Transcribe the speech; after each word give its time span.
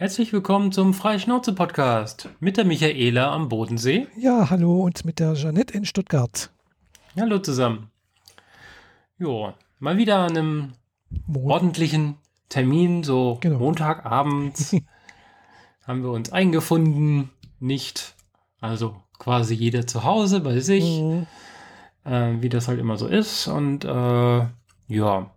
Herzlich 0.00 0.32
willkommen 0.32 0.72
zum 0.72 0.94
Freischnauze-Podcast 0.94 2.30
mit 2.40 2.56
der 2.56 2.64
Michaela 2.64 3.34
am 3.34 3.50
Bodensee. 3.50 4.06
Ja, 4.16 4.48
hallo 4.48 4.80
und 4.80 5.04
mit 5.04 5.18
der 5.18 5.34
Jeanette 5.34 5.74
in 5.74 5.84
Stuttgart. 5.84 6.50
Hallo 7.18 7.38
zusammen. 7.38 7.90
Jo, 9.18 9.52
mal 9.78 9.98
wieder 9.98 10.20
an 10.20 10.30
einem 10.30 10.72
Mon 11.26 11.50
ordentlichen 11.50 12.16
Termin, 12.48 13.04
so 13.04 13.36
genau. 13.42 13.58
Montagabends 13.58 14.74
haben 15.86 16.02
wir 16.02 16.12
uns 16.12 16.32
eingefunden. 16.32 17.28
Nicht, 17.58 18.14
also 18.58 18.96
quasi 19.18 19.52
jeder 19.52 19.86
zu 19.86 20.02
Hause 20.04 20.40
bei 20.40 20.60
sich, 20.60 20.98
mhm. 20.98 21.26
äh, 22.04 22.40
wie 22.40 22.48
das 22.48 22.68
halt 22.68 22.80
immer 22.80 22.96
so 22.96 23.06
ist. 23.06 23.48
Und 23.48 23.84
äh, 23.84 24.46
ja, 24.88 25.30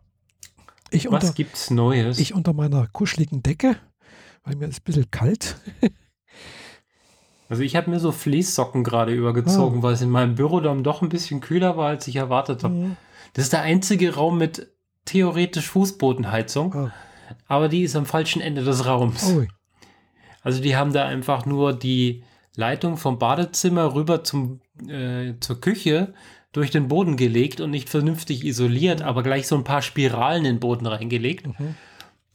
ich 0.90 1.12
was 1.12 1.24
unter, 1.26 1.34
gibt's 1.34 1.70
Neues? 1.70 2.18
Ich 2.18 2.34
unter 2.34 2.54
meiner 2.54 2.88
kuscheligen 2.88 3.44
Decke 3.44 3.76
weil 4.44 4.56
mir 4.56 4.68
ist 4.68 4.82
ein 4.82 4.84
bisschen 4.84 5.12
kalt. 5.12 5.58
also 7.50 7.64
ich 7.64 7.76
habe 7.76 7.90
mir 7.90 8.00
so 8.00 8.12
Fließsocken 8.12 8.84
gerade 8.84 9.14
übergezogen, 9.14 9.80
ah. 9.80 9.84
weil 9.84 9.94
es 9.94 10.02
in 10.02 10.10
meinem 10.10 10.36
Büro 10.36 10.60
dann 10.60 10.84
doch 10.84 11.02
ein 11.02 11.10
bisschen 11.10 11.42
kühler 11.42 11.78
war, 11.78 11.88
als 11.88 12.08
ich 12.08 12.16
erwartet 12.16 12.64
habe. 12.64 12.74
Mhm. 12.74 12.98
Das 13.34 13.46
ist 13.46 13.54
der 13.54 13.62
einzige 13.62 14.16
Raum 14.16 14.38
mit 14.38 14.68
theoretisch 15.06 15.70
Fußbodenheizung, 15.70 16.74
ah. 16.74 16.94
aber 17.48 17.70
die 17.70 17.84
ist 17.84 17.96
am 17.96 18.06
falschen 18.06 18.42
Ende 18.42 18.64
des 18.64 18.86
Raums. 18.86 19.34
Oh. 19.34 19.46
Also 20.42 20.62
die 20.62 20.76
haben 20.76 20.94
da 20.94 21.06
einfach 21.06 21.46
nur 21.46 21.74
die 21.74 22.24
Leitung 22.56 22.98
vom 22.98 23.18
Badezimmer 23.18 23.96
rüber 23.96 24.24
zum, 24.24 24.60
äh, 24.88 25.34
zur 25.40 25.60
Küche 25.62 26.14
durch 26.52 26.70
den 26.70 26.88
Boden 26.88 27.18
gelegt 27.18 27.62
und 27.62 27.72
nicht 27.72 27.90
vernünftig 27.90 28.44
isoliert, 28.46 29.02
aber 29.02 29.24
gleich 29.24 29.48
so 29.48 29.56
ein 29.56 29.64
paar 29.64 29.82
Spiralen 29.82 30.46
in 30.46 30.56
den 30.56 30.60
Boden 30.60 30.86
reingelegt. 30.86 31.48
Mhm 31.48 31.76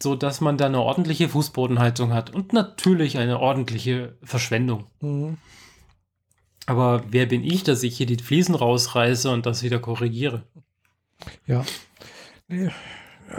so 0.03 0.15
dass 0.15 0.41
man 0.41 0.57
da 0.57 0.67
eine 0.67 0.81
ordentliche 0.81 1.29
Fußbodenheizung 1.29 2.13
hat 2.13 2.31
und 2.31 2.53
natürlich 2.53 3.19
eine 3.19 3.41
ordentliche 3.41 4.17
Verschwendung. 4.23 4.87
Mhm. 5.01 5.39
Aber 6.67 7.03
wer 7.09 7.27
bin 7.27 7.43
ich, 7.43 7.63
dass 7.63 7.83
ich 7.83 7.97
hier 7.97 8.07
die 8.07 8.23
Fliesen 8.23 8.55
rausreiße 8.55 9.31
und 9.31 9.47
das 9.47 9.63
wieder 9.63 9.79
korrigiere? 9.79 10.43
Ja. 11.47 11.65
Nee, 12.47 12.71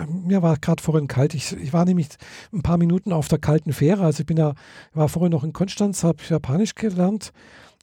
mir 0.07 0.41
war 0.41 0.57
gerade 0.57 0.81
vorhin 0.81 1.07
kalt. 1.07 1.33
Ich, 1.33 1.51
ich, 1.53 1.73
war 1.73 1.85
nämlich 1.85 2.07
ein 2.53 2.61
paar 2.61 2.77
Minuten 2.77 3.11
auf 3.11 3.27
der 3.27 3.39
kalten 3.39 3.73
Fähre. 3.73 4.03
Also 4.03 4.21
ich 4.21 4.25
bin 4.25 4.37
ja, 4.37 4.53
war 4.93 5.09
vorhin 5.09 5.31
noch 5.31 5.43
in 5.43 5.53
Konstanz, 5.53 6.03
habe 6.03 6.23
Japanisch 6.27 6.75
gelernt 6.75 7.31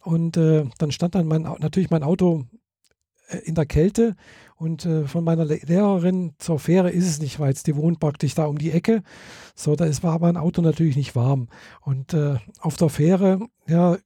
und 0.04 0.36
äh, 0.36 0.64
dann 0.78 0.92
stand 0.92 1.14
dann 1.14 1.26
mein, 1.26 1.42
natürlich 1.42 1.90
mein 1.90 2.02
Auto 2.02 2.44
äh, 3.28 3.38
in 3.38 3.54
der 3.54 3.66
Kälte 3.66 4.16
und 4.56 4.86
äh, 4.86 5.06
von 5.06 5.22
meiner 5.22 5.44
Lehrerin 5.44 6.32
zur 6.38 6.58
Fähre 6.58 6.90
ist 6.90 7.06
es 7.06 7.20
nicht 7.20 7.38
weit. 7.38 7.66
Die 7.66 7.76
wohnt 7.76 8.00
praktisch 8.00 8.34
da 8.34 8.46
um 8.46 8.58
die 8.58 8.70
Ecke. 8.70 9.02
So, 9.54 9.76
da 9.76 9.84
ist, 9.84 10.02
war 10.02 10.18
mein 10.18 10.38
Auto 10.38 10.62
natürlich 10.62 10.96
nicht 10.96 11.14
warm. 11.14 11.48
Und 11.82 12.14
äh, 12.14 12.36
auf 12.60 12.76
der 12.76 12.88
Fähre, 12.88 13.40
ja, 13.66 13.98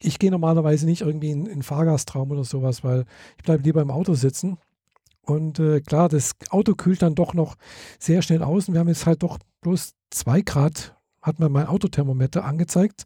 ich 0.00 0.18
gehe 0.18 0.32
normalerweise 0.32 0.86
nicht 0.86 1.02
irgendwie 1.02 1.30
in, 1.30 1.46
in 1.46 1.62
Fahrgastraum 1.62 2.32
oder 2.32 2.42
sowas, 2.42 2.82
weil 2.82 3.04
ich 3.38 3.44
bleibe 3.44 3.62
lieber 3.62 3.80
im 3.80 3.92
Auto 3.92 4.14
sitzen. 4.14 4.58
Und 5.24 5.60
äh, 5.60 5.80
klar, 5.80 6.08
das 6.08 6.32
Auto 6.50 6.74
kühlt 6.74 7.02
dann 7.02 7.14
doch 7.14 7.32
noch 7.32 7.54
sehr 8.00 8.22
schnell 8.22 8.42
aus. 8.42 8.66
Und 8.66 8.74
wir 8.74 8.80
haben 8.80 8.88
jetzt 8.88 9.06
halt 9.06 9.22
doch 9.22 9.38
bloß 9.60 9.94
zwei 10.10 10.40
Grad, 10.40 10.96
hat 11.20 11.38
mir 11.38 11.48
mein 11.48 11.68
Autothermometer 11.68 12.44
angezeigt. 12.44 13.04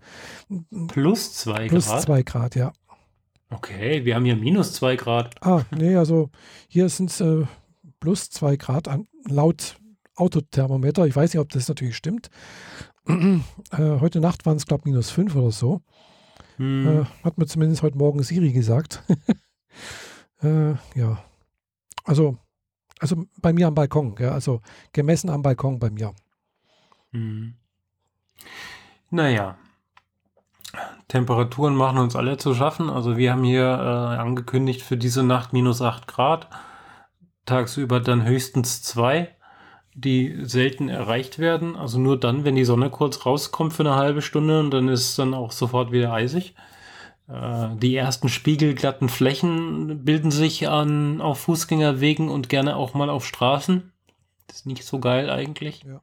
Plus 0.88 1.34
zwei 1.34 1.66
Grad? 1.66 1.68
Plus 1.68 1.86
zwei 2.00 2.22
Grad, 2.22 2.54
ja. 2.54 2.72
Okay, 3.50 4.04
wir 4.04 4.14
haben 4.14 4.24
hier 4.24 4.36
minus 4.36 4.72
zwei 4.72 4.96
Grad. 4.96 5.34
Ah, 5.44 5.62
nee, 5.70 5.96
also 5.96 6.30
hier 6.68 6.88
sind 6.88 7.10
es 7.10 7.20
äh, 7.20 7.44
plus 8.00 8.30
zwei 8.30 8.56
Grad 8.56 8.88
an, 8.88 9.06
laut 9.28 9.76
Autothermometer. 10.16 11.06
Ich 11.06 11.14
weiß 11.14 11.32
nicht, 11.32 11.40
ob 11.40 11.50
das 11.50 11.68
natürlich 11.68 11.96
stimmt. 11.96 12.30
äh, 13.08 13.38
heute 13.78 14.20
Nacht 14.20 14.46
waren 14.46 14.56
es, 14.56 14.66
glaube 14.66 14.82
ich, 14.82 14.86
minus 14.86 15.10
fünf 15.10 15.34
oder 15.36 15.52
so. 15.52 15.82
Hm. 16.56 17.02
Äh, 17.02 17.04
hat 17.24 17.38
mir 17.38 17.46
zumindest 17.46 17.82
heute 17.82 17.98
Morgen 17.98 18.22
Siri 18.22 18.52
gesagt. 18.52 19.02
äh, 20.42 20.72
ja. 20.94 21.22
Also, 22.04 22.38
also 22.98 23.26
bei 23.40 23.52
mir 23.52 23.66
am 23.66 23.74
Balkon, 23.74 24.16
ja, 24.18 24.32
also 24.32 24.60
gemessen 24.92 25.30
am 25.30 25.42
Balkon 25.42 25.78
bei 25.78 25.90
mir. 25.90 26.14
Hm. 27.12 27.54
Naja, 29.10 29.58
Temperaturen 31.08 31.74
machen 31.74 31.98
uns 31.98 32.16
alle 32.16 32.36
zu 32.36 32.54
schaffen. 32.54 32.90
Also 32.90 33.16
wir 33.16 33.32
haben 33.32 33.44
hier 33.44 33.64
äh, 33.64 34.18
angekündigt 34.18 34.82
für 34.82 34.96
diese 34.96 35.22
Nacht 35.22 35.52
minus 35.52 35.80
8 35.80 36.06
Grad. 36.06 36.48
Tagsüber 37.44 38.00
dann 38.00 38.24
höchstens 38.24 38.82
2, 38.82 39.28
die 39.94 40.36
selten 40.42 40.88
erreicht 40.88 41.38
werden. 41.38 41.76
Also 41.76 41.98
nur 41.98 42.18
dann, 42.18 42.44
wenn 42.44 42.56
die 42.56 42.64
Sonne 42.64 42.90
kurz 42.90 43.24
rauskommt 43.24 43.72
für 43.72 43.84
eine 43.84 43.94
halbe 43.94 44.20
Stunde 44.20 44.60
und 44.60 44.72
dann 44.72 44.88
ist 44.88 45.10
es 45.10 45.16
dann 45.16 45.32
auch 45.32 45.52
sofort 45.52 45.92
wieder 45.92 46.12
eisig. 46.12 46.54
Äh, 47.28 47.68
die 47.76 47.96
ersten 47.96 48.28
spiegelglatten 48.28 49.08
Flächen 49.08 50.04
bilden 50.04 50.30
sich 50.30 50.68
an, 50.68 51.20
auf 51.20 51.40
Fußgängerwegen 51.40 52.28
und 52.28 52.48
gerne 52.48 52.76
auch 52.76 52.94
mal 52.94 53.10
auf 53.10 53.24
Straßen. 53.24 53.92
Das 54.48 54.58
ist 54.58 54.66
nicht 54.66 54.84
so 54.84 54.98
geil 54.98 55.30
eigentlich. 55.30 55.84
Ja. 55.84 56.00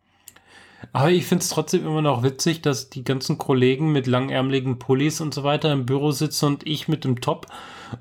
Aber 0.91 1.11
ich 1.11 1.25
finde 1.25 1.43
es 1.43 1.49
trotzdem 1.49 1.85
immer 1.85 2.01
noch 2.01 2.23
witzig, 2.23 2.61
dass 2.61 2.89
die 2.89 3.03
ganzen 3.03 3.37
Kollegen 3.37 3.91
mit 3.91 4.07
langärmeligen 4.07 4.79
Pullis 4.79 5.21
und 5.21 5.33
so 5.33 5.43
weiter 5.43 5.71
im 5.71 5.85
Büro 5.85 6.11
sitzen 6.11 6.45
und 6.45 6.67
ich 6.67 6.87
mit 6.87 7.03
dem 7.03 7.21
Top 7.21 7.47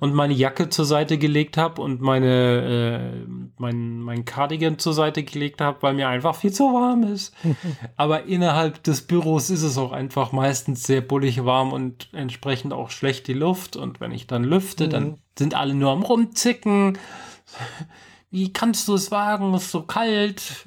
und 0.00 0.15
meine 0.15 0.34
Jacke 0.34 0.69
zur 0.69 0.84
Seite 0.84 1.19
gelegt 1.19 1.56
habe 1.56 1.82
und 1.82 2.00
meine 2.00 3.12
äh, 3.22 3.26
mein, 3.59 4.00
mein 4.00 4.25
Cardigan 4.25 4.78
zur 4.78 4.94
Seite 4.94 5.22
gelegt 5.22 5.60
habe, 5.60 5.78
weil 5.82 5.94
mir 5.94 6.09
einfach 6.09 6.34
viel 6.34 6.53
zu 6.53 6.65
warm 6.65 7.04
ist. 7.04 7.34
Aber 7.97 8.25
innerhalb 8.25 8.82
des 8.82 9.03
Büros 9.03 9.50
ist 9.50 9.62
es 9.62 9.78
auch 9.78 9.92
einfach 9.92 10.32
meistens 10.32 10.84
sehr 10.84 11.00
bullig 11.00 11.44
warm 11.44 11.72
und 11.72 12.09
entsprechend 12.12 12.72
auch 12.72 12.91
schlecht 12.91 13.26
die 13.28 13.34
Luft. 13.34 13.76
Und 13.76 14.00
wenn 14.00 14.12
ich 14.12 14.26
dann 14.26 14.44
lüfte, 14.44 14.87
mhm. 14.87 14.91
dann 14.91 15.19
sind 15.38 15.54
alle 15.54 15.75
nur 15.75 15.91
am 15.91 16.03
rumzicken. 16.03 16.98
Wie 18.31 18.53
kannst 18.53 18.88
du 18.88 18.94
es 18.94 19.10
wagen? 19.10 19.53
Es 19.54 19.65
ist 19.65 19.72
so 19.72 19.82
kalt. 19.82 20.66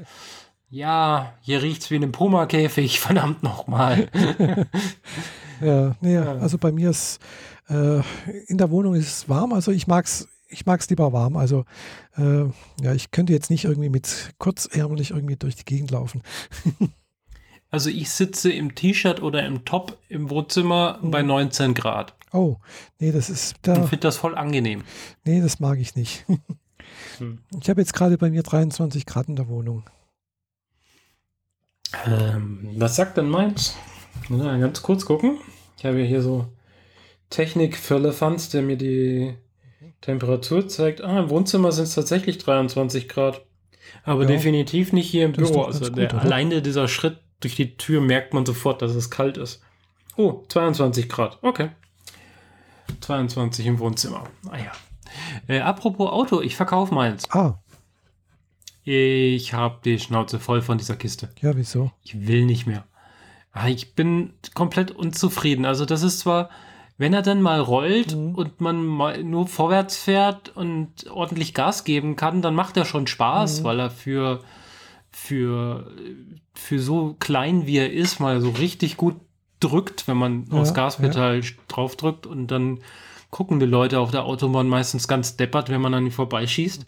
Ja, 0.76 1.32
hier 1.40 1.62
riecht 1.64 1.84
es 1.84 1.90
wie 1.90 1.96
in 1.96 2.04
einem 2.04 2.12
Puma-Käfig, 2.12 3.00
verdammt 3.00 3.44
nochmal. 3.44 4.10
ja, 5.62 5.96
nee, 6.02 6.16
ja, 6.16 6.34
also 6.34 6.58
bei 6.58 6.74
mir 6.74 6.90
ist 6.90 7.22
äh, 7.70 8.02
in 8.48 8.58
der 8.58 8.70
Wohnung 8.72 8.94
ist 8.94 9.08
es 9.08 9.30
warm, 9.30 9.54
also 9.54 9.72
ich 9.72 9.88
mag's, 9.88 10.28
ich 10.50 10.66
mag's 10.66 10.90
lieber 10.90 11.14
warm. 11.14 11.38
Also 11.38 11.64
äh, 12.18 12.44
ja, 12.82 12.94
ich 12.94 13.12
könnte 13.12 13.32
jetzt 13.32 13.50
nicht 13.50 13.64
irgendwie 13.64 13.88
mit 13.88 14.34
kurzärmlich 14.38 15.12
irgendwie 15.12 15.38
durch 15.38 15.56
die 15.56 15.64
Gegend 15.64 15.92
laufen. 15.92 16.22
also 17.72 17.90
ich 17.90 18.10
sitze 18.10 18.52
im 18.52 18.76
T-Shirt 18.76 19.22
oder 19.22 19.46
im 19.46 19.64
Top 19.64 19.98
im 20.10 20.30
Wohnzimmer 20.30 21.00
mhm. 21.02 21.10
bei 21.10 21.22
19 21.22 21.74
Grad. 21.74 22.16
Oh, 22.34 22.58
nee, 23.00 23.14
das 23.14 23.30
ist 23.30 23.56
da. 23.62 23.82
Ich 23.82 23.90
finde 23.92 24.00
das 24.00 24.18
voll 24.18 24.36
angenehm. 24.36 24.84
Nee, 25.24 25.40
das 25.40 25.62
mag 25.62 25.80
ich 25.80 25.96
nicht. 25.96 26.26
hm. 27.20 27.40
Ich 27.62 27.70
habe 27.70 27.80
jetzt 27.80 27.94
gerade 27.94 28.18
bei 28.18 28.30
mir 28.30 28.44
23 28.44 29.06
Grad 29.06 29.30
in 29.30 29.38
der 29.38 29.48
Wohnung. 29.48 29.86
Ähm, 32.08 32.70
was 32.78 32.96
sagt 32.96 33.18
denn 33.18 33.30
meins? 33.30 33.76
Na, 34.30 34.58
ganz 34.58 34.82
kurz 34.82 35.06
gucken. 35.06 35.38
Ich 35.78 35.86
habe 35.86 36.02
hier 36.02 36.22
so 36.22 36.48
Technik 37.30 37.78
für 37.78 37.96
Elefants, 37.96 38.50
der 38.50 38.62
mir 38.62 38.78
die 38.78 39.36
Temperatur 40.02 40.68
zeigt. 40.68 41.02
Ah, 41.02 41.20
im 41.20 41.30
Wohnzimmer 41.30 41.72
sind 41.72 41.86
es 41.86 41.96
tatsächlich 41.96 42.38
23 42.38 43.10
Grad. 43.10 43.42
Aber 44.04 44.22
ja, 44.22 44.28
definitiv 44.28 44.94
nicht 44.94 45.10
hier 45.10 45.26
im 45.26 45.34
Büro. 45.34 45.64
Also 45.64 45.90
der, 45.90 46.08
gut, 46.08 46.20
alleine 46.20 46.62
dieser 46.62 46.88
Schritt 46.88 47.20
durch 47.40 47.56
die 47.56 47.78
Tür 47.78 48.02
merkt 48.02 48.34
man 48.34 48.46
sofort, 48.46 48.82
dass 48.82 48.92
es 48.92 49.10
kalt 49.10 49.38
ist. 49.38 49.62
Oh, 50.16 50.44
22 50.48 51.10
Grad. 51.10 51.40
Okay. 51.42 51.70
22 53.02 53.66
im 53.66 53.80
Wohnzimmer. 53.80 54.24
Ah 54.50 54.58
ja. 54.58 54.72
Äh, 55.48 55.60
apropos 55.60 56.12
Auto, 56.12 56.42
ich 56.42 56.56
verkaufe 56.56 56.94
meins. 56.94 57.30
Ah. 57.32 57.60
Ich 58.88 59.54
habe 59.54 59.80
die 59.84 60.00
Schnauze 60.00 60.40
voll 60.40 60.62
von 60.62 60.78
dieser 60.78 60.96
Kiste. 60.96 61.30
Ja, 61.42 61.56
wieso? 61.58 61.92
Ich 62.04 62.28
will 62.28 62.46
nicht 62.46 62.68
mehr. 62.68 62.86
Ah, 63.52 63.68
ich 63.68 63.96
bin 63.96 64.34
komplett 64.54 64.92
unzufrieden. 64.92 65.66
Also 65.66 65.86
das 65.86 66.04
ist 66.04 66.20
zwar, 66.20 66.52
wenn 66.98 67.14
er 67.14 67.24
dann 67.24 67.42
mal 67.42 67.60
rollt 67.60 68.16
mhm. 68.16 68.36
und 68.36 68.62
man 68.62 68.86
mal 68.86 69.24
nur 69.24 69.48
vorwärts 69.48 69.98
fährt 69.98 70.56
und 70.56 71.10
ordentlich 71.10 71.56
Gas 71.56 71.84
geben 71.84 72.16
kann, 72.16 72.44
dann 72.44 72.54
macht 72.54 72.78
er 72.78 72.86
schon 72.86 73.08
Spaß, 73.08 73.62
mhm. 73.62 73.64
weil 73.64 73.80
er 73.80 73.90
für, 73.90 74.42
für, 75.10 75.92
für 76.54 76.80
so 76.80 77.16
klein 77.20 77.66
wie 77.66 77.78
er 77.78 77.92
ist, 77.92 78.20
mal 78.20 78.40
so 78.40 78.52
richtig 78.52 78.98
gut 78.98 79.16
drückt, 79.62 80.08
wenn 80.08 80.18
man 80.18 80.46
ja, 80.52 80.60
aufs 80.60 80.76
Gaspedal 80.76 81.40
ja. 81.44 81.50
drauf 81.68 81.96
drückt 81.96 82.28
und 82.28 82.48
dann 82.48 82.82
gucken 83.32 83.60
die 83.60 83.66
Leute 83.66 84.00
auf 84.00 84.12
der 84.12 84.26
Autobahn 84.26 84.68
meistens 84.68 85.08
ganz 85.08 85.38
deppert, 85.38 85.70
wenn 85.70 85.82
man 85.82 85.94
an 85.94 86.06
ihn 86.06 86.12
vorbeischießt. 86.12 86.86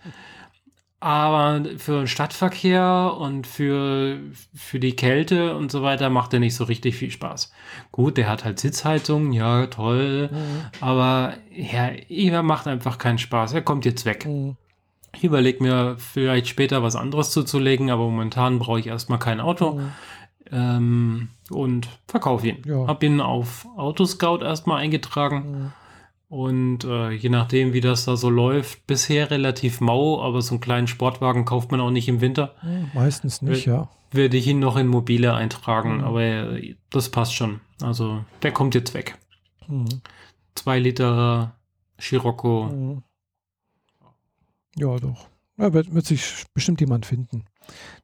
Aber 0.99 1.63
für 1.77 1.99
den 1.99 2.07
Stadtverkehr 2.07 3.15
und 3.19 3.45
für, 3.45 4.17
für 4.55 4.79
die 4.79 4.95
Kälte 4.95 5.55
und 5.55 5.71
so 5.71 5.83
weiter 5.83 6.09
macht 6.09 6.33
er 6.33 6.39
nicht 6.39 6.55
so 6.55 6.63
richtig 6.63 6.95
viel 6.95 7.11
Spaß. 7.11 7.51
Gut, 7.91 8.17
der 8.17 8.27
hat 8.27 8.43
halt 8.43 8.59
Sitzheizung, 8.59 9.31
ja, 9.31 9.67
toll. 9.67 10.29
Mhm. 10.31 10.61
Aber 10.81 11.35
ja, 11.55 11.89
er 11.89 12.41
macht 12.41 12.65
einfach 12.65 12.97
keinen 12.97 13.19
Spaß. 13.19 13.53
Er 13.53 13.61
kommt 13.61 13.85
jetzt 13.85 14.05
weg. 14.05 14.25
Mhm. 14.25 14.57
Ich 15.15 15.23
überlege 15.23 15.63
mir 15.63 15.97
vielleicht 15.99 16.47
später 16.47 16.81
was 16.81 16.95
anderes 16.95 17.31
zuzulegen, 17.31 17.91
aber 17.91 18.03
momentan 18.03 18.57
brauche 18.57 18.79
ich 18.79 18.87
erstmal 18.87 19.19
kein 19.19 19.39
Auto. 19.39 19.73
Mhm. 19.73 19.91
Ähm, 20.51 21.29
und 21.51 21.87
verkaufe 22.07 22.47
ihn. 22.47 22.63
Ja. 22.65 22.87
Hab 22.87 23.03
ihn 23.03 23.21
auf 23.21 23.67
Autoscout 23.75 24.39
erstmal 24.41 24.81
eingetragen. 24.81 25.73
Mhm. 26.29 26.35
Und 26.37 26.83
äh, 26.83 27.11
je 27.11 27.29
nachdem, 27.29 27.73
wie 27.73 27.81
das 27.81 28.05
da 28.05 28.15
so 28.17 28.29
läuft, 28.29 28.85
bisher 28.87 29.31
relativ 29.31 29.79
mau, 29.81 30.21
aber 30.21 30.41
so 30.41 30.55
einen 30.55 30.61
kleinen 30.61 30.87
Sportwagen 30.87 31.45
kauft 31.45 31.71
man 31.71 31.79
auch 31.81 31.89
nicht 31.91 32.07
im 32.07 32.21
Winter. 32.21 32.53
Meistens 32.93 33.41
nicht, 33.41 33.67
Äh, 33.67 33.71
ja. 33.71 33.89
Werde 34.11 34.37
ich 34.37 34.47
ihn 34.47 34.59
noch 34.59 34.77
in 34.77 34.87
mobile 34.87 35.33
eintragen, 35.33 35.97
Mhm. 35.97 36.03
aber 36.03 36.21
äh, 36.23 36.75
das 36.89 37.09
passt 37.09 37.33
schon. 37.35 37.59
Also 37.81 38.23
der 38.41 38.51
kommt 38.53 38.73
jetzt 38.75 38.93
weg. 38.93 39.17
Mhm. 39.67 40.01
Zwei 40.55 40.79
Liter 40.79 41.55
Scirocco. 41.99 42.65
Mhm. 42.71 43.03
Ja, 44.77 44.95
doch. 44.97 45.27
Ja, 45.57 45.73
wird, 45.73 45.93
wird 45.93 46.05
sich 46.05 46.45
bestimmt 46.53 46.79
jemand 46.81 47.05
finden. 47.05 47.45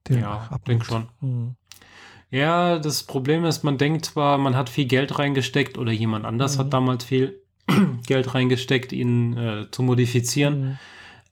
Der 0.08 0.20
Ja, 0.20 0.38
abnimmt. 0.50 0.68
denk 0.68 0.86
schon. 0.86 1.08
Mhm. 1.22 1.56
Ja, 2.32 2.80
das 2.80 3.04
Problem 3.04 3.46
ist, 3.46 3.64
man 3.64 3.78
denkt 3.78 4.06
zwar, 4.06 4.38
man 4.40 4.56
hat 4.56 4.70
viel 4.70 4.86
Geld 4.86 5.20
reingesteckt 5.20 5.78
oder 5.78 5.92
jemand 5.92 6.26
anders 6.26 6.56
Mhm. 6.56 6.62
hat 6.62 6.74
damals 6.74 7.04
viel 7.06 7.43
Geld 8.08 8.34
reingesteckt, 8.34 8.92
ihn 8.92 9.38
äh, 9.38 9.68
zu 9.72 9.84
modifizieren, 9.84 10.62
Mhm. 10.62 10.78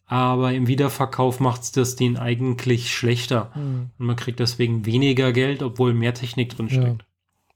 aber 0.07 0.53
im 0.53 0.67
Wiederverkauf 0.67 1.39
macht 1.39 1.61
es 1.63 1.71
das 1.71 1.95
den 1.95 2.17
eigentlich 2.17 2.93
schlechter. 2.93 3.51
Mhm. 3.55 3.89
Und 3.99 4.05
man 4.05 4.15
kriegt 4.15 4.39
deswegen 4.39 4.85
weniger 4.85 5.31
Geld, 5.33 5.61
obwohl 5.63 5.93
mehr 5.93 6.13
Technik 6.13 6.55
drin 6.55 6.67
Ja. 6.69 6.95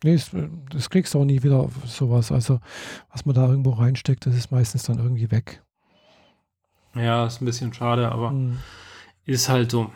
Nee, 0.03 0.13
das, 0.13 0.31
das 0.69 0.89
kriegst 0.89 1.13
du 1.13 1.19
auch 1.19 1.25
nie 1.25 1.41
wieder 1.41 1.67
sowas. 1.85 2.31
Also, 2.31 2.59
was 3.11 3.25
man 3.25 3.33
da 3.33 3.47
irgendwo 3.47 3.71
reinsteckt, 3.71 4.25
das 4.25 4.35
ist 4.35 4.51
meistens 4.51 4.83
dann 4.83 4.99
irgendwie 4.99 5.31
weg. 5.31 5.63
Ja. 6.95 7.25
ist 7.25 7.41
ein 7.41 7.45
bisschen 7.45 7.73
schade, 7.73 8.11
aber 8.11 8.31
Mhm. 8.31 8.57
ist 9.25 9.49
halt 9.49 9.71
so. 9.71 9.89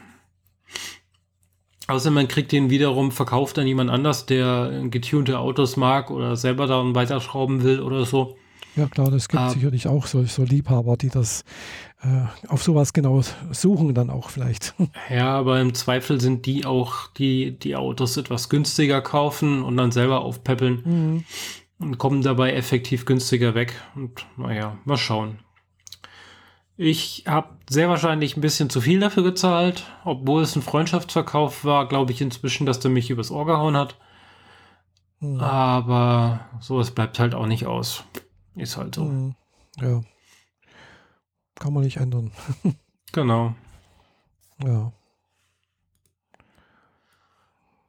Außer 1.87 2.11
man 2.11 2.27
kriegt 2.27 2.51
den 2.51 2.69
wiederum 2.69 3.11
verkauft 3.11 3.57
an 3.59 3.67
jemand 3.67 3.89
anders, 3.89 4.25
der 4.25 4.83
getunte 4.89 5.39
Autos 5.39 5.75
mag 5.75 6.11
oder 6.11 6.35
selber 6.35 6.67
daran 6.67 6.93
weiterschrauben 6.95 7.63
will 7.63 7.79
oder 7.81 8.05
so. 8.05 8.37
Ja, 8.75 8.87
klar, 8.87 9.11
das 9.11 9.27
gibt 9.27 9.41
Ah. 9.41 9.49
sicherlich 9.49 9.87
auch 9.87 10.05
so, 10.07 10.23
so 10.23 10.43
Liebhaber, 10.43 10.95
die 10.95 11.09
das 11.09 11.43
äh, 12.01 12.23
auf 12.47 12.63
sowas 12.63 12.93
genau 12.93 13.21
suchen, 13.51 13.93
dann 13.93 14.09
auch 14.09 14.29
vielleicht. 14.29 14.73
Ja, 15.09 15.37
aber 15.37 15.59
im 15.59 15.73
Zweifel 15.73 16.21
sind 16.21 16.45
die 16.45 16.65
auch, 16.65 17.07
die 17.17 17.57
die 17.57 17.75
Autos 17.75 18.15
etwas 18.17 18.47
günstiger 18.49 19.01
kaufen 19.01 19.63
und 19.63 19.75
dann 19.75 19.91
selber 19.91 20.21
aufpäppeln 20.21 20.81
Mhm. 20.85 21.23
und 21.79 21.97
kommen 21.97 22.21
dabei 22.21 22.53
effektiv 22.53 23.05
günstiger 23.05 23.53
weg. 23.55 23.75
Und 23.95 24.25
naja, 24.37 24.77
mal 24.85 24.97
schauen. 24.97 25.39
Ich 26.77 27.25
habe 27.27 27.49
sehr 27.69 27.89
wahrscheinlich 27.89 28.37
ein 28.37 28.41
bisschen 28.41 28.69
zu 28.69 28.79
viel 28.79 29.01
dafür 29.01 29.23
gezahlt, 29.23 29.85
obwohl 30.05 30.43
es 30.43 30.55
ein 30.55 30.61
Freundschaftsverkauf 30.61 31.65
war, 31.65 31.87
glaube 31.89 32.13
ich 32.13 32.21
inzwischen, 32.21 32.65
dass 32.65 32.79
der 32.79 32.91
mich 32.91 33.09
übers 33.09 33.31
Ohr 33.31 33.45
gehauen 33.45 33.75
hat. 33.75 33.95
Mhm. 35.19 35.41
Aber 35.41 36.39
sowas 36.61 36.91
bleibt 36.91 37.19
halt 37.19 37.35
auch 37.35 37.47
nicht 37.47 37.65
aus. 37.65 38.05
Ist 38.59 38.77
halt 38.77 38.95
so. 38.95 39.05
Mhm. 39.05 39.35
Ja. 39.79 40.01
Kann 41.55 41.73
man 41.73 41.83
nicht 41.83 41.97
ändern. 41.97 42.31
Genau. 43.11 43.55
Ja. 44.63 44.91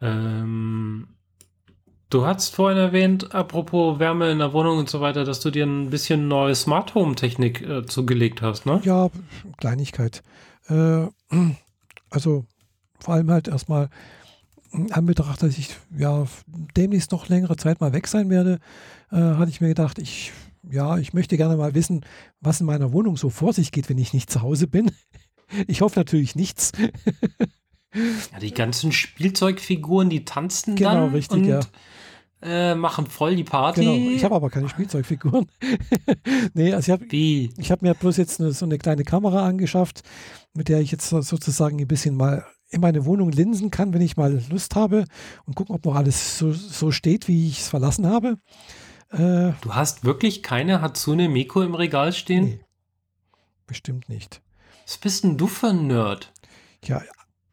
Ähm, 0.01 1.09
du 2.09 2.25
hast 2.25 2.55
vorhin 2.55 2.79
erwähnt, 2.79 3.35
apropos 3.35 3.99
Wärme 3.99 4.31
in 4.31 4.39
der 4.39 4.55
Wohnung 4.55 4.79
und 4.79 4.89
so 4.89 5.03
weiter, 5.03 5.25
dass 5.25 5.41
du 5.41 5.51
dir 5.51 5.67
ein 5.67 5.91
bisschen 5.91 6.27
neue 6.27 6.55
Smart 6.55 6.95
Home 6.95 7.17
Technik 7.17 7.61
äh, 7.61 7.85
zugelegt 7.85 8.41
hast, 8.41 8.65
ne? 8.65 8.81
Ja, 8.83 9.11
Kleinigkeit. 9.59 10.23
Äh, 10.69 11.09
also 12.11 12.47
vor 12.99 13.13
allem 13.13 13.31
halt 13.31 13.49
erstmal 13.49 13.91
in 14.73 14.91
Anbetracht, 14.91 15.43
dass 15.43 15.59
ich 15.59 15.77
ja 15.99 16.25
demnächst 16.77 17.13
noch 17.13 17.29
längere 17.29 17.57
Zeit 17.59 17.83
mal 17.83 17.93
weg 17.93 18.07
sein 18.07 18.31
werde, 18.31 18.59
äh, 19.11 19.17
hatte 19.17 19.51
ich 19.51 19.61
mir 19.61 19.69
gedacht, 19.69 19.99
ich 19.99 20.33
ja, 20.69 20.99
ich 20.99 21.13
möchte 21.13 21.37
gerne 21.37 21.57
mal 21.57 21.75
wissen, 21.75 22.05
was 22.41 22.61
in 22.61 22.67
meiner 22.67 22.93
Wohnung 22.93 23.17
so 23.17 23.31
vor 23.31 23.53
sich 23.53 23.73
geht, 23.73 23.89
wenn 23.89 23.99
ich 23.99 24.13
nicht 24.13 24.31
zu 24.31 24.43
Hause 24.43 24.67
bin. 24.67 24.91
Ich 25.67 25.81
hoffe 25.81 25.99
natürlich 25.99 26.37
nichts. 26.37 26.73
Ja, 28.33 28.39
die 28.39 28.55
ganzen 28.55 28.93
Spielzeugfiguren, 28.93 30.11
die 30.11 30.25
tanzen 30.25 30.77
Genau, 30.77 30.93
dann 30.95 31.11
richtig, 31.13 31.39
und 31.39 31.45
ja. 31.45 31.61
äh, 32.41 32.75
machen 32.77 33.07
voll 33.07 33.35
die 33.35 33.43
Party. 33.43 33.81
Genau. 33.81 34.11
Ich 34.15 34.23
habe 34.25 34.37
aber 34.37 34.49
keine 34.49 34.69
Spielzeugfiguren. 34.69 35.47
nee, 36.55 36.73
also 36.73 36.93
ich 36.93 37.01
habe 37.01 37.71
habe 37.73 37.87
mir 37.87 37.95
bloß 37.95 38.17
jetzt 38.17 38.41
eine, 38.41 38.53
so 38.53 38.65
eine 38.65 38.79
kleine 38.79 39.03
Kamera 39.03 39.45
angeschafft, 39.45 40.03
mit 40.55 40.69
der 40.69 40.81
ich 40.81 40.93
jetzt 40.93 41.09
so- 41.09 41.21
sozusagen 41.21 41.81
ein 41.81 41.89
bisschen 41.89 42.15
mal 42.17 42.45
in 42.69 42.81
meine 42.81 43.05
Wohnung 43.05 43.33
linsen 43.33 43.73
kann, 43.73 43.93
wenn 43.93 44.01
ich 44.01 44.17
mal 44.17 44.41
Lust 44.51 44.77
habe 44.77 45.05
und 45.45 45.57
gucken, 45.57 45.75
ob 45.75 45.85
noch 45.85 45.97
alles 45.97 46.39
so, 46.39 46.53
so 46.53 46.93
steht, 46.93 47.27
wie 47.27 47.49
ich 47.49 47.59
es 47.63 47.69
verlassen 47.69 48.07
habe. 48.07 48.39
Äh, 49.11 49.53
Du 49.61 49.75
hast 49.75 50.05
wirklich 50.05 50.43
keine 50.43 50.81
Hatsune 50.81 51.29
Miko 51.29 51.63
im 51.63 51.75
Regal 51.75 52.13
stehen? 52.13 52.45
nee, 52.45 52.61
bestimmt 53.67 54.09
nicht. 54.09 54.41
Was 54.87 54.99
bist 54.99 55.25
denn 55.25 55.37
du 55.37 55.47
für 55.47 55.69
ein 55.69 55.87
Nerd? 55.87 56.33
Ja, 56.85 57.03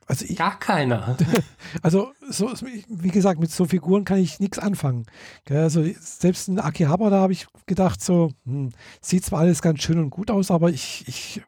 also 0.08 0.26
ich, 0.26 0.38
Gar 0.38 0.58
keiner. 0.60 1.18
also 1.82 2.14
so, 2.30 2.52
wie 2.88 3.10
gesagt, 3.10 3.40
mit 3.40 3.52
so 3.52 3.66
Figuren 3.66 4.06
kann 4.06 4.20
ich 4.20 4.40
nichts 4.40 4.58
anfangen. 4.58 5.06
Also 5.50 5.84
selbst 6.00 6.48
in 6.48 6.60
Akihabara, 6.60 7.10
da 7.10 7.20
habe 7.20 7.34
ich 7.34 7.48
gedacht, 7.66 8.02
so, 8.02 8.32
hm, 8.46 8.72
sieht 9.02 9.26
zwar 9.26 9.40
alles 9.42 9.62
ganz 9.62 9.82
schön 9.84 10.00
und 10.00 10.10
gut 10.10 10.32
aus, 10.32 10.50
aber 10.50 10.70
ich, 10.70 11.08
ich 11.08 11.42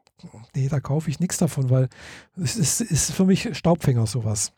nee, 0.54 0.68
da 0.68 0.80
kaufe 0.82 1.10
ich 1.10 1.20
nichts 1.20 1.38
davon, 1.38 1.70
weil 1.70 1.88
es 2.36 2.58
ist, 2.58 2.82
ist 2.82 3.12
für 3.12 3.26
mich 3.26 3.56
Staubfänger 3.58 4.06
sowas. 4.08 4.52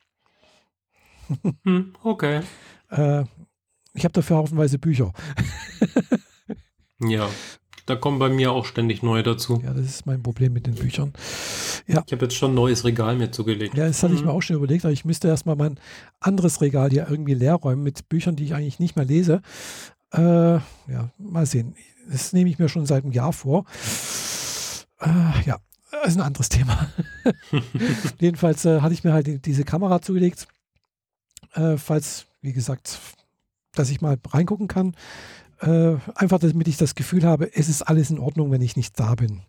Hm, 1.63 1.93
okay. 2.03 2.41
Äh, 2.89 3.23
ich 3.93 4.03
habe 4.03 4.13
dafür 4.13 4.37
haufenweise 4.37 4.77
Bücher. 4.79 5.11
Ja, 6.99 7.29
da 7.87 7.95
kommen 7.95 8.19
bei 8.19 8.29
mir 8.29 8.51
auch 8.51 8.65
ständig 8.65 9.01
neue 9.01 9.23
dazu. 9.23 9.59
Ja, 9.63 9.73
das 9.73 9.85
ist 9.85 10.05
mein 10.05 10.21
Problem 10.21 10.53
mit 10.53 10.67
den 10.67 10.75
Büchern. 10.75 11.13
Ich 11.87 11.95
habe 11.95 12.25
jetzt 12.25 12.35
schon 12.35 12.51
ein 12.51 12.55
neues 12.55 12.85
Regal 12.85 13.15
mir 13.15 13.31
zugelegt. 13.31 13.75
Ja, 13.75 13.87
das 13.87 14.03
hatte 14.03 14.13
ich 14.13 14.21
Mhm. 14.21 14.27
mir 14.27 14.33
auch 14.33 14.41
schon 14.41 14.55
überlegt, 14.55 14.85
aber 14.85 14.93
ich 14.93 15.03
müsste 15.03 15.27
erstmal 15.27 15.55
mein 15.55 15.79
anderes 16.19 16.61
Regal 16.61 16.89
hier 16.91 17.07
irgendwie 17.09 17.33
leer 17.33 17.55
räumen 17.55 17.81
mit 17.83 18.07
Büchern, 18.07 18.35
die 18.35 18.43
ich 18.45 18.53
eigentlich 18.53 18.79
nicht 18.79 18.95
mehr 18.95 19.05
lese. 19.05 19.41
Äh, 20.13 20.19
ja, 20.21 21.09
mal 21.17 21.45
sehen. 21.45 21.75
Das 22.09 22.33
nehme 22.33 22.49
ich 22.49 22.59
mir 22.59 22.69
schon 22.69 22.85
seit 22.85 23.03
einem 23.03 23.13
Jahr 23.13 23.33
vor. 23.33 23.65
Äh, 24.99 25.07
ja, 25.45 25.57
das 25.91 26.09
ist 26.09 26.17
ein 26.17 26.21
anderes 26.21 26.49
Thema. 26.49 26.87
Jedenfalls 28.19 28.63
äh, 28.65 28.81
hatte 28.81 28.93
ich 28.93 29.03
mir 29.03 29.13
halt 29.13 29.25
die, 29.27 29.39
diese 29.39 29.63
Kamera 29.63 30.01
zugelegt, 30.01 30.47
äh, 31.53 31.77
falls, 31.77 32.27
wie 32.41 32.53
gesagt, 32.53 32.99
dass 33.73 33.89
ich 33.89 34.01
mal 34.01 34.17
reingucken 34.29 34.67
kann. 34.67 34.95
Äh, 35.59 35.95
einfach 36.15 36.39
damit 36.39 36.67
ich 36.67 36.77
das 36.77 36.95
Gefühl 36.95 37.23
habe, 37.23 37.53
es 37.55 37.69
ist 37.69 37.83
alles 37.83 38.09
in 38.09 38.19
Ordnung, 38.19 38.51
wenn 38.51 38.61
ich 38.61 38.75
nicht 38.75 38.99
da 38.99 39.15
bin 39.15 39.41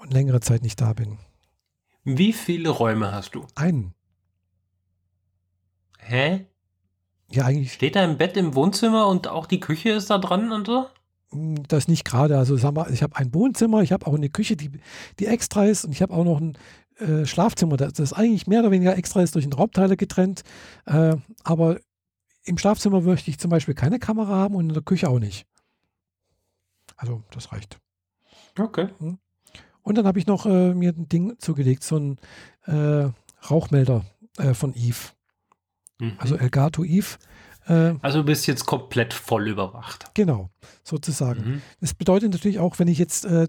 und 0.00 0.12
längere 0.12 0.40
Zeit 0.40 0.62
nicht 0.62 0.80
da 0.80 0.92
bin. 0.92 1.18
Wie 2.04 2.32
viele 2.32 2.70
Räume 2.70 3.12
hast 3.12 3.34
du? 3.34 3.46
Einen. 3.54 3.94
Hä? 5.98 6.46
Ja, 7.30 7.44
eigentlich 7.44 7.72
Steht 7.74 7.96
da 7.96 8.02
ein 8.02 8.16
Bett 8.16 8.36
im 8.36 8.54
Wohnzimmer 8.54 9.06
und 9.08 9.28
auch 9.28 9.46
die 9.46 9.60
Küche 9.60 9.90
ist 9.90 10.08
da 10.08 10.18
dran 10.18 10.50
und 10.52 10.66
so? 10.66 10.86
Mm, 11.32 11.56
Das 11.68 11.86
nicht 11.88 12.04
gerade. 12.04 12.38
Also 12.38 12.56
sag 12.56 12.74
mal, 12.74 12.92
ich 12.92 13.02
habe 13.02 13.16
ein 13.16 13.34
Wohnzimmer, 13.34 13.82
ich 13.82 13.92
habe 13.92 14.06
auch 14.06 14.14
eine 14.14 14.30
Küche, 14.30 14.56
die, 14.56 14.70
die 15.18 15.26
extra 15.26 15.66
ist 15.66 15.84
und 15.84 15.92
ich 15.92 16.00
habe 16.00 16.14
auch 16.14 16.24
noch 16.24 16.40
ein 16.40 16.56
äh, 16.98 17.26
Schlafzimmer, 17.26 17.76
das, 17.76 17.92
das 17.92 18.12
eigentlich 18.12 18.46
mehr 18.46 18.60
oder 18.60 18.70
weniger 18.70 18.96
extra 18.96 19.22
ist 19.22 19.34
durch 19.34 19.44
einen 19.44 19.52
Raumteile 19.52 19.96
getrennt. 19.96 20.42
Äh, 20.86 21.16
aber 21.44 21.78
im 22.48 22.58
Schlafzimmer 22.58 23.00
möchte 23.00 23.30
ich 23.30 23.38
zum 23.38 23.50
Beispiel 23.50 23.74
keine 23.74 23.98
Kamera 23.98 24.34
haben 24.34 24.54
und 24.54 24.68
in 24.68 24.74
der 24.74 24.82
Küche 24.82 25.08
auch 25.08 25.18
nicht. 25.18 25.46
Also 26.96 27.22
das 27.30 27.52
reicht. 27.52 27.78
Okay. 28.58 28.88
Und 29.82 29.98
dann 29.98 30.06
habe 30.06 30.18
ich 30.18 30.26
noch 30.26 30.46
äh, 30.46 30.74
mir 30.74 30.90
ein 30.90 31.08
Ding 31.08 31.38
zugelegt, 31.38 31.84
so 31.84 31.96
ein 31.96 32.18
äh, 32.66 33.10
Rauchmelder 33.48 34.04
äh, 34.38 34.54
von 34.54 34.74
Eve. 34.74 35.12
Mhm. 36.00 36.14
Also 36.18 36.36
Elgato 36.36 36.84
Eve. 36.84 37.16
Äh, 37.66 37.94
Also 38.02 38.18
du 38.18 38.24
bist 38.24 38.46
jetzt 38.46 38.66
komplett 38.66 39.14
voll 39.14 39.48
überwacht. 39.48 40.10
genau, 40.14 40.50
sozusagen. 40.82 41.40
Mhm. 41.40 41.62
Das 41.80 41.94
bedeutet 41.94 42.32
natürlich 42.32 42.58
auch, 42.58 42.78
wenn 42.78 42.88
ich 42.88 42.98
jetzt 42.98 43.24
äh, 43.26 43.46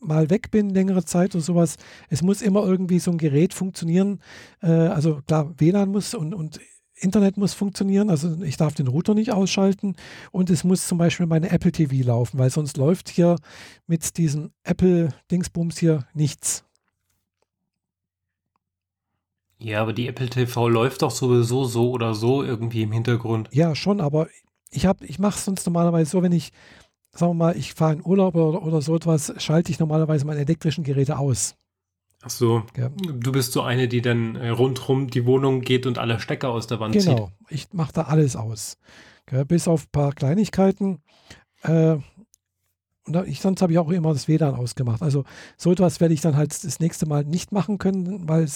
mal 0.00 0.30
weg 0.30 0.50
bin, 0.50 0.70
längere 0.70 1.04
Zeit 1.04 1.34
oder 1.34 1.44
sowas, 1.44 1.76
es 2.08 2.22
muss 2.22 2.42
immer 2.42 2.64
irgendwie 2.64 2.98
so 2.98 3.10
ein 3.10 3.18
Gerät 3.18 3.54
funktionieren. 3.54 4.20
Äh, 4.62 4.68
also 4.70 5.20
klar, 5.26 5.52
WLAN 5.58 5.90
muss 5.90 6.14
und, 6.14 6.34
und 6.34 6.60
Internet 6.98 7.36
muss 7.36 7.52
funktionieren, 7.52 8.08
also 8.08 8.42
ich 8.42 8.56
darf 8.56 8.74
den 8.74 8.88
Router 8.88 9.14
nicht 9.14 9.32
ausschalten 9.32 9.96
und 10.32 10.48
es 10.50 10.64
muss 10.64 10.86
zum 10.86 10.98
Beispiel 10.98 11.26
meine 11.26 11.50
Apple 11.50 11.72
TV 11.72 12.06
laufen, 12.06 12.38
weil 12.38 12.50
sonst 12.50 12.76
läuft 12.76 13.10
hier 13.10 13.36
mit 13.86 14.16
diesem 14.16 14.50
Apple-Dingsbums 14.64 15.78
hier 15.78 16.06
nichts. 16.14 16.64
Ja, 19.58 19.82
aber 19.82 19.92
die 19.92 20.06
Apple 20.06 20.28
TV 20.28 20.68
läuft 20.68 21.02
doch 21.02 21.10
sowieso 21.10 21.64
so 21.64 21.90
oder 21.90 22.14
so 22.14 22.42
irgendwie 22.42 22.82
im 22.82 22.92
Hintergrund. 22.92 23.48
Ja, 23.52 23.74
schon, 23.74 24.00
aber 24.00 24.28
ich 24.70 24.86
habe, 24.86 25.04
ich 25.06 25.18
mache 25.18 25.38
es 25.38 25.44
sonst 25.44 25.66
normalerweise 25.66 26.10
so, 26.10 26.22
wenn 26.22 26.32
ich, 26.32 26.52
sagen 27.12 27.30
wir 27.30 27.34
mal, 27.34 27.56
ich 27.56 27.74
fahre 27.74 27.94
in 27.94 28.04
Urlaub 28.04 28.34
oder, 28.34 28.62
oder 28.62 28.82
so 28.82 28.96
etwas, 28.96 29.32
schalte 29.38 29.70
ich 29.70 29.78
normalerweise 29.78 30.26
meine 30.26 30.40
elektrischen 30.40 30.84
Geräte 30.84 31.18
aus. 31.18 31.56
Ach 32.26 32.30
so. 32.30 32.62
Ja. 32.76 32.88
Du 32.88 33.32
bist 33.32 33.52
so 33.52 33.62
eine, 33.62 33.86
die 33.88 34.02
dann 34.02 34.34
äh, 34.36 34.48
rundrum 34.48 35.08
die 35.08 35.24
Wohnung 35.26 35.60
geht 35.60 35.86
und 35.86 35.96
alle 35.98 36.18
Stecker 36.20 36.50
aus 36.50 36.66
der 36.66 36.80
Wand 36.80 36.94
zieht. 36.94 37.04
Genau, 37.06 37.30
ich 37.48 37.68
mache 37.72 37.92
da 37.92 38.02
alles 38.02 38.34
aus. 38.36 38.78
Gell, 39.26 39.44
bis 39.44 39.68
auf 39.68 39.84
ein 39.84 39.90
paar 39.92 40.12
Kleinigkeiten. 40.12 40.98
Äh, 41.62 41.96
und 43.06 43.12
da- 43.12 43.24
ich, 43.24 43.40
sonst 43.40 43.62
habe 43.62 43.72
ich 43.72 43.78
auch 43.78 43.90
immer 43.90 44.12
das 44.12 44.26
WLAN 44.26 44.56
ausgemacht. 44.56 45.02
Also 45.02 45.24
so 45.56 45.70
etwas 45.70 46.00
werde 46.00 46.14
ich 46.14 46.20
dann 46.20 46.36
halt 46.36 46.50
das 46.64 46.80
nächste 46.80 47.06
Mal 47.06 47.24
nicht 47.24 47.52
machen 47.52 47.78
können, 47.78 48.28
weil 48.28 48.48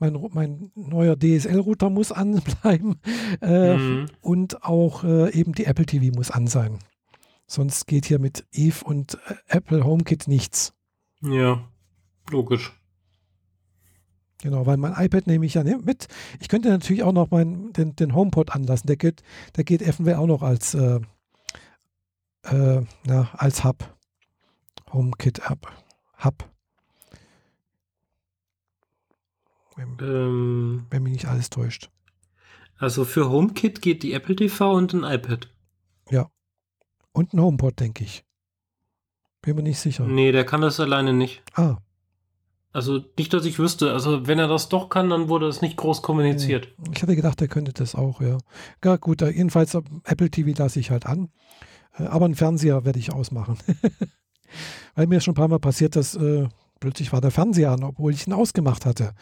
mein, 0.00 0.18
mein 0.32 0.70
neuer 0.74 1.16
DSL-Router 1.16 1.88
muss 1.90 2.10
anbleiben 2.12 2.96
äh, 3.40 3.76
Mhm. 3.76 4.06
und 4.20 4.64
auch 4.64 5.04
äh, 5.04 5.30
eben 5.32 5.52
die 5.52 5.64
Apple 5.66 5.86
TV 5.86 6.14
muss 6.14 6.30
an 6.32 6.48
sein. 6.48 6.80
Sonst 7.46 7.86
geht 7.86 8.06
hier 8.06 8.18
mit 8.18 8.44
Eve 8.52 8.84
und 8.84 9.14
äh, 9.28 9.34
Apple 9.46 9.84
HomeKit 9.84 10.26
nichts. 10.26 10.72
Ja, 11.22 11.62
logisch. 12.30 12.72
Genau, 14.42 14.66
weil 14.66 14.76
mein 14.76 14.92
iPad 14.92 15.26
nehme 15.26 15.46
ich 15.46 15.54
ja 15.54 15.64
ne- 15.64 15.78
mit. 15.82 16.08
Ich 16.40 16.48
könnte 16.48 16.68
natürlich 16.68 17.02
auch 17.02 17.12
noch 17.12 17.30
meinen, 17.30 17.72
den, 17.72 17.96
den 17.96 18.14
HomePod 18.14 18.50
anlassen. 18.52 18.86
Der 18.86 18.96
geht, 18.96 19.22
der 19.56 19.64
geht 19.64 19.80
eventuell 19.82 20.16
auch 20.16 20.26
noch 20.26 20.42
als, 20.42 20.74
äh, 20.74 21.00
äh, 22.42 22.82
na, 23.06 23.30
als 23.32 23.64
Hub. 23.64 23.92
HomeKit 24.92 25.48
Hub. 25.48 25.72
Hub. 26.22 26.48
Wenn, 29.76 29.96
Ähm, 30.00 30.86
wenn 30.90 31.02
mich 31.02 31.12
nicht 31.12 31.26
alles 31.26 31.50
täuscht. 31.50 31.90
also 32.78 33.04
für 33.04 33.28
HomeKit 33.30 33.82
geht 33.82 34.02
die 34.02 34.12
Apple 34.12 34.36
TV 34.36 34.72
und 34.74 34.92
ein 34.94 35.04
iPad. 35.04 35.48
Und 37.12 37.32
ein 37.32 37.40
HomePod, 37.40 37.80
denke 37.80 38.04
ich. 38.04 38.26
Bin 39.40 39.56
mir 39.56 39.62
nicht 39.62 39.78
sicher. 39.78 40.04
Nee, 40.06 40.32
der 40.32 40.44
kann 40.44 40.60
das 40.60 40.78
alleine 40.80 41.14
nicht. 41.14 41.42
Ah, 41.54 41.78
Also 42.76 43.00
nicht, 43.16 43.32
dass 43.32 43.46
ich 43.46 43.58
wüsste. 43.58 43.94
Also 43.94 44.26
wenn 44.26 44.38
er 44.38 44.48
das 44.48 44.68
doch 44.68 44.90
kann, 44.90 45.08
dann 45.08 45.30
wurde 45.30 45.46
es 45.46 45.62
nicht 45.62 45.78
groß 45.78 46.02
kommuniziert. 46.02 46.68
ich 46.92 47.02
hatte 47.02 47.16
gedacht, 47.16 47.40
er 47.40 47.48
könnte 47.48 47.72
das 47.72 47.94
auch, 47.94 48.20
ja. 48.20 48.36
Ja, 48.84 48.96
gut, 48.96 49.22
äh, 49.22 49.30
jedenfalls 49.30 49.72
äh, 49.72 49.80
Apple 50.04 50.30
TV 50.30 50.50
lasse 50.58 50.78
ich 50.78 50.90
halt 50.90 51.06
an. 51.06 51.30
Äh, 51.98 52.02
aber 52.02 52.26
einen 52.26 52.34
Fernseher 52.34 52.84
werde 52.84 52.98
ich 52.98 53.14
ausmachen. 53.14 53.56
Weil 54.94 55.06
mir 55.06 55.22
schon 55.22 55.32
ein 55.32 55.36
paar 55.36 55.48
Mal 55.48 55.58
passiert, 55.58 55.96
dass 55.96 56.16
äh, 56.16 56.48
plötzlich 56.78 57.14
war 57.14 57.22
der 57.22 57.30
Fernseher 57.30 57.70
an, 57.72 57.82
obwohl 57.82 58.12
ich 58.12 58.26
ihn 58.26 58.34
ausgemacht 58.34 58.84
hatte. 58.84 59.14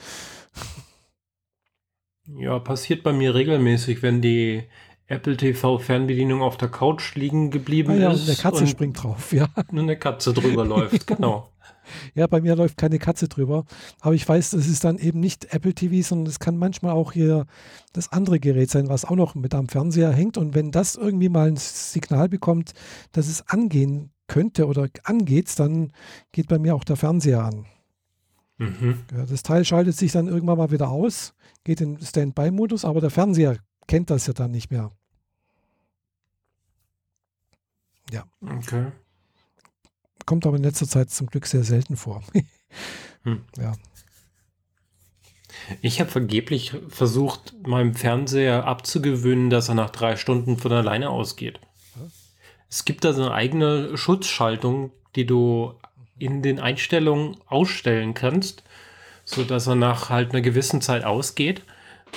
Ja, 2.26 2.58
passiert 2.58 3.04
bei 3.04 3.12
mir 3.12 3.37
regelmäßig, 3.37 4.02
wenn 4.02 4.20
die 4.20 4.64
Apple 5.06 5.37
TV 5.37 5.78
Fernbedienung 5.78 6.42
auf 6.42 6.56
der 6.56 6.70
Couch 6.70 7.14
liegen 7.14 7.52
geblieben 7.52 7.92
Ah 7.92 7.96
ja, 7.96 8.11
ist 8.11 8.23
und 8.23 8.30
eine 8.30 8.37
Katze 8.37 8.61
und 8.62 8.68
springt 8.68 9.00
drauf, 9.00 9.32
ja. 9.32 9.46
nur 9.70 9.84
eine 9.84 9.96
Katze 9.96 10.32
drüber 10.32 10.64
läuft. 10.66 11.06
Genau. 11.06 11.50
Ja, 12.14 12.26
bei 12.26 12.41
mir 12.41 12.57
läuft 12.57 12.76
keine 12.76 12.99
Katze 12.99 13.29
drüber. 13.29 13.64
Aber 14.00 14.14
ich 14.14 14.29
weiß, 14.29 14.50
das 14.50 14.67
ist 14.67 14.85
dann 14.85 14.99
eben 14.99 15.21
nicht 15.21 15.53
Apple 15.53 15.75
TV, 15.75 16.07
sondern 16.07 16.26
es 16.26 16.38
kann 16.38 16.57
manchmal 16.57 16.93
auch 16.93 17.12
hier 17.12 17.47
das 17.93 18.12
andere 18.12 18.41
Gerät 18.41 18.71
sein, 18.71 18.88
was 18.88 19.05
auch 19.05 19.17
noch 19.17 19.35
mit 19.35 19.55
am 19.55 19.69
Fernseher 19.69 20.12
hängt. 20.12 20.37
Und 20.37 20.55
wenn 20.55 20.71
das 20.71 20.97
irgendwie 20.97 21.29
mal 21.29 21.49
ein 21.49 21.57
Signal 21.57 22.29
bekommt, 22.29 22.73
dass 23.12 23.29
es 23.29 23.49
angehen 23.49 24.11
könnte 24.26 24.67
oder 24.67 24.88
angeht, 25.05 25.59
dann 25.59 25.93
geht 26.33 26.49
bei 26.49 26.59
mir 26.59 26.75
auch 26.75 26.85
der 26.85 26.97
Fernseher 26.97 27.45
an. 27.45 27.67
Mhm. 28.59 29.00
Ja, 29.12 29.26
das 29.26 29.43
Teil 29.43 29.64
schaltet 29.64 29.97
sich 29.97 30.12
dann 30.12 30.29
irgendwann 30.29 30.59
mal 30.59 30.71
wieder 30.71 30.88
aus, 30.88 31.35
geht 31.64 31.81
in 31.81 32.00
Standby-Modus, 32.00 32.85
aber 32.85 33.00
der 33.00 33.11
Fernseher 33.11 33.59
kennt 33.87 34.11
das 34.11 34.26
ja 34.26 34.33
dann 34.33 34.53
nicht 34.53 34.71
mehr. 34.71 34.93
Okay. 38.47 38.93
Kommt 40.26 40.47
aber 40.47 40.57
in 40.57 40.62
letzter 40.62 40.88
Zeit 40.88 41.11
zum 41.11 41.26
Glück 41.28 41.47
sehr 41.47 41.64
selten 41.64 41.97
vor. 41.97 42.23
Hm. 43.26 43.40
Ja. 43.57 43.73
Ich 45.81 46.00
habe 46.00 46.11
vergeblich 46.11 46.75
versucht, 46.88 47.54
meinem 47.66 47.95
Fernseher 47.95 48.66
abzugewöhnen, 48.66 49.49
dass 49.49 49.71
er 49.71 49.75
nach 49.75 49.88
drei 49.88 50.16
Stunden 50.16 50.59
von 50.59 50.73
alleine 50.73 51.09
ausgeht. 51.09 51.59
Es 52.69 52.85
gibt 52.85 53.04
da 53.04 53.12
so 53.12 53.23
eine 53.23 53.33
eigene 53.33 53.97
Schutzschaltung, 53.97 54.90
die 55.16 55.26
du 55.26 55.75
in 56.19 56.43
den 56.43 56.61
Einstellungen 56.61 57.37
ausstellen 57.47 58.14
kannst, 58.14 58.62
sodass 59.25 59.66
er 59.66 59.76
nach 59.76 60.11
halt 60.11 60.31
einer 60.31 60.40
gewissen 60.40 60.81
Zeit 60.81 61.04
ausgeht. 61.04 61.62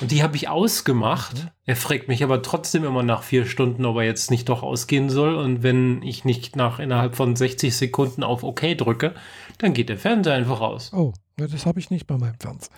Und 0.02 0.12
die 0.12 0.22
habe 0.22 0.36
ich 0.36 0.48
ausgemacht. 0.48 1.48
Er 1.66 1.76
fragt 1.76 2.08
mich 2.08 2.24
aber 2.24 2.42
trotzdem 2.42 2.84
immer 2.84 3.04
nach 3.04 3.24
vier 3.24 3.46
Stunden, 3.46 3.86
ob 3.86 3.98
er 3.98 4.04
jetzt 4.04 4.30
nicht 4.32 4.48
doch 4.50 4.62
ausgehen 4.64 5.10
soll. 5.10 5.36
Und 5.36 5.64
wenn 5.64 6.02
ich 6.04 6.24
nicht 6.24 6.56
nach 6.56 6.80
innerhalb 6.80 7.16
von 7.16 7.36
60 7.36 7.76
Sekunden 7.76 8.24
auf 8.24 8.44
OK 8.44 8.78
drücke, 8.78 9.16
dann 9.58 9.74
geht 9.74 9.90
der 9.90 9.98
Fernseher 9.98 10.34
einfach 10.36 10.62
aus. 10.62 10.94
Oh, 10.94 11.14
das 11.38 11.66
habe 11.66 11.80
ich 11.80 11.90
nicht 11.90 12.06
bei 12.08 12.18
meinem 12.18 12.36
Ferns 12.40 12.70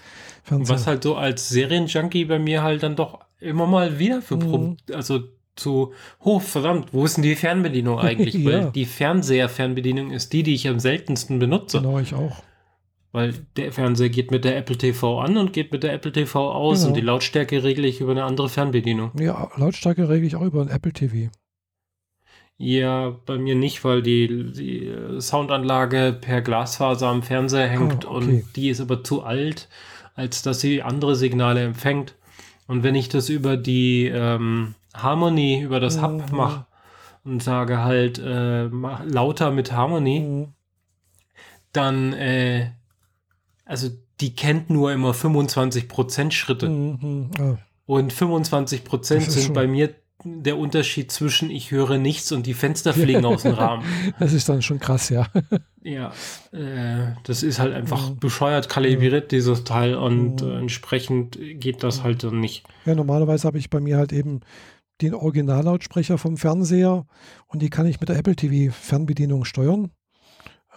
Fernseher. 0.43 0.75
Was 0.75 0.88
halt 0.88 1.03
so 1.03 1.15
als 1.15 1.49
Serienjunkie 1.49 2.25
bei 2.25 2.39
mir 2.39 2.63
halt 2.63 2.83
dann 2.83 2.95
doch 2.95 3.19
immer 3.39 3.67
mal 3.67 3.99
wieder 3.99 4.21
für 4.21 4.38
Mhm. 4.38 4.77
also 4.93 5.19
zu 5.55 5.93
hoch, 6.23 6.41
verdammt, 6.41 6.93
wo 6.93 7.03
ist 7.03 7.17
denn 7.17 7.23
die 7.23 7.35
Fernbedienung 7.35 7.99
eigentlich? 7.99 8.35
Ja. 8.35 8.45
Weil 8.45 8.71
die 8.71 8.85
Fernseher-Fernbedienung 8.85 10.11
ist 10.11 10.31
die, 10.31 10.43
die 10.43 10.55
ich 10.55 10.67
am 10.69 10.79
seltensten 10.79 11.38
benutze. 11.39 11.81
Genau, 11.81 11.99
ich 11.99 12.13
auch. 12.13 12.41
Weil 13.11 13.33
der 13.57 13.71
Fernseher 13.71 14.09
geht 14.09 14.29
mit 14.29 14.45
der 14.45 14.55
Apple 14.57 14.77
TV 14.77 15.19
an 15.19 15.37
und 15.37 15.51
geht 15.51 15.71
mit 15.71 15.81
der 15.83 15.93
Apple 15.93 16.11
TV 16.11 16.51
aus 16.51 16.79
Genau. 16.79 16.89
und 16.89 16.93
die 16.97 17.01
Lautstärke 17.01 17.63
regle 17.63 17.87
ich 17.87 18.01
über 18.01 18.11
eine 18.11 18.23
andere 18.23 18.49
Fernbedienung. 18.49 19.11
Ja, 19.19 19.49
Lautstärke 19.55 20.07
regle 20.09 20.27
ich 20.27 20.35
auch 20.35 20.43
über 20.43 20.61
ein 20.61 20.69
Apple 20.69 20.93
TV. 20.93 21.31
Ja, 22.57 23.15
bei 23.25 23.37
mir 23.37 23.55
nicht, 23.55 23.83
weil 23.85 24.01
die, 24.01 24.51
die 24.51 24.93
Soundanlage 25.21 26.17
per 26.19 26.41
Glasfaser 26.41 27.07
am 27.07 27.23
Fernseher 27.23 27.67
hängt 27.67 28.05
Ah, 28.05 28.09
okay. 28.11 28.17
und 28.43 28.55
die 28.55 28.69
ist 28.69 28.81
aber 28.81 29.03
zu 29.03 29.23
alt, 29.23 29.69
als 30.15 30.41
dass 30.41 30.59
sie 30.59 30.81
andere 30.83 31.15
Signale 31.15 31.63
empfängt. 31.63 32.15
Und 32.67 32.83
wenn 32.83 32.95
ich 32.95 33.07
das 33.09 33.29
über 33.29 33.55
die 33.57 34.05
ähm, 34.13 34.75
Harmony, 34.93 35.61
über 35.61 35.79
das 35.79 36.01
Hub 36.01 36.29
Mhm. 36.31 36.37
mache 36.37 36.65
und 37.23 37.41
sage 37.41 37.79
halt 37.79 38.21
äh, 38.23 38.67
mach 38.67 39.03
lauter 39.05 39.51
mit 39.51 39.71
Harmony, 39.71 40.19
Mhm. 40.19 40.47
dann, 41.71 42.13
äh, 42.13 42.71
also 43.69 43.89
die 44.19 44.35
kennt 44.35 44.69
nur 44.69 44.91
immer 44.91 45.11
25% 45.13 46.31
Schritte. 46.31 46.67
Mhm. 46.69 47.31
Ah, 47.39 47.57
Und 47.85 48.11
25 48.11 48.83
Prozent 48.83 49.21
Das 49.21 49.27
ist 49.29 49.33
sind 49.35 49.43
schon- 49.45 49.53
bei 49.53 49.67
mir 49.67 49.93
der 50.25 50.57
Unterschied 50.57 51.11
zwischen 51.13 51.49
ich 51.49 51.71
höre 51.71 51.97
nichts 51.97 52.33
und 52.33 52.45
die 52.45 52.53
Fenster 52.53 52.93
fliegen 52.93 53.23
aus 53.23 53.43
dem 53.43 53.53
Rahmen. 53.53 53.85
das 54.19 54.33
ist 54.33 54.49
dann 54.49 54.61
schon 54.61 54.79
krass, 54.79 55.07
ja. 55.09 55.27
Ja, 55.81 56.11
äh, 56.51 57.13
das 57.23 57.41
ist 57.41 57.57
halt 57.59 57.73
einfach 57.73 58.09
Mhm. 58.09 58.19
bescheuert 58.19 58.67
kalibriert, 58.67 59.31
dieses 59.31 59.63
Teil, 59.63 59.95
und 59.95 60.41
Mhm. 60.41 60.49
äh, 60.51 60.57
entsprechend 60.59 61.39
geht 61.53 61.83
das 61.83 62.03
halt 62.03 62.23
dann 62.25 62.41
nicht. 62.41 62.65
Ja, 62.85 62.95
normalerweise 62.95 63.47
habe 63.47 63.57
ich 63.59 63.69
bei 63.69 63.79
mir 63.79 63.95
halt 63.97 64.11
eben 64.11 64.41
den 65.01 65.13
Originallautsprecher 65.15 66.17
vom 66.17 66.35
Fernseher 66.35 67.05
und 67.47 67.61
die 67.61 67.69
kann 67.69 67.88
ich 67.88 68.01
mit 68.01 68.09
der 68.09 68.17
Apple 68.17 68.35
TV 68.35 68.73
Fernbedienung 68.73 69.45
steuern, 69.45 69.91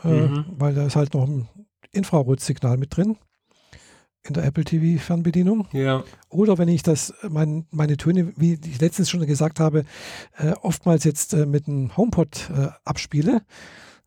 äh, 0.04 0.08
Mhm. 0.28 0.44
weil 0.56 0.74
da 0.74 0.86
ist 0.86 0.94
halt 0.94 1.14
noch 1.14 1.26
ein 1.26 1.48
Infrarotsignal 1.92 2.76
mit 2.78 2.96
drin 2.96 3.16
in 4.24 4.34
der 4.34 4.44
Apple 4.44 4.64
TV 4.64 5.02
Fernbedienung. 5.02 5.66
Ja, 5.72 6.04
Oder 6.28 6.56
wenn 6.56 6.68
ich 6.68 6.82
das, 6.84 7.12
mein, 7.28 7.66
meine 7.72 7.96
Töne, 7.96 8.32
wie 8.36 8.52
ich 8.54 8.80
letztens 8.80 9.10
schon 9.10 9.26
gesagt 9.26 9.58
habe, 9.58 9.84
äh, 10.36 10.52
oftmals 10.62 11.02
jetzt 11.04 11.34
äh, 11.34 11.44
mit 11.44 11.66
einem 11.66 11.96
HomePod 11.96 12.50
äh, 12.56 12.68
abspiele, 12.84 13.42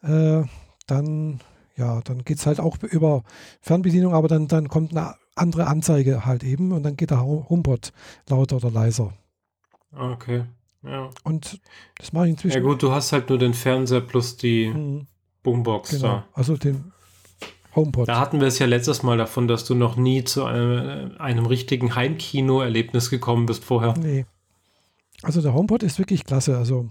äh, 0.04 0.44
dann, 0.88 1.42
ja, 1.76 2.00
dann 2.02 2.24
geht 2.24 2.38
es 2.38 2.46
halt 2.46 2.62
auch 2.62 2.78
über 2.84 3.24
Fernbedienung, 3.60 4.14
aber 4.14 4.30
dann, 4.30 4.48
dann 4.48 4.70
kommt 4.70 4.92
eine 4.92 5.16
andere 5.36 5.68
Anzeige 5.68 6.26
halt 6.26 6.46
eben 6.46 6.72
und 6.72 6.84
dann 6.84 6.96
geht 6.96 7.12
der 7.12 7.22
Ho- 7.22 7.46
HomePod 7.50 7.92
lauter 8.30 8.56
oder 8.56 8.72
leiser. 8.72 9.12
okay. 9.92 10.46
Ja. 10.84 11.10
Und 11.24 11.60
das 11.98 12.14
mache 12.14 12.26
ich 12.28 12.32
inzwischen. 12.32 12.58
ja 12.58 12.64
gut, 12.64 12.82
du 12.84 12.92
hast 12.92 13.12
halt 13.12 13.28
nur 13.30 13.40
den 13.40 13.54
Fernseher 13.56 14.02
plus 14.02 14.38
die 14.38 14.68
Mhm, 14.68 15.08
Boombox 15.44 15.90
genau. 15.90 16.04
da. 16.04 16.28
Also 16.34 16.56
den 16.58 16.94
HomePod. 17.76 18.08
Da 18.08 18.20
hatten 18.20 18.40
wir 18.40 18.48
es 18.48 18.60
ja 18.60 18.66
letztes 18.66 19.04
Mal 19.04 19.18
davon, 19.18 19.48
dass 19.48 19.66
du 19.66 19.76
noch 19.76 19.96
nie 19.96 20.24
zu 20.24 20.46
einem, 20.46 21.12
einem 21.18 21.46
richtigen 21.46 21.96
Heimkino-Erlebnis 21.96 23.10
gekommen 23.10 23.46
bist 23.46 23.64
vorher. 23.64 23.96
Nee. 23.98 24.26
Also 25.22 25.42
der 25.42 25.54
HomePod 25.54 25.84
ist 25.84 26.00
wirklich 26.00 26.24
klasse. 26.24 26.58
Also 26.58 26.90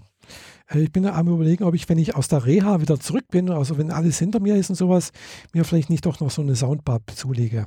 äh, 0.67 0.79
ich 0.79 0.91
bin 0.91 1.03
da 1.03 1.13
am 1.13 1.27
überlegen, 1.27 1.63
ob 1.63 1.75
ich, 1.75 1.87
wenn 1.89 1.97
ich 1.97 2.15
aus 2.15 2.27
der 2.27 2.45
Reha 2.45 2.81
wieder 2.81 2.99
zurück 2.99 3.25
bin, 3.29 3.49
also 3.49 3.77
wenn 3.77 3.91
alles 3.91 4.19
hinter 4.19 4.39
mir 4.39 4.55
ist 4.55 4.69
und 4.69 4.75
sowas, 4.75 5.11
mir 5.53 5.63
vielleicht 5.63 5.89
nicht 5.89 6.05
doch 6.05 6.19
noch 6.19 6.31
so 6.31 6.41
eine 6.41 6.55
Soundbar 6.55 7.01
zulege. 7.13 7.65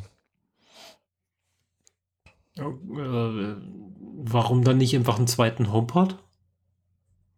Äh, 2.56 2.62
warum 4.20 4.64
dann 4.64 4.78
nicht 4.78 4.94
einfach 4.94 5.18
einen 5.18 5.28
zweiten 5.28 5.72
HomePod? 5.72 6.18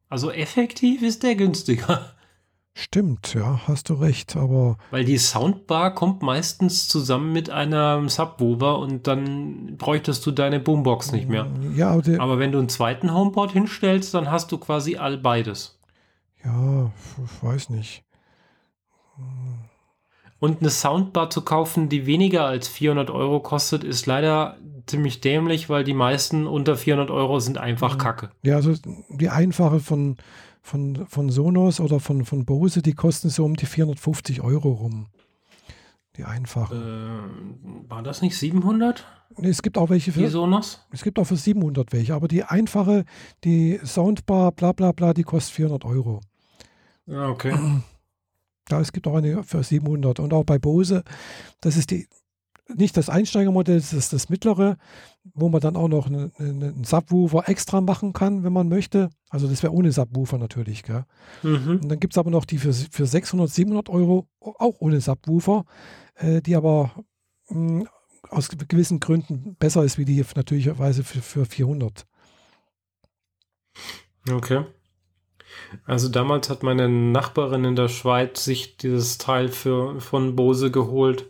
Also 0.08 0.30
effektiv 0.30 1.02
ist 1.02 1.22
der 1.22 1.36
günstiger. 1.36 2.14
Stimmt, 2.72 3.34
ja, 3.34 3.60
hast 3.66 3.88
du 3.90 3.94
recht, 3.94 4.36
aber 4.36 4.78
Weil 4.90 5.04
die 5.04 5.18
Soundbar 5.18 5.92
kommt 5.94 6.22
meistens 6.22 6.86
zusammen 6.88 7.32
mit 7.32 7.50
einem 7.50 8.08
Subwoofer 8.08 8.78
und 8.78 9.06
dann 9.06 9.76
bräuchtest 9.76 10.24
du 10.24 10.30
deine 10.30 10.60
Boombox 10.60 11.12
nicht 11.12 11.28
mehr. 11.28 11.46
ja, 11.74 11.90
aber 11.90 12.20
Aber 12.22 12.38
wenn 12.38 12.52
du 12.52 12.58
einen 12.58 12.68
zweiten 12.68 13.12
HomePod 13.12 13.50
hinstellst, 13.52 14.14
dann 14.14 14.30
hast 14.30 14.52
du 14.52 14.58
quasi 14.58 14.96
all 14.96 15.18
beides. 15.18 15.78
ja, 16.44 16.90
ich 17.24 17.42
weiß 17.42 17.70
nicht. 17.70 18.04
Und 20.38 20.60
eine 20.60 20.70
Soundbar 20.70 21.28
zu 21.28 21.42
kaufen, 21.42 21.88
die 21.90 22.06
weniger 22.06 22.46
als 22.46 22.66
400 22.68 23.10
Euro 23.10 23.40
kostet, 23.40 23.84
ist 23.84 24.06
leider 24.06 24.56
ziemlich 24.86 25.20
dämlich, 25.20 25.68
weil 25.68 25.84
die 25.84 25.92
meisten 25.92 26.46
unter 26.46 26.76
400 26.76 27.10
Euro 27.10 27.40
sind 27.40 27.58
einfach 27.58 27.94
Mhm. 27.94 27.98
Kacke. 27.98 28.30
Ja, 28.42 28.54
also 28.56 28.72
die 29.10 29.28
einfache 29.28 29.80
von, 29.80 30.16
von, 30.62 31.06
von 31.06 31.30
Sonos 31.30 31.80
oder 31.80 32.00
von, 32.00 32.24
von 32.24 32.44
Bose, 32.44 32.82
die 32.82 32.94
kosten 32.94 33.30
so 33.30 33.44
um 33.44 33.56
die 33.56 33.66
450 33.66 34.40
Euro 34.42 34.70
rum. 34.70 35.06
Die 36.16 36.24
einfache. 36.24 36.74
Äh, 36.74 37.88
war 37.88 38.02
das 38.02 38.20
nicht 38.22 38.36
700, 38.36 39.06
Nee, 39.36 39.48
es 39.48 39.62
gibt 39.62 39.78
auch 39.78 39.90
welche 39.90 40.10
die 40.10 40.20
für, 40.20 40.28
Sonos? 40.28 40.84
es 40.90 41.02
gibt 41.02 41.18
auch 41.18 41.24
für 41.24 41.36
700 41.36 41.92
welche, 41.92 42.14
aber 42.14 42.26
die 42.26 42.42
einfache, 42.42 43.04
die 43.44 43.78
Soundbar, 43.84 44.52
bla 44.52 44.72
bla 44.72 44.92
bla, 44.92 45.14
die 45.14 45.22
kostet 45.22 45.54
400 45.54 45.84
Euro. 45.84 46.20
Ja, 47.06 47.28
okay. 47.28 47.54
Ja, 48.70 48.80
es 48.80 48.92
gibt 48.92 49.08
auch 49.08 49.16
eine 49.16 49.42
für 49.42 49.64
700 49.64 50.20
und 50.20 50.32
auch 50.32 50.44
bei 50.44 50.60
Bose, 50.60 51.02
das 51.60 51.76
ist 51.76 51.90
die, 51.90 52.06
nicht 52.68 52.96
das 52.96 53.08
Einsteigermodell, 53.08 53.78
das 53.80 53.92
ist 53.92 54.12
das 54.12 54.28
mittlere, 54.28 54.76
wo 55.34 55.48
man 55.48 55.60
dann 55.60 55.76
auch 55.76 55.88
noch 55.88 56.06
eine- 56.06 56.30
eine- 56.38 56.68
einen 56.68 56.84
Subwoofer 56.84 57.48
extra 57.48 57.80
machen 57.80 58.12
kann, 58.12 58.42
wenn 58.42 58.52
man 58.52 58.68
möchte. 58.68 59.10
Also 59.28 59.46
das 59.48 59.62
wäre 59.62 59.72
ohne 59.72 59.92
Subwoofer 59.92 60.38
natürlich. 60.38 60.82
Gell? 60.82 61.04
Mhm. 61.42 61.80
Und 61.82 61.88
dann 61.88 62.00
gibt 62.00 62.14
es 62.14 62.18
aber 62.18 62.30
noch 62.30 62.44
die 62.44 62.58
für, 62.58 62.72
für 62.72 63.06
600, 63.06 63.50
700 63.50 63.88
Euro, 63.90 64.28
auch 64.40 64.80
ohne 64.80 65.00
Subwoofer, 65.00 65.64
äh, 66.16 66.40
die 66.40 66.56
aber 66.56 66.92
mh, 67.48 67.84
aus 68.30 68.48
gewissen 68.48 69.00
Gründen 69.00 69.56
besser 69.56 69.82
ist, 69.84 69.98
wie 69.98 70.04
die 70.04 70.24
natürlicherweise 70.36 71.04
für, 71.04 71.20
für 71.20 71.44
400. 71.46 72.06
Okay. 74.30 74.64
Also 75.84 76.08
damals 76.08 76.48
hat 76.48 76.62
meine 76.62 76.88
Nachbarin 76.88 77.64
in 77.64 77.76
der 77.76 77.88
Schweiz 77.88 78.44
sich 78.44 78.76
dieses 78.76 79.18
Teil 79.18 79.48
für, 79.48 80.00
von 80.00 80.36
Bose 80.36 80.70
geholt. 80.70 81.26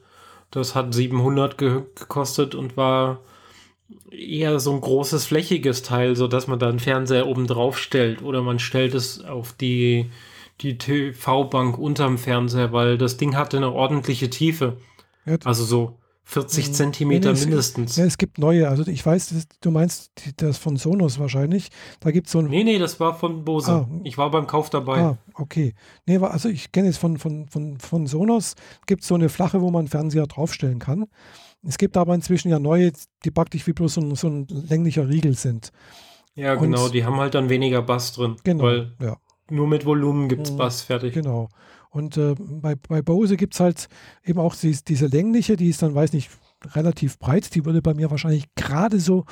Das 0.50 0.74
hat 0.74 0.92
700 0.94 1.56
ge 1.58 1.82
gekostet 1.94 2.54
und 2.54 2.76
war 2.76 3.20
eher 4.10 4.60
so 4.60 4.72
ein 4.72 4.80
großes 4.80 5.24
flächiges 5.26 5.82
Teil, 5.82 6.16
so 6.16 6.28
dass 6.28 6.46
man 6.46 6.58
da 6.58 6.68
einen 6.68 6.78
Fernseher 6.80 7.26
oben 7.26 7.46
drauf 7.46 7.78
stellt 7.78 8.22
oder 8.22 8.42
man 8.42 8.58
stellt 8.58 8.94
es 8.94 9.24
auf 9.24 9.52
die, 9.52 10.10
die 10.60 10.78
TV-Bank 10.78 11.78
unterm 11.78 12.18
Fernseher, 12.18 12.72
weil 12.72 12.98
das 12.98 13.16
Ding 13.16 13.36
hatte 13.36 13.56
eine 13.56 13.72
ordentliche 13.72 14.30
Tiefe. 14.30 14.76
Ja, 15.26 15.36
Also 15.44 15.64
so 15.64 15.96
40 16.24 16.68
Mhm. 16.68 16.72
Zentimeter 16.74 17.28
Nee, 17.28 17.34
nee, 17.34 17.40
es- 17.40 17.46
mindestens. 17.46 17.96
Ja, 17.96 18.04
es 18.04 18.16
gibt 18.18 18.38
neue, 18.38 18.68
also 18.68 18.86
ich 18.86 19.04
weiß, 19.04 19.30
das, 19.30 19.48
du 19.60 19.70
meinst 19.72 20.12
das 20.36 20.58
von 20.58 20.76
Sonos 20.76 21.18
wahrscheinlich. 21.18 21.70
Da 21.98 22.10
gibt 22.12 22.26
es 22.26 22.32
so 22.32 22.38
ein 22.38 22.46
Nee, 22.46 22.62
nee, 22.62 22.78
das 22.78 23.00
war 23.00 23.18
von 23.18 23.44
Bose. 23.44 23.72
Ah. 23.72 23.88
Ich 24.04 24.16
war 24.16 24.30
beim 24.30 24.46
Kauf 24.46 24.70
dabei. 24.70 24.98
Ah, 25.00 25.18
okay. 25.34 25.74
Nee, 26.06 26.18
also 26.18 26.48
ich 26.48 26.70
kenne 26.70 26.88
es 26.88 26.98
von, 26.98 27.18
von, 27.18 27.48
von, 27.48 27.78
von 27.78 28.06
Sonos, 28.06 28.54
gibt 28.86 29.02
es 29.02 29.08
so 29.08 29.16
eine 29.16 29.28
flache, 29.28 29.60
wo 29.60 29.70
man 29.70 29.88
Fernseher 29.88 30.26
draufstellen 30.26 30.78
kann. 30.78 31.06
Es 31.62 31.76
gibt 31.78 31.96
aber 31.96 32.14
inzwischen 32.14 32.48
ja 32.50 32.58
neue, 32.58 32.92
die 33.24 33.30
praktisch 33.30 33.66
wie 33.66 33.72
bloß 33.72 33.94
so 33.94 34.00
ein, 34.00 34.14
so 34.14 34.28
ein 34.28 34.46
länglicher 34.48 35.08
Riegel 35.08 35.34
sind. 35.34 35.70
Ja, 36.34 36.54
Und- 36.54 36.62
genau, 36.62 36.88
die 36.88 37.04
haben 37.04 37.16
halt 37.16 37.34
dann 37.34 37.48
weniger 37.48 37.82
Bass 37.82 38.12
drin. 38.12 38.36
Genau. 38.44 38.64
Weil 38.64 38.92
ja, 39.00 39.16
nur 39.50 39.66
mit 39.68 39.84
Volumen 39.84 40.28
gibt's 40.28 40.52
Mhm, 40.52 40.56
Bass 40.56 40.82
fertig. 40.82 41.12
genau. 41.14 41.48
Und 41.90 42.16
äh, 42.16 42.34
bei, 42.38 42.76
bei 42.76 43.02
Bose 43.02 43.36
gibt 43.36 43.54
es 43.54 43.60
halt 43.60 43.88
eben 44.24 44.38
auch 44.38 44.54
dies, 44.54 44.84
diese 44.84 45.06
längliche, 45.08 45.56
die 45.56 45.68
ist 45.68 45.82
dann, 45.82 45.92
weiß 45.94 46.12
nicht, 46.12 46.30
relativ 46.64 47.18
breit. 47.18 47.52
Die 47.54 47.64
würde 47.64 47.82
bei 47.82 47.94
mir 47.94 48.10
wahrscheinlich 48.12 48.44
gerade 48.54 49.00
so, 49.00 49.24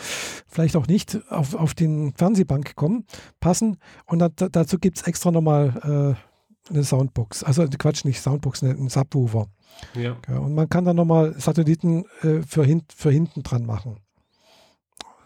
vielleicht 0.49 0.75
auch 0.75 0.89
nicht, 0.89 1.21
auf, 1.31 1.55
auf 1.55 1.75
den 1.75 2.13
Fernsehbank 2.17 2.75
kommen, 2.75 3.05
passen. 3.39 3.77
Und 4.07 4.19
da, 4.19 4.29
da, 4.29 4.49
dazu 4.49 4.79
gibt 4.79 4.99
es 4.99 5.07
extra 5.07 5.31
nochmal 5.31 6.17
äh, 6.17 6.28
eine 6.69 6.85
Soundbox. 6.85 7.45
Also 7.45 7.67
Quatsch, 7.67 8.05
nicht 8.05 8.21
Soundbox, 8.21 8.63
einen 8.63 8.89
Subwoofer. 8.89 9.47
Ja. 9.95 10.17
Ja, 10.29 10.39
und 10.39 10.55
man 10.55 10.69
kann 10.69 10.85
dann 10.85 10.97
nochmal 10.97 11.39
Satelliten 11.39 12.05
äh, 12.23 12.43
für, 12.43 12.65
hin, 12.65 12.83
für 12.95 13.11
hinten 13.11 13.43
dran 13.43 13.65
machen. 13.67 14.01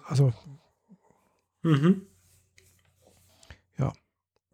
Also 0.06 0.32
Mhm. 1.62 2.02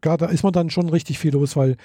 klar, 0.01 0.17
da 0.17 0.27
ist 0.27 0.43
man 0.45 0.53
dann 0.53 0.71
schon 0.71 0.89
richtig 0.91 1.19
viel 1.19 1.33
los, 1.33 1.57
weil 1.57 1.77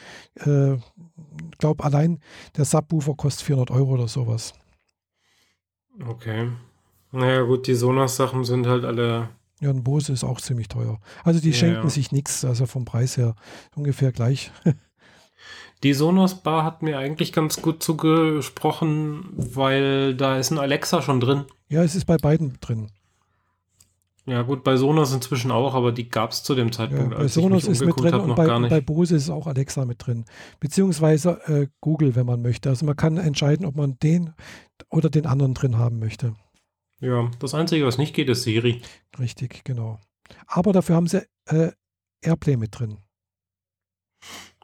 äh, 0.45 0.73
ich 0.75 1.57
glaube, 1.57 1.83
allein 1.83 2.19
der 2.57 2.65
Subwoofer 2.65 3.15
kostet 3.15 3.45
400 3.47 3.71
Euro 3.71 3.93
oder 3.93 4.07
sowas. 4.07 4.53
Okay. 6.05 6.49
Naja, 7.11 7.41
gut, 7.43 7.67
die 7.67 7.75
Sonos-Sachen 7.75 8.43
sind 8.43 8.67
halt 8.67 8.85
alle. 8.85 9.29
Ja, 9.61 9.69
ein 9.69 9.83
Bose 9.83 10.11
ist 10.11 10.23
auch 10.23 10.41
ziemlich 10.41 10.67
teuer. 10.67 10.99
Also 11.23 11.39
die 11.39 11.51
Ja, 11.51 11.55
schenken 11.55 11.83
ja. 11.83 11.89
sich 11.89 12.11
nichts, 12.11 12.43
also 12.43 12.65
vom 12.65 12.85
Preis 12.85 13.17
her 13.17 13.35
ungefähr 13.75 14.11
gleich. 14.11 14.51
Die 15.83 15.93
Sonos-Bar 15.93 16.63
hat 16.63 16.81
mir 16.81 16.97
eigentlich 16.97 17.33
ganz 17.33 17.61
gut 17.61 17.83
zugesprochen, 17.83 19.25
weil 19.33 20.15
da 20.15 20.37
ist 20.37 20.51
ein 20.51 20.57
Alexa 20.57 21.01
schon 21.01 21.19
drin. 21.19 21.43
Ja, 21.69 21.83
es 21.83 21.95
ist 21.95 22.05
bei 22.05 22.17
beiden 22.17 22.57
drin. 22.61 22.89
Ja, 24.25 24.43
gut, 24.43 24.63
bei 24.63 24.77
Sonos 24.77 25.13
inzwischen 25.13 25.51
auch, 25.51 25.73
aber 25.75 25.91
die 25.91 26.07
gab's 26.07 26.43
zu 26.43 26.55
dem 26.55 26.67
Ja, 26.67 26.71
Zeitpunkt, 26.71 27.09
bei 27.11 27.17
als 27.17 27.33
Sonos 27.33 27.65
ist 27.67 27.83
mit 27.83 27.99
drin 27.99 28.13
habe, 28.13 28.23
und 28.23 28.29
noch 28.29 28.35
bei, 28.37 28.45
gar 28.45 28.55
und 28.55 28.61
nicht. 28.61 28.69
bei 28.69 28.79
Bose 28.79 29.17
ist 29.17 29.29
auch 29.29 29.47
Alexa 29.47 29.83
mit 29.83 30.05
drin. 30.07 30.23
Beziehungsweise 30.61 31.41
äh, 31.47 31.67
Google, 31.81 32.15
wenn 32.15 32.25
man 32.25 32.41
möchte. 32.41 32.69
Also 32.69 32.85
man 32.85 32.95
kann 32.95 33.17
entscheiden, 33.17 33.65
ob 33.65 33.75
man 33.75 33.99
den 33.99 34.33
oder 34.89 35.09
den 35.09 35.25
anderen 35.25 35.53
drin 35.53 35.77
haben 35.77 35.99
möchte. 35.99 36.35
ja, 37.01 37.29
das 37.39 37.53
Einzige, 37.53 37.85
was 37.85 37.97
nicht 37.97 38.15
geht, 38.15 38.29
ist 38.29 38.43
Siri. 38.43 38.81
Richtig, 39.19 39.65
genau. 39.65 39.99
Aber 40.47 40.71
dafür 40.71 40.95
haben 40.95 41.07
sie 41.07 41.27
äh, 41.47 41.71
Airplay 42.21 42.55
mit 42.55 42.79
drin. 42.79 42.99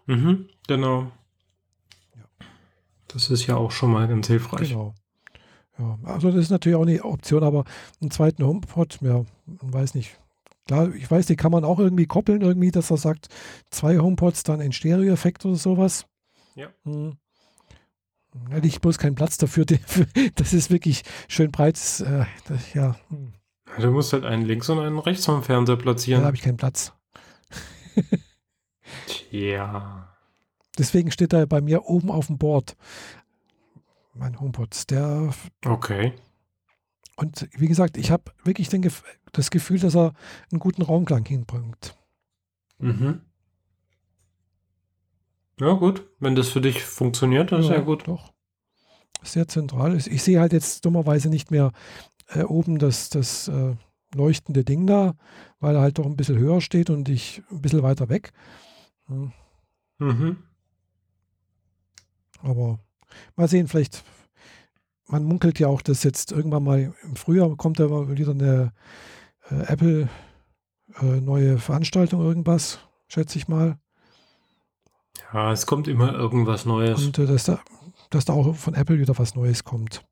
Mhm, 0.05 0.47
genau. 0.69 1.12
Ja. 2.15 2.23
Das 3.10 3.29
ist 3.29 3.45
ja 3.47 3.58
auch 3.58 3.71
schon 3.71 3.91
mal 3.91 4.08
ganz 4.08 4.27
hilfreich. 4.27 4.69
Genau. 4.69 4.93
Ja, 5.77 5.97
also 6.03 6.32
das 6.32 6.41
ist 6.41 6.49
natürlich 6.51 6.75
auch 6.77 6.86
eine 6.86 7.03
Option, 7.03 7.43
aber 7.43 7.63
einen 8.01 8.12
zweiten 8.12 8.45
HomePod, 8.45 8.99
ja, 9.01 9.23
man 9.45 9.73
weiß 9.73 9.95
nicht. 9.95 10.19
Klar, 10.67 10.93
ich 10.93 11.10
weiß, 11.10 11.25
die 11.25 11.36
kann 11.36 11.51
man 11.51 11.63
auch 11.65 11.79
irgendwie 11.79 12.05
koppeln, 12.05 12.41
irgendwie, 12.41 12.71
dass 12.71 12.91
er 12.91 12.97
sagt, 12.97 13.27
zwei 13.71 13.97
HomePods, 13.97 14.43
dann 14.43 14.62
ein 14.62 14.71
Stereo-Effekt 14.71 15.45
oder 15.45 15.55
sowas. 15.55 16.05
Ja. 16.55 16.67
Hm. 16.84 17.17
Hätte 18.51 18.67
ich 18.67 18.79
bloß 18.79 18.97
keinen 18.99 19.15
Platz 19.15 19.38
dafür. 19.38 19.65
Das 20.36 20.53
ist 20.53 20.69
wirklich 20.69 21.01
schön 21.27 21.51
breit. 21.51 21.75
das, 21.75 22.01
Äh, 22.01 22.25
das, 22.47 22.73
ja, 22.73 22.95
hm. 23.10 23.34
Du 23.79 23.91
musst 23.91 24.13
halt 24.13 24.25
einen 24.25 24.45
links 24.45 24.69
und 24.69 24.79
einen 24.79 24.99
rechts 24.99 25.25
vom 25.25 25.43
Fernseher 25.43 25.77
da 25.77 25.82
platzieren. 25.82 26.23
habe 26.23 26.36
ich 26.36 26.41
keinen 26.43 26.58
Platz. 26.58 26.93
Ja. 29.32 30.08
Deswegen 30.79 31.11
steht 31.11 31.33
er 31.33 31.45
bei 31.45 31.61
mir 31.61 31.85
oben 31.85 32.09
auf 32.09 32.27
dem 32.27 32.37
Board. 32.37 32.75
Mein 34.13 34.39
HomePod. 34.39 34.89
Der 34.89 35.33
Okay. 35.65 36.13
Und 37.17 37.49
wie 37.57 37.67
gesagt, 37.67 37.97
ich 37.97 38.11
habe 38.11 38.31
wirklich 38.45 38.69
den, 38.69 38.89
das 39.33 39.51
Gefühl, 39.51 39.79
dass 39.79 39.95
er 39.95 40.13
einen 40.51 40.59
guten 40.59 40.81
Raumklang 40.81 41.25
hinbringt. 41.25 41.95
Mhm. 42.79 43.21
Ja, 45.59 45.73
gut. 45.73 46.07
Wenn 46.19 46.35
das 46.35 46.47
für 46.49 46.61
dich 46.61 46.81
funktioniert, 46.83 47.51
dann 47.51 47.59
ist 47.59 47.69
ja 47.69 47.81
gut. 47.81 48.07
Doch. 48.07 48.31
Sehr 49.21 49.49
zentral. 49.49 49.95
ist. 49.95 50.07
Ich 50.07 50.23
sehe 50.23 50.39
halt 50.39 50.53
jetzt 50.53 50.85
dummerweise 50.85 51.27
nicht 51.29 51.51
mehr 51.51 51.73
äh, 52.29 52.43
oben 52.43 52.79
das, 52.79 53.09
das 53.09 53.49
äh, 53.49 53.75
leuchtende 54.15 54.63
Ding 54.63 54.87
da, 54.87 55.15
weil 55.59 55.75
er 55.75 55.81
halt 55.81 55.97
doch 55.99 56.05
ein 56.05 56.15
bisschen 56.15 56.37
höher 56.37 56.61
steht 56.61 56.89
und 56.89 57.09
ich 57.09 57.43
ein 57.51 57.61
bisschen 57.61 57.83
weiter 57.83 58.07
weg. 58.07 58.31
Hm, 59.07 59.33
Mhm. 60.01 60.37
Aber 62.41 62.80
mal 63.36 63.47
sehen, 63.47 63.67
vielleicht, 63.67 64.04
man 65.08 65.23
munkelt 65.23 65.60
ja 65.60 65.67
auch, 65.67 65.82
dass 65.82 66.04
jetzt 66.04 66.32
irgendwann 66.32 66.63
mal 66.63 66.93
im 67.04 67.15
Frühjahr 67.15 67.56
kommt 67.56 67.80
da 67.80 67.89
wieder 68.10 68.32
eine 68.32 68.73
äh, 69.49 69.63
Apple 69.63 70.10
äh, 71.02 71.21
neue 71.21 71.58
Veranstaltung, 71.58 72.21
irgendwas, 72.21 72.80
schätze 73.08 73.38
ich 73.38 73.47
mal. 73.47 73.78
Ja, 75.34 75.52
es 75.52 75.65
kommt 75.65 75.88
immer 75.88 76.13
irgendwas 76.13 76.65
Neues. 76.65 77.04
Und 77.04 77.17
äh, 77.19 77.25
dass, 77.25 77.43
da, 77.43 77.60
dass 78.10 78.25
da 78.25 78.34
auch 78.34 78.56
von 78.56 78.73
Apple 78.73 78.99
wieder 78.99 79.17
was 79.17 79.36
Neues 79.36 79.63
kommt. 79.63 80.04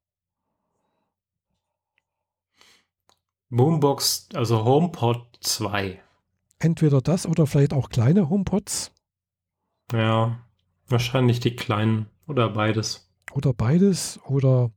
Boombox, 3.49 4.29
also 4.33 4.65
HomePod 4.65 5.37
2. 5.41 6.01
Entweder 6.59 7.01
das 7.01 7.25
oder 7.25 7.47
vielleicht 7.47 7.73
auch 7.73 7.89
kleine 7.89 8.29
HomePods 8.29 8.91
Ja, 9.93 10.39
wahrscheinlich 10.87 11.39
die 11.39 11.55
kleinen 11.55 12.07
oder 12.27 12.49
beides. 12.49 13.09
oder 13.33 13.53
beides. 13.53 14.19
Oder 14.25 14.71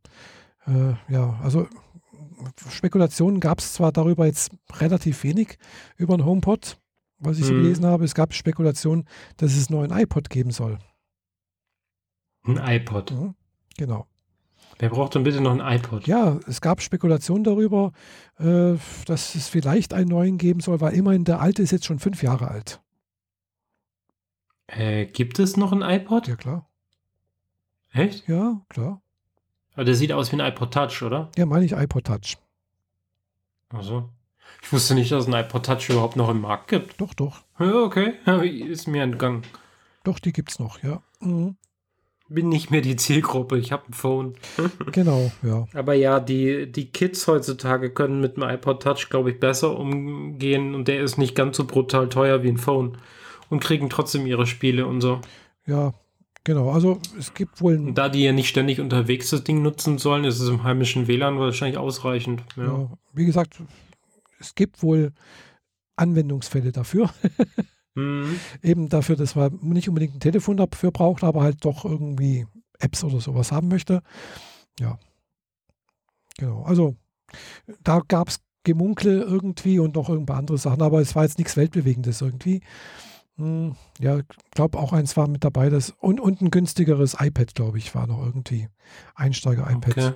äh, 0.67 0.95
ja, 1.13 1.39
also 1.43 1.67
Spekulationen 2.69 3.41
gab 3.41 3.59
es 3.59 3.75
zwar 3.75 3.93
darüber 3.93 4.27
jetzt 4.27 4.51
relativ 4.79 5.23
wenig 5.25 5.59
über 5.97 6.15
einen 6.15 6.25
HomePod, 6.25 6.79
was 7.19 7.39
ich 7.39 7.45
so 7.45 7.53
Mhm. 7.53 7.63
gelesen 7.63 7.87
habe. 7.87 8.05
Es 8.05 8.15
gab 8.15 8.33
Spekulationen, 8.35 9.05
dass 9.37 9.55
es 9.57 9.69
einen 9.69 9.79
neuen 9.81 9.91
iPod 9.99 10.31
geben 10.31 10.51
soll. 10.51 10.79
Ein 12.45 12.57
iPod. 12.57 13.11
Mhm. 13.13 13.35
Genau. 13.77 14.07
Wer 14.79 14.89
braucht 14.89 15.15
denn 15.15 15.25
bitte 15.25 15.43
noch 15.43 15.51
ein 15.59 15.77
iPod? 15.79 16.07
Ja, 16.07 16.41
es 16.47 16.63
gab 16.63 16.81
Spekulationen 16.81 17.45
darüber, 17.45 17.93
äh, 18.39 18.77
dass 19.05 19.35
es 19.35 19.49
vielleicht 19.49 19.93
einen 19.93 20.09
neuen 20.09 20.39
geben 20.39 20.61
soll, 20.61 20.81
weil 20.81 20.95
immerhin 20.95 21.25
der 21.25 21.41
alte 21.41 21.61
ist 21.63 21.71
jetzt 21.73 21.85
schon 21.85 21.99
fünf 21.99 22.23
Jahre 22.23 22.49
alt. 22.49 22.81
Äh, 24.69 25.05
gibt 25.07 25.39
es 25.39 25.57
noch 25.59 25.73
ein 25.73 25.83
iPod? 25.83 26.29
Ja, 26.29 26.37
klar. 26.37 26.70
Echt? 27.93 28.29
Ja, 28.29 28.61
klar. 28.69 29.03
Aber 29.75 29.85
der 29.85 29.95
sieht 29.95 30.13
aus 30.13 30.33
wie 30.33 30.41
ein 30.41 30.53
iPod 30.53 30.73
Touch, 30.73 31.03
oder? 31.03 31.31
Ja, 31.37 31.47
meine 31.47 31.65
ich 31.65 31.73
iPod 31.73 32.05
Touch. 32.05 32.37
Also. 33.71 34.09
Ich 34.63 34.73
wusste 34.73 34.95
nicht, 34.95 35.11
dass 35.13 35.27
es 35.27 35.33
ein 35.33 35.45
iPod 35.45 35.65
Touch 35.65 35.89
überhaupt 35.89 36.17
noch 36.17 36.29
im 36.29 36.41
Markt 36.41 36.69
gibt. 36.69 37.01
Doch, 37.01 37.15
doch. 37.15 37.43
Ja, 37.59 37.83
okay. 37.83 38.15
Ist 38.69 38.89
mir 38.89 39.03
entgangen. 39.03 39.43
Doch, 40.05 40.19
die 40.19 40.33
gibt's 40.33 40.59
noch, 40.59 40.83
ja. 40.83 41.03
Mhm. 41.21 41.57
Bin 42.29 42.49
nicht 42.49 42.71
mehr 42.71 42.81
die 42.81 42.97
Zielgruppe. 42.97 43.59
Ich 43.59 43.73
habe 43.73 43.89
ein 43.89 43.93
Phone. 43.93 44.35
Genau, 44.93 45.33
ja. 45.43 45.67
Aber 45.75 45.95
ja, 45.95 46.21
die, 46.21 46.71
die 46.71 46.91
Kids 46.91 47.27
heutzutage 47.27 47.91
können 47.91 48.21
mit 48.21 48.37
dem 48.37 48.45
iPod 48.45 48.83
Touch, 48.83 49.09
glaube 49.11 49.31
ich, 49.31 49.41
besser 49.41 49.77
umgehen 49.77 50.75
und 50.75 50.89
der 50.89 51.01
ist 51.01 51.19
nicht 51.19 51.35
ganz 51.35 51.57
so 51.57 51.65
brutal 51.65 52.09
teuer 52.09 52.43
wie 52.43 52.49
ein 52.49 52.57
Phone 52.57 52.99
und 53.49 53.61
kriegen 53.61 53.91
trotzdem 53.91 54.27
ihre 54.27 54.47
Spiele 54.47 54.87
und 54.87 55.01
so. 55.01 55.21
Ja, 55.67 55.93
genau. 56.45 56.71
Also 56.71 57.01
es 57.19 57.35
gibt 57.35 57.61
wohl. 57.61 57.77
Und 57.77 57.95
da 57.95 58.09
die 58.09 58.23
ja 58.23 58.33
nicht 58.33 58.49
ständig 58.49 58.81
unterwegs 58.81 59.31
das 59.31 59.45
Ding 59.45 59.63
nutzen 59.63 59.99
sollen, 59.99 60.25
ist 60.25 60.41
es 60.41 60.49
im 60.49 60.65
heimischen 60.65 61.09
WLAN 61.09 61.39
wahrscheinlich 61.39 61.79
ausreichend. 61.79 62.43
Ja. 62.57 62.65
ja, 62.65 62.91
wie 63.13 63.27
gesagt, 63.27 63.63
es 64.39 64.55
gibt 64.55 64.83
wohl 64.83 65.13
Anwendungsfälle 65.97 66.73
dafür. 66.73 67.11
Mhm. 67.97 68.39
Eben 68.63 68.89
dafür, 68.89 69.17
dass 69.17 69.35
man 69.35 69.59
nicht 69.63 69.89
unbedingt 69.89 70.15
ein 70.15 70.21
Telefon 70.21 70.57
dafür 70.57 70.93
braucht, 70.93 71.25
aber 71.25 71.43
halt 71.43 71.65
doch 71.65 71.85
irgendwie 71.85 72.47
Apps 72.79 73.03
oder 73.03 73.21
sowas 73.21 73.51
haben 73.51 73.67
möchte. 73.67 74.01
Ja. 74.79 74.97
Genau. 76.39 76.63
Also 76.63 76.97
da 77.83 78.01
gab 78.07 78.29
es 78.29 78.41
Gemunkle 78.65 79.23
irgendwie 79.23 79.79
und 79.79 79.95
noch 79.95 80.09
irgendwo 80.09 80.35
andere 80.35 80.59
Sachen, 80.59 80.83
aber 80.83 81.01
es 81.01 81.15
war 81.17 81.25
jetzt 81.25 81.39
nichts 81.39 81.57
Weltbewegendes 81.57 82.21
irgendwie. 82.21 82.61
Hm, 83.41 83.75
ja, 83.99 84.21
glaube 84.51 84.79
auch 84.79 84.93
eins 84.93 85.17
war 85.17 85.27
mit 85.27 85.45
dabei, 85.45 85.71
das 85.71 85.95
und, 85.99 86.21
und 86.21 86.43
ein 86.43 86.51
günstigeres 86.51 87.17
iPad, 87.19 87.55
glaube 87.55 87.79
ich, 87.79 87.95
war 87.95 88.07
noch 88.07 88.23
irgendwie. 88.23 88.69
Einsteiger-iPad. 89.15 89.97
Okay. 89.97 90.13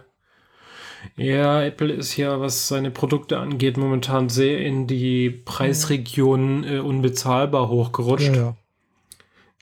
Ja, 1.17 1.63
Apple 1.63 1.93
ist 1.93 2.17
ja, 2.17 2.41
was 2.41 2.69
seine 2.69 2.91
Produkte 2.91 3.39
angeht, 3.39 3.79
momentan 3.79 4.29
sehr 4.29 4.61
in 4.61 4.87
die 4.87 5.31
Preisregion 5.31 6.65
äh, 6.65 6.79
unbezahlbar 6.81 7.69
hochgerutscht. 7.69 8.37
Ja, 8.37 8.43
ja. 8.43 8.57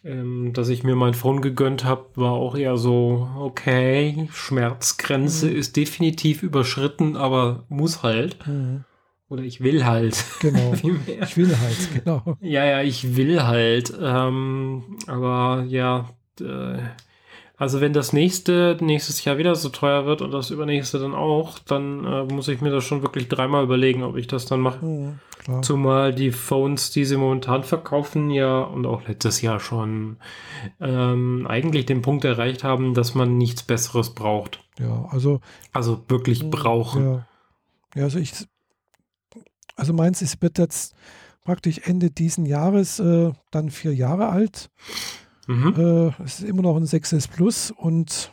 Ähm, 0.04 0.52
dass 0.52 0.68
ich 0.68 0.82
mir 0.82 0.96
mein 0.96 1.14
Phone 1.14 1.40
gegönnt 1.40 1.84
habe, 1.84 2.06
war 2.16 2.32
auch 2.32 2.56
eher 2.56 2.76
so, 2.76 3.28
okay, 3.38 4.28
Schmerzgrenze 4.32 5.46
Mhm. 5.46 5.56
ist 5.56 5.76
definitiv 5.76 6.42
überschritten, 6.42 7.16
aber 7.16 7.64
muss 7.68 8.02
halt. 8.02 8.44
Mhm. 8.44 8.84
Oder 9.32 9.44
ich 9.44 9.62
will 9.62 9.86
halt. 9.86 10.22
Genau. 10.40 10.74
Ich 10.74 11.36
will 11.38 11.56
halt, 11.58 11.88
genau. 11.94 12.36
Ja, 12.42 12.66
ja, 12.66 12.82
ich 12.82 13.16
will 13.16 13.42
halt. 13.42 13.90
Ähm, 13.98 14.98
aber 15.06 15.64
ja, 15.68 16.10
äh, 16.38 16.76
also 17.56 17.80
wenn 17.80 17.94
das 17.94 18.12
nächste 18.12 18.76
nächstes 18.80 19.24
Jahr 19.24 19.38
wieder 19.38 19.54
so 19.54 19.70
teuer 19.70 20.04
wird 20.04 20.20
und 20.20 20.32
das 20.32 20.50
übernächste 20.50 20.98
dann 20.98 21.14
auch, 21.14 21.58
dann 21.60 22.04
äh, 22.04 22.24
muss 22.24 22.48
ich 22.48 22.60
mir 22.60 22.70
das 22.70 22.84
schon 22.84 23.00
wirklich 23.00 23.28
dreimal 23.28 23.64
überlegen, 23.64 24.02
ob 24.02 24.18
ich 24.18 24.26
das 24.26 24.44
dann 24.44 24.60
mache. 24.60 24.84
Mhm. 24.84 25.18
Zumal 25.62 26.14
die 26.14 26.30
Phones, 26.30 26.90
die 26.90 27.06
sie 27.06 27.16
momentan 27.16 27.64
verkaufen, 27.64 28.30
ja 28.30 28.60
und 28.60 28.84
auch 28.84 29.08
letztes 29.08 29.40
Jahr 29.40 29.60
schon 29.60 30.18
ähm, 30.78 31.46
eigentlich 31.48 31.86
den 31.86 32.02
Punkt 32.02 32.26
erreicht 32.26 32.64
haben, 32.64 32.92
dass 32.92 33.14
man 33.14 33.38
nichts 33.38 33.62
Besseres 33.62 34.10
braucht. 34.10 34.62
Ja, 34.78 35.06
also 35.10 35.40
Also 35.72 36.04
wirklich 36.08 36.50
brauchen. 36.50 37.04
Ja. 37.04 37.26
ja, 37.94 38.02
also 38.04 38.18
ich, 38.18 38.32
also 39.76 39.92
meins 39.92 40.22
ist, 40.22 40.40
wird 40.42 40.58
jetzt 40.58 40.94
praktisch 41.44 41.80
Ende 41.84 42.10
diesen 42.10 42.46
Jahres 42.46 42.98
äh, 42.98 43.32
dann 43.50 43.70
vier 43.70 43.94
Jahre 43.94 44.28
alt. 44.28 44.70
Mhm. 45.46 45.74
Äh, 45.76 46.22
es 46.24 46.40
ist 46.40 46.48
immer 46.48 46.62
noch 46.62 46.76
ein 46.76 46.84
6S 46.84 47.28
Plus 47.30 47.70
und 47.70 48.32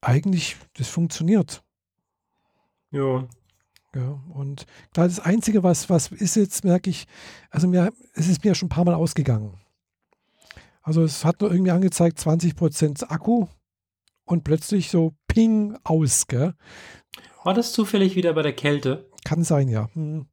eigentlich, 0.00 0.56
das 0.74 0.88
funktioniert. 0.88 1.62
Ja. 2.90 3.26
Ja, 3.94 4.20
und 4.34 4.66
klar, 4.92 5.08
das 5.08 5.20
Einzige, 5.20 5.62
was, 5.62 5.88
was 5.88 6.12
ist 6.12 6.36
jetzt, 6.36 6.64
merke 6.64 6.90
ich, 6.90 7.06
also 7.50 7.66
mir, 7.66 7.92
es 8.12 8.28
ist 8.28 8.44
mir 8.44 8.54
schon 8.54 8.66
ein 8.66 8.70
paar 8.70 8.84
Mal 8.84 8.94
ausgegangen. 8.94 9.54
Also 10.82 11.02
es 11.02 11.24
hat 11.24 11.40
nur 11.40 11.50
irgendwie 11.50 11.70
angezeigt 11.70 12.18
20% 12.18 13.08
Akku 13.08 13.46
und 14.24 14.44
plötzlich 14.44 14.90
so 14.90 15.14
Ping 15.26 15.78
aus, 15.82 16.26
gell? 16.26 16.54
War 17.42 17.54
das 17.54 17.72
zufällig 17.72 18.16
wieder 18.16 18.34
bei 18.34 18.42
der 18.42 18.52
Kälte? 18.52 19.10
Kann 19.24 19.44
sein, 19.44 19.68
ja. 19.68 19.88
Hm. 19.94 20.26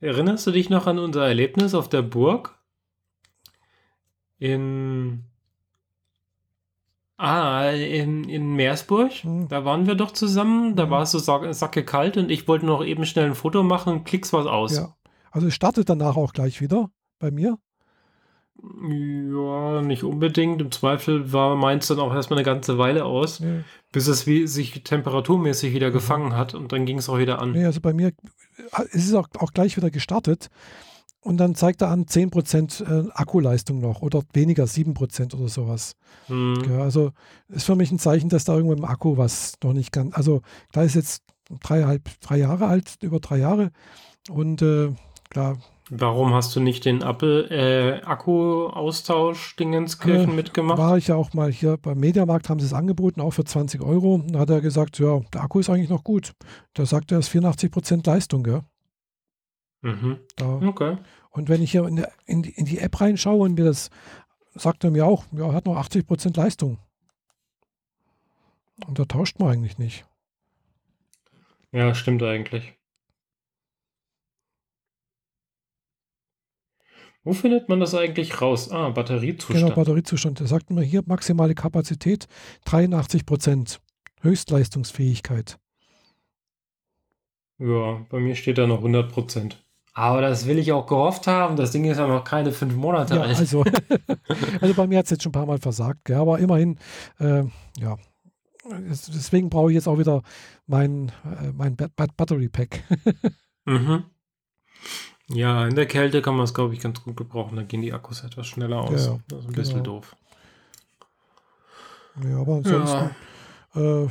Erinnerst 0.00 0.46
du 0.46 0.50
dich 0.50 0.70
noch 0.70 0.86
an 0.86 0.98
unser 0.98 1.26
Erlebnis 1.26 1.74
auf 1.74 1.88
der 1.88 2.02
Burg? 2.02 2.58
In. 4.38 5.24
Ah, 7.18 7.68
in, 7.70 8.24
in 8.24 8.54
Meersburg. 8.54 9.12
Hm. 9.24 9.48
Da 9.48 9.66
waren 9.66 9.86
wir 9.86 9.94
doch 9.94 10.12
zusammen. 10.12 10.74
Da 10.74 10.86
Mhm. 10.86 10.90
war 10.90 11.02
es 11.02 11.10
so 11.10 11.18
sack- 11.18 11.52
sacke 11.54 11.84
kalt 11.84 12.16
und 12.16 12.30
ich 12.30 12.48
wollte 12.48 12.64
noch 12.64 12.82
eben 12.82 13.04
schnell 13.04 13.26
ein 13.26 13.34
Foto 13.34 13.62
machen 13.62 13.92
und 13.92 14.04
klicks 14.04 14.32
was 14.32 14.46
aus. 14.46 14.76
Ja. 14.76 14.96
Also 15.30 15.48
es 15.48 15.54
startet 15.54 15.88
danach 15.90 16.16
auch 16.16 16.32
gleich 16.32 16.60
wieder 16.62 16.90
bei 17.18 17.30
mir. 17.30 17.58
Ja, 18.62 19.82
nicht 19.82 20.04
unbedingt. 20.04 20.60
Im 20.60 20.70
Zweifel 20.70 21.32
war 21.32 21.56
meins 21.56 21.86
dann 21.86 21.98
auch 21.98 22.12
erstmal 22.14 22.38
eine 22.38 22.44
ganze 22.44 22.78
Weile 22.78 23.04
aus, 23.04 23.40
Nee, 23.40 23.62
bis 23.92 24.06
es 24.06 24.26
wie, 24.26 24.46
sich 24.46 24.82
temperaturmäßig 24.84 25.72
wieder 25.72 25.90
gefangen 25.90 26.36
hat 26.36 26.54
und 26.54 26.72
dann 26.72 26.86
ging 26.86 26.98
es 26.98 27.08
auch 27.08 27.18
wieder 27.18 27.40
an. 27.40 27.52
nee, 27.52 27.64
also 27.64 27.80
bei 27.80 27.92
mir 27.92 28.08
äh, 28.08 28.12
es 28.92 29.06
ist 29.06 29.14
auch, 29.14 29.28
auch 29.38 29.52
gleich 29.52 29.76
wieder 29.76 29.90
gestartet. 29.90 30.48
Und 31.22 31.36
dann 31.36 31.54
zeigt 31.54 31.82
er 31.82 31.90
an 31.90 32.06
10% 32.06 32.82
äh, 32.82 33.10
Akkuleistung 33.12 33.78
noch 33.80 34.00
oder 34.00 34.22
weniger, 34.32 34.64
7% 34.64 35.34
oder 35.36 35.48
sowas. 35.48 35.94
Hm. 36.28 36.62
Ja, 36.66 36.78
also 36.78 37.12
ist 37.48 37.66
für 37.66 37.76
mich 37.76 37.90
ein 37.90 37.98
Zeichen, 37.98 38.30
dass 38.30 38.44
da 38.44 38.54
irgendwo 38.54 38.72
im 38.72 38.86
Akku 38.86 39.18
was 39.18 39.54
noch 39.62 39.74
nicht 39.74 39.92
ganz. 39.92 40.16
Also 40.16 40.40
da 40.72 40.82
ist 40.82 40.94
jetzt 40.94 41.22
dreieinhalb, 41.62 42.08
drei 42.20 42.38
Jahre 42.38 42.68
alt, 42.68 42.96
über 43.02 43.20
drei 43.20 43.36
Jahre. 43.36 43.70
Und 44.30 44.62
äh, 44.62 44.94
klar, 45.28 45.58
Warum 45.92 46.32
hast 46.32 46.54
du 46.54 46.60
nicht 46.60 46.84
den 46.84 47.02
Apple 47.02 47.48
äh, 47.50 48.00
Akku-Austausch-Dingenskirchen 48.02 50.30
Äh, 50.30 50.34
mitgemacht? 50.34 50.78
war 50.78 50.96
ich 50.96 51.08
ja 51.08 51.16
auch 51.16 51.34
mal 51.34 51.50
hier 51.50 51.78
beim 51.78 51.98
Mediamarkt, 51.98 52.48
haben 52.48 52.60
sie 52.60 52.66
es 52.66 52.72
angeboten, 52.72 53.20
auch 53.20 53.32
für 53.32 53.44
20 53.44 53.82
Euro. 53.82 54.22
Da 54.28 54.38
hat 54.38 54.50
er 54.50 54.60
gesagt, 54.60 55.00
ja, 55.00 55.18
der 55.34 55.42
Akku 55.42 55.58
ist 55.58 55.68
eigentlich 55.68 55.90
noch 55.90 56.04
gut. 56.04 56.32
Da 56.74 56.86
sagt 56.86 57.10
er, 57.10 57.18
es 57.18 57.26
ist 57.34 57.34
84% 57.34 58.06
Leistung, 58.06 58.44
gell? 58.44 58.62
Mhm. 59.82 60.18
Da, 60.36 60.60
Okay. 60.62 60.96
Und 61.32 61.48
wenn 61.48 61.62
ich 61.62 61.70
hier 61.70 61.86
in, 61.86 61.96
der, 61.96 62.10
in, 62.26 62.42
die, 62.42 62.50
in 62.50 62.64
die 62.66 62.78
App 62.78 63.00
reinschaue 63.00 63.44
und 63.44 63.58
mir 63.58 63.64
das, 63.64 63.90
sagt 64.54 64.82
er 64.84 64.90
mir 64.90 65.06
auch, 65.06 65.24
ja, 65.32 65.46
er 65.46 65.52
hat 65.54 65.66
noch 65.66 65.76
80% 65.76 66.36
Leistung. 66.36 66.78
Und 68.86 68.98
da 68.98 69.04
tauscht 69.04 69.38
man 69.38 69.50
eigentlich 69.52 69.78
nicht. 69.78 70.04
Ja, 71.72 71.94
stimmt 71.94 72.22
eigentlich. 72.22 72.74
Wo 77.22 77.32
findet 77.34 77.68
man 77.68 77.80
das 77.80 77.94
eigentlich 77.94 78.40
raus? 78.40 78.70
Ah, 78.70 78.90
Batteriezustand. 78.90 79.60
Genau, 79.64 79.74
Batteriezustand. 79.74 80.40
Er 80.40 80.46
sagt 80.46 80.70
mir 80.70 80.82
hier 80.82 81.02
maximale 81.06 81.54
Kapazität 81.54 82.26
83%. 82.66 83.78
Höchstleistungsfähigkeit. 84.22 85.58
ja, 87.58 88.04
bei 88.10 88.20
mir 88.20 88.34
steht 88.34 88.58
da 88.58 88.66
noch 88.66 88.82
100%. 88.82 89.52
Aber 89.92 90.20
das 90.20 90.46
will 90.46 90.58
ich 90.58 90.72
auch 90.72 90.86
gehofft 90.86 91.26
haben. 91.26 91.56
Das 91.56 91.72
Ding 91.72 91.84
ist 91.84 91.98
ja 91.98 92.06
noch 92.06 92.24
keine 92.24 92.52
fünf 92.52 92.74
Monate 92.74 93.16
Ja, 93.16 93.22
alt. 93.22 93.36
also, 93.38 93.64
also 94.60 94.74
bei 94.74 94.86
mir 94.86 94.98
hat 94.98 95.04
es 95.06 95.10
jetzt 95.10 95.22
schon 95.22 95.30
ein 95.30 95.32
paar 95.32 95.46
Mal 95.46 95.58
versagt, 95.58 96.04
gell, 96.04 96.16
aber 96.16 96.38
immerhin, 96.38 96.78
äh, 97.18 97.44
ja. 97.78 97.96
Es- 98.90 99.06
Deswegen 99.06 99.48
brauche 99.50 99.70
ich 99.70 99.74
jetzt 99.74 99.88
auch 99.88 99.98
wieder 99.98 100.22
mein, 100.66 101.10
äh, 101.24 101.50
mein 101.52 101.76
Ba- 101.76 101.88
Ba- 101.96 102.06
Battery 102.16 102.48
Pack. 102.48 102.82
Mhm. 103.66 104.04
Ja, 105.32 105.66
in 105.66 105.76
der 105.76 105.86
Kälte 105.86 106.22
kann 106.22 106.34
man 106.34 106.44
es, 106.44 106.54
glaube 106.54 106.74
ich, 106.74 106.80
ganz 106.80 107.02
gut 107.02 107.16
gebrauchen. 107.16 107.56
Da 107.56 107.62
gehen 107.62 107.82
die 107.82 107.92
Akkus 107.92 108.24
etwas 108.24 108.46
schneller 108.46 108.80
aus. 108.80 109.06
Ja, 109.06 109.18
das 109.28 109.40
ist 109.40 109.48
ein 109.48 109.52
bisschen 109.52 109.82
genau. 109.82 109.96
doof. 109.96 110.16
Ja, 112.24 112.38
aber 112.38 112.56
ansonsten 112.56 113.10
äh, 113.74 114.08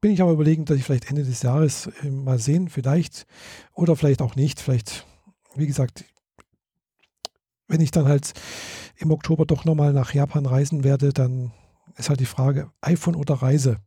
bin 0.00 0.12
ich 0.12 0.22
aber 0.22 0.32
überlegen, 0.32 0.64
dass 0.64 0.78
ich 0.78 0.84
vielleicht 0.84 1.10
Ende 1.10 1.24
des 1.24 1.42
Jahres 1.42 1.88
äh, 2.02 2.10
mal 2.10 2.38
sehen, 2.38 2.68
vielleicht 2.70 3.26
oder 3.74 3.94
vielleicht 3.96 4.22
auch 4.22 4.34
nicht. 4.34 4.60
Vielleicht, 4.60 5.06
wie 5.54 5.66
gesagt, 5.66 6.04
wenn 7.68 7.80
ich 7.80 7.90
dann 7.90 8.06
halt 8.06 8.32
im 8.96 9.10
Oktober 9.10 9.44
doch 9.44 9.64
nochmal 9.64 9.92
nach 9.92 10.14
Japan 10.14 10.46
reisen 10.46 10.84
werde, 10.84 11.12
dann 11.12 11.52
ist 11.96 12.08
halt 12.08 12.20
die 12.20 12.26
Frage, 12.26 12.70
iPhone 12.80 13.16
oder 13.16 13.34
Reise. 13.34 13.78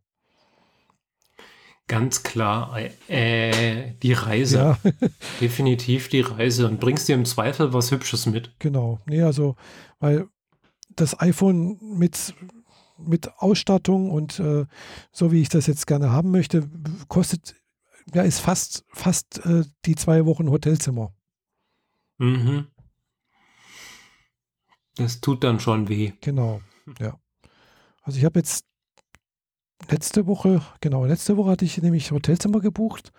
Ganz 1.87 2.23
klar, 2.23 2.79
äh, 3.07 3.93
die 4.01 4.13
Reise. 4.13 4.57
Ja, 4.57 4.91
Definitiv 5.41 6.09
die 6.09 6.21
Reise. 6.21 6.67
Und 6.67 6.79
bringst 6.79 7.07
dir 7.07 7.13
im 7.13 7.25
Zweifel 7.25 7.73
was 7.73 7.91
Hübsches 7.91 8.25
mit. 8.25 8.57
genau. 8.59 8.99
Nee, 9.05 9.21
also, 9.21 9.55
weil 9.99 10.27
das 10.95 11.19
iPhone 11.19 11.77
mit, 11.81 12.33
mit 12.97 13.29
Ausstattung 13.37 14.09
und 14.09 14.39
äh, 14.39 14.65
so 15.11 15.31
wie 15.31 15.41
ich 15.41 15.49
das 15.49 15.67
jetzt 15.67 15.85
gerne 15.85 16.11
haben 16.11 16.31
möchte, 16.31 16.69
kostet, 17.07 17.55
ja, 18.13 18.23
ist 18.23 18.39
fast, 18.39 18.85
fast 18.91 19.45
äh, 19.45 19.63
die 19.85 19.95
zwei 19.95 20.25
Wochen 20.25 20.49
Hotelzimmer. 20.49 21.13
Mhm. 22.17 22.67
Das 24.95 25.21
tut 25.21 25.43
dann 25.43 25.59
schon 25.59 25.89
weh. 25.89 26.13
Genau, 26.21 26.61
ja. 26.99 27.19
Also 28.01 28.17
ich 28.17 28.25
habe 28.25 28.39
jetzt 28.39 28.65
letzte 29.89 30.27
Woche, 30.27 30.61
genau, 30.81 31.05
letzte 31.05 31.37
Woche 31.37 31.51
hatte 31.51 31.65
ich 31.65 31.81
nämlich 31.81 32.11
Hotelzimmer 32.11 32.59
gebucht. 32.59 33.11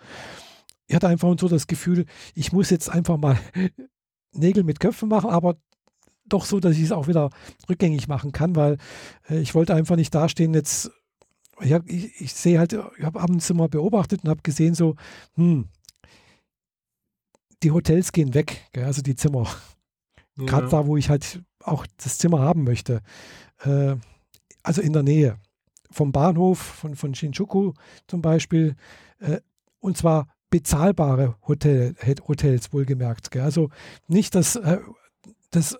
Ich 0.87 0.95
hatte 0.95 1.07
einfach 1.07 1.33
so 1.39 1.47
das 1.47 1.67
Gefühl, 1.67 2.05
ich 2.33 2.51
muss 2.51 2.69
jetzt 2.69 2.89
einfach 2.89 3.17
mal 3.17 3.37
Nägel 4.33 4.63
mit 4.63 4.79
Köpfen 4.79 5.09
machen, 5.09 5.29
aber 5.29 5.57
doch 6.25 6.45
so, 6.45 6.59
dass 6.59 6.75
ich 6.75 6.83
es 6.83 6.91
auch 6.91 7.07
wieder 7.07 7.29
rückgängig 7.69 8.07
machen 8.07 8.31
kann, 8.31 8.55
weil 8.55 8.77
äh, 9.29 9.39
ich 9.39 9.55
wollte 9.55 9.73
einfach 9.73 9.95
nicht 9.95 10.13
dastehen, 10.13 10.53
jetzt, 10.53 10.91
ich, 11.61 11.71
ich, 11.85 12.21
ich 12.21 12.33
sehe 12.33 12.59
halt, 12.59 12.73
ich 12.73 13.03
habe 13.03 13.19
abends 13.19 13.49
immer 13.49 13.69
beobachtet 13.69 14.23
und 14.23 14.29
habe 14.29 14.41
gesehen 14.41 14.75
so, 14.75 14.95
hm, 15.35 15.69
die 17.63 17.71
Hotels 17.71 18.11
gehen 18.11 18.33
weg, 18.33 18.67
gell, 18.73 18.85
also 18.85 19.01
die 19.01 19.15
Zimmer. 19.15 19.47
Ja. 20.37 20.45
Gerade 20.45 20.67
da, 20.67 20.85
wo 20.85 20.97
ich 20.97 21.09
halt 21.09 21.41
auch 21.63 21.87
das 21.97 22.19
Zimmer 22.19 22.39
haben 22.39 22.63
möchte. 22.63 23.01
Äh, 23.63 23.95
also 24.61 24.81
in 24.81 24.93
der 24.93 25.03
Nähe 25.03 25.39
vom 25.91 26.11
Bahnhof, 26.11 26.59
von, 26.59 26.95
von 26.95 27.13
Shinjuku 27.13 27.73
zum 28.07 28.21
Beispiel. 28.21 28.75
Äh, 29.19 29.39
und 29.79 29.97
zwar 29.97 30.27
bezahlbare 30.49 31.35
Hotel, 31.47 31.95
Hotels, 32.27 32.73
wohlgemerkt. 32.73 33.31
Gell? 33.31 33.43
Also 33.43 33.69
nicht 34.07 34.35
das, 34.35 34.55
äh, 34.55 34.79
das 35.51 35.77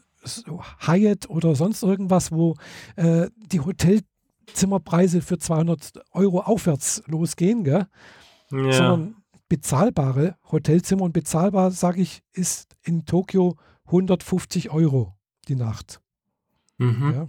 Hyatt 0.86 1.30
oder 1.30 1.56
sonst 1.56 1.84
irgendwas, 1.84 2.32
wo 2.32 2.56
äh, 2.96 3.30
die 3.38 3.62
Hotelzimmerpreise 3.62 5.22
für 5.22 5.38
200 5.38 5.94
Euro 6.12 6.42
aufwärts 6.42 7.04
losgehen? 7.08 7.66
Ja. 7.66 7.88
sondern 8.50 9.16
bezahlbare 9.50 10.36
Hotelzimmer. 10.52 11.04
Und 11.04 11.14
bezahlbar, 11.14 11.72
sage 11.72 12.02
ich, 12.02 12.22
ist 12.34 12.76
in 12.84 13.06
Tokio 13.06 13.56
150 13.86 14.70
Euro 14.72 15.16
die 15.48 15.56
Nacht. 15.56 16.02
Mhm. 16.78 17.14
Ja. 17.14 17.28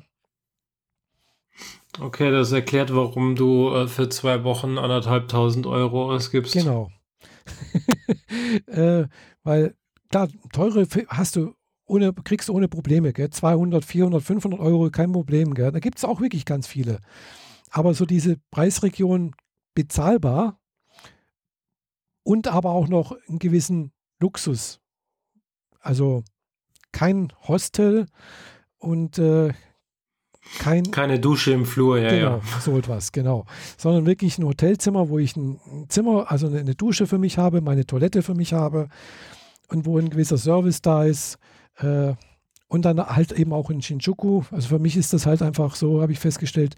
Okay, 2.01 2.31
das 2.31 2.53
erklärt, 2.53 2.95
warum 2.95 3.35
du 3.35 3.71
äh, 3.71 3.89
für 3.89 4.09
zwei 4.09 4.45
Wochen 4.45 4.79
anderthalbtausend 4.79 5.67
Euro 5.67 6.13
ausgibst. 6.13 6.53
Genau. 6.53 6.91
äh, 8.67 9.07
weil, 9.43 9.75
klar, 10.11 10.29
teure 10.53 10.87
hast 11.09 11.37
du 11.37 11.55
ohne, 11.87 12.13
kriegst 12.13 12.49
du 12.49 12.53
ohne 12.53 12.69
Probleme, 12.69 13.13
gell? 13.13 13.31
200, 13.31 13.85
400, 13.85 14.23
500 14.23 14.61
Euro, 14.61 14.91
kein 14.91 15.13
Problem, 15.13 15.55
gell? 15.55 15.73
Da 15.73 15.81
gibt 15.81 15.99
es 15.99 16.05
auch 16.05 16.21
wirklich 16.21 16.45
ganz 16.45 16.67
viele. 16.67 17.01
Aber 17.71 17.95
so 17.95 18.05
diese 18.05 18.37
Preisregion 18.51 19.35
bezahlbar 19.75 20.61
und 22.23 22.47
aber 22.49 22.71
auch 22.71 22.89
noch 22.89 23.13
einen 23.27 23.39
gewissen 23.39 23.93
Luxus. 24.21 24.81
Also 25.81 26.25
kein 26.93 27.33
Hostel 27.47 28.07
und 28.79 29.19
äh, 29.19 29.53
kein, 30.59 30.91
Keine 30.91 31.21
Dusche 31.21 31.53
im 31.53 31.65
Flur, 31.65 31.99
ja, 31.99 32.11
genau, 32.11 32.37
ja. 32.37 32.61
so 32.61 32.77
etwas, 32.79 33.13
genau. 33.13 33.45
Sondern 33.77 34.07
wirklich 34.07 34.39
ein 34.39 34.45
Hotelzimmer, 34.45 35.09
wo 35.09 35.19
ich 35.19 35.37
ein 35.37 35.59
Zimmer, 35.89 36.31
also 36.31 36.49
eine 36.49 36.75
Dusche 36.75 37.07
für 37.07 37.19
mich 37.19 37.39
habe, 37.39 37.61
meine 37.61 37.87
Toilette 37.87 38.23
für 38.23 38.35
mich 38.35 38.53
habe 38.53 38.89
und 39.69 39.87
wo 39.87 39.99
ein 39.99 40.11
gewisser 40.11 40.39
Service 40.39 40.83
da 40.83 41.05
ist. 41.05 41.39
Äh, 41.77 42.15
und 42.69 42.85
dann 42.85 42.99
halt 43.05 43.33
eben 43.33 43.53
auch 43.53 43.71
in 43.71 43.81
Shinjuku. 43.81 44.43
Also 44.51 44.69
für 44.69 44.79
mich 44.79 44.97
ist 44.97 45.13
das 45.13 45.27
halt 45.27 45.43
einfach 45.43 45.75
so, 45.75 46.03
habe 46.03 46.13
ich 46.13 46.19
festgestellt, 46.19 46.77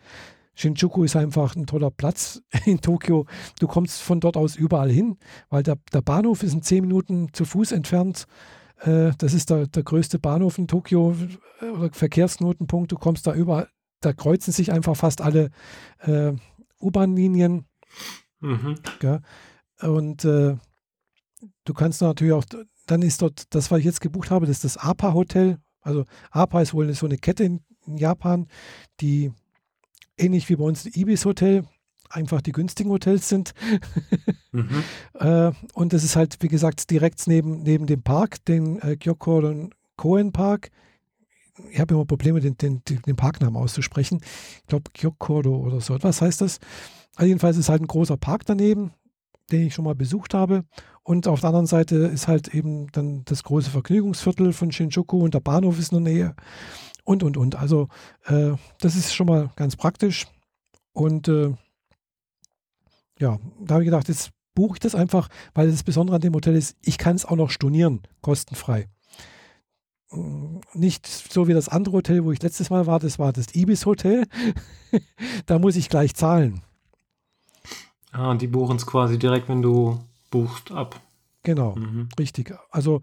Shinjuku 0.54 1.04
ist 1.04 1.16
einfach 1.16 1.56
ein 1.56 1.66
toller 1.66 1.90
Platz 1.90 2.42
in 2.64 2.80
Tokio. 2.80 3.26
Du 3.58 3.66
kommst 3.66 4.02
von 4.02 4.20
dort 4.20 4.36
aus 4.36 4.56
überall 4.56 4.90
hin, 4.90 5.16
weil 5.48 5.62
der, 5.62 5.76
der 5.92 6.02
Bahnhof 6.02 6.42
ist 6.42 6.52
in 6.52 6.62
zehn 6.62 6.82
Minuten 6.82 7.28
zu 7.32 7.44
Fuß 7.44 7.72
entfernt. 7.72 8.26
Äh, 8.80 9.12
das 9.18 9.34
ist 9.34 9.50
der, 9.50 9.66
der 9.66 9.82
größte 9.82 10.18
Bahnhof 10.18 10.58
in 10.58 10.68
Tokio 10.68 11.14
äh, 11.60 11.66
oder 11.66 11.92
Verkehrsknotenpunkt. 11.92 12.92
Du 12.92 12.96
kommst 12.96 13.26
da 13.26 13.34
überall, 13.34 13.68
da 14.00 14.12
kreuzen 14.12 14.52
sich 14.52 14.72
einfach 14.72 14.96
fast 14.96 15.20
alle 15.20 15.50
äh, 16.00 16.32
U-Bahn-Linien. 16.80 17.66
Mhm. 18.40 18.76
Ja. 19.02 19.20
Und 19.80 20.24
äh, 20.24 20.56
du 21.64 21.74
kannst 21.74 22.00
natürlich 22.00 22.32
auch, 22.32 22.44
dann 22.86 23.02
ist 23.02 23.22
dort, 23.22 23.54
das, 23.54 23.70
was 23.70 23.80
ich 23.80 23.84
jetzt 23.84 24.00
gebucht 24.00 24.30
habe, 24.30 24.46
das 24.46 24.56
ist 24.56 24.64
das 24.64 24.76
APA-Hotel. 24.76 25.58
Also 25.82 26.04
APA 26.30 26.62
ist 26.62 26.74
wohl 26.74 26.92
so 26.94 27.06
eine 27.06 27.18
Kette 27.18 27.44
in, 27.44 27.60
in 27.86 27.96
Japan, 27.96 28.48
die 29.00 29.32
ähnlich 30.16 30.48
wie 30.48 30.56
bei 30.56 30.64
uns 30.64 30.84
das 30.84 30.96
Ibis-Hotel 30.96 31.64
einfach 32.10 32.42
die 32.42 32.52
günstigen 32.52 32.90
Hotels 32.90 33.28
sind. 33.28 33.54
mhm. 34.52 34.84
äh, 35.14 35.52
und 35.74 35.92
das 35.92 36.04
ist 36.04 36.16
halt, 36.16 36.36
wie 36.40 36.48
gesagt, 36.48 36.90
direkt 36.90 37.26
neben, 37.26 37.62
neben 37.62 37.86
dem 37.86 38.02
Park, 38.02 38.44
den 38.44 38.80
äh, 38.82 38.96
Gyokoren 38.96 39.70
Koen 40.00 40.32
Park. 40.32 40.70
Ich 41.70 41.78
habe 41.78 41.92
immer 41.92 42.06
Probleme, 42.06 42.40
den, 42.40 42.56
den, 42.56 42.82
den 42.82 43.16
Parknamen 43.16 43.56
auszusprechen. 43.60 44.20
Ich 44.22 44.66
glaube, 44.66 44.90
Gyokoro 44.94 45.56
oder 45.56 45.82
so. 45.82 46.02
Was 46.02 46.22
heißt 46.22 46.40
das? 46.40 46.58
Also 47.16 47.28
jedenfalls 47.28 47.58
ist 47.58 47.68
halt 47.68 47.82
ein 47.82 47.86
großer 47.86 48.16
Park 48.16 48.46
daneben, 48.46 48.92
den 49.52 49.66
ich 49.66 49.74
schon 49.74 49.84
mal 49.84 49.94
besucht 49.94 50.32
habe. 50.32 50.64
Und 51.02 51.28
auf 51.28 51.40
der 51.40 51.48
anderen 51.48 51.66
Seite 51.66 51.96
ist 51.96 52.28
halt 52.28 52.54
eben 52.54 52.90
dann 52.92 53.26
das 53.26 53.42
große 53.42 53.68
Vergnügungsviertel 53.68 54.54
von 54.54 54.72
Shinjuku 54.72 55.22
und 55.22 55.34
der 55.34 55.40
Bahnhof 55.40 55.78
ist 55.78 55.92
in 55.92 56.02
der 56.02 56.12
Nähe. 56.12 56.34
Und, 57.04 57.22
und, 57.22 57.36
und. 57.36 57.56
Also, 57.56 57.88
äh, 58.24 58.52
das 58.80 58.96
ist 58.96 59.14
schon 59.14 59.26
mal 59.26 59.50
ganz 59.56 59.76
praktisch. 59.76 60.28
Und 60.92 61.28
äh, 61.28 61.52
ja, 63.20 63.38
da 63.60 63.74
habe 63.74 63.84
ich 63.84 63.86
gedacht, 63.86 64.08
jetzt 64.08 64.30
buche 64.54 64.74
ich 64.74 64.80
das 64.80 64.94
einfach, 64.94 65.28
weil 65.54 65.70
das 65.70 65.84
Besondere 65.84 66.16
an 66.16 66.22
dem 66.22 66.34
Hotel 66.34 66.56
ist, 66.56 66.76
ich 66.82 66.98
kann 66.98 67.16
es 67.16 67.24
auch 67.24 67.36
noch 67.36 67.50
stornieren, 67.50 68.02
kostenfrei. 68.22 68.88
Nicht 70.74 71.06
so 71.06 71.46
wie 71.46 71.52
das 71.52 71.68
andere 71.68 71.98
Hotel, 71.98 72.24
wo 72.24 72.32
ich 72.32 72.42
letztes 72.42 72.70
Mal 72.70 72.86
war, 72.86 72.98
das 72.98 73.18
war 73.18 73.32
das 73.32 73.54
Ibis 73.54 73.86
Hotel. 73.86 74.26
da 75.46 75.58
muss 75.58 75.76
ich 75.76 75.88
gleich 75.88 76.14
zahlen. 76.14 76.62
Ah, 78.10 78.34
die 78.34 78.48
buchen 78.48 78.76
es 78.76 78.86
quasi 78.86 79.18
direkt, 79.18 79.48
wenn 79.48 79.62
du 79.62 80.00
buchst, 80.30 80.72
ab. 80.72 81.00
Genau, 81.44 81.76
mhm. 81.76 82.08
richtig. 82.18 82.52
Also, 82.70 83.02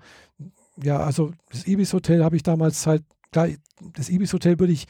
ja, 0.84 0.98
also 0.98 1.32
das 1.50 1.66
Ibis 1.66 1.94
Hotel 1.94 2.24
habe 2.24 2.36
ich 2.36 2.44
damals 2.44 2.86
halt, 2.86 3.04
das 3.32 4.10
Ibis 4.10 4.34
Hotel 4.34 4.60
würde 4.60 4.74
ich 4.74 4.86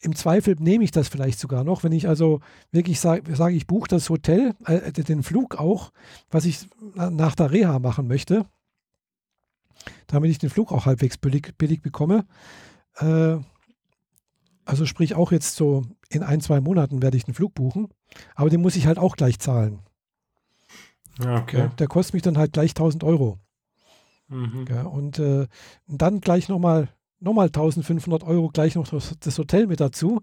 im 0.00 0.14
Zweifel 0.14 0.56
nehme 0.58 0.84
ich 0.84 0.90
das 0.90 1.08
vielleicht 1.08 1.38
sogar 1.38 1.64
noch, 1.64 1.84
wenn 1.84 1.92
ich 1.92 2.08
also 2.08 2.40
wirklich 2.72 3.00
sage, 3.00 3.34
sag, 3.36 3.52
ich 3.52 3.66
buche 3.66 3.88
das 3.88 4.08
Hotel, 4.08 4.54
äh, 4.64 4.92
den 4.92 5.22
Flug 5.22 5.56
auch, 5.56 5.92
was 6.30 6.44
ich 6.44 6.66
nach 6.94 7.34
der 7.34 7.50
Reha 7.50 7.78
machen 7.78 8.06
möchte, 8.06 8.46
damit 10.06 10.30
ich 10.30 10.38
den 10.38 10.50
Flug 10.50 10.72
auch 10.72 10.86
halbwegs 10.86 11.18
billig, 11.18 11.54
billig 11.58 11.82
bekomme. 11.82 12.26
Äh, 12.96 13.36
also 14.64 14.84
sprich 14.86 15.14
auch 15.14 15.30
jetzt 15.30 15.56
so 15.56 15.84
in 16.08 16.22
ein, 16.22 16.40
zwei 16.40 16.60
Monaten 16.60 17.02
werde 17.02 17.16
ich 17.16 17.24
den 17.24 17.34
Flug 17.34 17.54
buchen, 17.54 17.88
aber 18.34 18.50
den 18.50 18.62
muss 18.62 18.76
ich 18.76 18.86
halt 18.86 18.98
auch 18.98 19.16
gleich 19.16 19.38
zahlen. 19.38 19.80
Ja, 21.22 21.40
okay. 21.40 21.58
Ja, 21.58 21.66
der 21.68 21.86
kostet 21.86 22.14
mich 22.14 22.22
dann 22.22 22.38
halt 22.38 22.52
gleich 22.52 22.70
1000 22.70 23.04
Euro. 23.04 23.38
Mhm. 24.28 24.66
Ja, 24.68 24.82
und 24.82 25.18
äh, 25.18 25.46
dann 25.86 26.20
gleich 26.20 26.48
nochmal 26.48 26.88
nochmal 27.20 27.46
1500 27.46 28.22
Euro 28.24 28.48
gleich 28.48 28.74
noch 28.74 28.88
das, 28.88 29.16
das, 29.20 29.38
Hotel 29.38 29.66
mit 29.66 29.80
dazu. 29.80 30.22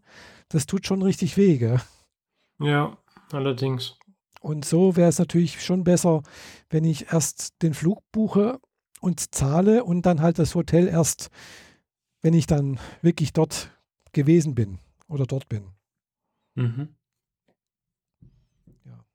Das 0.49 0.65
tut 0.65 0.85
schon 0.85 1.01
richtig 1.01 1.37
weh, 1.37 1.57
gell? 1.57 1.81
Ja, 2.59 2.97
allerdings. 3.31 3.97
Und 4.41 4.65
so 4.65 4.95
wäre 4.95 5.09
es 5.09 5.19
natürlich 5.19 5.63
schon 5.63 5.83
besser, 5.83 6.21
wenn 6.69 6.83
ich 6.83 7.13
erst 7.13 7.61
den 7.61 7.73
Flug 7.73 7.99
buche 8.11 8.59
und 8.99 9.33
zahle 9.33 9.83
und 9.83 10.05
dann 10.05 10.21
halt 10.21 10.37
das 10.37 10.53
Hotel 10.55 10.87
erst, 10.87 11.29
wenn 12.21 12.33
ich 12.33 12.45
dann 12.45 12.79
wirklich 13.01 13.33
dort 13.33 13.71
gewesen 14.11 14.53
bin 14.53 14.79
oder 15.07 15.25
dort 15.25 15.47
bin. 15.49 15.71
Mhm. 16.55 16.95
Ja. 18.85 19.05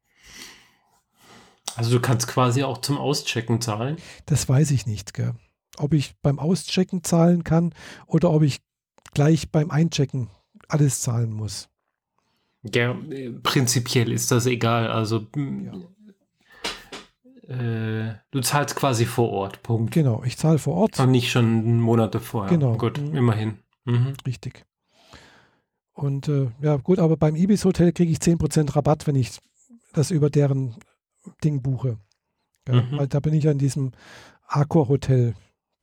Also 1.77 1.91
du 1.91 2.01
kannst 2.01 2.27
quasi 2.27 2.65
auch 2.65 2.79
zum 2.79 2.99
Auschecken 2.99 3.61
zahlen? 3.61 3.99
Das 4.27 4.49
weiß 4.49 4.71
ich 4.71 4.87
nicht, 4.87 5.15
gell? 5.15 5.35
Ob 5.79 5.95
ich 5.95 6.15
beim 6.23 6.39
Auschecken 6.39 7.03
zahlen 7.05 7.45
kann 7.45 7.73
oder 8.07 8.31
ob 8.31 8.43
ich 8.43 8.61
gleich 9.15 9.51
beim 9.51 9.71
Einchecken 9.71 10.29
alles 10.69 11.01
zahlen 11.01 11.33
muss. 11.33 11.69
Ja, 12.75 12.97
prinzipiell 13.43 14.13
ist 14.13 14.31
das 14.31 14.47
egal. 14.47 14.89
Also 14.89 15.27
ja. 15.37 15.73
äh, 17.55 18.15
du 18.31 18.41
zahlst 18.41 18.77
quasi 18.77 19.07
vor 19.07 19.31
Ort. 19.31 19.63
Punkt. 19.63 19.93
Genau, 19.93 20.23
ich 20.25 20.37
zahle 20.37 20.59
vor 20.59 20.75
Ort. 20.75 20.99
Und 20.99 21.11
nicht 21.11 21.31
schon 21.31 21.81
Monate 21.81 22.21
vorher. 22.21 22.51
Genau. 22.51 22.77
Gut, 22.77 23.01
mhm. 23.01 23.17
immerhin. 23.17 23.59
Mhm. 23.85 24.15
Richtig. 24.27 24.65
Und 25.93 26.29
äh, 26.29 26.51
ja, 26.61 26.77
gut, 26.77 26.99
aber 26.99 27.17
beim 27.17 27.35
Ibis 27.35 27.65
Hotel 27.65 27.93
kriege 27.93 28.13
ich 28.13 28.19
10% 28.19 28.77
Rabatt, 28.77 29.07
wenn 29.07 29.17
ich 29.17 29.39
das 29.93 30.11
über 30.11 30.31
deren 30.31 30.77
Ding 31.43 31.63
buche. 31.63 31.99
Ja, 32.69 32.83
mhm. 32.83 32.99
Weil 32.99 33.09
da 33.09 33.21
bin 33.21 33.35
ich 33.35 33.45
ja 33.45 33.51
in 33.51 33.59
diesem 33.59 33.93
Accor 34.47 34.89
Hotel 34.89 35.35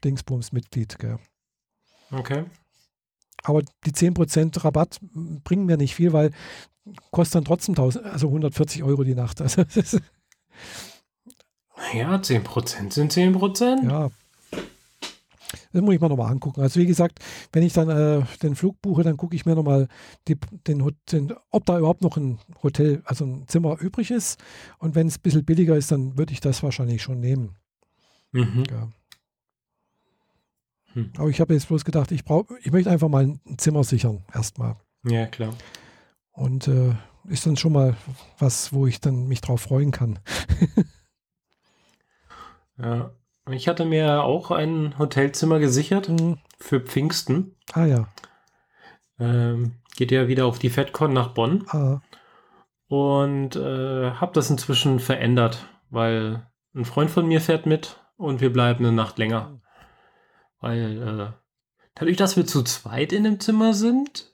Dingsbums-Mitglied. 0.03 0.97
Okay. 2.11 2.45
Aber 3.43 3.61
die 3.85 3.91
10% 3.91 4.63
Rabatt 4.63 4.99
bringen 5.43 5.65
mir 5.65 5.77
nicht 5.77 5.95
viel, 5.95 6.13
weil 6.13 6.31
kostet 7.11 7.35
dann 7.35 7.45
trotzdem 7.45 7.73
1000, 7.73 8.05
also 8.05 8.27
140 8.27 8.83
Euro 8.83 9.03
die 9.03 9.15
Nacht. 9.15 9.41
Also 11.85 11.97
ja, 11.97 12.15
10% 12.15 12.93
sind 12.93 13.11
10%. 13.11 13.89
Ja. 13.89 14.09
Das 15.73 15.81
muss 15.81 15.93
ich 15.93 15.99
mir 15.99 16.07
nochmal 16.07 16.31
angucken. 16.31 16.61
Also 16.61 16.79
wie 16.79 16.85
gesagt, 16.85 17.19
wenn 17.51 17.63
ich 17.63 17.73
dann 17.73 17.89
äh, 17.89 18.23
den 18.41 18.55
Flug 18.55 18.81
buche, 18.81 19.03
dann 19.03 19.17
gucke 19.17 19.35
ich 19.35 19.45
mir 19.45 19.55
nochmal, 19.55 19.89
den, 20.27 20.39
den, 20.67 21.33
ob 21.51 21.65
da 21.65 21.77
überhaupt 21.77 22.01
noch 22.01 22.15
ein 22.15 22.39
Hotel, 22.63 23.01
also 23.03 23.25
ein 23.25 23.45
Zimmer 23.47 23.79
übrig 23.81 24.09
ist. 24.09 24.41
Und 24.79 24.95
wenn 24.95 25.07
es 25.07 25.17
ein 25.17 25.21
bisschen 25.21 25.43
billiger 25.43 25.75
ist, 25.75 25.91
dann 25.91 26.17
würde 26.17 26.31
ich 26.31 26.39
das 26.39 26.63
wahrscheinlich 26.63 27.01
schon 27.01 27.19
nehmen. 27.19 27.55
Mhm. 28.31 28.63
Ja. 28.71 28.87
Hm. 30.95 31.11
Aber 31.17 31.29
ich 31.29 31.41
habe 31.41 31.53
jetzt 31.53 31.67
bloß 31.67 31.85
gedacht, 31.85 32.11
ich 32.11 32.23
brauche, 32.23 32.55
ich 32.63 32.71
möchte 32.71 32.89
einfach 32.89 33.09
mal 33.09 33.23
ein 33.23 33.57
Zimmer 33.57 33.83
sichern, 33.83 34.23
erstmal. 34.33 34.77
Ja, 35.03 35.27
klar. 35.27 35.53
Und 36.31 36.67
äh, 36.67 36.93
ist 37.27 37.45
dann 37.45 37.57
schon 37.57 37.73
mal 37.73 37.95
was, 38.39 38.73
wo 38.73 38.87
ich 38.87 39.01
dann 39.01 39.27
mich 39.27 39.41
drauf 39.41 39.61
freuen 39.61 39.91
kann. 39.91 40.19
ja. 42.77 43.11
Ich 43.51 43.67
hatte 43.67 43.85
mir 43.85 44.23
auch 44.23 44.49
ein 44.49 44.97
Hotelzimmer 44.97 45.59
gesichert 45.59 46.09
mhm. 46.09 46.39
für 46.57 46.79
Pfingsten. 46.79 47.55
Ah 47.73 47.85
ja. 47.85 48.07
Ähm, 49.19 49.73
geht 49.95 50.11
ja 50.11 50.27
wieder 50.27 50.47
auf 50.47 50.57
die 50.57 50.71
FedCon 50.71 51.13
nach 51.13 51.35
Bonn. 51.35 51.63
Ah. 51.69 52.01
Und 52.87 53.55
äh, 53.55 54.11
habe 54.11 54.33
das 54.33 54.49
inzwischen 54.49 54.99
verändert, 54.99 55.67
weil 55.89 56.47
ein 56.73 56.85
Freund 56.85 57.11
von 57.11 57.27
mir 57.27 57.39
fährt 57.39 57.67
mit 57.67 58.01
und 58.17 58.41
wir 58.41 58.51
bleiben 58.51 58.83
eine 58.83 58.95
Nacht 58.95 59.19
länger. 59.19 59.61
Weil 60.65 61.01
äh, 61.03 61.27
dadurch, 61.93 62.17
dass 62.17 62.37
wir 62.37 62.47
zu 62.47 62.63
zweit 62.63 63.13
in 63.13 63.23
dem 63.23 63.39
Zimmer 63.39 63.75
sind, 63.75 64.33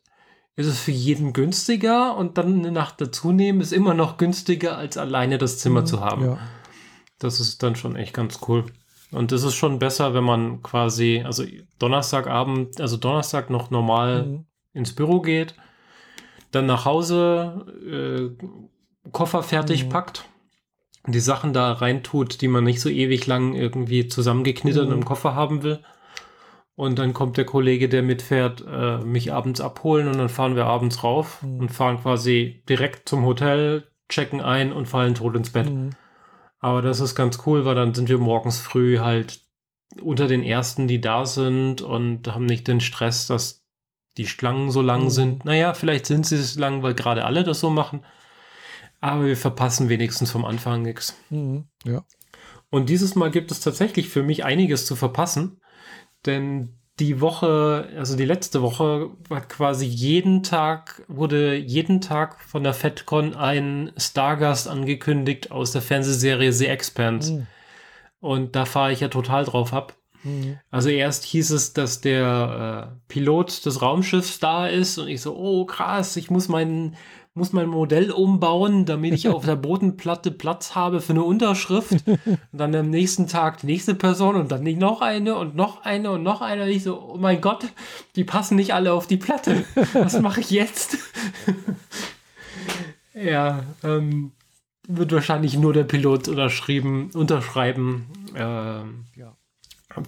ist 0.55 0.67
es 0.67 0.79
für 0.79 0.91
jeden 0.91 1.33
günstiger 1.33 2.15
und 2.15 2.37
dann 2.37 2.59
eine 2.59 2.71
Nacht 2.71 3.01
dazu 3.01 3.33
nehmen 3.33 3.59
ist 3.59 3.73
immer 3.73 3.93
noch 3.93 4.15
günstiger, 4.15 4.77
als 4.77 4.97
alleine 4.97 5.37
das 5.37 5.57
Zimmer 5.57 5.81
mhm, 5.81 5.85
zu 5.87 5.99
haben. 5.99 6.25
Ja. 6.25 6.37
Das 7.19 7.41
ist 7.41 7.61
dann 7.63 7.75
schon 7.75 7.97
echt 7.97 8.13
ganz 8.13 8.39
cool. 8.47 8.63
Und 9.11 9.33
es 9.33 9.43
ist 9.43 9.55
schon 9.55 9.77
besser, 9.77 10.13
wenn 10.13 10.23
man 10.23 10.63
quasi, 10.63 11.21
also 11.25 11.43
Donnerstagabend, 11.79 12.79
also 12.79 12.95
Donnerstag 12.95 13.49
noch 13.49 13.69
normal 13.69 14.25
mhm. 14.25 14.45
ins 14.71 14.95
Büro 14.95 15.19
geht, 15.19 15.55
dann 16.51 16.65
nach 16.65 16.85
Hause 16.85 17.65
äh, 17.85 19.09
Koffer 19.11 19.43
fertig 19.43 19.83
mhm. 19.83 19.89
packt, 19.89 20.29
die 21.07 21.19
Sachen 21.19 21.51
da 21.51 21.73
reintut, 21.73 22.39
die 22.39 22.47
man 22.47 22.63
nicht 22.63 22.79
so 22.79 22.87
ewig 22.87 23.27
lang 23.27 23.53
irgendwie 23.53 24.07
zusammengeknittert 24.07 24.87
mhm. 24.87 24.93
im 24.93 25.05
Koffer 25.05 25.35
haben 25.35 25.61
will. 25.63 25.83
Und 26.81 26.97
dann 26.97 27.13
kommt 27.13 27.37
der 27.37 27.45
Kollege, 27.45 27.89
der 27.89 28.01
mitfährt, 28.01 28.65
äh, 28.67 28.97
mich 29.05 29.31
abends 29.31 29.61
abholen 29.61 30.07
und 30.07 30.17
dann 30.17 30.29
fahren 30.29 30.55
wir 30.55 30.65
abends 30.65 31.03
rauf 31.03 31.43
mhm. 31.43 31.59
und 31.59 31.69
fahren 31.69 32.01
quasi 32.01 32.63
direkt 32.67 33.07
zum 33.07 33.23
Hotel, 33.23 33.91
checken 34.09 34.41
ein 34.41 34.73
und 34.73 34.87
fallen 34.87 35.13
tot 35.13 35.35
ins 35.35 35.51
Bett. 35.51 35.69
Mhm. 35.69 35.91
Aber 36.57 36.81
das 36.81 36.99
ist 36.99 37.13
ganz 37.13 37.43
cool, 37.45 37.65
weil 37.65 37.75
dann 37.75 37.93
sind 37.93 38.09
wir 38.09 38.17
morgens 38.17 38.59
früh 38.59 38.97
halt 38.97 39.41
unter 40.01 40.27
den 40.27 40.41
ersten, 40.41 40.87
die 40.87 40.99
da 40.99 41.27
sind 41.27 41.83
und 41.83 42.27
haben 42.33 42.47
nicht 42.47 42.67
den 42.67 42.81
Stress, 42.81 43.27
dass 43.27 43.63
die 44.17 44.25
Schlangen 44.25 44.71
so 44.71 44.81
lang 44.81 45.03
mhm. 45.03 45.09
sind. 45.11 45.45
Naja, 45.45 45.75
vielleicht 45.75 46.07
sind 46.07 46.25
sie 46.25 46.37
es 46.37 46.57
lang, 46.57 46.81
weil 46.81 46.95
gerade 46.95 47.25
alle 47.25 47.43
das 47.43 47.59
so 47.59 47.69
machen. 47.69 48.03
Aber 49.01 49.25
wir 49.27 49.37
verpassen 49.37 49.87
wenigstens 49.87 50.31
vom 50.31 50.45
Anfang 50.45 50.81
nichts. 50.81 51.15
Mhm. 51.29 51.67
Ja. 51.85 52.03
Und 52.71 52.89
dieses 52.89 53.13
Mal 53.13 53.29
gibt 53.29 53.51
es 53.51 53.59
tatsächlich 53.59 54.09
für 54.09 54.23
mich 54.23 54.43
einiges 54.45 54.87
zu 54.87 54.95
verpassen, 54.95 55.60
denn 56.25 56.75
die 56.99 57.19
Woche, 57.19 57.89
also 57.97 58.15
die 58.15 58.25
letzte 58.25 58.61
Woche, 58.61 59.09
hat 59.29 59.49
quasi 59.49 59.85
jeden 59.85 60.43
Tag, 60.43 61.01
wurde 61.07 61.55
jeden 61.55 61.99
Tag 61.99 62.39
von 62.41 62.63
der 62.63 62.73
FedCon 62.73 63.33
ein 63.33 63.91
Stargast 63.97 64.67
angekündigt 64.67 65.51
aus 65.51 65.71
der 65.71 65.81
Fernsehserie 65.81 66.53
The 66.53 66.67
Expanse. 66.67 67.33
Mhm. 67.33 67.47
Und 68.19 68.55
da 68.55 68.65
fahre 68.65 68.91
ich 68.91 68.99
ja 68.99 69.07
total 69.07 69.45
drauf 69.45 69.73
ab. 69.73 69.95
Mhm. 70.23 70.59
Also 70.69 70.89
erst 70.89 71.23
hieß 71.23 71.49
es, 71.51 71.73
dass 71.73 72.01
der 72.01 72.93
äh, 72.93 73.01
Pilot 73.07 73.65
des 73.65 73.81
Raumschiffs 73.81 74.39
da 74.39 74.67
ist 74.67 74.99
und 74.99 75.07
ich 75.07 75.21
so, 75.21 75.35
oh 75.35 75.65
krass, 75.65 76.15
ich 76.17 76.29
muss 76.29 76.47
meinen 76.47 76.95
muss 77.33 77.53
mein 77.53 77.69
Modell 77.69 78.11
umbauen, 78.11 78.85
damit 78.85 79.13
ich 79.13 79.29
auf 79.29 79.45
der 79.45 79.55
Bodenplatte 79.57 80.31
Platz 80.31 80.75
habe 80.75 80.99
für 81.01 81.13
eine 81.13 81.23
Unterschrift. 81.23 81.91
Und 81.91 82.39
dann 82.51 82.75
am 82.75 82.89
nächsten 82.89 83.27
Tag 83.27 83.61
die 83.61 83.67
nächste 83.67 83.95
Person 83.95 84.35
und 84.35 84.51
dann 84.51 84.63
noch 84.63 85.01
eine 85.01 85.35
und 85.35 85.55
noch 85.55 85.83
eine 85.83 86.11
und 86.11 86.23
noch 86.23 86.41
eine. 86.41 86.63
Und 86.63 86.69
ich 86.69 86.83
so, 86.83 86.99
oh 86.99 87.17
mein 87.17 87.39
Gott, 87.39 87.65
die 88.15 88.23
passen 88.23 88.55
nicht 88.55 88.73
alle 88.73 88.93
auf 88.93 89.07
die 89.07 89.17
Platte. 89.17 89.63
Was 89.93 90.19
mache 90.19 90.41
ich 90.41 90.51
jetzt? 90.51 90.97
ja, 93.13 93.63
ähm, 93.83 94.31
wird 94.87 95.13
wahrscheinlich 95.13 95.57
nur 95.57 95.71
der 95.71 95.85
Pilot 95.85 96.27
unterschrieben, 96.27 97.11
unterschreiben. 97.13 98.07
Ähm, 98.35 99.05
ja. 99.15 99.37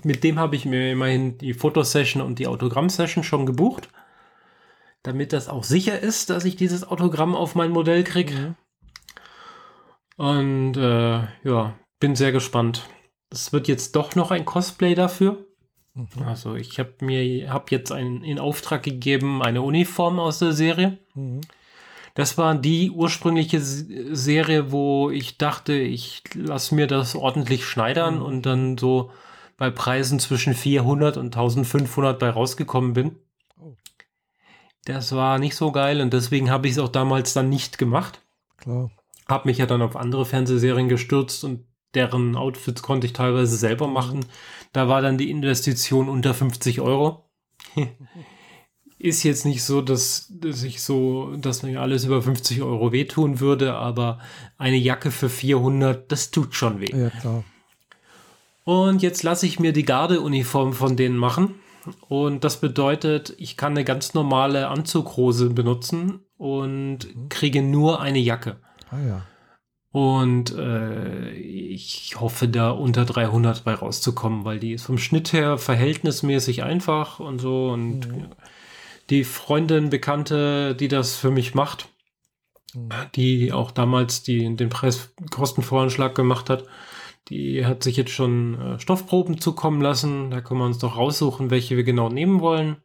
Mit 0.04 0.24
dem 0.24 0.40
habe 0.40 0.56
ich 0.58 0.66
mir 0.66 0.92
immerhin 0.92 1.38
die 1.38 1.54
Fotosession 1.54 2.22
und 2.22 2.40
die 2.40 2.48
Autogramm-Session 2.48 3.24
schon 3.24 3.46
gebucht 3.46 3.90
damit 5.04 5.34
das 5.34 5.50
auch 5.50 5.64
sicher 5.64 6.00
ist, 6.00 6.30
dass 6.30 6.46
ich 6.46 6.56
dieses 6.56 6.88
Autogramm 6.88 7.36
auf 7.36 7.56
mein 7.56 7.72
Modell 7.72 8.04
kriege. 8.04 8.34
Mhm. 8.34 8.56
Und 10.16 10.78
äh, 10.78 11.22
ja, 11.44 11.76
bin 12.00 12.16
sehr 12.16 12.32
gespannt. 12.32 12.88
Es 13.30 13.52
wird 13.52 13.68
jetzt 13.68 13.96
doch 13.96 14.16
noch 14.16 14.32
ein 14.32 14.46
Cosplay 14.46 14.96
dafür. 14.96 15.46
Mhm. 15.94 16.08
Also 16.26 16.56
ich 16.56 16.80
habe 16.80 16.94
mir 17.02 17.52
hab 17.52 17.72
jetzt 17.72 17.92
einen 17.92 18.24
in 18.24 18.40
Auftrag 18.40 18.84
gegeben, 18.84 19.42
eine 19.42 19.62
Uniform 19.62 20.20
aus 20.20 20.40
der 20.40 20.54
Serie. 20.54 20.98
Mhm. 21.14 21.42
Das 22.16 22.38
war 22.38 22.54
die 22.56 22.92
ursprüngliche 22.92 23.60
Serie, 23.60 24.72
wo 24.72 25.10
ich 25.10 25.40
dachte, 25.40 25.74
ich 25.74 26.24
lasse 26.36 26.76
mir 26.76 26.86
das 26.86 27.16
ordentlich 27.16 27.66
schneidern 27.66 28.18
mhm. 28.18 28.22
und 28.22 28.46
dann 28.46 28.78
so 28.78 29.12
bei 29.58 29.70
Preisen 29.70 30.20
zwischen 30.20 30.54
400 30.54 31.18
und 31.18 31.36
1500 31.36 32.20
bei 32.20 32.30
rausgekommen 32.30 32.94
bin. 32.94 33.16
Das 34.86 35.16
war 35.16 35.40
nicht 35.40 35.56
so 35.56 35.72
geil 35.72 36.02
und 36.02 36.14
deswegen 36.14 36.52
habe 36.52 36.68
ich 36.68 36.74
es 36.74 36.80
auch 36.80 36.90
damals 36.90 37.34
dann 37.34 37.50
nicht 37.50 37.78
gemacht. 37.78 38.22
Klar. 38.58 38.92
Habe 39.28 39.48
mich 39.48 39.58
ja 39.58 39.66
dann 39.66 39.82
auf 39.82 39.96
andere 39.96 40.26
Fernsehserien 40.26 40.90
gestürzt 40.90 41.44
und 41.44 41.66
deren 41.94 42.36
Outfits 42.36 42.82
konnte 42.82 43.08
ich 43.08 43.14
teilweise 43.14 43.56
selber 43.56 43.88
machen. 43.88 44.26
Da 44.74 44.90
war 44.90 45.02
dann 45.02 45.18
die 45.18 45.30
Investition 45.30 46.10
unter 46.10 46.34
50 46.34 46.82
Euro. 46.82 47.30
Ist 49.00 49.24
jetzt 49.24 49.46
nicht 49.46 49.64
so, 49.64 49.82
dass, 49.82 50.28
dass 50.30 50.64
ich 50.64 50.82
so, 50.82 51.36
dass 51.36 51.64
mir 51.64 51.82
alles 51.82 52.06
über 52.06 52.22
50 52.22 52.62
Euro 52.62 52.92
wehtun 52.94 53.42
würde, 53.42 53.74
aber 53.74 54.20
eine 54.58 54.78
Jacke 54.78 55.12
für 55.12 55.30
400, 55.30 56.10
das 56.10 56.32
tut 56.32 56.56
schon 56.56 56.80
weh. 56.80 56.96
Ja, 56.96 57.10
klar. 57.10 57.44
Und 58.64 59.02
jetzt 59.02 59.24
lasse 59.24 59.46
ich 59.46 59.60
mir 59.60 59.74
die 59.74 59.84
Gardeuniform 59.84 60.72
von 60.72 60.96
denen 60.96 61.18
machen. 61.18 61.56
Und 62.08 62.44
das 62.44 62.60
bedeutet, 62.60 63.34
ich 63.38 63.58
kann 63.58 63.74
eine 63.74 63.84
ganz 63.84 64.14
normale 64.14 64.68
Anzughose 64.68 65.50
benutzen 65.50 66.22
und 66.38 67.08
kriege 67.30 67.62
nur 67.62 68.02
eine 68.02 68.20
Jacke. 68.20 68.58
Ah 68.90 69.00
ja. 69.00 69.22
Und 69.92 70.56
äh, 70.58 71.32
ich 71.34 72.16
hoffe, 72.20 72.48
da 72.48 72.72
unter 72.72 73.06
300 73.06 73.64
bei 73.64 73.76
rauszukommen, 73.76 74.44
weil 74.44 74.60
die 74.60 74.74
ist 74.74 74.86
vom 74.86 74.98
Schnitt 74.98 75.34
her 75.34 75.60
verhältnismäßig 75.60 76.64
einfach 76.64 77.20
und 77.20 77.40
so. 77.40 77.70
Und 77.70 78.08
mhm. 78.08 78.26
die 79.12 79.24
Freundin, 79.24 79.92
Bekannte, 79.92 80.74
die 80.74 80.88
das 80.88 81.16
für 81.16 81.30
mich 81.30 81.54
macht, 81.54 81.90
mhm. 82.74 82.90
die 83.16 83.52
auch 83.52 83.70
damals 83.70 84.24
die, 84.24 84.56
den 84.56 84.70
Preiskostenvoranschlag 84.70 86.16
gemacht 86.16 86.50
hat, 86.50 86.64
die 87.30 87.66
hat 87.66 87.84
sich 87.84 87.98
jetzt 87.98 88.12
schon 88.12 88.60
äh, 88.60 88.80
Stoffproben 88.80 89.40
zukommen 89.40 89.82
lassen. 89.82 90.30
Da 90.32 90.42
können 90.42 90.60
wir 90.60 90.66
uns 90.66 90.78
doch 90.78 90.98
raussuchen, 90.98 91.50
welche 91.50 91.78
wir 91.78 91.84
genau 91.84 92.10
nehmen 92.10 92.42
wollen. 92.42 92.78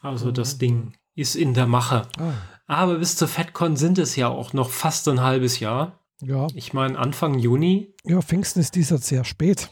Also 0.00 0.28
mhm. 0.28 0.34
das 0.34 0.58
Ding 0.58 0.94
ist 1.14 1.34
in 1.34 1.54
der 1.54 1.66
Mache. 1.66 2.08
Ah. 2.18 2.32
Aber 2.66 2.98
bis 2.98 3.16
zur 3.16 3.28
FedCon 3.28 3.76
sind 3.76 3.98
es 3.98 4.16
ja 4.16 4.28
auch 4.28 4.52
noch 4.52 4.70
fast 4.70 5.08
ein 5.08 5.20
halbes 5.20 5.60
Jahr. 5.60 6.00
Ja. 6.22 6.46
Ich 6.54 6.72
meine 6.72 6.98
Anfang 6.98 7.38
Juni. 7.38 7.94
Ja, 8.04 8.22
Pfingsten 8.22 8.60
ist 8.60 8.74
dieser 8.74 8.98
sehr 8.98 9.24
spät. 9.24 9.70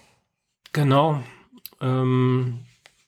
Genau. 0.72 1.22
Ähm, 1.80 2.60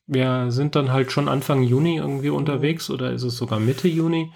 wir 0.06 0.50
sind 0.50 0.74
dann 0.74 0.92
halt 0.92 1.12
schon 1.12 1.28
Anfang 1.28 1.62
Juni 1.62 1.96
irgendwie 1.96 2.30
unterwegs 2.30 2.90
oder 2.90 3.12
ist 3.12 3.22
es 3.22 3.36
sogar 3.36 3.60
Mitte 3.60 3.88
Juni? 3.88 4.32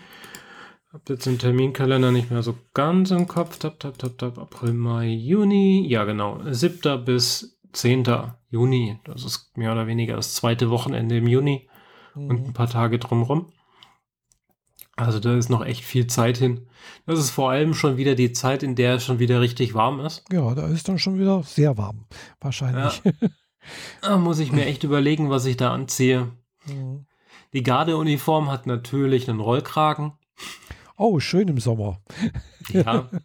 Hab 0.97 1.11
jetzt 1.11 1.27
den 1.27 1.39
Terminkalender 1.39 2.11
nicht 2.11 2.31
mehr 2.31 2.43
so 2.43 2.57
ganz 2.73 3.11
im 3.11 3.29
Kopf. 3.29 3.59
Tap, 3.59 3.79
tap, 3.79 3.99
tap, 3.99 4.17
tap, 4.17 4.39
April, 4.39 4.73
Mai, 4.73 5.09
Juni. 5.09 5.87
Ja, 5.87 6.05
genau. 6.05 6.41
7. 6.51 7.05
bis 7.05 7.61
10. 7.75 8.05
Juni. 8.49 8.99
Das 9.05 9.23
ist 9.23 9.55
mehr 9.59 9.73
oder 9.73 9.87
weniger 9.87 10.17
das 10.17 10.33
zweite 10.33 10.71
Wochenende 10.71 11.19
im 11.19 11.27
Juni 11.27 11.69
mhm. 12.15 12.31
und 12.31 12.47
ein 12.47 12.53
paar 12.55 12.71
Tage 12.71 12.99
drumherum. 12.99 13.53
Also 14.97 15.21
da 15.21 15.37
ist 15.37 15.51
noch 15.51 15.63
echt 15.67 15.85
viel 15.85 16.07
Zeit 16.07 16.39
hin. 16.39 16.67
Das 17.05 17.19
ist 17.19 17.29
vor 17.29 17.51
allem 17.51 17.75
schon 17.75 17.99
wieder 17.99 18.15
die 18.15 18.33
Zeit, 18.33 18.63
in 18.63 18.75
der 18.75 18.95
es 18.95 19.05
schon 19.05 19.19
wieder 19.19 19.43
richtig 19.43 19.75
warm 19.75 20.01
ist. 20.01 20.25
Ja, 20.33 20.55
da 20.55 20.67
ist 20.67 20.89
dann 20.89 20.99
schon 20.99 21.19
wieder 21.19 21.43
sehr 21.43 21.77
warm. 21.77 22.07
Wahrscheinlich. 22.41 23.03
Ja. 23.05 23.13
Da 24.01 24.17
muss 24.17 24.39
ich 24.39 24.51
mir 24.51 24.65
echt 24.65 24.83
überlegen, 24.83 25.29
was 25.29 25.45
ich 25.45 25.59
da 25.59 25.75
anziehe. 25.75 26.33
Mhm. 26.69 27.07
Die 27.53 27.63
Gardeuniform 27.63 28.51
hat 28.51 28.67
natürlich 28.67 29.31
einen 29.31 29.39
Rollkragen. 29.39 30.15
Oh, 30.97 31.21
schön 31.21 31.49
im 31.49 31.59
Sommer. 31.59 32.01
ja. 32.73 33.09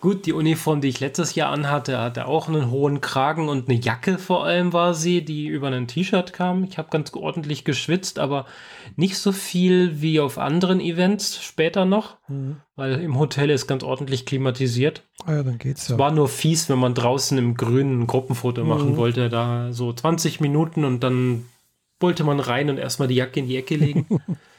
Gut, 0.00 0.24
die 0.24 0.32
Uniform, 0.32 0.80
die 0.80 0.88
ich 0.88 1.00
letztes 1.00 1.34
Jahr 1.34 1.52
anhatte, 1.52 1.98
hatte 1.98 2.26
auch 2.26 2.48
einen 2.48 2.70
hohen 2.70 3.02
Kragen 3.02 3.50
und 3.50 3.68
eine 3.68 3.78
Jacke 3.78 4.16
vor 4.16 4.46
allem 4.46 4.72
war 4.72 4.94
sie, 4.94 5.22
die 5.22 5.46
über 5.46 5.68
ein 5.68 5.88
T-Shirt 5.88 6.32
kam. 6.32 6.64
Ich 6.64 6.78
habe 6.78 6.88
ganz 6.90 7.12
ordentlich 7.12 7.64
geschwitzt, 7.64 8.18
aber 8.18 8.46
nicht 8.96 9.18
so 9.18 9.30
viel 9.30 10.00
wie 10.00 10.18
auf 10.18 10.38
anderen 10.38 10.80
Events 10.80 11.42
später 11.42 11.84
noch, 11.84 12.16
mhm. 12.28 12.56
weil 12.76 12.94
im 13.02 13.18
Hotel 13.18 13.50
ist 13.50 13.66
ganz 13.66 13.82
ordentlich 13.82 14.24
klimatisiert. 14.24 15.02
Ah 15.26 15.34
ja, 15.34 15.42
dann 15.42 15.58
geht's 15.58 15.88
ja. 15.88 15.96
Es 15.96 15.98
war 15.98 16.12
nur 16.12 16.30
fies, 16.30 16.70
wenn 16.70 16.78
man 16.78 16.94
draußen 16.94 17.36
im 17.36 17.54
Grünen 17.54 18.00
ein 18.00 18.06
Gruppenfoto 18.06 18.62
mhm. 18.62 18.68
machen 18.70 18.96
wollte, 18.96 19.28
da 19.28 19.70
so 19.74 19.92
20 19.92 20.40
Minuten 20.40 20.86
und 20.86 21.04
dann 21.04 21.44
wollte 22.00 22.24
man 22.24 22.40
rein 22.40 22.70
und 22.70 22.78
erstmal 22.78 23.08
die 23.08 23.16
Jacke 23.16 23.40
in 23.40 23.48
die 23.48 23.56
Ecke 23.58 23.76
legen. 23.76 24.06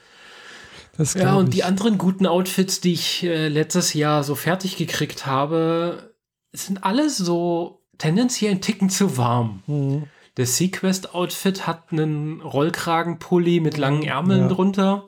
ja, 0.97 1.35
und 1.35 1.49
ich. 1.49 1.55
die 1.55 1.63
anderen 1.63 1.97
guten 1.97 2.25
Outfits, 2.25 2.81
die 2.81 2.93
ich 2.93 3.23
äh, 3.23 3.47
letztes 3.47 3.93
Jahr 3.93 4.23
so 4.23 4.35
fertig 4.35 4.77
gekriegt 4.77 5.25
habe, 5.25 6.15
sind 6.53 6.83
alle 6.83 7.09
so 7.09 7.83
tendenziell 7.97 8.51
ein 8.51 8.61
Ticken 8.61 8.89
zu 8.89 9.17
warm. 9.17 9.63
Mhm. 9.67 10.03
Der 10.37 10.45
Sequest-Outfit 10.45 11.67
hat 11.67 11.91
einen 11.91 12.41
Rollkragenpulli 12.41 13.59
mit 13.59 13.77
langen 13.77 14.03
Ärmeln 14.03 14.41
ja. 14.41 14.47
drunter. 14.47 15.07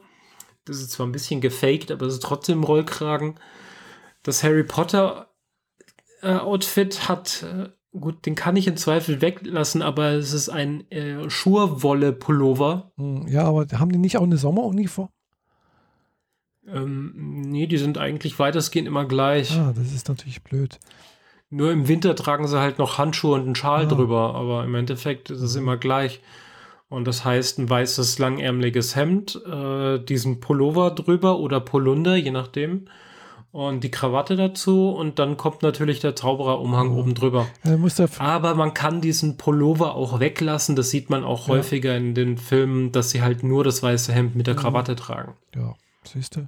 Das 0.65 0.77
ist 0.77 0.91
zwar 0.91 1.07
ein 1.07 1.11
bisschen 1.11 1.41
gefaked, 1.41 1.91
aber 1.91 2.05
es 2.05 2.15
ist 2.15 2.23
trotzdem 2.23 2.63
Rollkragen. 2.63 3.39
Das 4.21 4.43
Harry 4.43 4.63
Potter 4.63 5.33
äh, 6.21 6.35
Outfit 6.35 7.07
hat, 7.07 7.43
äh, 7.43 7.69
gut, 7.97 8.25
den 8.25 8.35
kann 8.35 8.55
ich 8.55 8.67
im 8.67 8.77
Zweifel 8.77 9.21
weglassen, 9.21 9.81
aber 9.81 10.11
es 10.11 10.33
ist 10.33 10.49
ein 10.49 10.89
äh, 10.91 11.29
Schurwolle-Pullover. 11.29 12.91
Hm, 12.97 13.27
ja, 13.27 13.43
aber 13.45 13.65
haben 13.79 13.91
die 13.91 13.97
nicht 13.99 14.17
auch 14.17 14.23
eine 14.23 14.37
Sommeruniform? 14.37 15.09
Ähm, 16.67 17.41
nee, 17.41 17.67
die 17.67 17.77
sind 17.77 17.97
eigentlich 17.97 18.39
weitestgehend 18.39 18.87
immer 18.87 19.05
gleich. 19.05 19.57
Ah, 19.57 19.73
das 19.75 19.91
ist 19.91 20.07
natürlich 20.07 20.43
blöd. 20.43 20.79
Nur 21.49 21.71
im 21.71 21.87
Winter 21.87 22.15
tragen 22.15 22.47
sie 22.47 22.59
halt 22.59 22.79
noch 22.79 22.97
Handschuhe 22.97 23.35
und 23.35 23.45
einen 23.45 23.55
Schal 23.55 23.83
ah. 23.83 23.85
drüber, 23.85 24.35
aber 24.35 24.63
im 24.63 24.73
Endeffekt 24.75 25.29
ist 25.29 25.41
es 25.41 25.55
immer 25.55 25.77
gleich. 25.77 26.21
Und 26.89 27.05
das 27.05 27.25
heißt 27.25 27.59
ein 27.59 27.69
weißes 27.69 28.19
langärmeliges 28.19 28.95
Hemd, 28.95 29.41
äh, 29.45 29.99
diesen 29.99 30.39
Pullover 30.39 30.91
drüber 30.91 31.39
oder 31.39 31.59
Polunder, 31.59 32.15
je 32.15 32.31
nachdem. 32.31 32.85
Und 33.51 33.83
die 33.83 33.91
Krawatte 33.91 34.35
dazu 34.35 34.89
und 34.89 35.19
dann 35.19 35.37
kommt 35.37 35.61
natürlich 35.61 35.99
der 35.99 36.15
Zaubererumhang 36.15 36.91
oh. 36.91 36.99
oben 36.99 37.13
drüber. 37.13 37.47
Ja, 37.63 37.77
Aber 38.17 38.55
man 38.55 38.73
kann 38.73 38.99
diesen 38.99 39.37
Pullover 39.37 39.93
auch 39.93 40.19
weglassen. 40.19 40.75
Das 40.75 40.89
sieht 40.89 41.11
man 41.11 41.23
auch 41.23 41.47
ja. 41.47 41.55
häufiger 41.55 41.95
in 41.95 42.15
den 42.15 42.37
Filmen, 42.37 42.91
dass 42.91 43.11
sie 43.11 43.21
halt 43.21 43.43
nur 43.43 43.63
das 43.63 43.83
weiße 43.83 44.11
Hemd 44.11 44.35
mit 44.35 44.47
der 44.47 44.55
Krawatte 44.55 44.95
tragen. 44.95 45.33
Ja. 45.55 45.75
Siehst 46.07 46.35
du? 46.35 46.47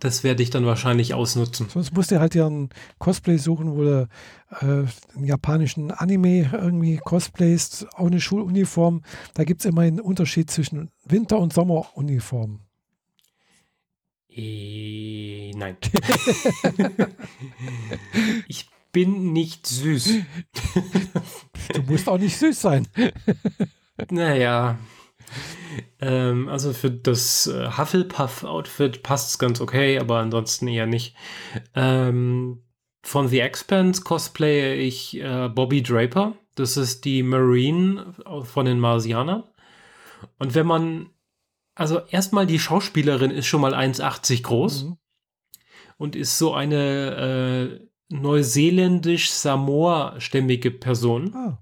Das 0.00 0.22
werde 0.22 0.42
ich 0.42 0.50
dann 0.50 0.66
wahrscheinlich 0.66 1.14
ausnutzen. 1.14 1.68
Sonst 1.68 1.92
musst 1.92 2.10
du 2.10 2.20
halt 2.20 2.34
ja 2.34 2.46
ein 2.46 2.68
Cosplay 2.98 3.36
suchen, 3.36 3.74
wo 3.74 3.82
du 3.82 4.08
äh, 4.60 4.64
einen 4.64 5.24
japanischen 5.24 5.90
Anime 5.90 6.50
irgendwie 6.52 6.98
cosplayst, 6.98 7.86
auch 7.94 8.06
eine 8.06 8.20
Schuluniform. 8.20 9.02
Da 9.34 9.44
gibt 9.44 9.60
es 9.60 9.66
immer 9.66 9.82
einen 9.82 10.00
Unterschied 10.00 10.50
zwischen 10.50 10.90
Winter- 11.04 11.38
und 11.38 11.52
Sommeruniform. 11.52 12.60
Äh, 14.30 15.50
nein. 15.56 15.76
ich 18.46 18.68
bin 18.92 19.32
nicht 19.32 19.66
süß. 19.66 20.12
du 21.74 21.82
musst 21.82 22.08
auch 22.08 22.18
nicht 22.18 22.36
süß 22.36 22.60
sein. 22.60 22.86
naja. 24.10 24.78
Ähm, 26.00 26.48
also 26.48 26.72
für 26.72 26.90
das 26.90 27.46
äh, 27.46 27.70
Hufflepuff-Outfit 27.76 29.02
passt 29.02 29.28
es 29.30 29.38
ganz 29.38 29.60
okay, 29.60 29.98
aber 29.98 30.18
ansonsten 30.18 30.68
eher 30.68 30.86
nicht. 30.86 31.14
Ähm, 31.74 32.62
von 33.02 33.28
The 33.28 33.40
Expanse 33.40 34.02
cosplaye 34.02 34.74
ich 34.74 35.20
äh, 35.20 35.48
Bobby 35.48 35.82
Draper. 35.82 36.36
Das 36.54 36.76
ist 36.76 37.04
die 37.04 37.22
Marine 37.22 38.14
von 38.44 38.66
den 38.66 38.80
Marsianern. 38.80 39.44
Und 40.38 40.54
wenn 40.54 40.66
man, 40.66 41.10
also 41.74 42.00
erstmal 42.10 42.46
die 42.46 42.58
Schauspielerin 42.58 43.30
ist 43.30 43.46
schon 43.46 43.60
mal 43.60 43.74
1,80 43.74 44.42
groß 44.42 44.84
mhm. 44.84 44.96
und 45.96 46.16
ist 46.16 46.38
so 46.38 46.54
eine 46.54 47.70
äh, 47.70 47.78
neuseeländisch-Samoa-stämmige 48.08 50.72
Person. 50.72 51.34
Ah 51.34 51.58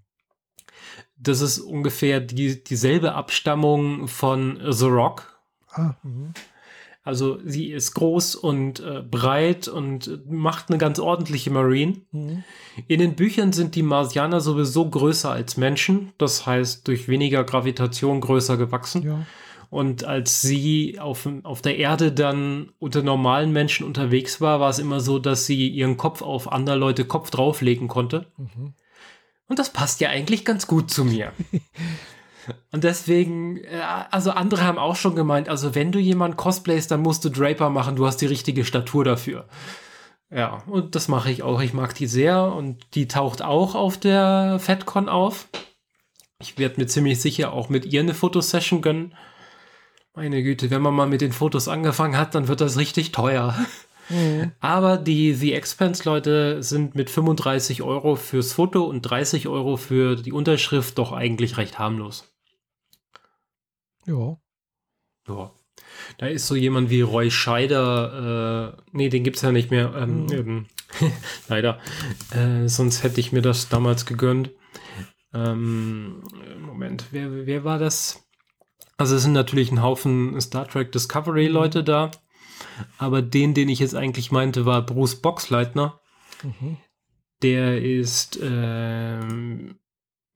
das 1.16 1.40
ist 1.40 1.58
ungefähr 1.58 2.20
die, 2.20 2.62
dieselbe 2.62 3.14
Abstammung 3.14 4.08
von 4.08 4.60
The 4.68 4.86
Rock. 4.86 5.40
Ah, 5.70 5.94
mhm. 6.02 6.32
also 7.02 7.38
sie 7.44 7.70
ist 7.70 7.94
groß 7.94 8.34
und 8.34 8.80
äh, 8.80 9.02
breit 9.02 9.68
und 9.68 10.30
macht 10.30 10.70
eine 10.70 10.78
ganz 10.78 10.98
ordentliche 10.98 11.50
Marine. 11.50 12.00
Mhm. 12.12 12.44
In 12.88 13.00
den 13.00 13.14
Büchern 13.14 13.52
sind 13.52 13.74
die 13.74 13.82
Marsianer 13.82 14.40
sowieso 14.40 14.88
größer 14.88 15.30
als 15.30 15.56
Menschen, 15.56 16.12
das 16.18 16.46
heißt 16.46 16.86
durch 16.88 17.08
weniger 17.08 17.44
Gravitation 17.44 18.20
größer 18.20 18.56
gewachsen. 18.56 19.02
Ja. 19.02 19.26
Und 19.68 20.04
als 20.04 20.42
sie 20.42 20.98
auf, 21.00 21.28
auf 21.42 21.60
der 21.60 21.76
Erde 21.76 22.12
dann 22.12 22.70
unter 22.78 23.02
normalen 23.02 23.52
Menschen 23.52 23.84
unterwegs 23.84 24.40
war, 24.40 24.60
war 24.60 24.70
es 24.70 24.78
immer 24.78 25.00
so, 25.00 25.18
dass 25.18 25.44
sie 25.44 25.68
ihren 25.68 25.96
Kopf 25.96 26.22
auf 26.22 26.52
andere 26.52 26.76
Leute 26.76 27.04
Kopf 27.04 27.30
drauflegen 27.30 27.88
konnte. 27.88 28.26
Mhm. 28.36 28.74
Und 29.48 29.58
das 29.58 29.72
passt 29.72 30.00
ja 30.00 30.08
eigentlich 30.08 30.44
ganz 30.44 30.66
gut 30.66 30.90
zu 30.90 31.04
mir. 31.04 31.32
Und 32.72 32.84
deswegen, 32.84 33.58
äh, 33.58 33.80
also 34.10 34.30
andere 34.30 34.64
haben 34.64 34.78
auch 34.78 34.96
schon 34.96 35.16
gemeint, 35.16 35.48
also 35.48 35.74
wenn 35.74 35.92
du 35.92 35.98
jemanden 35.98 36.36
cosplayst, 36.36 36.90
dann 36.90 37.02
musst 37.02 37.24
du 37.24 37.28
Draper 37.28 37.70
machen, 37.70 37.96
du 37.96 38.06
hast 38.06 38.18
die 38.18 38.26
richtige 38.26 38.64
Statur 38.64 39.04
dafür. 39.04 39.48
Ja, 40.30 40.64
und 40.66 40.94
das 40.94 41.08
mache 41.08 41.30
ich 41.30 41.42
auch. 41.42 41.60
Ich 41.60 41.72
mag 41.72 41.94
die 41.94 42.06
sehr 42.06 42.52
und 42.52 42.94
die 42.94 43.06
taucht 43.06 43.42
auch 43.42 43.74
auf 43.74 43.96
der 43.96 44.58
FedCon 44.58 45.08
auf. 45.08 45.48
Ich 46.40 46.58
werde 46.58 46.80
mir 46.80 46.86
ziemlich 46.86 47.20
sicher 47.20 47.52
auch 47.52 47.68
mit 47.68 47.86
ihr 47.86 48.00
eine 48.00 48.14
Fotosession 48.14 48.82
gönnen. 48.82 49.14
Meine 50.14 50.42
Güte, 50.42 50.70
wenn 50.70 50.82
man 50.82 50.94
mal 50.94 51.06
mit 51.06 51.20
den 51.20 51.32
Fotos 51.32 51.68
angefangen 51.68 52.16
hat, 52.16 52.34
dann 52.34 52.48
wird 52.48 52.60
das 52.60 52.76
richtig 52.76 53.12
teuer. 53.12 53.54
Mhm. 54.08 54.52
Aber 54.60 54.96
die 54.96 55.34
The 55.34 55.52
Expense-Leute 55.54 56.62
sind 56.62 56.94
mit 56.94 57.10
35 57.10 57.82
Euro 57.82 58.16
fürs 58.16 58.52
Foto 58.52 58.84
und 58.84 59.02
30 59.02 59.48
Euro 59.48 59.76
für 59.76 60.16
die 60.16 60.32
Unterschrift 60.32 60.98
doch 60.98 61.12
eigentlich 61.12 61.56
recht 61.56 61.78
harmlos. 61.78 62.32
Ja. 64.06 64.38
Ja. 65.28 65.50
Da 66.18 66.26
ist 66.26 66.46
so 66.46 66.54
jemand 66.54 66.90
wie 66.90 67.00
Roy 67.00 67.30
Scheider, 67.30 68.76
äh, 68.78 68.82
nee, 68.92 69.08
den 69.08 69.24
gibt 69.24 69.36
es 69.36 69.42
ja 69.42 69.52
nicht 69.52 69.70
mehr, 69.70 69.94
ähm, 69.96 70.26
mhm. 70.26 70.66
leider. 71.48 71.80
Äh, 72.30 72.68
sonst 72.68 73.02
hätte 73.02 73.20
ich 73.20 73.32
mir 73.32 73.42
das 73.42 73.68
damals 73.68 74.06
gegönnt. 74.06 74.50
Ähm, 75.34 76.22
Moment, 76.60 77.06
wer, 77.10 77.46
wer 77.46 77.64
war 77.64 77.78
das? 77.78 78.26
Also 78.96 79.16
es 79.16 79.22
sind 79.22 79.32
natürlich 79.32 79.70
ein 79.70 79.82
Haufen 79.82 80.40
Star 80.40 80.66
Trek 80.66 80.92
Discovery 80.92 81.48
Leute 81.48 81.84
da. 81.84 82.10
Aber 82.98 83.22
den, 83.22 83.54
den 83.54 83.68
ich 83.68 83.78
jetzt 83.78 83.94
eigentlich 83.94 84.30
meinte, 84.32 84.66
war 84.66 84.84
Bruce 84.84 85.16
Boxleitner. 85.16 86.00
Mhm. 86.42 86.76
Der 87.42 87.82
ist 87.82 88.38
ähm, 88.42 89.78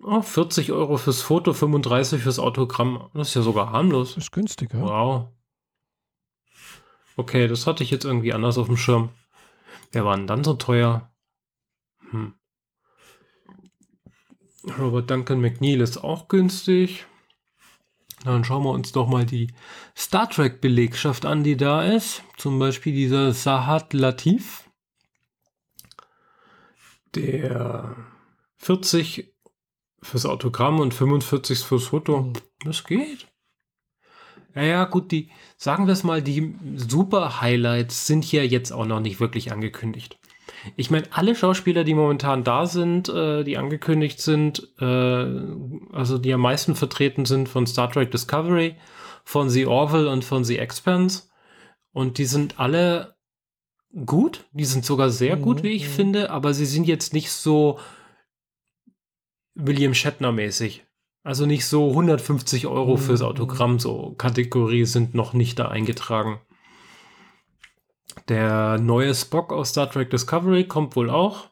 oh, 0.03 0.23
40 0.23 0.73
Euro 0.73 0.97
fürs 0.97 1.23
Foto, 1.23 1.53
35 1.53 2.23
fürs 2.23 2.39
Autogramm. 2.39 3.09
Das 3.15 3.29
ist 3.29 3.35
ja 3.35 3.43
sogar 3.43 3.73
harmlos. 3.73 4.15
Das 4.15 4.25
ist 4.25 4.33
günstig, 4.33 4.73
ja. 4.73 4.81
Wow. 4.81 5.29
Okay, 7.17 7.49
das 7.49 7.67
hatte 7.67 7.83
ich 7.83 7.91
jetzt 7.91 8.05
irgendwie 8.05 8.33
anders 8.33 8.59
auf 8.59 8.67
dem 8.67 8.77
Schirm. 8.77 9.11
Wer 9.93 10.05
war 10.05 10.17
denn 10.17 10.27
dann 10.27 10.45
so 10.45 10.55
teuer? 10.55 11.13
Hm. 12.11 12.35
Robert 14.79 15.11
Duncan 15.11 15.41
McNeil 15.41 15.81
ist 15.81 16.03
auch 16.05 16.29
günstig. 16.29 17.07
Dann 18.25 18.45
schauen 18.45 18.65
wir 18.65 18.71
uns 18.71 18.93
doch 18.93 19.09
mal 19.09 19.25
die 19.25 19.49
Star 19.97 20.29
Trek-Belegschaft 20.29 21.25
an, 21.25 21.43
die 21.43 21.57
da 21.57 21.83
ist. 21.83 22.23
Zum 22.37 22.59
Beispiel 22.59 22.93
dieser 22.93 23.33
Sahat 23.33 23.95
Latif, 23.95 24.69
der 27.15 27.97
40 28.57 29.33
fürs 30.03 30.27
Autogramm 30.27 30.81
und 30.81 30.95
45 30.95 31.61
fürs 31.61 31.85
Foto. 31.85 32.23
Mhm. 32.23 32.33
Das 32.65 32.85
geht. 32.85 33.27
Ja, 34.55 34.63
ja, 34.63 34.85
gut, 34.85 35.13
die, 35.13 35.31
sagen 35.57 35.87
wir 35.87 35.93
es 35.93 36.03
mal, 36.03 36.23
die 36.23 36.55
Super-Highlights 36.77 38.07
sind 38.07 38.25
hier 38.25 38.47
jetzt 38.47 38.73
auch 38.73 38.85
noch 38.85 39.01
nicht 39.01 39.21
wirklich 39.21 39.53
angekündigt. 39.53 40.19
Ich 40.77 40.91
meine, 40.91 41.07
alle 41.11 41.35
Schauspieler, 41.35 41.85
die 41.85 41.95
momentan 41.95 42.45
da 42.45 42.67
sind, 42.67 43.09
äh, 43.09 43.45
die 43.45 43.57
angekündigt 43.57 44.21
sind, 44.21 44.69
äh, 44.81 44.85
also 44.85 46.19
die 46.19 46.33
am 46.33 46.41
meisten 46.41 46.75
vertreten 46.75 47.25
sind 47.25 47.49
von 47.49 47.67
Star 47.67 47.91
Trek 47.91 48.11
Discovery, 48.11 48.77
von 49.25 49.49
The 49.51 49.67
Orville 49.67 50.11
und 50.11 50.25
von 50.25 50.45
The 50.45 50.59
Expanse. 50.59 51.25
Und 51.93 52.19
die 52.19 52.25
sind 52.25 52.61
alle 52.61 53.15
gut. 54.07 54.45
Die 54.53 54.65
sind 54.65 54.85
sogar 54.85 55.11
sehr 55.11 55.37
mhm, 55.37 55.43
gut, 55.43 55.63
wie 55.63 55.73
ich 55.73 55.85
mhm. 55.85 55.93
finde, 55.93 56.31
aber 56.31 56.55
sie 56.55 56.67
sind 56.67 56.87
jetzt 56.87 57.13
nicht 57.13 57.31
so 57.31 57.79
William 59.55 59.95
Shatner-mäßig. 59.95 60.83
Also 61.23 61.45
nicht 61.45 61.67
so 61.67 61.91
150 61.91 62.67
Euro 62.67 62.97
fürs 62.97 63.21
mhm, 63.21 63.27
Autogramm, 63.27 63.79
so 63.79 64.15
Kategorie 64.17 64.85
sind 64.85 65.15
noch 65.15 65.35
nicht 65.35 65.59
da 65.59 65.69
eingetragen. 65.69 66.41
Der 68.31 68.79
neue 68.79 69.13
Spock 69.13 69.53
aus 69.53 69.71
Star 69.71 69.91
Trek 69.91 70.09
Discovery 70.11 70.69
kommt 70.69 70.95
wohl 70.95 71.11
auch. 71.11 71.51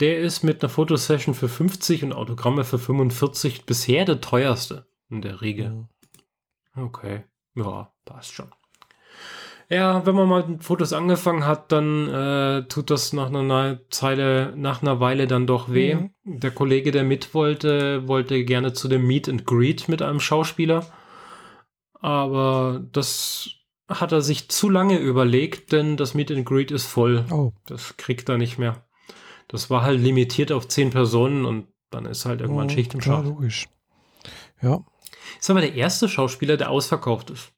Der 0.00 0.18
ist 0.18 0.44
mit 0.44 0.62
einer 0.62 0.68
Fotosession 0.68 1.34
für 1.34 1.48
50 1.48 2.04
und 2.04 2.12
Autogramme 2.12 2.64
für 2.64 2.78
45 2.78 3.64
bisher 3.64 4.04
der 4.04 4.20
teuerste 4.20 4.86
in 5.08 5.22
der 5.22 5.40
Regel. 5.40 5.70
Mhm. 5.70 5.88
Okay, 6.76 7.24
ja, 7.54 7.90
passt 8.04 8.34
schon. 8.34 8.52
Ja, 9.70 10.04
wenn 10.04 10.14
man 10.14 10.28
mal 10.28 10.46
mit 10.46 10.64
Fotos 10.64 10.92
angefangen 10.92 11.46
hat, 11.46 11.72
dann 11.72 12.08
äh, 12.08 12.68
tut 12.68 12.90
das 12.90 13.14
nach 13.14 13.28
einer 13.28 13.80
Zeile, 13.88 14.52
nach 14.56 14.82
einer 14.82 15.00
Weile 15.00 15.26
dann 15.26 15.46
doch 15.46 15.72
weh. 15.72 15.94
Mhm. 15.94 16.10
Der 16.24 16.50
Kollege, 16.50 16.90
der 16.90 17.04
mit 17.04 17.32
wollte, 17.32 18.06
wollte 18.06 18.44
gerne 18.44 18.74
zu 18.74 18.86
dem 18.86 19.06
Meet 19.06 19.30
and 19.30 19.46
Greet 19.46 19.88
mit 19.88 20.02
einem 20.02 20.20
Schauspieler. 20.20 20.84
Aber 21.94 22.84
das 22.92 23.59
hat 23.90 24.12
er 24.12 24.22
sich 24.22 24.48
zu 24.48 24.68
lange 24.70 24.98
überlegt, 24.98 25.72
denn 25.72 25.96
das 25.96 26.14
Meet 26.14 26.30
and 26.30 26.46
Greet 26.46 26.70
ist 26.70 26.86
voll. 26.86 27.24
Oh, 27.30 27.52
Das 27.66 27.96
kriegt 27.96 28.28
er 28.28 28.38
nicht 28.38 28.58
mehr. 28.58 28.84
Das 29.48 29.68
war 29.68 29.82
halt 29.82 30.00
limitiert 30.00 30.52
auf 30.52 30.68
zehn 30.68 30.90
Personen 30.90 31.44
und 31.44 31.66
dann 31.90 32.06
ist 32.06 32.24
halt 32.24 32.40
irgendwann 32.40 32.66
mhm, 32.66 32.70
Schicht 32.70 32.94
im 32.94 33.00
Schacht. 33.00 33.24
logisch. 33.24 33.66
Ja, 34.62 34.84
Ist 35.40 35.50
aber 35.50 35.60
der 35.60 35.74
erste 35.74 36.08
Schauspieler, 36.08 36.56
der 36.56 36.70
ausverkauft 36.70 37.30
ist. 37.30 37.52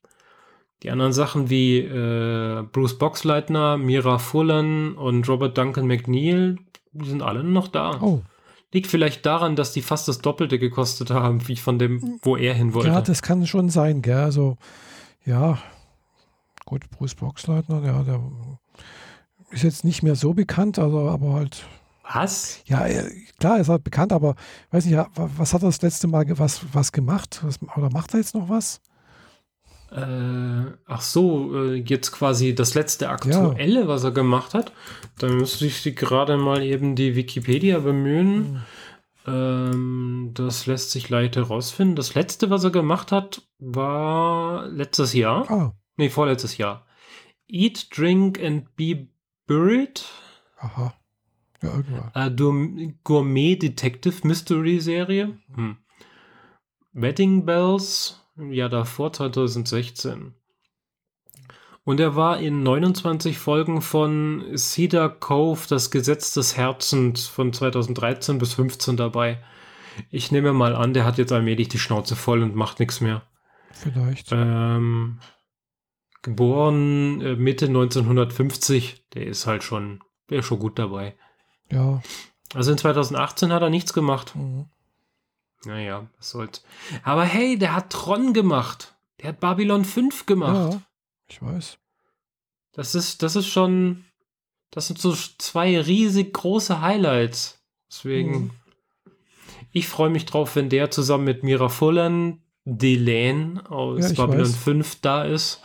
Die 0.81 0.89
anderen 0.89 1.13
Sachen 1.13 1.49
wie 1.49 1.77
äh, 1.79 2.63
Bruce 2.71 2.97
Boxleitner, 2.97 3.77
Mira 3.77 4.17
Furlan 4.17 4.95
und 4.95 5.27
Robert 5.29 5.57
Duncan 5.57 5.85
McNeil, 5.87 6.57
die 6.93 7.09
sind 7.09 7.21
alle 7.21 7.43
noch 7.43 7.67
da. 7.67 7.99
oh. 8.01 8.21
Liegt 8.71 8.87
vielleicht 8.87 9.23
daran, 9.27 9.55
dass 9.55 9.71
die 9.71 9.83
fast 9.83 10.07
das 10.07 10.17
Doppelte 10.17 10.57
gekostet 10.57 11.11
haben, 11.11 11.47
wie 11.47 11.57
von 11.57 11.77
dem, 11.77 12.19
wo 12.23 12.35
er 12.35 12.55
hin 12.55 12.73
wollte. 12.73 12.89
Ja, 12.89 13.01
das 13.01 13.21
kann 13.21 13.45
schon 13.45 13.69
sein, 13.69 14.01
gell? 14.01 14.15
Also, 14.17 14.57
ja, 15.25 15.59
gut, 16.65 16.89
Bruce 16.89 17.15
Boxleitner, 17.15 17.83
ja, 17.85 18.03
der 18.03 18.21
ist 19.51 19.63
jetzt 19.63 19.83
nicht 19.83 20.03
mehr 20.03 20.15
so 20.15 20.33
bekannt, 20.33 20.79
also, 20.79 21.09
aber 21.09 21.33
halt, 21.33 21.65
Was? 22.11 22.61
ja, 22.65 22.85
er- 22.85 23.09
klar, 23.39 23.55
er 23.55 23.61
ist 23.61 23.69
halt 23.69 23.83
bekannt, 23.83 24.11
aber 24.13 24.35
weiß 24.71 24.85
nicht, 24.85 24.93
ja, 24.95 25.07
wa- 25.15 25.29
was 25.37 25.53
hat 25.53 25.61
er 25.63 25.67
das 25.69 25.81
letzte 25.81 26.07
Mal 26.07 26.25
was, 26.39 26.61
was 26.73 26.91
gemacht? 26.91 27.39
Was, 27.43 27.59
oder 27.77 27.89
macht 27.91 28.13
er 28.13 28.19
jetzt 28.19 28.33
noch 28.35 28.49
was? 28.49 28.81
Äh, 29.91 30.71
ach 30.87 31.01
so, 31.01 31.53
äh, 31.65 31.75
jetzt 31.75 32.11
quasi 32.11 32.55
das 32.55 32.73
letzte 32.73 33.09
Aktuelle, 33.09 33.87
was 33.87 34.03
er 34.03 34.11
gemacht 34.11 34.55
hat. 34.55 34.71
Dann 35.19 35.37
müsste 35.37 35.67
ich 35.67 35.83
gerade 35.95 36.37
mal 36.37 36.63
eben 36.63 36.95
die 36.95 37.15
Wikipedia 37.15 37.77
bemühen. 37.77 38.63
Ähm, 39.27 40.31
das 40.33 40.65
lässt 40.65 40.89
sich 40.91 41.09
leicht 41.09 41.35
herausfinden. 41.35 41.95
Das 41.95 42.15
letzte, 42.15 42.49
was 42.49 42.63
er 42.63 42.71
gemacht 42.71 43.11
hat, 43.11 43.43
war 43.59 44.65
letztes 44.67 45.13
Jahr. 45.13 45.49
Ah, 45.51 45.73
Nee, 45.97 46.09
vorletztes 46.09 46.57
Jahr. 46.57 46.85
Eat, 47.47 47.95
Drink 47.95 48.41
and 48.41 48.75
Be 48.75 49.07
Buried. 49.47 50.03
aha. 50.57 50.93
Ja, 51.61 51.75
irgendwann. 51.75 52.77
Äh, 52.79 52.93
Gourmet 53.03 53.55
Detective 53.55 54.27
Mystery 54.27 54.79
Serie. 54.79 55.37
Hm. 55.55 55.77
Wedding 56.91 57.45
Bells. 57.45 58.19
Ja, 58.37 58.67
davor 58.67 59.13
2016. 59.13 60.33
Und 61.85 61.99
er 61.99 62.15
war 62.15 62.39
in 62.39 62.63
29 62.63 63.37
Folgen 63.37 63.81
von 63.81 64.43
Cedar 64.55 65.09
Cove, 65.09 65.61
das 65.67 65.91
Gesetz 65.91 66.33
des 66.33 66.55
Herzens 66.55 67.27
von 67.27 67.51
2013 67.51 68.37
bis 68.37 68.53
15 68.53 68.97
dabei. 68.97 69.43
Ich 70.09 70.31
nehme 70.31 70.53
mal 70.53 70.75
an, 70.75 70.93
der 70.93 71.05
hat 71.05 71.17
jetzt 71.17 71.31
allmählich 71.31 71.67
die 71.67 71.79
Schnauze 71.79 72.15
voll 72.15 72.41
und 72.41 72.55
macht 72.55 72.79
nichts 72.79 73.01
mehr. 73.01 73.23
Vielleicht. 73.71 74.31
Ähm, 74.31 75.19
geboren 76.23 77.21
äh, 77.21 77.35
Mitte 77.35 77.65
1950, 77.67 79.03
der 79.13 79.27
ist 79.27 79.45
halt 79.45 79.63
schon, 79.63 80.01
der 80.29 80.39
ist 80.39 80.45
schon 80.47 80.59
gut 80.59 80.79
dabei. 80.79 81.15
Ja. 81.71 82.01
Also 82.55 82.71
in 82.71 82.77
2018 82.77 83.51
hat 83.53 83.61
er 83.61 83.69
nichts 83.69 83.93
gemacht. 83.93 84.35
mhm. 84.35 84.65
Naja, 85.65 86.07
was 86.17 86.31
soll's. 86.31 86.63
Aber 87.03 87.23
hey, 87.23 87.57
der 87.57 87.73
hat 87.73 87.89
Tron 87.89 88.33
gemacht. 88.33 88.95
Der 89.21 89.29
hat 89.29 89.39
Babylon 89.39 89.85
5 89.85 90.25
gemacht. 90.25 90.73
Ja, 90.73 90.81
ich 91.29 91.41
weiß. 91.41 91.77
Das 92.73 92.95
ist, 92.95 93.23
das 93.23 93.37
ist 93.37 93.47
schon, 93.47 94.03
das 94.71 94.87
sind 94.87 94.99
so 94.99 95.13
zwei 95.37 95.79
riesig 95.79 96.33
große 96.33 96.81
Highlights. 96.81 97.61
Deswegen, 97.89 98.31
Mhm. 98.33 98.51
ich 99.71 99.87
freue 99.87 100.09
mich 100.09 100.25
drauf, 100.25 100.55
wenn 100.57 100.67
der 100.69 100.91
zusammen 100.91 101.23
mit 101.23 101.43
Mira 101.43 101.69
Fullan, 101.69 102.41
Delane 102.65 103.63
aus 103.69 104.09
Ja, 104.11 104.15
Babylon 104.25 104.45
weiß. 104.47 104.57
5 104.57 104.99
da 105.01 105.23
ist. 105.23 105.61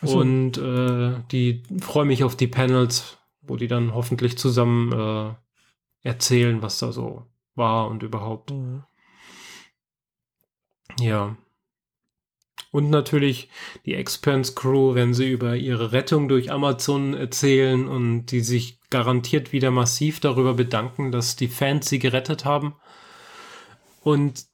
Also, 0.00 0.18
Und 0.18 0.58
äh, 0.58 1.22
die 1.30 1.62
freue 1.80 2.04
mich 2.04 2.24
auf 2.24 2.36
die 2.36 2.46
Panels, 2.46 3.18
wo 3.42 3.56
die 3.56 3.68
dann 3.68 3.94
hoffentlich 3.94 4.36
zusammen 4.38 4.92
äh, 4.92 5.34
erzählen, 6.08 6.62
was 6.62 6.78
da 6.78 6.92
so 6.92 7.26
war 7.54 7.88
und 7.88 8.02
überhaupt. 8.02 8.50
mhm. 8.50 8.84
Ja. 11.00 11.36
Und 12.70 12.90
natürlich 12.90 13.48
die 13.86 13.94
Expense 13.94 14.54
Crew, 14.54 14.94
wenn 14.94 15.14
sie 15.14 15.30
über 15.30 15.56
ihre 15.56 15.92
Rettung 15.92 16.28
durch 16.28 16.50
Amazon 16.50 17.14
erzählen 17.14 17.86
und 17.86 18.26
die 18.26 18.40
sich 18.40 18.80
garantiert 18.90 19.52
wieder 19.52 19.70
massiv 19.70 20.18
darüber 20.18 20.54
bedanken, 20.54 21.12
dass 21.12 21.36
die 21.36 21.48
Fans 21.48 21.88
sie 21.88 22.00
gerettet 22.00 22.44
haben. 22.44 22.74
Und 24.02 24.46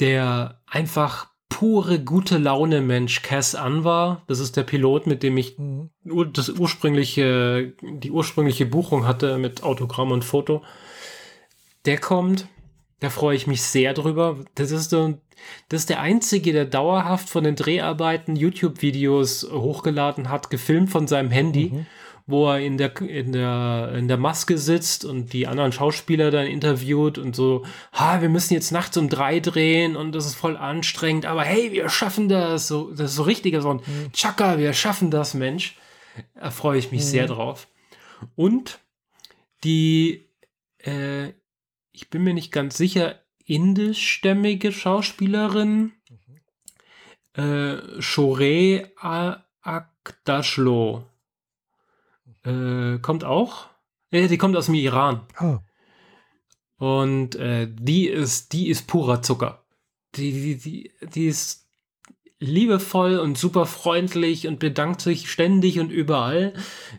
der 0.00 0.62
einfach 0.66 1.29
pure 1.50 1.98
gute 2.00 2.38
Laune 2.38 2.80
Mensch 2.80 3.20
Cass 3.20 3.54
Anwar, 3.54 4.22
das 4.26 4.38
ist 4.38 4.56
der 4.56 4.62
Pilot, 4.62 5.06
mit 5.06 5.22
dem 5.22 5.36
ich 5.36 5.58
Mhm. 5.58 5.90
das 6.32 6.48
ursprüngliche, 6.48 7.74
die 7.82 8.10
ursprüngliche 8.10 8.64
Buchung 8.64 9.06
hatte 9.06 9.36
mit 9.36 9.62
Autogramm 9.62 10.10
und 10.12 10.24
Foto. 10.24 10.62
Der 11.84 11.98
kommt, 11.98 12.46
da 13.00 13.10
freue 13.10 13.36
ich 13.36 13.46
mich 13.46 13.60
sehr 13.62 13.92
drüber. 13.94 14.38
Das 14.54 14.70
ist, 14.70 14.90
so, 14.90 15.18
das 15.68 15.80
ist 15.82 15.90
der 15.90 16.00
einzige, 16.00 16.52
der 16.52 16.64
dauerhaft 16.64 17.28
von 17.28 17.44
den 17.44 17.56
Dreharbeiten 17.56 18.36
YouTube-Videos 18.36 19.48
hochgeladen 19.52 20.30
hat, 20.30 20.48
gefilmt 20.50 20.90
von 20.90 21.06
seinem 21.06 21.30
Handy, 21.30 21.70
Mhm. 21.72 21.86
Wo 22.30 22.50
er 22.50 22.60
in 22.60 22.78
der, 22.78 22.96
in, 23.00 23.32
der, 23.32 23.92
in 23.96 24.08
der 24.08 24.16
Maske 24.16 24.58
sitzt 24.58 25.04
und 25.04 25.32
die 25.32 25.46
anderen 25.46 25.72
Schauspieler 25.72 26.30
dann 26.30 26.46
interviewt 26.46 27.18
und 27.18 27.36
so, 27.36 27.64
ha, 27.92 28.20
wir 28.22 28.28
müssen 28.28 28.54
jetzt 28.54 28.72
nachts 28.72 28.96
um 28.96 29.08
drei 29.08 29.40
drehen 29.40 29.96
und 29.96 30.12
das 30.12 30.26
ist 30.26 30.34
voll 30.34 30.56
anstrengend, 30.56 31.26
aber 31.26 31.42
hey, 31.42 31.72
wir 31.72 31.88
schaffen 31.88 32.28
das. 32.28 32.68
So, 32.68 32.90
das 32.90 33.10
ist 33.10 33.16
so 33.16 33.22
richtiger 33.22 33.60
so 33.60 33.74
ein 33.74 33.80
Chaka, 34.12 34.58
wir 34.58 34.72
schaffen 34.72 35.10
das, 35.10 35.34
Mensch. 35.34 35.76
Da 36.34 36.50
freue 36.50 36.78
ich 36.78 36.92
mich 36.92 37.04
sehr 37.04 37.26
drauf. 37.26 37.68
Und 38.36 38.80
die, 39.64 40.24
äh, 40.78 41.28
ich 41.92 42.10
bin 42.10 42.24
mir 42.24 42.34
nicht 42.34 42.52
ganz 42.52 42.76
sicher, 42.76 43.20
indischstämmige 43.44 44.72
Schauspielerin, 44.72 45.92
äh, 47.34 48.00
Shore 48.00 48.90
Akdashlo, 49.62 51.04
äh, 52.44 52.98
kommt 52.98 53.24
auch. 53.24 53.66
Äh, 54.10 54.28
die 54.28 54.38
kommt 54.38 54.56
aus 54.56 54.66
dem 54.66 54.74
Iran. 54.74 55.22
Ah, 55.36 55.60
Und 56.78 57.36
äh, 57.36 57.68
die 57.70 58.06
ist, 58.06 58.52
die 58.52 58.68
ist 58.68 58.86
purer 58.86 59.22
Zucker. 59.22 59.64
Die, 60.16 60.32
die, 60.32 60.56
die, 60.56 60.92
die 61.14 61.26
ist 61.26 61.70
liebevoll 62.40 63.18
und 63.18 63.36
super 63.36 63.66
freundlich 63.66 64.48
und 64.48 64.58
bedankt 64.58 65.02
sich 65.02 65.30
ständig 65.30 65.78
und 65.78 65.90
überall. 65.90 66.54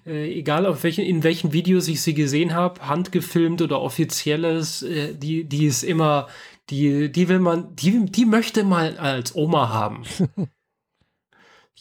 Äh, 0.05 0.31
egal 0.37 0.67
auf 0.67 0.83
welchen, 0.83 1.03
in 1.03 1.23
welchen 1.23 1.51
Videos 1.51 1.87
ich 1.87 2.01
sie 2.01 2.13
gesehen 2.13 2.53
habe, 2.53 2.87
handgefilmt 2.87 3.61
oder 3.61 3.81
offizielles, 3.81 4.83
äh, 4.83 5.15
die, 5.15 5.43
die 5.45 5.65
ist 5.65 5.83
immer, 5.83 6.27
die, 6.69 7.11
die 7.11 7.27
will 7.27 7.39
man, 7.39 7.75
die, 7.75 8.05
die 8.05 8.25
möchte 8.25 8.63
man 8.63 8.97
als 8.97 9.35
Oma 9.35 9.69
haben. 9.69 10.03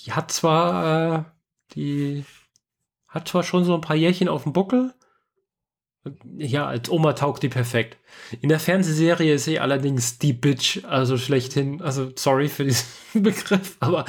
die 0.05 0.13
hat 0.13 0.33
zwar, 0.33 1.19
äh, 1.19 1.25
die 1.75 2.25
hat 3.11 3.29
zwar 3.29 3.43
schon 3.43 3.65
so 3.65 3.75
ein 3.75 3.83
paar 3.83 3.97
Jährchen 3.97 4.29
auf 4.29 4.45
dem 4.45 4.53
Buckel, 4.53 4.95
ja, 6.39 6.67
als 6.67 6.91
Oma 6.91 7.13
taugt 7.13 7.43
die 7.43 7.51
perfekt. 7.51 7.99
In 8.41 8.49
der 8.49 8.59
Fernsehserie 8.59 9.35
ist 9.35 9.45
sie 9.45 9.61
allerdings 9.61 10.19
die 10.19 10.33
Bitch, 10.33 10.83
also 10.85 11.19
schlechthin, 11.19 11.83
also 11.83 12.11
sorry 12.17 12.49
für 12.49 12.65
diesen 12.65 12.87
Begriff, 13.23 13.77
aber 13.81 14.07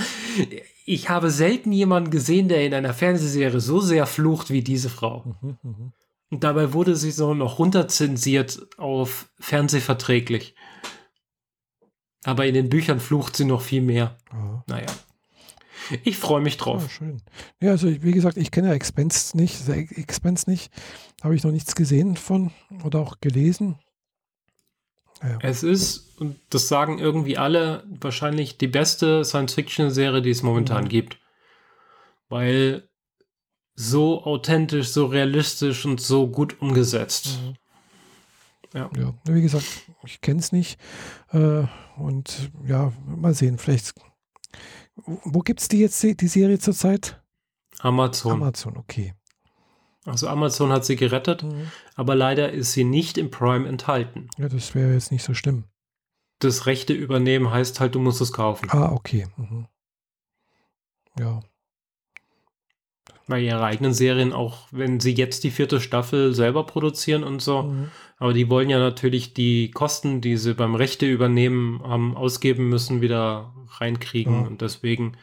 ich 0.85 1.09
habe 1.09 1.31
selten 1.31 1.71
jemanden 1.73 2.09
gesehen, 2.09 2.47
der 2.47 2.65
in 2.65 2.73
einer 2.73 2.93
Fernsehserie 2.93 3.59
so 3.59 3.81
sehr 3.81 4.05
flucht 4.05 4.49
wie 4.49 4.63
diese 4.63 4.89
Frau. 4.89 5.35
mhm, 5.41 5.57
mhm. 5.61 5.93
Und 6.29 6.45
dabei 6.45 6.71
wurde 6.71 6.95
sie 6.95 7.11
so 7.11 7.33
noch 7.33 7.59
runterzensiert 7.59 8.65
auf 8.77 9.29
fernsehverträglich. 9.41 10.55
Aber 12.23 12.45
in 12.45 12.53
den 12.53 12.69
Büchern 12.69 13.01
flucht 13.01 13.35
sie 13.35 13.43
noch 13.43 13.61
viel 13.61 13.81
mehr. 13.81 14.15
Ja. 14.31 14.63
Naja. 14.65 14.87
Ich 16.03 16.17
freue 16.17 16.41
mich 16.41 16.55
Ah, 16.55 16.63
drauf. 16.63 16.91
schön. 16.91 17.21
Ja, 17.61 17.71
also 17.71 17.87
wie 18.03 18.11
gesagt, 18.11 18.37
ich 18.37 18.51
kenne 18.51 18.73
Expense 18.73 19.35
nicht, 19.37 19.67
Expense 19.69 20.49
nicht, 20.49 20.71
habe 21.23 21.35
ich 21.35 21.43
noch 21.43 21.51
nichts 21.51 21.75
gesehen 21.75 22.15
von 22.17 22.51
oder 22.83 22.99
auch 22.99 23.19
gelesen. 23.21 23.79
Ja, 25.23 25.37
Es 25.41 25.61
ist, 25.63 26.19
und 26.19 26.39
das 26.49 26.67
sagen 26.67 26.97
irgendwie 26.97 27.37
alle, 27.37 27.83
wahrscheinlich 27.99 28.57
die 28.57 28.67
beste 28.67 29.23
Science-Fiction-Serie, 29.23 30.21
die 30.21 30.31
es 30.31 30.41
momentan 30.41 30.85
Mhm. 30.85 30.89
gibt. 30.89 31.17
Weil 32.29 32.87
so 33.75 34.23
authentisch, 34.23 34.89
so 34.89 35.05
realistisch 35.05 35.85
und 35.85 36.01
so 36.01 36.27
gut 36.27 36.59
umgesetzt. 36.61 37.39
Mhm. 37.43 37.55
Ja. 38.73 38.89
ja, 38.95 39.13
wie 39.25 39.41
gesagt, 39.41 39.65
ich 40.05 40.21
kenne 40.21 40.39
es 40.39 40.51
nicht. 40.51 40.79
Äh, 41.33 41.63
und 41.97 42.49
ja, 42.65 42.93
mal 43.05 43.33
sehen, 43.33 43.57
vielleicht. 43.57 43.93
Wo 45.05 45.39
gibt 45.39 45.61
es 45.61 45.67
die 45.67 45.79
jetzt, 45.79 46.01
die 46.03 46.27
Serie 46.27 46.59
zurzeit? 46.59 47.21
Amazon. 47.79 48.33
Amazon, 48.33 48.77
okay. 48.77 49.13
Also 50.05 50.27
Amazon 50.27 50.71
hat 50.71 50.85
sie 50.85 50.95
gerettet, 50.95 51.43
mhm. 51.43 51.71
aber 51.95 52.15
leider 52.15 52.51
ist 52.51 52.73
sie 52.73 52.83
nicht 52.83 53.17
im 53.17 53.29
Prime 53.29 53.67
enthalten. 53.67 54.29
Ja, 54.37 54.49
das 54.49 54.73
wäre 54.73 54.93
jetzt 54.93 55.11
nicht 55.11 55.23
so 55.23 55.33
schlimm. 55.33 55.65
Das 56.39 56.65
Rechte 56.65 56.93
übernehmen 56.93 57.51
heißt 57.51 57.79
halt, 57.79 57.93
du 57.93 57.99
musst 57.99 58.19
es 58.19 58.33
kaufen. 58.33 58.67
Ah, 58.71 58.91
okay. 58.91 59.27
Mhm. 59.37 59.67
Ja. 61.19 61.41
Bei 63.31 63.39
ihre 63.39 63.63
eigenen 63.63 63.93
Serien, 63.93 64.33
auch 64.33 64.67
wenn 64.71 64.99
sie 64.99 65.13
jetzt 65.13 65.45
die 65.45 65.51
vierte 65.51 65.79
Staffel 65.79 66.33
selber 66.33 66.65
produzieren 66.65 67.23
und 67.23 67.41
so, 67.41 67.63
mhm. 67.63 67.89
aber 68.17 68.33
die 68.33 68.49
wollen 68.49 68.69
ja 68.69 68.77
natürlich 68.77 69.33
die 69.33 69.71
Kosten, 69.71 70.19
die 70.19 70.35
sie 70.35 70.53
beim 70.53 70.75
Rechte 70.75 71.05
übernehmen 71.05 71.81
haben, 71.81 72.17
ausgeben 72.17 72.67
müssen, 72.67 72.99
wieder 72.99 73.53
reinkriegen. 73.79 74.45
Und 74.45 74.61
deswegen. 74.61 75.15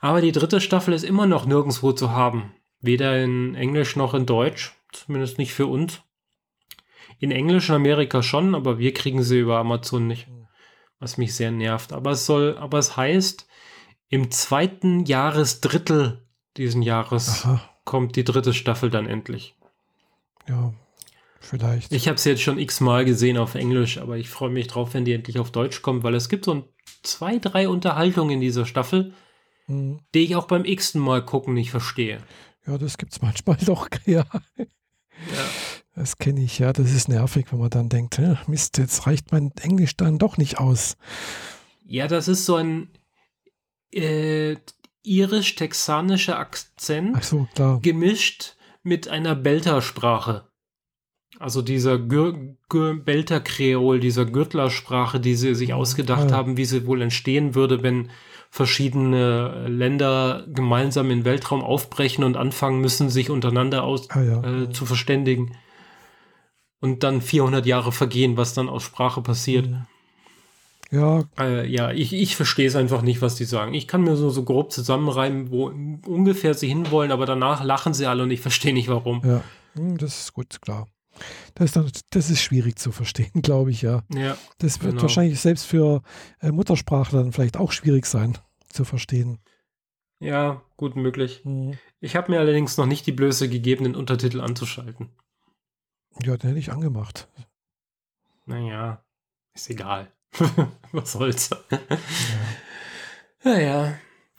Aber 0.00 0.20
die 0.20 0.32
dritte 0.32 0.60
Staffel 0.60 0.94
ist 0.94 1.04
immer 1.04 1.26
noch 1.26 1.46
nirgendwo 1.46 1.92
zu 1.92 2.10
haben. 2.10 2.52
Weder 2.80 3.22
in 3.22 3.54
Englisch 3.54 3.94
noch 3.94 4.14
in 4.14 4.26
Deutsch. 4.26 4.76
Zumindest 4.90 5.38
nicht 5.38 5.54
für 5.54 5.68
uns. 5.68 6.02
In 7.20 7.30
Englisch 7.30 7.68
in 7.68 7.76
Amerika 7.76 8.20
schon, 8.20 8.56
aber 8.56 8.80
wir 8.80 8.92
kriegen 8.92 9.22
sie 9.22 9.38
über 9.38 9.58
Amazon 9.58 10.08
nicht. 10.08 10.26
Was 10.98 11.18
mich 11.18 11.36
sehr 11.36 11.52
nervt. 11.52 11.92
Aber 11.92 12.10
es 12.10 12.26
soll, 12.26 12.56
aber 12.58 12.78
es 12.78 12.96
heißt, 12.96 13.46
im 14.08 14.32
zweiten 14.32 15.04
Jahresdrittel 15.04 16.23
diesen 16.56 16.82
Jahres 16.82 17.44
Aha. 17.44 17.60
kommt 17.84 18.16
die 18.16 18.24
dritte 18.24 18.54
Staffel 18.54 18.90
dann 18.90 19.06
endlich. 19.06 19.54
Ja, 20.48 20.72
vielleicht. 21.40 21.92
Ich 21.92 22.08
habe 22.08 22.16
es 22.16 22.24
jetzt 22.24 22.42
schon 22.42 22.58
x-mal 22.58 23.04
gesehen 23.04 23.38
auf 23.38 23.54
Englisch, 23.54 23.98
aber 23.98 24.16
ich 24.16 24.28
freue 24.28 24.50
mich 24.50 24.66
drauf, 24.66 24.94
wenn 24.94 25.04
die 25.04 25.12
endlich 25.12 25.38
auf 25.38 25.50
Deutsch 25.50 25.82
kommt, 25.82 26.02
weil 26.02 26.14
es 26.14 26.28
gibt 26.28 26.44
so 26.44 26.54
ein, 26.54 26.64
zwei, 27.02 27.38
drei 27.38 27.68
Unterhaltungen 27.68 28.34
in 28.34 28.40
dieser 28.40 28.66
Staffel, 28.66 29.14
mhm. 29.66 30.00
die 30.14 30.24
ich 30.24 30.36
auch 30.36 30.46
beim 30.46 30.64
x-ten 30.64 31.00
Mal 31.00 31.24
gucken 31.24 31.54
nicht 31.54 31.70
verstehe. 31.70 32.18
Ja, 32.66 32.78
das 32.78 32.98
gibt 32.98 33.12
es 33.12 33.22
manchmal 33.22 33.56
doch, 33.64 33.88
ja. 34.06 34.24
ja. 34.56 34.66
Das 35.94 36.18
kenne 36.18 36.42
ich, 36.42 36.58
ja. 36.58 36.72
Das 36.72 36.92
ist 36.92 37.08
nervig, 37.08 37.46
wenn 37.50 37.60
man 37.60 37.70
dann 37.70 37.88
denkt, 37.88 38.20
Mist, 38.48 38.78
jetzt 38.78 39.06
reicht 39.06 39.32
mein 39.32 39.52
Englisch 39.60 39.96
dann 39.96 40.18
doch 40.18 40.36
nicht 40.36 40.58
aus. 40.58 40.96
Ja, 41.86 42.08
das 42.08 42.28
ist 42.28 42.46
so 42.46 42.56
ein 42.56 42.88
äh, 43.92 44.56
irisch-texanischer 45.04 46.38
Akzent 46.38 47.22
so, 47.22 47.46
gemischt 47.82 48.56
mit 48.82 49.08
einer 49.08 49.34
Belter-Sprache. 49.34 50.48
Also 51.38 51.62
dieser 51.62 51.98
Belter-Kreol, 51.98 54.00
dieser 54.00 54.24
Gürtlersprache, 54.24 55.20
die 55.20 55.34
sie 55.34 55.54
sich 55.54 55.74
ausgedacht 55.74 56.30
ja. 56.30 56.36
haben, 56.36 56.56
wie 56.56 56.64
sie 56.64 56.86
wohl 56.86 57.02
entstehen 57.02 57.54
würde, 57.54 57.82
wenn 57.82 58.10
verschiedene 58.50 59.66
Länder 59.66 60.44
gemeinsam 60.46 61.10
in 61.10 61.20
den 61.20 61.24
Weltraum 61.24 61.62
aufbrechen 61.62 62.22
und 62.22 62.36
anfangen 62.36 62.80
müssen, 62.80 63.10
sich 63.10 63.30
untereinander 63.30 63.82
aus, 63.82 64.08
ah, 64.10 64.22
ja. 64.22 64.44
äh, 64.44 64.70
zu 64.70 64.86
verständigen. 64.86 65.56
Und 66.80 67.02
dann 67.02 67.20
400 67.20 67.66
Jahre 67.66 67.90
vergehen, 67.90 68.36
was 68.36 68.54
dann 68.54 68.68
aus 68.68 68.84
Sprache 68.84 69.22
passiert. 69.22 69.66
Ja. 69.66 69.86
Äh, 71.38 71.66
ja, 71.66 71.90
ich, 71.90 72.12
ich 72.12 72.36
verstehe 72.36 72.66
es 72.66 72.76
einfach 72.76 73.02
nicht, 73.02 73.22
was 73.22 73.34
die 73.34 73.44
sagen. 73.44 73.74
Ich 73.74 73.88
kann 73.88 74.02
mir 74.02 74.16
so, 74.16 74.30
so 74.30 74.44
grob 74.44 74.72
zusammenreimen, 74.72 75.50
wo 75.50 75.66
ungefähr 76.06 76.54
sie 76.54 76.68
hinwollen, 76.68 77.10
aber 77.10 77.26
danach 77.26 77.64
lachen 77.64 77.94
sie 77.94 78.06
alle 78.06 78.22
und 78.22 78.30
ich 78.30 78.40
verstehe 78.40 78.72
nicht, 78.74 78.88
warum. 78.88 79.22
Ja, 79.24 79.42
hm, 79.74 79.98
das 79.98 80.20
ist 80.20 80.32
gut, 80.34 80.60
klar. 80.60 80.86
Das 81.54 81.66
ist, 81.66 81.76
dann, 81.76 81.90
das 82.10 82.30
ist 82.30 82.42
schwierig 82.42 82.78
zu 82.78 82.92
verstehen, 82.92 83.30
glaube 83.42 83.70
ich, 83.70 83.82
ja. 83.82 84.02
ja 84.12 84.36
das 84.58 84.80
wird 84.82 84.92
genau. 84.92 85.02
wahrscheinlich 85.02 85.40
selbst 85.40 85.64
für 85.64 86.02
äh, 86.40 86.50
Muttersprachler 86.50 87.22
dann 87.22 87.32
vielleicht 87.32 87.56
auch 87.56 87.72
schwierig 87.72 88.06
sein 88.06 88.38
zu 88.68 88.84
verstehen. 88.84 89.38
Ja, 90.20 90.62
gut 90.76 90.96
möglich. 90.96 91.42
Mhm. 91.44 91.78
Ich 92.00 92.16
habe 92.16 92.32
mir 92.32 92.40
allerdings 92.40 92.76
noch 92.76 92.86
nicht 92.86 93.06
die 93.06 93.12
Blöße 93.12 93.48
gegeben, 93.48 93.84
den 93.84 93.96
Untertitel 93.96 94.40
anzuschalten. 94.40 95.10
Ja, 96.22 96.36
den 96.36 96.48
hätte 96.48 96.58
ich 96.58 96.72
angemacht. 96.72 97.28
Naja, 98.46 99.04
ist 99.54 99.70
egal. 99.70 100.12
Was 100.92 101.12
soll's. 101.12 101.50
Ja. 101.70 101.78
Naja. 103.44 103.94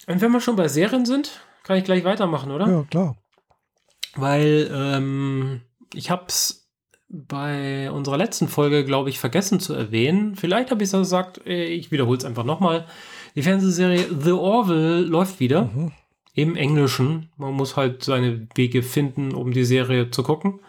Und 0.08 0.22
wenn 0.22 0.32
wir 0.32 0.42
schon 0.42 0.56
bei 0.56 0.68
Serien 0.68 1.06
sind, 1.06 1.42
kann 1.64 1.78
ich 1.78 1.84
gleich 1.84 2.04
weitermachen, 2.04 2.52
oder? 2.52 2.68
Ja, 2.68 2.84
klar. 2.84 3.18
Weil 4.16 4.70
ähm, 4.74 5.62
ich 5.94 6.10
hab's 6.10 6.68
bei 7.08 7.92
unserer 7.92 8.18
letzten 8.18 8.48
Folge, 8.48 8.84
glaube 8.84 9.10
ich, 9.10 9.20
vergessen 9.20 9.60
zu 9.60 9.74
erwähnen. 9.74 10.36
Vielleicht 10.36 10.72
habe 10.72 10.84
ich 10.84 10.92
es 10.92 10.98
gesagt, 10.98 11.46
äh, 11.46 11.66
ich 11.66 11.92
wiederhole 11.92 12.18
es 12.18 12.26
einfach 12.26 12.44
nochmal. 12.44 12.86
Die 13.36 13.44
Fernsehserie 13.44 14.08
The 14.22 14.32
Orville 14.32 15.02
läuft 15.02 15.40
wieder. 15.40 15.66
Mhm. 15.66 15.92
Im 16.34 16.56
Englischen. 16.56 17.30
Man 17.38 17.54
muss 17.54 17.78
halt 17.78 18.04
seine 18.04 18.48
Wege 18.56 18.84
finden, 18.84 19.34
um 19.34 19.52
die 19.52 19.64
Serie 19.64 20.12
zu 20.12 20.24
gucken. 20.24 20.60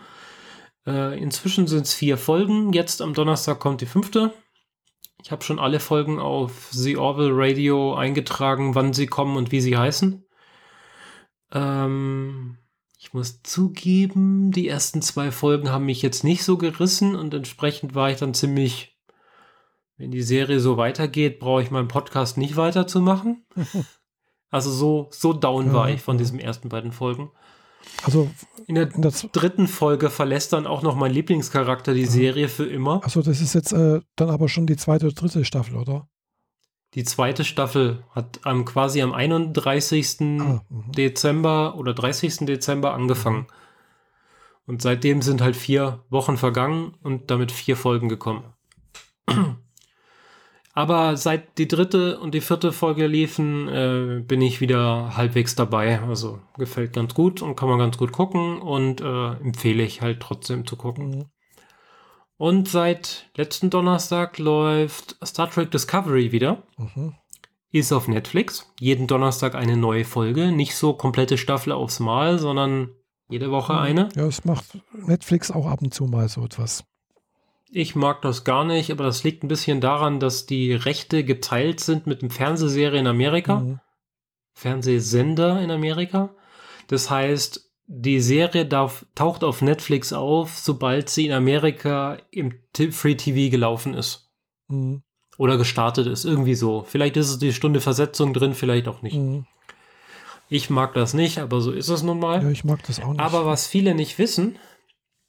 Äh, 0.87 1.21
inzwischen 1.21 1.67
sind 1.67 1.87
es 1.87 1.95
vier 1.95 2.17
Folgen. 2.19 2.73
Jetzt 2.73 3.03
am 3.03 3.15
Donnerstag 3.15 3.59
kommt 3.59 3.81
die 3.81 3.87
fünfte. 3.87 4.33
Ich 5.23 5.33
habe 5.33 5.43
schon 5.43 5.59
alle 5.59 5.81
Folgen 5.81 6.19
auf 6.19 6.69
The 6.71 6.97
Orville 6.97 7.33
Radio 7.35 7.95
eingetragen, 7.95 8.75
wann 8.75 8.93
sie 8.93 9.07
kommen 9.07 9.37
und 9.37 9.51
wie 9.51 9.61
sie 9.61 9.77
heißen. 9.77 10.25
Ähm, 11.53 12.59
ich 12.99 13.13
muss 13.13 13.43
zugeben, 13.43 14.51
die 14.51 14.69
ersten 14.69 15.03
zwei 15.03 15.31
Folgen 15.31 15.71
haben 15.71 15.87
mich 15.87 16.03
jetzt 16.03 16.25
nicht 16.25 16.45
so 16.45 16.59
gerissen 16.59 17.17
und 17.17 17.35
entsprechend 17.35 17.95
war 17.95 18.11
ich 18.11 18.19
dann 18.19 18.35
ziemlich, 18.35 18.99
wenn 19.97 20.11
die 20.11 20.23
Serie 20.23 20.61
so 20.61 20.77
weitergeht, 20.77 21.39
brauche 21.39 21.63
ich 21.63 21.71
meinen 21.71 21.89
Podcast 21.89 22.37
nicht 22.37 22.57
weiterzumachen. 22.57 23.47
also 24.51 24.71
so, 24.71 25.09
so 25.11 25.33
down 25.33 25.73
war 25.73 25.89
ich 25.89 26.03
von 26.03 26.19
diesen 26.19 26.39
ersten 26.39 26.69
beiden 26.69 26.93
Folgen. 26.93 27.31
Also 28.03 28.31
in 28.67 28.75
der, 28.75 28.93
in 28.95 29.03
der 29.03 29.13
dritten 29.33 29.69
Folge 29.69 30.11
verlässt 30.11 30.53
dann 30.53 30.67
auch 30.67 30.83
noch 30.83 30.97
mein 30.97 31.13
Lieblingscharakter 31.13 31.95
die 31.95 32.07
Serie 32.07 32.49
für 32.49 32.67
immer. 32.67 33.01
Also 33.05 33.23
das 33.23 33.41
ist 33.41 33.55
jetzt 33.55 33.73
äh, 33.73 34.01
dann 34.17 34.31
aber 34.31 34.49
schon 34.49 34.67
die 34.67 34.77
zweite 34.77 35.07
oder 35.07 35.15
dritte 35.15 35.45
Staffel, 35.45 35.77
oder? 35.77 36.09
Die 36.95 37.05
zweite 37.05 37.45
Staffel 37.45 38.05
hat 38.11 38.41
ähm, 38.47 38.65
quasi 38.65 39.03
am 39.03 39.13
31. 39.13 40.21
Ah, 40.21 40.25
mhm. 40.69 40.93
Dezember 40.93 41.77
oder 41.77 41.95
30. 41.95 42.47
Dezember 42.47 42.95
angefangen. 42.95 43.41
Mhm. 43.41 43.47
Und 44.67 44.83
seitdem 44.83 45.23
sind 45.23 45.43
halt 45.43 45.57
vier 45.57 46.05
Wochen 46.11 46.37
vergangen 46.37 46.95
und 47.03 47.31
damit 47.31 47.53
vier 47.53 47.77
Folgen 47.77 48.09
gekommen. 48.09 48.45
Aber 50.77 51.17
seit 51.17 51.57
die 51.57 51.69
dritte 51.69 52.21
und 52.21 52.35
die 52.35 52.43
vierte 52.43 52.71
Folge 52.71 53.07
liefen, 53.07 53.67
äh, 53.67 54.21
bin 54.21 54.43
ich 54.43 54.61
wieder 54.61 55.17
halbwegs 55.17 55.55
dabei. 55.55 56.03
Also 56.03 56.39
gefällt 56.59 56.93
ganz 56.93 57.15
gut 57.15 57.41
und 57.41 57.57
kann 57.57 57.71
man 57.71 57.79
ganz 57.79 57.97
gut 57.97 58.13
gucken 58.13 58.61
und 58.61 59.01
äh, 59.01 59.31
empfehle 59.37 59.83
ich 59.83 60.03
halt 60.03 60.21
trotzdem 60.21 60.67
zu 60.67 60.77
gucken. 60.77 61.09
Mhm. 61.09 61.25
Und 62.37 62.69
seit 62.69 63.31
letzten 63.39 63.71
Donnerstag 63.71 64.37
läuft 64.37 65.17
Star 65.25 65.51
Trek 65.51 65.71
Discovery 65.71 66.31
wieder. 66.31 66.63
Mhm. 66.77 67.15
Ist 67.73 67.91
auf 67.91 68.07
Netflix. 68.07 68.71
Jeden 68.79 69.07
Donnerstag 69.07 69.55
eine 69.55 69.79
neue 69.79 70.05
Folge. 70.05 70.53
Nicht 70.53 70.77
so 70.77 70.93
komplette 70.93 71.39
Staffel 71.39 71.73
aufs 71.73 72.01
Mal, 72.01 72.39
sondern 72.39 72.91
jede 73.31 73.51
Woche 73.51 73.73
mhm. 73.73 73.79
eine. 73.79 74.09
Ja, 74.15 74.27
es 74.27 74.45
macht 74.45 74.79
Netflix 74.93 75.51
auch 75.51 75.67
ab 75.67 75.81
und 75.81 75.95
zu 75.95 76.05
mal 76.05 76.29
so 76.29 76.45
etwas. 76.45 76.85
Ich 77.79 77.95
mag 77.95 78.23
das 78.23 78.45
gar 78.45 78.65
nicht, 78.65 78.91
aber 78.91 79.05
das 79.05 79.23
liegt 79.23 79.45
ein 79.45 79.49
bisschen 79.49 79.83
daran, 79.83 80.19
dass 80.19 80.47
die 80.47 80.73
Rechte 80.73 81.25
geteilt 81.25 81.79
sind 81.81 82.07
mit 82.07 82.23
dem 82.23 82.31
Fernsehserie 82.31 82.99
in 82.99 83.07
Amerika. 83.07 83.57
Mhm. 83.57 83.81
Fernsehsender 84.55 85.61
in 85.61 85.71
Amerika. 85.71 86.35
Das 86.87 87.11
heißt, 87.11 87.71
die 87.87 88.21
Serie 88.21 88.65
darf, 88.65 89.05
taucht 89.15 89.45
auf 89.45 89.61
Netflix 89.61 90.15
auf, 90.15 90.57
sobald 90.57 91.11
sie 91.11 91.27
in 91.27 91.35
Amerika 91.35 92.17
im 92.31 92.55
Free 92.93 93.15
TV 93.15 93.51
gelaufen 93.51 93.93
ist. 93.93 94.33
Mhm. 94.69 95.03
Oder 95.37 95.59
gestartet 95.59 96.07
ist, 96.07 96.25
irgendwie 96.25 96.55
so. 96.55 96.83
Vielleicht 96.83 97.19
ist 97.19 97.29
es 97.29 97.39
die 97.39 97.53
Stunde 97.53 97.83
Versetzung 97.83 98.33
drin, 98.33 98.55
vielleicht 98.55 98.89
auch 98.89 99.03
nicht. 99.03 99.17
Mhm. 99.17 99.45
Ich 100.49 100.71
mag 100.71 100.95
das 100.95 101.13
nicht, 101.13 101.41
aber 101.41 101.61
so 101.61 101.73
ist 101.73 101.91
es 101.91 102.03
nun 102.03 102.21
mal. 102.21 102.43
Ja, 102.43 102.49
ich 102.49 102.65
mag 102.65 102.83
das 102.85 103.03
auch 103.03 103.11
nicht. 103.11 103.21
Aber 103.21 103.45
was 103.45 103.67
viele 103.67 103.95
nicht 103.95 104.19
wissen, 104.19 104.59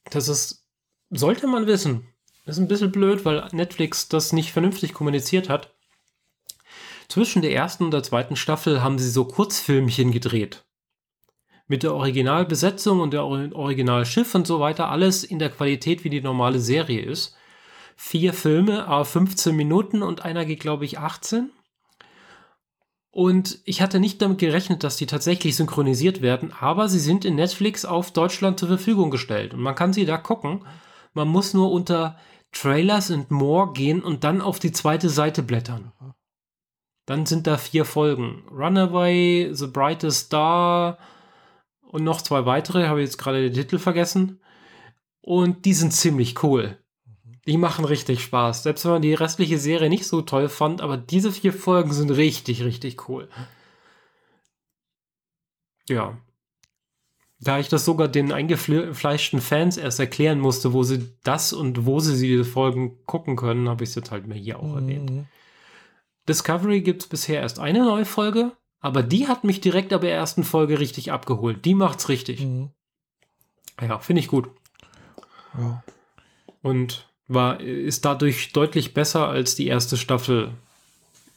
das 0.09 0.29
ist, 0.29 0.65
sollte 1.09 1.47
man 1.47 1.67
wissen. 1.67 2.07
Das 2.47 2.57
ist 2.57 2.63
ein 2.63 2.67
bisschen 2.67 2.91
blöd, 2.91 3.25
weil 3.25 3.47
Netflix 3.51 4.07
das 4.07 4.33
nicht 4.33 4.51
vernünftig 4.51 4.93
kommuniziert 4.93 5.49
hat. 5.49 5.75
Zwischen 7.07 7.41
der 7.43 7.53
ersten 7.53 7.83
und 7.83 7.91
der 7.91 8.03
zweiten 8.03 8.35
Staffel 8.35 8.81
haben 8.81 8.97
sie 8.97 9.09
so 9.09 9.25
Kurzfilmchen 9.25 10.11
gedreht 10.11 10.63
mit 11.67 11.83
der 11.83 11.93
Originalbesetzung 11.93 13.01
und 13.01 13.11
der 13.11 13.25
Originalschiff 13.25 14.33
und 14.33 14.47
so 14.47 14.59
weiter, 14.59 14.89
alles 14.89 15.23
in 15.23 15.39
der 15.39 15.49
Qualität, 15.49 16.03
wie 16.03 16.09
die 16.09 16.21
normale 16.21 16.59
Serie 16.59 17.01
ist. 17.01 17.35
Vier 17.95 18.33
Filme, 18.33 18.87
a 18.87 19.03
15 19.03 19.55
Minuten 19.55 20.01
und 20.01 20.23
einer 20.23 20.45
geht, 20.45 20.61
glaube 20.61 20.85
ich, 20.85 20.99
18. 20.99 21.49
Und 23.11 23.59
ich 23.65 23.81
hatte 23.81 23.99
nicht 23.99 24.21
damit 24.21 24.37
gerechnet, 24.37 24.83
dass 24.83 24.95
die 24.95 25.07
tatsächlich 25.07 25.55
synchronisiert 25.55 26.21
werden, 26.21 26.53
aber 26.57 26.87
sie 26.87 26.99
sind 26.99 27.25
in 27.25 27.35
Netflix 27.35 27.83
auf 27.83 28.11
Deutschland 28.11 28.59
zur 28.59 28.69
Verfügung 28.69 29.09
gestellt. 29.09 29.53
Und 29.53 29.61
man 29.61 29.75
kann 29.75 29.91
sie 29.91 30.05
da 30.05 30.17
gucken. 30.17 30.63
Man 31.13 31.27
muss 31.27 31.53
nur 31.53 31.71
unter 31.71 32.17
Trailers 32.51 33.11
and 33.11 33.29
More 33.31 33.73
gehen 33.73 34.01
und 34.01 34.23
dann 34.23 34.41
auf 34.41 34.59
die 34.59 34.71
zweite 34.71 35.09
Seite 35.09 35.43
blättern. 35.43 35.91
Dann 37.05 37.25
sind 37.25 37.47
da 37.47 37.57
vier 37.57 37.85
Folgen. 37.85 38.43
Runaway, 38.51 39.49
The 39.53 39.67
Brightest 39.67 40.27
Star 40.27 40.97
und 41.81 42.03
noch 42.03 42.21
zwei 42.21 42.45
weitere, 42.45 42.87
habe 42.87 43.01
ich 43.01 43.07
jetzt 43.07 43.17
gerade 43.17 43.41
den 43.41 43.53
Titel 43.53 43.79
vergessen. 43.79 44.41
Und 45.21 45.65
die 45.65 45.73
sind 45.73 45.93
ziemlich 45.93 46.43
cool. 46.43 46.77
Die 47.47 47.57
machen 47.57 47.85
richtig 47.85 48.21
Spaß. 48.21 48.63
Selbst 48.63 48.83
wenn 48.83 48.91
man 48.91 49.01
die 49.01 49.13
restliche 49.13 49.57
Serie 49.57 49.89
nicht 49.89 50.05
so 50.05 50.21
toll 50.21 50.49
fand, 50.49 50.81
aber 50.81 50.97
diese 50.97 51.31
vier 51.31 51.53
Folgen 51.53 51.93
sind 51.93 52.11
richtig, 52.11 52.63
richtig 52.63 53.07
cool. 53.07 53.29
Ja. 55.87 56.17
Da 57.39 57.59
ich 57.59 57.69
das 57.69 57.85
sogar 57.85 58.07
den 58.07 58.31
eingefleischten 58.31 59.41
Fans 59.41 59.77
erst 59.77 59.99
erklären 59.99 60.39
musste, 60.39 60.73
wo 60.73 60.81
sie 60.83 61.07
das 61.23 61.53
und 61.53 61.85
wo 61.85 61.99
sie 61.99 62.27
diese 62.27 62.45
Folgen 62.45 62.97
gucken 63.05 63.35
können, 63.35 63.69
habe 63.69 63.83
ich 63.83 63.91
es 63.91 63.95
jetzt 63.95 64.11
halt 64.11 64.25
mir 64.25 64.35
hier 64.35 64.59
auch 64.59 64.75
mhm. 64.75 64.77
erwähnt. 64.77 65.27
Discovery 66.27 66.81
gibt 66.81 67.03
es 67.03 67.07
bisher 67.07 67.41
erst 67.41 67.59
eine 67.59 67.85
neue 67.85 68.05
Folge, 68.05 68.53
aber 68.79 69.03
die 69.03 69.27
hat 69.27 69.43
mich 69.43 69.61
direkt 69.61 69.93
ab 69.93 70.01
der 70.01 70.13
ersten 70.13 70.43
Folge 70.43 70.79
richtig 70.79 71.11
abgeholt. 71.11 71.63
Die 71.63 71.75
macht's 71.75 72.09
richtig. 72.09 72.41
Mhm. 72.41 72.71
Ja, 73.79 73.99
finde 73.99 74.21
ich 74.21 74.27
gut. 74.27 74.49
Ja. 75.57 75.83
Und 76.63 77.07
war, 77.27 77.59
ist 77.59 78.05
dadurch 78.05 78.51
deutlich 78.53 78.93
besser 78.93 79.27
als 79.27 79.55
die 79.55 79.67
erste 79.67 79.95
Staffel. 79.95 80.51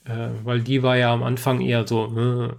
Äh, 0.04 0.30
weil 0.44 0.62
die 0.62 0.82
war 0.82 0.96
ja 0.96 1.12
am 1.12 1.22
Anfang 1.22 1.60
eher 1.60 1.86
so, 1.86 2.06
äh, 2.16 2.54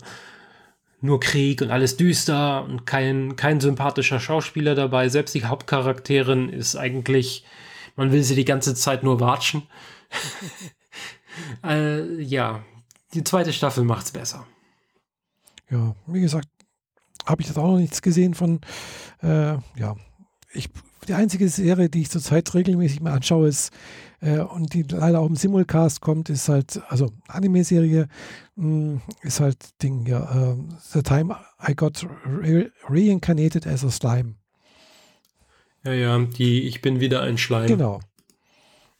nur 1.02 1.20
Krieg 1.20 1.62
und 1.62 1.72
alles 1.72 1.98
düster 1.98 2.64
und 2.64 2.86
kein, 2.86 3.36
kein 3.36 3.60
sympathischer 3.60 4.20
Schauspieler 4.20 4.76
dabei. 4.76 5.10
Selbst 5.10 5.34
die 5.34 5.46
Hauptcharakterin 5.46 6.50
ist 6.50 6.76
eigentlich, 6.76 7.44
man 7.96 8.12
will 8.12 8.24
sie 8.24 8.36
die 8.36 8.46
ganze 8.46 8.76
Zeit 8.76 9.04
nur 9.04 9.20
watschen. 9.20 9.64
äh, 11.64 12.22
ja, 12.22 12.64
die 13.14 13.24
zweite 13.24 13.52
Staffel 13.52 13.84
macht's 13.84 14.12
besser. 14.12 14.46
Ja, 15.70 15.96
wie 16.06 16.22
gesagt, 16.22 16.48
habe 17.26 17.42
ich 17.42 17.48
jetzt 17.48 17.58
auch 17.58 17.68
noch 17.68 17.78
nichts 17.78 18.02
gesehen 18.02 18.34
von, 18.34 18.62
äh, 19.22 19.54
ja, 19.78 19.96
ich, 20.54 20.70
die 21.08 21.14
einzige 21.14 21.50
Serie, 21.50 21.90
die 21.90 22.02
ich 22.02 22.10
zurzeit 22.10 22.54
regelmäßig 22.54 23.02
mal 23.02 23.14
anschaue, 23.14 23.48
ist 23.48 23.72
und 24.22 24.74
die 24.74 24.84
leider 24.84 25.20
auch 25.20 25.28
im 25.28 25.36
Simulcast 25.36 26.00
kommt, 26.02 26.30
ist 26.30 26.48
halt, 26.48 26.82
also 26.90 27.12
Anime-Serie 27.28 28.08
hm, 28.56 29.02
ist 29.24 29.40
halt 29.40 29.58
Ding, 29.82 30.06
ja, 30.06 30.54
uh, 30.54 30.64
The 30.92 31.02
Time 31.02 31.36
I 31.68 31.74
Got 31.74 32.06
re 32.26 32.72
Reincarnated 32.88 33.66
as 33.66 33.84
a 33.84 33.90
Slime. 33.90 34.36
Ja, 35.84 35.94
ja, 35.94 36.20
die 36.20 36.68
Ich 36.68 36.82
bin 36.82 37.00
wieder 37.00 37.22
ein 37.22 37.38
Schleim. 37.38 37.68
Genau. 37.68 38.00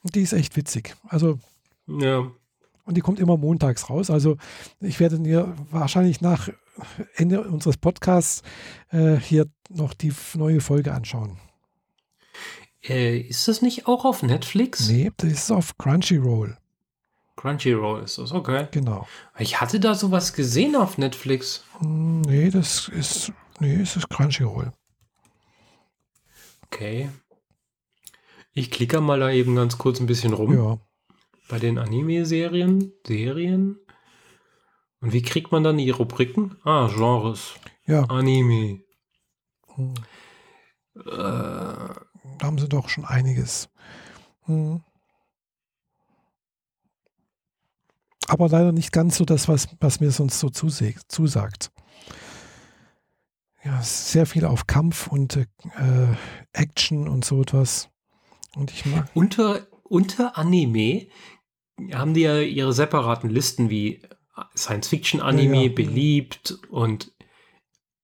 Die 0.04 0.22
ist 0.22 0.34
echt 0.34 0.58
witzig. 0.58 0.96
Also. 1.08 1.38
Ja. 1.88 2.32
Und 2.86 2.98
die 2.98 3.02
kommt 3.02 3.20
immer 3.20 3.38
montags 3.38 3.90
raus. 3.90 4.10
Also 4.10 4.38
ich 4.80 5.00
werde 5.00 5.20
mir 5.20 5.54
wahrscheinlich 5.70 6.22
nach 6.22 6.50
Ende 7.16 7.42
unseres 7.42 7.78
Podcasts 7.78 8.42
äh, 8.90 9.18
hier 9.18 9.46
noch 9.70 9.94
die 9.94 10.12
neue 10.34 10.62
Folge 10.62 10.92
anschauen. 10.92 11.38
Äh, 12.84 13.20
ist 13.20 13.48
das 13.48 13.62
nicht 13.62 13.88
auch 13.88 14.06
auf 14.06 14.24
Netflix? 14.24 14.90
Nee, 14.90 15.12
das 15.18 15.32
ist 15.32 15.52
auf 15.52 15.78
Crunchyroll. 15.78 16.58
Crunchyroll 17.36 18.04
ist 18.04 18.18
das, 18.18 18.32
okay. 18.32 18.68
Genau. 18.72 19.08
Ich 19.38 19.62
hatte 19.62 19.80
da 19.80 19.96
sowas 19.96 20.34
gesehen 20.34 20.76
auf 20.76 20.98
Netflix. 20.98 21.64
Hm, 21.80 22.22
nee, 22.22 22.50
das 22.50 22.88
ist, 22.90 23.32
nee, 23.60 23.82
es 23.82 23.96
ist 23.96 24.10
Crunchyroll. 24.10 24.74
Okay. 26.66 27.10
Ich 28.54 28.72
klicke 28.72 29.02
mal 29.02 29.20
da 29.20 29.32
eben 29.32 29.56
ganz 29.56 29.78
kurz 29.78 30.00
ein 30.00 30.08
bisschen 30.08 30.34
rum. 30.34 30.54
Ja. 30.56 30.78
Bei 31.48 31.60
den 31.60 31.78
Anime-Serien, 31.78 32.94
Serien. 33.06 33.80
Und 35.02 35.14
wie 35.14 35.22
kriegt 35.22 35.52
man 35.52 35.64
dann 35.64 35.78
die 35.78 35.90
Rubriken? 35.90 36.58
Ah, 36.64 36.88
Genres. 36.88 37.54
Ja. 37.86 38.04
Anime. 38.04 38.82
Hm. 39.76 39.94
Äh, 40.96 41.96
da 42.42 42.48
haben 42.48 42.58
sie 42.58 42.68
doch 42.68 42.90
schon 42.90 43.06
einiges. 43.06 43.70
Hm. 44.46 44.82
Aber 48.28 48.50
leider 48.50 48.72
nicht 48.72 48.92
ganz 48.92 49.18
so 49.18 49.26
das, 49.26 49.48
was, 49.48 49.68
was 49.80 50.00
mir 50.00 50.10
sonst 50.10 50.40
so 50.40 50.50
zusagt. 50.50 51.72
Ja, 53.64 53.80
sehr 53.84 54.26
viel 54.26 54.46
auf 54.46 54.66
Kampf 54.66 55.06
und 55.08 55.36
äh, 55.36 55.46
Action 56.52 57.08
und 57.08 57.24
so 57.26 57.42
etwas. 57.42 57.90
Und 58.56 58.72
ich 58.72 58.86
mag. 58.88 59.10
Unter, 59.14 59.68
unter 59.84 60.36
Anime 60.36 61.08
haben 61.94 62.16
die 62.16 62.22
ja 62.22 62.40
ihre 62.40 62.74
separaten 62.74 63.30
Listen 63.30 63.70
wie 63.70 64.02
Science-Fiction-Anime 64.56 65.58
ja, 65.58 65.64
ja. 65.64 65.74
beliebt 65.74 66.58
und 66.70 67.12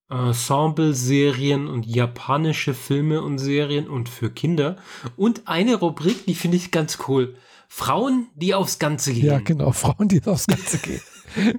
Ensemble-Serien 0.09 1.67
und 1.67 1.85
japanische 1.85 2.73
Filme 2.73 3.21
und 3.21 3.39
Serien 3.39 3.89
und 3.89 4.07
für 4.07 4.29
Kinder. 4.29 4.77
Und 5.17 5.47
eine 5.47 5.75
Rubrik, 5.75 6.25
die 6.25 6.35
finde 6.35 6.55
ich 6.57 6.71
ganz 6.71 6.99
cool. 7.07 7.35
Frauen, 7.67 8.27
die 8.35 8.53
aufs 8.53 8.79
Ganze 8.79 9.13
gehen. 9.13 9.25
Ja, 9.25 9.39
genau, 9.39 9.73
Frauen, 9.73 10.07
die 10.07 10.25
aufs 10.25 10.47
Ganze 10.47 10.77
gehen. 10.77 11.01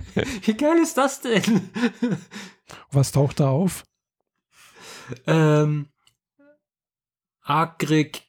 Wie 0.42 0.54
geil 0.54 0.78
ist 0.82 0.96
das 0.96 1.20
denn? 1.20 1.68
Was 2.90 3.12
taucht 3.12 3.40
da 3.40 3.50
auf? 3.50 3.84
Ähm, 5.26 5.88
Agrik. 7.42 8.22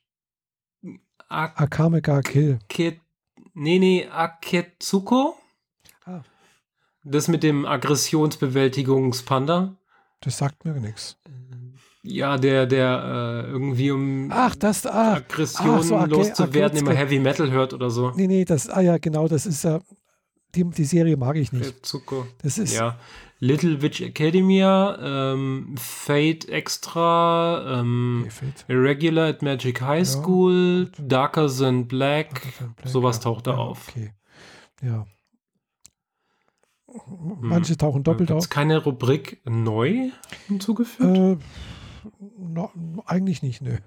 Ak 1.30 1.61
Akame 1.61 2.01
ga 2.01 2.22
Kill. 2.22 2.59
Kit, 2.67 2.99
nee, 3.53 3.80
nee, 3.80 4.07
Aketsuko. 4.07 5.38
Ah. 6.05 6.24
Das 7.03 7.28
mit 7.28 7.43
dem 7.43 7.65
Aggressionsbewältigungspanda. 7.65 9.76
Das 10.22 10.38
sagt 10.38 10.65
mir 10.65 10.74
nichts. 10.74 11.17
Ja, 12.01 12.38
der, 12.38 12.65
der 12.65 13.45
äh, 13.45 13.51
irgendwie 13.51 13.91
um 13.91 14.30
ach, 14.32 14.55
das, 14.55 14.86
ach, 14.86 15.17
Aggressionen 15.17 15.84
so, 15.84 15.95
okay, 15.97 16.09
loszuwerden, 16.09 16.80
immer 16.80 16.93
Heavy 16.93 17.20
Metal 17.20 17.51
hört 17.51 17.74
oder 17.74 17.89
so. 17.89 18.11
Nee, 18.11 18.28
nee, 18.28 18.45
das, 18.45 18.70
ah 18.70 18.80
ja, 18.80 18.97
genau, 18.97 19.28
das 19.28 19.45
ist 19.45 19.63
ja, 19.63 19.82
die, 20.55 20.63
die 20.63 20.86
Serie 20.86 21.17
mag 21.17 21.36
ich 21.36 21.51
nicht. 21.51 21.86
Zuko. 21.86 22.26
Das 22.41 22.57
ist. 22.57 22.74
Ja. 22.74 22.97
Little 23.41 23.82
Witch 23.82 24.01
Academia, 24.01 24.97
ähm, 25.34 25.76
Fate 25.78 26.49
Extra, 26.49 27.80
ähm, 27.80 28.24
okay, 28.26 28.32
Fate. 28.32 28.65
Irregular 28.67 29.30
at 29.30 29.41
Magic 29.41 29.80
High 29.80 30.05
School, 30.05 30.91
ja. 30.97 31.03
Darker 31.05 31.47
Than 31.47 31.88
Black, 31.88 32.34
Darker 32.34 32.74
Black 32.76 32.88
sowas 32.89 33.17
ja. 33.17 33.24
taucht 33.24 33.47
da 33.47 33.51
ja, 33.51 33.57
auf. 33.57 33.88
Okay. 33.89 34.13
Ja. 34.82 35.05
Manche 37.41 37.77
tauchen 37.77 38.03
doppelt 38.03 38.31
auf. 38.31 38.43
Ist 38.43 38.49
keine 38.49 38.83
Rubrik 38.83 39.41
neu 39.45 40.09
hinzugefügt? 40.47 41.17
Äh, 41.17 41.37
no, 42.37 42.71
eigentlich 43.05 43.41
nicht, 43.41 43.61
nö. 43.61 43.77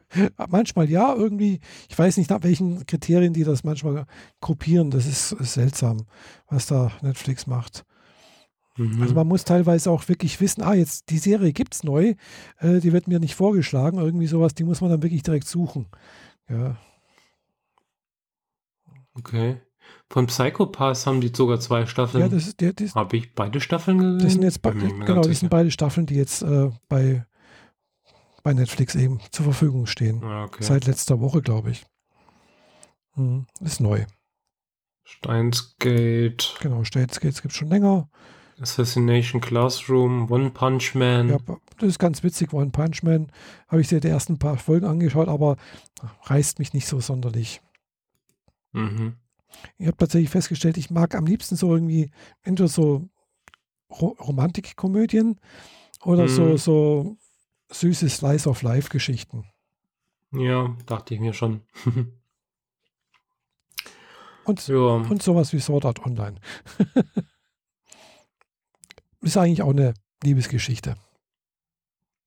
Manchmal 0.49 0.89
ja, 0.89 1.15
irgendwie, 1.15 1.61
ich 1.89 1.99
weiß 1.99 2.17
nicht, 2.17 2.31
nach 2.31 2.43
welchen 2.43 2.87
Kriterien 2.87 3.33
die 3.33 3.45
das 3.45 3.65
manchmal 3.65 4.07
gruppieren. 4.41 4.91
Das 4.91 5.07
ist, 5.07 5.33
ist 5.33 5.55
seltsam, 5.55 6.07
was 6.49 6.67
da 6.67 6.93
Netflix 7.03 7.47
macht. 7.47 7.85
Mhm. 8.77 9.03
Also 9.03 9.15
man 9.15 9.27
muss 9.27 9.45
teilweise 9.45 9.91
auch 9.91 10.09
wirklich 10.09 10.41
wissen, 10.41 10.63
ah, 10.63 10.75
jetzt 10.75 11.11
die 11.11 11.19
Serie 11.19 11.53
gibt 11.53 11.75
es 11.75 11.85
neu, 11.85 12.15
äh, 12.59 12.81
die 12.81 12.93
wird 12.93 13.07
mir 13.09 13.21
nicht 13.21 13.35
vorgeschlagen, 13.35 13.99
irgendwie 13.99 14.27
sowas, 14.27 14.55
die 14.55 14.65
muss 14.65 14.81
man 14.81 14.91
dann 14.91 15.03
wirklich 15.03 15.23
direkt 15.23 15.47
suchen. 15.47 15.87
Ja. 16.49 16.77
Okay. 19.15 19.61
Von 20.09 20.27
Psychopaths 20.27 21.07
haben 21.07 21.21
die 21.21 21.33
sogar 21.35 21.59
zwei 21.59 21.87
Staffeln. 21.87 22.21
Ja, 22.23 22.29
das, 22.29 22.55
der, 22.57 22.75
das 22.75 22.95
Habe 22.95 23.17
ich 23.17 23.35
beide 23.35 23.61
Staffeln 23.61 23.99
gesehen? 23.99 24.19
Das 24.19 24.33
sind 24.33 24.43
jetzt 24.43 24.61
be 24.61 24.73
genau, 24.73 25.23
das 25.23 25.41
sind 25.41 25.49
beide 25.49 25.71
Staffeln, 25.71 26.07
die 26.07 26.17
jetzt 26.17 26.43
äh, 26.43 26.71
bei, 26.89 27.25
bei 28.43 28.53
Netflix 28.53 28.95
eben 28.95 29.21
zur 29.31 29.45
Verfügung 29.45 29.87
stehen. 29.87 30.23
Ah, 30.23 30.45
okay. 30.45 30.63
Seit 30.63 30.87
letzter 30.87 31.21
Woche, 31.21 31.41
glaube 31.41 31.71
ich. 31.71 31.85
Hm, 33.15 33.47
ist 33.61 33.81
neu. 33.81 34.05
Steins 35.05 35.77
Gate. 35.79 36.57
Genau, 36.61 36.85
Steins 36.85 37.21
Gate 37.21 37.41
gibt 37.41 37.53
es 37.53 37.59
schon 37.59 37.69
länger. 37.69 38.09
Assassination 38.61 39.41
Classroom, 39.41 40.31
One 40.31 40.51
Punch 40.51 40.95
Man. 40.95 41.31
Ja, 41.31 41.39
das 41.79 41.89
ist 41.89 41.99
ganz 41.99 42.23
witzig, 42.23 42.53
One 42.53 42.71
Punch 42.71 43.03
Man. 43.03 43.33
Habe 43.69 43.81
ich 43.81 43.89
dir 43.89 44.01
die 44.01 44.09
ersten 44.09 44.39
paar 44.39 44.57
Folgen 44.57 44.87
angeschaut, 44.87 45.29
aber 45.29 45.57
reißt 46.25 46.59
mich 46.59 46.73
nicht 46.73 46.87
so 46.87 47.01
sonderlich. 47.01 47.61
Mhm. 48.73 49.17
Ich 49.79 49.87
habe 49.87 49.97
tatsächlich 49.97 50.31
festgestellt, 50.31 50.77
ich 50.77 50.91
mag 50.91 51.15
am 51.15 51.27
liebsten 51.27 51.57
so 51.57 51.75
irgendwie 51.75 52.11
entweder 52.43 52.69
so 52.69 53.09
Ro 53.91 54.17
Romantikkomödien 54.21 55.41
oder 56.03 56.25
mhm. 56.25 56.29
so, 56.29 56.57
so 56.57 57.17
süße 57.71 58.09
Slice 58.09 58.49
of 58.49 58.63
Life 58.63 58.89
Geschichten. 58.91 59.45
Ja, 60.33 60.77
dachte 60.87 61.15
ich 61.15 61.21
mir 61.21 61.35
schon. 61.35 61.63
und, 64.45 64.67
ja. 64.67 64.77
und 64.77 65.23
sowas 65.23 65.53
wie 65.53 65.61
Sword 65.61 65.85
Art 65.85 66.05
Online. 66.07 66.41
ist 69.21 69.37
eigentlich 69.37 69.63
auch 69.63 69.71
eine 69.71 69.95
Liebesgeschichte. 70.23 70.97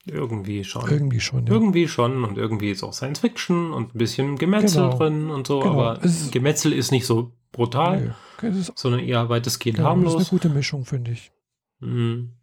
Irgendwie 0.08 0.64
schon. 0.64 0.90
Irgendwie 0.90 1.20
schon. 1.20 1.48
Ja. 1.48 1.54
Irgendwie 1.54 1.88
schon 1.88 2.24
und 2.24 2.38
irgendwie 2.38 2.70
ist 2.72 2.84
auch 2.84 2.94
Science 2.94 3.20
Fiction 3.20 3.74
und 3.74 3.96
ein 3.96 3.98
bisschen 3.98 4.38
Gemetzel 4.38 4.84
Genau. 4.84 4.98
drin 4.98 5.30
und 5.32 5.48
so, 5.48 5.60
Genau. 5.60 5.74
aber 5.74 6.04
Es 6.04 6.30
Gemetzel 6.32 6.74
ist 6.74 6.92
nicht 6.92 7.06
so 7.08 7.32
brutal, 7.52 8.16
Nee, 8.42 8.50
das 8.50 8.58
ist, 8.70 8.78
sondern 8.78 9.02
eher 9.02 9.30
weitestgehend 9.30 9.78
genau, 9.78 9.90
das 9.90 9.98
ist 9.98 10.04
eine 10.06 10.12
harmlos. 10.14 10.30
gute 10.30 10.50
Mischung, 10.50 10.86
finde 10.86 11.12
ich. 11.12 11.32
Mhm. 11.80 12.34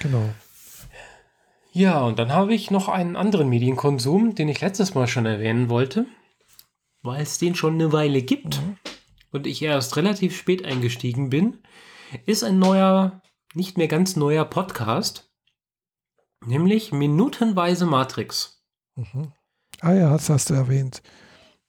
Genau. 0.00 0.30
Ja, 1.72 2.02
und 2.02 2.18
dann 2.18 2.32
habe 2.32 2.54
ich 2.54 2.70
noch 2.70 2.88
einen 2.88 3.16
anderen 3.16 3.48
Medienkonsum, 3.48 4.34
den 4.34 4.48
ich 4.48 4.60
letztes 4.60 4.94
Mal 4.94 5.06
schon 5.06 5.26
erwähnen 5.26 5.68
wollte, 5.68 6.06
weil 7.02 7.22
es 7.22 7.38
den 7.38 7.54
schon 7.54 7.74
eine 7.74 7.92
Weile 7.92 8.22
gibt 8.22 8.60
Mhm. 8.60 8.76
und 9.30 9.46
ich 9.46 9.62
erst 9.62 9.96
relativ 9.96 10.36
spät 10.36 10.64
eingestiegen 10.64 11.30
bin, 11.30 11.58
ist 12.26 12.42
ein 12.42 12.58
neuer, 12.58 13.22
nicht 13.54 13.78
mehr 13.78 13.88
ganz 13.88 14.16
neuer 14.16 14.44
Podcast, 14.44 15.29
nämlich 16.44 16.92
Minutenweise 16.92 17.86
Matrix. 17.86 18.62
Mhm. 18.96 19.32
Ah 19.80 19.92
ja, 19.94 20.12
das 20.12 20.28
hast 20.30 20.50
du 20.50 20.54
erwähnt. 20.54 21.02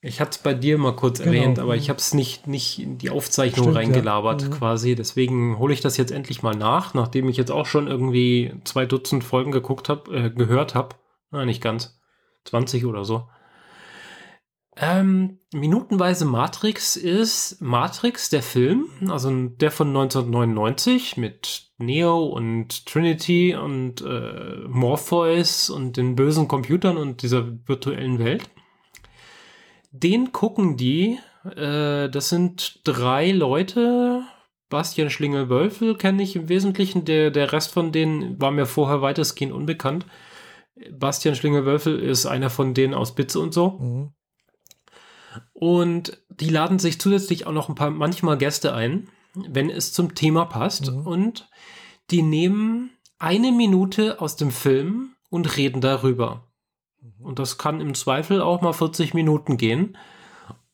Ich 0.03 0.19
hatte 0.19 0.31
es 0.31 0.37
bei 0.39 0.53
dir 0.55 0.77
mal 0.79 0.95
kurz 0.95 1.19
Genau. 1.19 1.31
erwähnt, 1.31 1.59
aber 1.59 1.75
ich 1.75 1.89
habe 1.89 1.99
es 1.99 2.13
nicht, 2.15 2.47
nicht 2.47 2.79
in 2.79 2.97
die 2.97 3.11
Aufzeichnung 3.11 3.65
Stimmt, 3.65 3.75
ja. 3.75 3.81
reingelabert 3.81 4.43
Mhm. 4.45 4.51
quasi. 4.51 4.95
Deswegen 4.95 5.59
hole 5.59 5.73
ich 5.73 5.81
das 5.81 5.95
jetzt 5.97 6.11
endlich 6.11 6.41
mal 6.41 6.55
nach, 6.55 6.93
nachdem 6.95 7.29
ich 7.29 7.37
jetzt 7.37 7.51
auch 7.51 7.67
schon 7.67 7.87
irgendwie 7.87 8.53
zwei 8.63 8.85
Dutzend 8.87 9.23
Folgen 9.23 9.51
geguckt 9.51 9.89
habe, 9.89 10.11
äh, 10.15 10.29
gehört 10.31 10.73
habe. 10.73 10.95
Na, 11.29 11.45
nicht 11.45 11.61
ganz. 11.61 11.99
20 12.45 12.85
oder 12.85 13.05
so. 13.05 13.29
Ähm, 14.83 15.37
minutenweise 15.53 16.25
Matrix 16.25 16.95
ist 16.95 17.61
Matrix, 17.61 18.31
der 18.31 18.41
Film, 18.41 18.87
also 19.09 19.29
der 19.31 19.69
von 19.69 19.89
1999 19.89 21.17
mit 21.17 21.69
Neo 21.77 22.25
und 22.25 22.87
Trinity 22.87 23.55
und 23.55 24.01
äh, 24.01 24.55
Morpheus 24.67 25.69
und 25.69 25.97
den 25.97 26.15
bösen 26.15 26.47
Computern 26.47 26.97
und 26.97 27.21
dieser 27.21 27.45
virtuellen 27.67 28.17
Welt. 28.17 28.49
Den 29.91 30.31
gucken 30.31 30.77
die, 30.77 31.19
äh, 31.45 32.09
das 32.09 32.29
sind 32.29 32.81
drei 32.83 33.31
Leute. 33.31 34.23
Bastian 34.69 35.11
Schlingel-Wölfel 35.11 35.95
kenne 35.95 36.23
ich 36.23 36.35
im 36.35 36.49
Wesentlichen, 36.49 37.05
der, 37.05 37.29
der 37.29 37.53
Rest 37.53 37.71
von 37.71 37.91
denen 37.91 38.41
war 38.41 38.49
mir 38.49 38.65
vorher 38.65 39.03
weitestgehend 39.03 39.53
unbekannt. 39.53 40.07
Bastian 40.91 41.35
Schlingel-Wölfel 41.35 41.99
ist 41.99 42.25
einer 42.25 42.49
von 42.49 42.73
denen 42.73 42.95
aus 42.95 43.13
Bitze 43.13 43.39
und 43.39 43.53
so. 43.53 43.77
Mhm. 43.79 44.13
Und 45.53 46.21
die 46.29 46.49
laden 46.49 46.79
sich 46.79 46.99
zusätzlich 46.99 47.47
auch 47.47 47.51
noch 47.51 47.69
ein 47.69 47.75
paar, 47.75 47.91
manchmal 47.91 48.37
Gäste 48.37 48.73
ein, 48.73 49.09
wenn 49.33 49.69
es 49.69 49.93
zum 49.93 50.15
Thema 50.15 50.45
passt. 50.45 50.91
Mhm. 50.91 51.07
Und 51.07 51.49
die 52.09 52.21
nehmen 52.21 52.91
eine 53.19 53.51
Minute 53.51 54.19
aus 54.19 54.35
dem 54.35 54.51
Film 54.51 55.15
und 55.29 55.57
reden 55.57 55.81
darüber. 55.81 56.47
Und 57.19 57.39
das 57.39 57.57
kann 57.57 57.81
im 57.81 57.93
Zweifel 57.93 58.41
auch 58.41 58.61
mal 58.61 58.73
40 58.73 59.13
Minuten 59.13 59.57
gehen. 59.57 59.97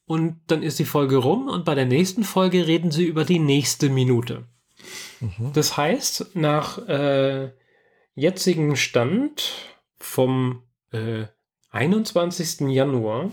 Und 0.05 0.39
dann 0.47 0.64
ist 0.64 0.80
die 0.80 0.86
Folge 0.86 1.18
rum 1.18 1.49
und 1.49 1.66
bei 1.66 1.76
der 1.76 1.86
nächsten 1.86 2.24
Folge 2.24 2.66
reden 2.66 2.91
sie 2.91 3.05
über 3.05 3.26
die 3.26 3.39
nächste 3.39 3.89
Minute. 3.89 4.47
Mhm. 5.20 5.51
Das 5.53 5.76
heißt, 5.76 6.36
nach 6.36 6.78
äh, 6.88 7.51
jetzigem 8.16 8.78
Stand 8.78 9.51
vom 9.97 10.64
äh, 10.91 11.26
21. 11.72 12.62
Januar 12.70 13.32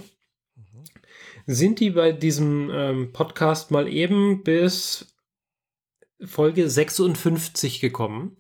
sind 1.46 1.80
die 1.80 1.90
bei 1.90 2.12
diesem 2.12 2.70
ähm, 2.72 3.12
Podcast 3.12 3.70
mal 3.70 3.88
eben 3.88 4.42
bis 4.42 5.14
Folge 6.24 6.68
56 6.70 7.80
gekommen. 7.80 8.36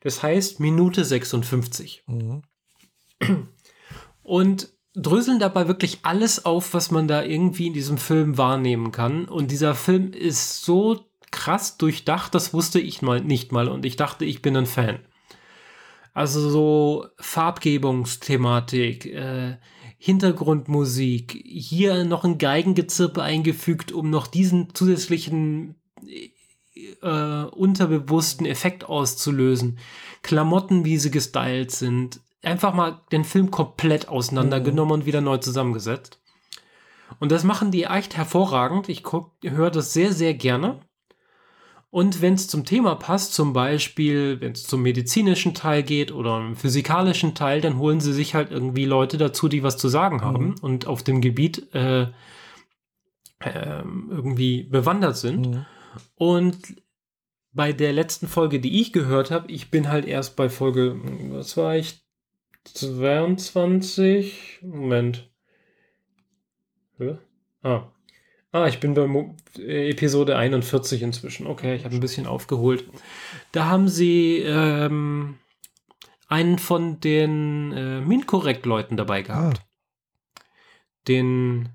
Das 0.00 0.22
heißt 0.22 0.60
Minute 0.60 1.04
56 1.04 2.04
Mhm. 2.06 2.42
und 4.22 4.68
dröseln 4.94 5.38
dabei 5.38 5.68
wirklich 5.68 6.00
alles 6.02 6.44
auf, 6.44 6.74
was 6.74 6.90
man 6.90 7.08
da 7.08 7.22
irgendwie 7.22 7.66
in 7.68 7.72
diesem 7.72 7.98
Film 7.98 8.38
wahrnehmen 8.38 8.92
kann. 8.92 9.26
Und 9.26 9.50
dieser 9.50 9.74
Film 9.74 10.12
ist 10.12 10.62
so 10.64 11.04
krass 11.30 11.76
durchdacht, 11.76 12.34
das 12.34 12.54
wusste 12.54 12.80
ich 12.80 13.02
mal 13.02 13.20
nicht 13.20 13.52
mal 13.52 13.68
und 13.68 13.84
ich 13.84 13.96
dachte, 13.96 14.24
ich 14.24 14.40
bin 14.40 14.56
ein 14.56 14.66
Fan. 14.66 15.00
Also 16.14 16.48
so 16.48 17.06
Farbgebungsthematik, 17.18 19.06
äh, 19.06 19.56
Hintergrundmusik, 19.98 21.42
hier 21.44 22.04
noch 22.04 22.24
ein 22.24 22.38
Geigengezirpe 22.38 23.22
eingefügt, 23.22 23.90
um 23.90 24.10
noch 24.10 24.28
diesen 24.28 24.72
zusätzlichen 24.74 25.74
äh, 27.02 27.44
unterbewussten 27.44 28.46
Effekt 28.46 28.84
auszulösen. 28.84 29.78
Klamotten, 30.22 30.84
wie 30.84 30.98
sie 30.98 31.10
gestylt 31.10 31.72
sind. 31.72 32.20
Einfach 32.42 32.72
mal 32.72 33.00
den 33.10 33.24
Film 33.24 33.50
komplett 33.50 34.08
auseinandergenommen 34.08 35.00
und 35.00 35.06
wieder 35.06 35.20
neu 35.20 35.38
zusammengesetzt. 35.38 36.20
Und 37.18 37.32
das 37.32 37.42
machen 37.42 37.72
die 37.72 37.84
echt 37.84 38.16
hervorragend. 38.16 38.88
Ich 38.88 39.02
höre 39.42 39.70
das 39.70 39.92
sehr, 39.92 40.12
sehr 40.12 40.34
gerne. 40.34 40.80
Und 41.90 42.20
wenn 42.20 42.34
es 42.34 42.48
zum 42.48 42.66
Thema 42.66 42.96
passt, 42.96 43.32
zum 43.32 43.54
Beispiel, 43.54 44.40
wenn 44.40 44.52
es 44.52 44.64
zum 44.64 44.82
medizinischen 44.82 45.54
Teil 45.54 45.82
geht 45.82 46.12
oder 46.12 46.38
im 46.38 46.54
physikalischen 46.54 47.34
Teil, 47.34 47.62
dann 47.62 47.78
holen 47.78 48.00
sie 48.00 48.12
sich 48.12 48.34
halt 48.34 48.50
irgendwie 48.50 48.84
Leute 48.84 49.16
dazu, 49.16 49.48
die 49.48 49.62
was 49.62 49.78
zu 49.78 49.88
sagen 49.88 50.20
haben 50.20 50.54
und 50.60 50.86
auf 50.86 51.02
dem 51.02 51.22
Gebiet 51.22 51.74
äh, 51.74 52.08
äh, 53.40 53.82
irgendwie 54.10 54.64
bewandert 54.64 55.16
sind. 55.16 55.50
Mhm. 55.50 55.66
Und 56.16 56.82
bei 57.52 57.72
der 57.72 57.94
letzten 57.94 58.28
Folge, 58.28 58.60
die 58.60 58.80
ich 58.80 58.92
gehört 58.92 59.30
habe, 59.30 59.50
ich 59.50 59.70
bin 59.70 59.88
halt 59.88 60.04
erst 60.04 60.36
bei 60.36 60.50
Folge, 60.50 61.00
was 61.32 61.56
war 61.56 61.76
ich? 61.76 62.04
22? 62.64 64.60
Moment. 64.62 65.30
Hä? 66.98 67.16
Ah. 67.62 67.90
Ah, 68.50 68.66
ich 68.66 68.80
bin 68.80 68.94
bei 68.94 69.06
Mo 69.06 69.36
äh, 69.58 69.90
Episode 69.90 70.36
41 70.36 71.02
inzwischen. 71.02 71.46
Okay, 71.46 71.74
ich 71.74 71.84
habe 71.84 71.94
ein 71.94 72.00
bisschen 72.00 72.26
aufgeholt. 72.26 72.88
Da 73.52 73.66
haben 73.66 73.88
sie 73.88 74.38
ähm, 74.38 75.38
einen 76.28 76.58
von 76.58 76.98
den 77.00 77.72
äh, 77.72 78.00
Minkorrekt-Leuten 78.00 78.96
dabei 78.96 79.22
gehabt. 79.22 79.66
Den. 81.06 81.68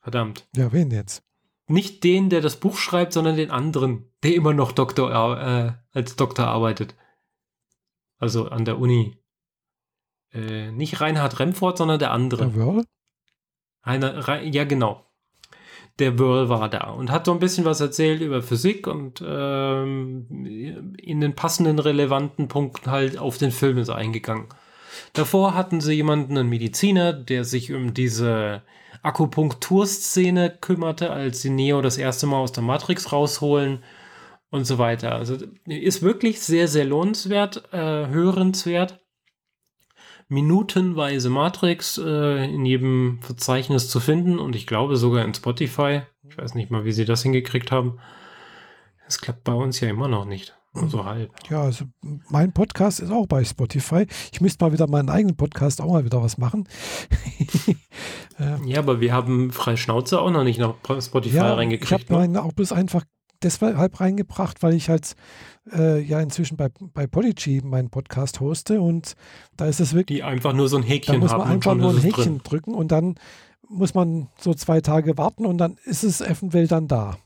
Verdammt. 0.00 0.46
Ja, 0.56 0.72
wen 0.72 0.90
jetzt? 0.90 1.24
Nicht 1.66 2.04
den, 2.04 2.30
der 2.30 2.40
das 2.40 2.56
Buch 2.56 2.78
schreibt, 2.78 3.12
sondern 3.12 3.36
den 3.36 3.50
anderen, 3.50 4.10
der 4.22 4.34
immer 4.34 4.54
noch 4.54 4.72
Doktor, 4.72 5.10
äh, 5.10 5.72
als 5.92 6.16
Doktor 6.16 6.46
arbeitet. 6.46 6.94
Also 8.18 8.48
an 8.48 8.64
der 8.64 8.78
Uni. 8.78 9.18
Äh, 10.32 10.70
nicht 10.70 11.00
Reinhard 11.00 11.40
Remford, 11.40 11.78
sondern 11.78 11.98
der 11.98 12.12
andere. 12.12 12.46
Der 12.46 12.54
Wörl? 12.54 12.84
Einer, 13.82 14.42
ja, 14.44 14.64
genau. 14.64 15.04
Der 15.98 16.18
Whirl 16.18 16.48
war 16.48 16.68
da 16.68 16.90
und 16.90 17.10
hat 17.10 17.26
so 17.26 17.32
ein 17.32 17.40
bisschen 17.40 17.64
was 17.64 17.80
erzählt 17.80 18.20
über 18.20 18.40
Physik 18.40 18.86
und 18.86 19.22
ähm, 19.26 20.94
in 20.96 21.20
den 21.20 21.34
passenden, 21.34 21.80
relevanten 21.80 22.46
Punkten 22.46 22.90
halt 22.90 23.18
auf 23.18 23.36
den 23.38 23.50
Film 23.50 23.78
ist 23.78 23.90
eingegangen. 23.90 24.46
Davor 25.12 25.54
hatten 25.54 25.80
sie 25.80 25.94
jemanden, 25.94 26.38
einen 26.38 26.48
Mediziner, 26.48 27.12
der 27.12 27.44
sich 27.44 27.72
um 27.72 27.94
diese 27.94 28.62
Akupunkturszene 29.02 30.58
kümmerte, 30.60 31.10
als 31.10 31.42
sie 31.42 31.50
Neo 31.50 31.82
das 31.82 31.98
erste 31.98 32.26
Mal 32.26 32.38
aus 32.38 32.52
der 32.52 32.62
Matrix 32.62 33.12
rausholen 33.12 33.82
und 34.50 34.64
so 34.64 34.78
weiter. 34.78 35.14
Also 35.14 35.36
ist 35.66 36.02
wirklich 36.02 36.40
sehr, 36.40 36.68
sehr 36.68 36.84
lohnenswert, 36.84 37.72
äh, 37.72 38.06
hörenswert. 38.08 39.00
Minutenweise 40.28 41.30
Matrix 41.30 41.98
äh, 41.98 42.44
in 42.44 42.66
jedem 42.66 43.18
Verzeichnis 43.22 43.88
zu 43.88 43.98
finden 43.98 44.38
und 44.38 44.54
ich 44.54 44.66
glaube 44.66 44.96
sogar 44.96 45.24
in 45.24 45.34
Spotify. 45.34 46.02
Ich 46.28 46.36
weiß 46.36 46.54
nicht 46.54 46.70
mal, 46.70 46.84
wie 46.84 46.92
sie 46.92 47.06
das 47.06 47.22
hingekriegt 47.22 47.72
haben. 47.72 47.98
Das 49.06 49.20
klappt 49.20 49.44
bei 49.44 49.54
uns 49.54 49.80
ja 49.80 49.88
immer 49.88 50.08
noch 50.08 50.26
nicht. 50.26 50.54
Nur 50.74 50.90
so 50.90 51.04
halb. 51.06 51.32
Ja, 51.48 51.62
also 51.62 51.86
mein 52.28 52.52
Podcast 52.52 53.00
ist 53.00 53.10
auch 53.10 53.26
bei 53.26 53.42
Spotify. 53.42 54.06
Ich 54.32 54.42
müsste 54.42 54.64
mal 54.64 54.72
wieder 54.72 54.86
meinen 54.86 55.08
eigenen 55.08 55.34
Podcast 55.36 55.80
auch 55.80 55.92
mal 55.92 56.04
wieder 56.04 56.22
was 56.22 56.36
machen. 56.36 56.68
äh, 58.38 58.66
Ja, 58.66 58.78
aber 58.80 59.00
wir 59.00 59.14
haben 59.14 59.50
freie 59.50 59.78
Schnauze 59.78 60.20
auch 60.20 60.30
noch 60.30 60.44
nicht 60.44 60.58
nach 60.60 60.74
Spotify 61.00 61.36
ja, 61.36 61.42
ich 61.42 61.48
habe 61.48 61.56
reingekriegt. 61.56 62.10
Ne? 62.10 62.16
meinen 62.16 62.36
auch 62.36 62.52
bloß 62.52 62.72
einfach 62.72 63.04
deshalb 63.42 64.00
reingebracht, 64.00 64.62
weil 64.62 64.74
ich 64.74 64.88
halt 64.88 65.14
äh, 65.72 66.00
ja 66.00 66.20
inzwischen 66.20 66.56
bei, 66.56 66.68
bei 66.92 67.06
Podigy 67.06 67.60
meinen 67.62 67.90
Podcast 67.90 68.40
hoste 68.40 68.80
und 68.80 69.14
da 69.56 69.66
ist 69.66 69.80
es 69.80 69.94
wirklich, 69.94 70.18
Die 70.18 70.22
einfach 70.24 70.52
nur 70.52 70.68
so 70.68 70.76
ein 70.76 70.82
da 70.82 70.88
Häkchen 70.88 71.18
muss 71.20 71.32
haben 71.32 71.38
man 71.40 71.48
einfach 71.48 71.74
nur 71.74 71.90
ein 71.90 71.98
Häkchen 71.98 72.24
drin. 72.24 72.40
drücken 72.44 72.74
und 72.74 72.92
dann 72.92 73.14
muss 73.68 73.94
man 73.94 74.28
so 74.38 74.54
zwei 74.54 74.80
Tage 74.80 75.18
warten 75.18 75.44
und 75.46 75.58
dann 75.58 75.76
ist 75.84 76.02
es 76.04 76.20
eventuell 76.20 76.66
dann 76.68 76.88
da. 76.88 77.16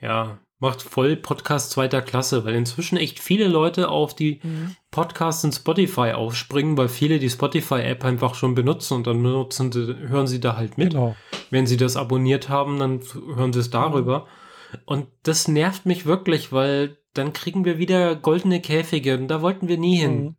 Ja, 0.00 0.38
macht 0.58 0.82
voll 0.82 1.16
Podcast 1.16 1.70
zweiter 1.72 2.02
Klasse, 2.02 2.44
weil 2.44 2.54
inzwischen 2.54 2.96
echt 2.96 3.18
viele 3.18 3.48
Leute 3.48 3.88
auf 3.88 4.14
die 4.14 4.40
Mhm. 4.42 4.76
Podcasts 4.92 5.42
in 5.44 5.52
Spotify 5.52 6.12
aufspringen, 6.12 6.76
weil 6.76 6.88
viele 6.88 7.18
die 7.18 7.30
Spotify-App 7.30 8.04
einfach 8.04 8.34
schon 8.36 8.54
benutzen 8.54 8.94
und 8.94 9.06
dann 9.06 9.22
benutzen 9.22 9.72
hören 9.74 10.26
sie 10.28 10.38
da 10.40 10.56
halt 10.56 10.78
mit. 10.78 10.90
Genau. 10.90 11.16
Wenn 11.50 11.66
sie 11.66 11.76
das 11.76 11.96
abonniert 11.96 12.48
haben, 12.48 12.78
dann 12.78 13.00
hören 13.34 13.52
sie 13.52 13.60
es 13.60 13.70
darüber. 13.70 14.26
Und 14.84 15.08
das 15.22 15.48
nervt 15.48 15.86
mich 15.86 16.06
wirklich, 16.06 16.52
weil 16.52 16.98
dann 17.14 17.32
kriegen 17.32 17.64
wir 17.64 17.78
wieder 17.78 18.16
goldene 18.16 18.60
Käfige 18.60 19.18
und 19.18 19.28
da 19.28 19.42
wollten 19.42 19.68
wir 19.68 19.78
nie 19.78 19.96
hin. 19.96 20.22
Mhm. 20.22 20.36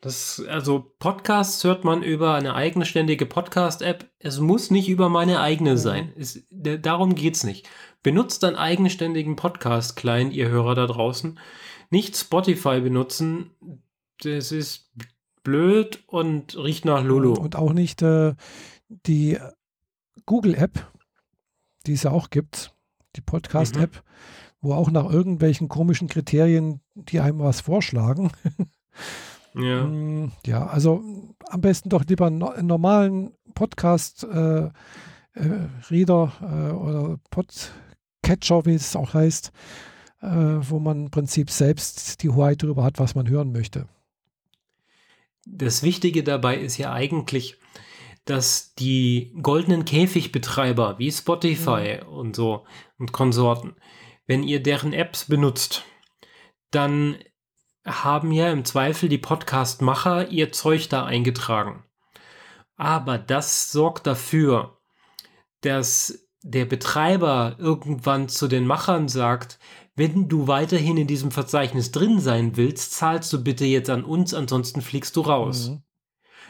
Das, 0.00 0.42
also 0.48 0.92
Podcasts 0.98 1.64
hört 1.64 1.84
man 1.84 2.02
über 2.02 2.34
eine 2.34 2.54
eigenständige 2.54 3.26
Podcast-App. 3.26 4.08
Es 4.18 4.40
muss 4.40 4.70
nicht 4.70 4.88
über 4.88 5.08
meine 5.08 5.40
eigene 5.40 5.72
mhm. 5.72 5.78
sein. 5.78 6.12
Es, 6.16 6.44
darum 6.50 7.14
geht's 7.14 7.44
nicht. 7.44 7.68
Benutzt 8.02 8.44
einen 8.44 8.56
eigenständigen 8.56 9.36
Podcast-Client, 9.36 10.32
ihr 10.32 10.48
Hörer 10.48 10.74
da 10.74 10.86
draußen. 10.86 11.38
Nicht 11.90 12.16
Spotify 12.16 12.80
benutzen. 12.80 13.50
Das 14.22 14.52
ist 14.52 14.92
blöd 15.42 16.04
und 16.06 16.56
riecht 16.56 16.84
nach 16.84 17.02
Lulu. 17.02 17.32
Und 17.32 17.56
auch 17.56 17.72
nicht 17.72 18.02
äh, 18.02 18.34
die 18.88 19.38
Google-App, 20.26 20.86
die 21.86 21.92
es 21.92 22.02
ja 22.02 22.10
auch 22.10 22.30
gibt, 22.30 22.74
die 23.16 23.20
Podcast-App, 23.20 23.94
mhm. 23.94 24.00
wo 24.60 24.74
auch 24.74 24.90
nach 24.90 25.10
irgendwelchen 25.10 25.68
komischen 25.68 26.08
Kriterien 26.08 26.80
die 26.94 27.20
einem 27.20 27.40
was 27.40 27.60
vorschlagen. 27.60 28.30
Ja. 28.42 28.56
Mm, 29.56 30.32
ja, 30.44 30.66
also 30.66 31.02
am 31.46 31.62
besten 31.62 31.88
doch 31.88 32.04
lieber 32.04 32.26
einen 32.26 32.66
normalen 32.66 33.32
Podcast 33.54 34.22
äh, 34.24 34.66
äh, 34.66 34.70
äh, 36.42 36.72
oder 36.72 37.18
Podcatcher, 37.30 38.66
wie 38.66 38.74
es 38.74 38.94
auch 38.96 39.14
heißt, 39.14 39.52
äh, 40.20 40.26
wo 40.26 40.78
man 40.78 41.06
im 41.06 41.10
Prinzip 41.10 41.50
selbst 41.50 42.22
die 42.22 42.28
Hoheit 42.28 42.62
darüber 42.62 42.84
hat, 42.84 42.98
was 42.98 43.14
man 43.14 43.28
hören 43.28 43.52
möchte. 43.52 43.88
Das 45.46 45.82
Wichtige 45.82 46.24
dabei 46.24 46.58
ist 46.58 46.76
ja 46.76 46.92
eigentlich, 46.92 47.56
dass 48.26 48.74
die 48.74 49.32
goldenen 49.40 49.84
Käfigbetreiber 49.84 50.98
wie 50.98 51.10
Spotify 51.10 52.00
mhm. 52.02 52.08
und 52.08 52.36
so 52.36 52.66
und 52.98 53.12
Konsorten, 53.12 53.76
wenn 54.26 54.42
ihr 54.42 54.62
deren 54.62 54.92
Apps 54.92 55.24
benutzt, 55.26 55.84
dann 56.70 57.16
haben 57.86 58.32
ja 58.32 58.50
im 58.50 58.64
Zweifel 58.64 59.08
die 59.08 59.18
Podcast-Macher 59.18 60.28
ihr 60.28 60.50
Zeug 60.52 60.88
da 60.88 61.04
eingetragen. 61.04 61.84
Aber 62.76 63.16
das 63.16 63.70
sorgt 63.70 64.06
dafür, 64.06 64.78
dass 65.60 66.26
der 66.42 66.64
Betreiber 66.64 67.56
irgendwann 67.58 68.28
zu 68.28 68.48
den 68.48 68.66
Machern 68.66 69.08
sagt, 69.08 69.58
wenn 69.94 70.28
du 70.28 70.46
weiterhin 70.46 70.96
in 70.96 71.06
diesem 71.06 71.30
Verzeichnis 71.30 71.90
drin 71.90 72.20
sein 72.20 72.56
willst, 72.56 72.92
zahlst 72.92 73.32
du 73.32 73.42
bitte 73.42 73.64
jetzt 73.64 73.88
an 73.88 74.04
uns, 74.04 74.34
ansonsten 74.34 74.82
fliegst 74.82 75.16
du 75.16 75.22
raus. 75.22 75.70
Mhm. 75.70 75.82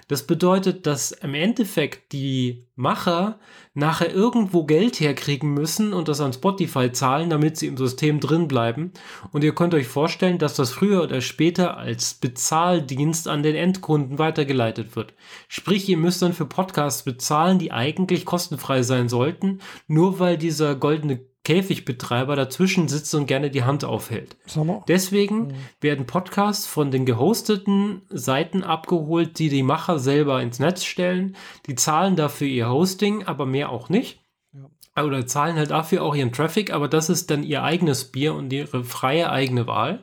Das 0.09 0.24
bedeutet, 0.24 0.86
dass 0.86 1.11
im 1.11 1.34
Endeffekt 1.34 2.12
die 2.12 2.68
Macher 2.76 3.40
nachher 3.74 4.12
irgendwo 4.12 4.64
Geld 4.64 5.00
herkriegen 5.00 5.52
müssen 5.52 5.92
und 5.92 6.07
das 6.07 6.20
an 6.20 6.32
Spotify 6.32 6.92
zahlen, 6.92 7.28
damit 7.28 7.57
sie 7.57 7.66
im 7.66 7.76
System 7.76 8.20
drin 8.20 8.46
bleiben. 8.46 8.92
Und 9.32 9.42
ihr 9.42 9.54
könnt 9.54 9.74
euch 9.74 9.88
vorstellen, 9.88 10.38
dass 10.38 10.54
das 10.54 10.70
früher 10.70 11.02
oder 11.02 11.20
später 11.20 11.76
als 11.76 12.14
Bezahldienst 12.14 13.26
an 13.26 13.42
den 13.42 13.57
Endkunden 13.57 14.18
weitergeleitet 14.18 14.94
wird. 14.94 15.14
Sprich, 15.48 15.88
ihr 15.88 15.96
müsst 15.96 16.22
dann 16.22 16.32
für 16.34 16.46
Podcasts 16.46 17.02
bezahlen, 17.02 17.59
die 17.59 17.72
eigentlich 17.72 18.24
kostenfrei 18.24 18.82
sein 18.82 19.09
sollten, 19.09 19.61
nur 19.88 20.20
weil 20.20 20.38
dieser 20.38 20.76
goldene 20.76 21.20
Käfigbetreiber 21.47 22.34
dazwischen 22.34 22.88
sitzt 22.88 23.14
und 23.14 23.26
gerne 23.26 23.53
die 23.53 23.62
Hand 23.62 23.84
aufhält. 23.84 24.36
Deswegen 24.88 25.47
mhm. 25.47 25.55
werden 25.80 26.05
Podcasts 26.05 26.66
von 26.66 26.90
den 26.90 27.07
gehosteten 27.07 28.03
Seiten 28.09 28.64
abgeholt, 28.64 29.38
die 29.38 29.49
die 29.49 29.62
Macher 29.62 30.01
selber 30.01 30.42
ins 30.42 30.59
Netz 30.59 30.82
stellen. 30.82 31.36
Die 31.66 31.76
zahlen 31.76 32.16
dafür 32.16 32.49
ihr 32.49 32.68
Hosting, 32.68 33.26
aber 33.26 33.47
mehr 33.47 33.70
auch 33.70 33.88
nicht. 33.88 34.24
Ja. 34.55 35.05
Oder 35.05 35.24
zahlen 35.28 35.55
halt 35.55 35.70
dafür 35.70 36.03
auch 36.03 36.16
ihren 36.16 36.32
Traffic, 36.32 36.72
aber 36.72 36.88
das 36.88 37.11
ist 37.11 37.30
dann 37.30 37.44
ihr 37.44 37.62
eigenes 37.62 38.07
Bier 38.07 38.34
und 38.34 38.53
ihre 38.53 38.82
freie 38.82 39.30
eigene 39.30 39.68
Wahl. 39.68 40.03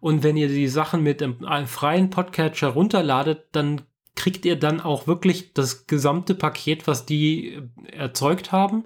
Und 0.00 0.22
wenn 0.24 0.36
ihr 0.36 0.48
die 0.48 0.68
Sachen 0.68 1.02
mit 1.02 1.22
einem 1.22 1.66
freien 1.66 2.10
Podcatcher 2.10 2.68
runterladet, 2.68 3.46
dann 3.52 3.80
kriegt 4.14 4.44
ihr 4.44 4.56
dann 4.56 4.82
auch 4.82 5.06
wirklich 5.06 5.54
das 5.54 5.86
gesamte 5.86 6.34
Paket, 6.34 6.86
was 6.86 7.06
die 7.06 7.62
erzeugt 7.92 8.52
haben 8.52 8.84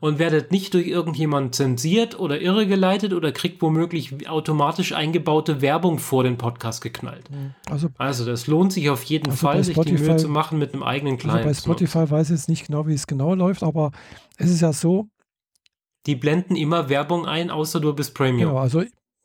und 0.00 0.18
werdet 0.18 0.52
nicht 0.52 0.74
durch 0.74 0.86
irgendjemand 0.86 1.54
zensiert 1.54 2.18
oder 2.18 2.40
irregeleitet 2.40 3.12
oder 3.12 3.32
kriegt 3.32 3.62
womöglich 3.62 4.28
automatisch 4.28 4.92
eingebaute 4.92 5.60
Werbung 5.60 5.98
vor 5.98 6.24
den 6.24 6.38
Podcast 6.38 6.82
geknallt. 6.82 7.30
Mhm. 7.30 7.54
Also, 7.70 7.88
also 7.98 8.24
das 8.24 8.46
lohnt 8.46 8.72
sich 8.72 8.90
auf 8.90 9.02
jeden 9.04 9.30
also 9.30 9.46
Fall, 9.46 9.64
sich 9.64 9.78
die 9.78 9.92
Mühe 9.92 10.16
zu 10.16 10.28
machen 10.28 10.58
mit 10.58 10.72
einem 10.72 10.82
eigenen 10.82 11.18
Client. 11.18 11.46
Also 11.46 11.48
bei 11.48 11.54
Spotify 11.54 12.10
weiß 12.10 12.30
ich 12.30 12.36
jetzt 12.36 12.48
nicht 12.48 12.66
genau, 12.66 12.86
wie 12.86 12.94
es 12.94 13.06
genau 13.06 13.34
läuft, 13.34 13.62
aber 13.62 13.92
es 14.36 14.50
ist 14.50 14.60
ja 14.60 14.72
so. 14.72 15.08
Die 16.06 16.14
blenden 16.14 16.56
immer 16.56 16.88
Werbung 16.88 17.26
ein, 17.26 17.50
außer 17.50 17.80
du 17.80 17.92
bist 17.92 18.14
Premium. 18.14 18.50
Genau, 18.50 18.60
also 18.60 18.82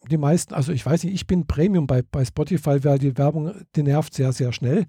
die 0.10 0.18
meisten, 0.18 0.54
also 0.54 0.72
ich 0.72 0.86
weiß 0.86 1.04
nicht, 1.04 1.14
ich 1.14 1.28
bin 1.28 1.46
Premium 1.46 1.86
bei, 1.86 2.02
bei 2.02 2.26
Spotify, 2.26 2.84
weil 2.84 2.98
die 2.98 3.16
Werbung, 3.18 3.54
die 3.76 3.84
nervt 3.84 4.14
sehr, 4.14 4.34
sehr 4.34 4.52
schnell. 4.52 4.88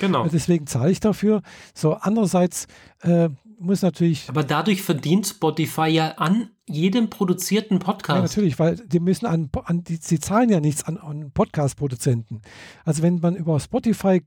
Genau. 0.00 0.28
Deswegen 0.32 0.66
zahle 0.66 0.90
ich 0.90 1.00
dafür. 1.00 1.40
So, 1.74 1.94
andererseits 1.94 2.66
äh, 3.00 3.30
muss 3.58 3.82
natürlich. 3.82 4.28
Aber 4.28 4.42
dadurch 4.42 4.82
verdient 4.82 5.26
Spotify 5.26 5.88
ja 5.88 6.12
an 6.12 6.50
jedem 6.66 7.10
produzierten 7.10 7.78
Podcast. 7.78 8.16
Ja, 8.16 8.22
natürlich, 8.22 8.58
weil 8.58 8.76
die 8.76 9.00
müssen 9.00 9.26
an, 9.26 9.50
an 9.64 9.84
die, 9.84 9.96
sie 9.96 10.18
zahlen 10.18 10.48
ja 10.50 10.60
nichts 10.60 10.84
an, 10.84 10.96
an 10.98 11.30
Podcast-Produzenten. 11.32 12.42
Also 12.84 13.02
wenn 13.02 13.20
man 13.20 13.36
über 13.36 13.58
Spotify 13.60 14.22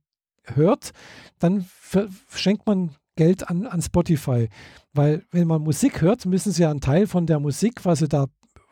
hört, 0.54 0.92
dann 1.40 1.66
schenkt 2.34 2.66
man 2.68 2.92
Geld 3.16 3.50
an, 3.50 3.66
an 3.66 3.82
Spotify. 3.82 4.50
Weil 4.94 5.24
wenn 5.32 5.48
man 5.48 5.62
Musik 5.62 6.02
hört, 6.02 6.26
müssen 6.26 6.52
sie 6.52 6.62
ja 6.62 6.72
einen 6.72 6.82
Teil 6.82 7.08
von 7.08 7.26
der 7.26 7.40
Musik, 7.40 7.86
was 7.86 8.00
sie 8.00 8.08
da 8.08 8.28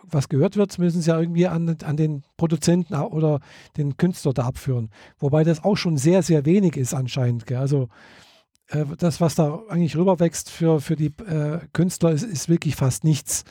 was 0.08 0.30
gehört 0.30 0.56
wird, 0.56 0.78
müssen 0.78 1.02
sie 1.02 1.10
ja 1.10 1.20
irgendwie 1.20 1.48
an, 1.48 1.78
an 1.84 1.98
den 1.98 2.24
Produzenten 2.38 2.94
oder 2.96 3.40
den 3.78 3.98
Künstler 3.98 4.34
da 4.34 4.44
abführen. 4.44 4.90
Wobei 5.18 5.44
das 5.44 5.64
auch 5.64 5.76
schon 5.78 5.98
sehr, 5.98 6.22
sehr 6.22 6.46
wenig 6.46 6.78
ist 6.78 6.94
anscheinend. 6.94 7.46
Gell? 7.46 7.58
Also 7.58 7.90
äh, 8.70 8.86
das, 8.98 9.22
was 9.22 9.36
da 9.36 9.62
eigentlich 9.70 9.96
rüberwächst 9.96 10.50
für, 10.50 10.80
für 10.82 10.96
die 10.96 11.14
äh, 11.28 11.60
Künstler, 11.74 12.12
ist, 12.12 12.24
ist 12.24 12.50
wirklich 12.50 12.76
fast 12.76 13.04
nichts. 13.04 13.44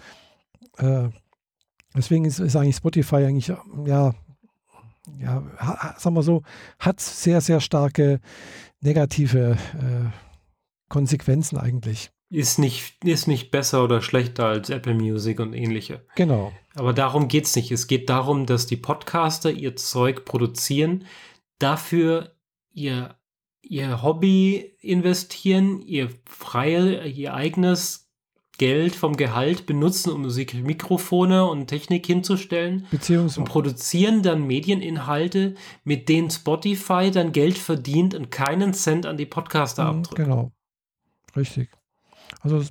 Äh, 0.79 1.09
deswegen 1.97 2.25
ist, 2.25 2.39
ist 2.39 2.57
eigentlich 2.57 2.77
Spotify 2.77 3.17
eigentlich, 3.17 3.49
ja, 3.87 4.15
ja, 5.21 5.43
ha, 5.59 5.95
sagen 5.99 6.17
wir 6.17 6.23
so, 6.23 6.43
hat 6.79 7.01
sehr, 7.01 7.41
sehr 7.41 7.61
starke 7.61 8.21
negative 8.81 9.59
äh, 9.75 10.11
Konsequenzen 10.89 11.59
eigentlich. 11.59 12.11
Ist 12.31 12.59
nicht, 12.59 13.05
ist 13.05 13.29
nicht 13.29 13.51
besser 13.51 13.85
oder 13.85 14.03
schlechter 14.03 14.47
als 14.47 14.71
Apple 14.71 14.95
Music 14.95 15.41
und 15.41 15.53
ähnliche. 15.53 16.05
Genau. 16.17 16.53
Aber 16.75 16.93
darum 16.93 17.29
geht 17.29 17.45
es 17.45 17.55
nicht. 17.55 17.71
Es 17.71 17.87
geht 17.87 18.09
darum, 18.09 18.47
dass 18.47 18.67
die 18.67 18.77
Podcaster 18.77 19.51
ihr 19.51 19.77
Zeug 19.77 20.25
produzieren, 20.25 21.05
dafür 21.59 22.35
ihr 22.73 23.15
ihr 23.69 24.03
Hobby 24.03 24.77
investieren, 24.81 25.81
ihr 25.83 26.11
freie, 26.27 27.07
ihr 27.07 27.35
eigenes 27.35 28.05
Geld 28.59 28.95
vom 28.95 29.17
Gehalt 29.17 29.67
benutzen, 29.67 30.11
um 30.13 30.23
Musikmikrofone 30.23 31.45
und 31.45 31.67
Technik 31.67 32.07
hinzustellen 32.07 32.87
Beziehungsweise 32.91 33.41
und 33.41 33.47
produzieren 33.47 34.23
dann 34.23 34.47
Medieninhalte, 34.47 35.55
mit 35.83 36.09
denen 36.09 36.31
Spotify 36.31 37.11
dann 37.11 37.33
Geld 37.33 37.59
verdient 37.59 38.15
und 38.15 38.31
keinen 38.31 38.73
Cent 38.73 39.07
an 39.07 39.17
die 39.17 39.27
Podcaster 39.27 39.85
mhm, 39.85 39.99
abdrückt. 39.99 40.17
Genau, 40.17 40.53
richtig. 41.37 41.71
Also 42.41 42.63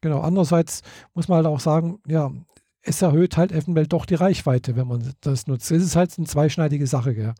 genau. 0.00 0.20
Andererseits 0.20 0.82
muss 1.14 1.28
man 1.28 1.36
halt 1.36 1.46
auch 1.46 1.60
sagen, 1.60 2.00
ja, 2.06 2.32
es 2.80 3.02
erhöht 3.02 3.36
halt 3.36 3.52
eventuell 3.52 3.86
doch 3.86 4.06
die 4.06 4.14
Reichweite, 4.14 4.76
wenn 4.76 4.88
man 4.88 5.12
das 5.20 5.46
nutzt. 5.46 5.70
Es 5.70 5.82
ist 5.82 5.96
halt 5.96 6.16
eine 6.16 6.26
zweischneidige 6.26 6.86
Sache, 6.86 7.14
gell? 7.14 7.34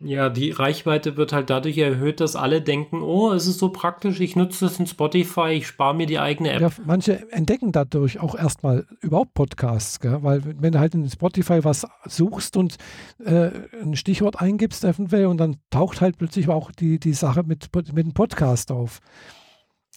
Ja, 0.00 0.28
die 0.28 0.52
Reichweite 0.52 1.16
wird 1.16 1.32
halt 1.32 1.50
dadurch 1.50 1.76
erhöht, 1.76 2.20
dass 2.20 2.36
alle 2.36 2.62
denken, 2.62 3.02
oh, 3.02 3.32
es 3.32 3.48
ist 3.48 3.58
so 3.58 3.70
praktisch, 3.70 4.20
ich 4.20 4.36
nutze 4.36 4.66
das 4.66 4.78
in 4.78 4.86
Spotify, 4.86 5.48
ich 5.48 5.66
spare 5.66 5.92
mir 5.92 6.06
die 6.06 6.20
eigene 6.20 6.52
App. 6.52 6.60
Ja, 6.60 6.70
manche 6.86 7.32
entdecken 7.32 7.72
dadurch 7.72 8.20
auch 8.20 8.36
erstmal 8.36 8.86
überhaupt 9.00 9.34
Podcasts, 9.34 9.98
gell? 9.98 10.22
weil 10.22 10.42
wenn 10.44 10.70
du 10.70 10.78
halt 10.78 10.94
in 10.94 11.08
Spotify 11.10 11.64
was 11.64 11.84
suchst 12.04 12.56
und 12.56 12.76
äh, 13.24 13.50
ein 13.82 13.96
Stichwort 13.96 14.40
eingibst 14.40 14.84
eventuell 14.84 15.26
und 15.26 15.38
dann 15.38 15.56
taucht 15.70 16.00
halt 16.00 16.16
plötzlich 16.16 16.48
auch 16.48 16.70
die, 16.70 17.00
die 17.00 17.12
Sache 17.12 17.42
mit, 17.42 17.68
mit 17.74 18.06
dem 18.06 18.14
Podcast 18.14 18.70
auf. 18.70 19.00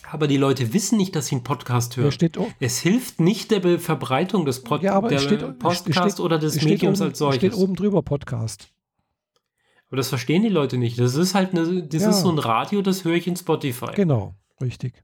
Aber 0.10 0.26
die 0.28 0.38
Leute 0.38 0.74
wissen 0.74 0.98
nicht, 0.98 1.16
dass 1.16 1.28
sie 1.28 1.36
einen 1.36 1.44
Podcast 1.44 1.96
hören. 1.96 2.12
Steht, 2.12 2.40
es 2.60 2.80
hilft 2.80 3.20
nicht 3.20 3.52
der 3.52 3.80
Verbreitung 3.80 4.46
des 4.46 4.64
Pod 4.64 4.82
ja, 4.82 5.00
steht, 5.20 5.60
Podcast 5.60 6.14
steht, 6.14 6.20
oder 6.20 6.40
des 6.40 6.60
Mediums 6.64 7.02
oben, 7.02 7.10
als 7.10 7.20
solches. 7.20 7.38
steht 7.38 7.54
oben 7.54 7.76
drüber 7.76 8.02
Podcast. 8.02 8.70
Aber 9.92 9.98
das 9.98 10.08
verstehen 10.08 10.42
die 10.42 10.48
Leute 10.48 10.78
nicht. 10.78 10.98
Das 10.98 11.16
ist 11.16 11.36
halt 11.36 11.52
eine, 11.52 11.84
das 11.84 12.04
ja. 12.04 12.12
ist 12.12 12.22
so 12.22 12.32
ein 12.32 12.40
Radio, 12.40 12.82
das 12.82 13.04
höre 13.04 13.16
ich 13.16 13.28
in 13.28 13.36
Spotify. 13.36 13.92
Genau, 13.94 14.36
richtig. 14.62 15.04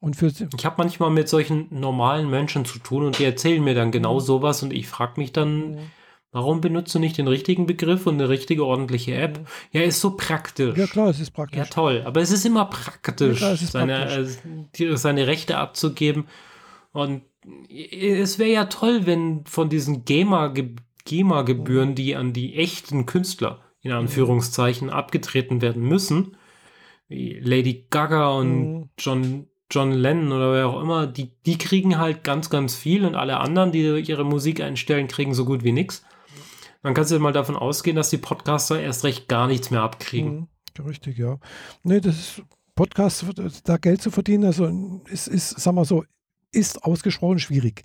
Und 0.00 0.16
für 0.16 0.26
ich 0.26 0.66
habe 0.66 0.74
manchmal 0.78 1.10
mit 1.10 1.28
solchen 1.28 1.68
normalen 1.70 2.28
Menschen 2.28 2.64
zu 2.64 2.80
tun 2.80 3.04
und 3.04 3.20
die 3.20 3.24
erzählen 3.24 3.62
mir 3.62 3.76
dann 3.76 3.92
genau 3.92 4.16
mhm. 4.16 4.20
sowas 4.20 4.64
und 4.64 4.72
ich 4.72 4.88
frage 4.88 5.20
mich 5.20 5.30
dann, 5.30 5.70
mhm. 5.70 5.78
warum 6.32 6.60
benutzt 6.60 6.92
du 6.96 6.98
nicht 6.98 7.18
den 7.18 7.28
richtigen 7.28 7.66
Begriff 7.66 8.04
und 8.08 8.14
eine 8.14 8.28
richtige 8.28 8.64
ordentliche 8.66 9.14
App? 9.14 9.38
Mhm. 9.38 9.44
Ja, 9.70 9.82
ist 9.82 10.00
so 10.00 10.16
praktisch. 10.16 10.76
Ja, 10.76 10.88
klar, 10.88 11.10
es 11.10 11.20
ist 11.20 11.30
praktisch. 11.30 11.58
Ja, 11.58 11.64
toll. 11.66 12.02
Aber 12.04 12.20
es 12.20 12.32
ist 12.32 12.44
immer 12.44 12.64
praktisch, 12.64 13.40
ja, 13.40 13.46
klar, 13.46 13.52
ist 13.52 13.70
seine, 13.70 13.98
praktisch. 14.06 14.80
Äh, 14.80 14.96
seine 14.96 15.28
Rechte 15.28 15.56
abzugeben. 15.56 16.26
Und 16.90 17.22
es 17.70 18.40
wäre 18.40 18.50
ja 18.50 18.64
toll, 18.64 19.06
wenn 19.06 19.46
von 19.46 19.68
diesen 19.68 20.04
GEMA-Gebühren, 20.04 21.94
die 21.94 22.16
an 22.16 22.32
die 22.32 22.56
echten 22.56 23.06
Künstler 23.06 23.60
in 23.84 23.92
Anführungszeichen 23.92 24.90
abgetreten 24.90 25.60
werden 25.60 25.82
müssen, 25.82 26.36
wie 27.06 27.38
Lady 27.38 27.86
Gaga 27.90 28.30
und 28.30 28.72
mhm. 28.72 28.90
John, 28.98 29.46
John 29.70 29.92
Lennon 29.92 30.32
oder 30.32 30.52
wer 30.52 30.68
auch 30.68 30.80
immer, 30.80 31.06
die, 31.06 31.30
die 31.44 31.58
kriegen 31.58 31.98
halt 31.98 32.24
ganz, 32.24 32.48
ganz 32.48 32.74
viel 32.74 33.04
und 33.04 33.14
alle 33.14 33.38
anderen, 33.38 33.72
die 33.72 33.82
ihre 34.00 34.24
Musik 34.24 34.60
einstellen, 34.60 35.06
kriegen 35.06 35.34
so 35.34 35.44
gut 35.44 35.64
wie 35.64 35.72
nichts. 35.72 36.04
Dann 36.82 36.94
kannst 36.94 37.12
du 37.12 37.18
mal 37.18 37.32
davon 37.32 37.56
ausgehen, 37.56 37.96
dass 37.96 38.10
die 38.10 38.18
Podcaster 38.18 38.80
erst 38.80 39.04
recht 39.04 39.28
gar 39.28 39.46
nichts 39.46 39.70
mehr 39.70 39.82
abkriegen. 39.82 40.48
Mhm, 40.78 40.84
richtig, 40.86 41.18
ja. 41.18 41.38
Nee, 41.82 42.00
das 42.00 42.16
ist 42.16 42.42
Podcast, 42.74 43.24
da 43.64 43.76
Geld 43.76 44.00
zu 44.02 44.10
verdienen, 44.10 44.44
also 44.44 44.66
ist, 45.10 45.28
ist, 45.28 45.60
sagen 45.60 45.76
wir 45.76 45.84
so, 45.84 46.04
ist 46.52 46.84
ausgesprochen 46.84 47.38
schwierig. 47.38 47.84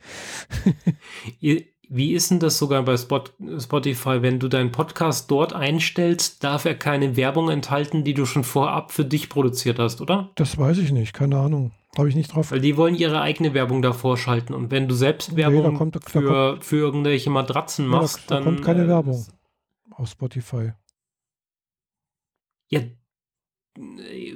Wie 1.92 2.14
ist 2.14 2.30
denn 2.30 2.40
das 2.40 2.60
sogar 2.60 2.84
bei 2.84 2.98
Spotify, 2.98 4.22
wenn 4.22 4.40
du 4.40 4.48
deinen 4.48 4.72
Podcast 4.72 5.32
dort 5.32 5.54
einstellst, 5.54 6.44
darf 6.44 6.66
er 6.66 6.76
keine 6.76 7.18
Werbung 7.18 7.50
enthalten, 7.50 8.04
die 8.04 8.14
du 8.14 8.28
schon 8.28 8.44
vorab 8.44 8.92
für 8.92 9.04
dich 9.04 9.28
produziert 9.28 9.80
hast, 9.80 10.00
oder? 10.00 10.30
Das 10.36 10.56
weiß 10.58 10.78
ich 10.78 10.92
nicht, 10.92 11.14
keine 11.14 11.40
Ahnung. 11.40 11.72
Habe 11.98 12.08
ich 12.08 12.16
nicht 12.16 12.36
drauf. 12.36 12.52
Weil 12.52 12.62
die 12.62 12.78
wollen 12.78 12.94
ihre 12.94 13.22
eigene 13.22 13.56
Werbung 13.56 13.82
davor 13.82 14.18
schalten. 14.18 14.54
Und 14.54 14.70
wenn 14.70 14.88
du 14.88 14.94
selbst 14.94 15.36
Werbung 15.36 15.72
nee, 15.72 15.78
kommt, 15.78 15.98
für, 16.08 16.24
kommt, 16.24 16.64
für 16.64 16.78
irgendwelche 16.78 17.32
Matratzen 17.32 17.88
machst, 17.88 18.22
da, 18.28 18.36
da 18.36 18.36
dann. 18.36 18.44
kommt 18.44 18.62
keine 18.64 18.84
äh, 18.84 18.88
Werbung 18.88 19.26
auf 19.90 20.10
Spotify. 20.10 20.74
Ja, 22.68 22.82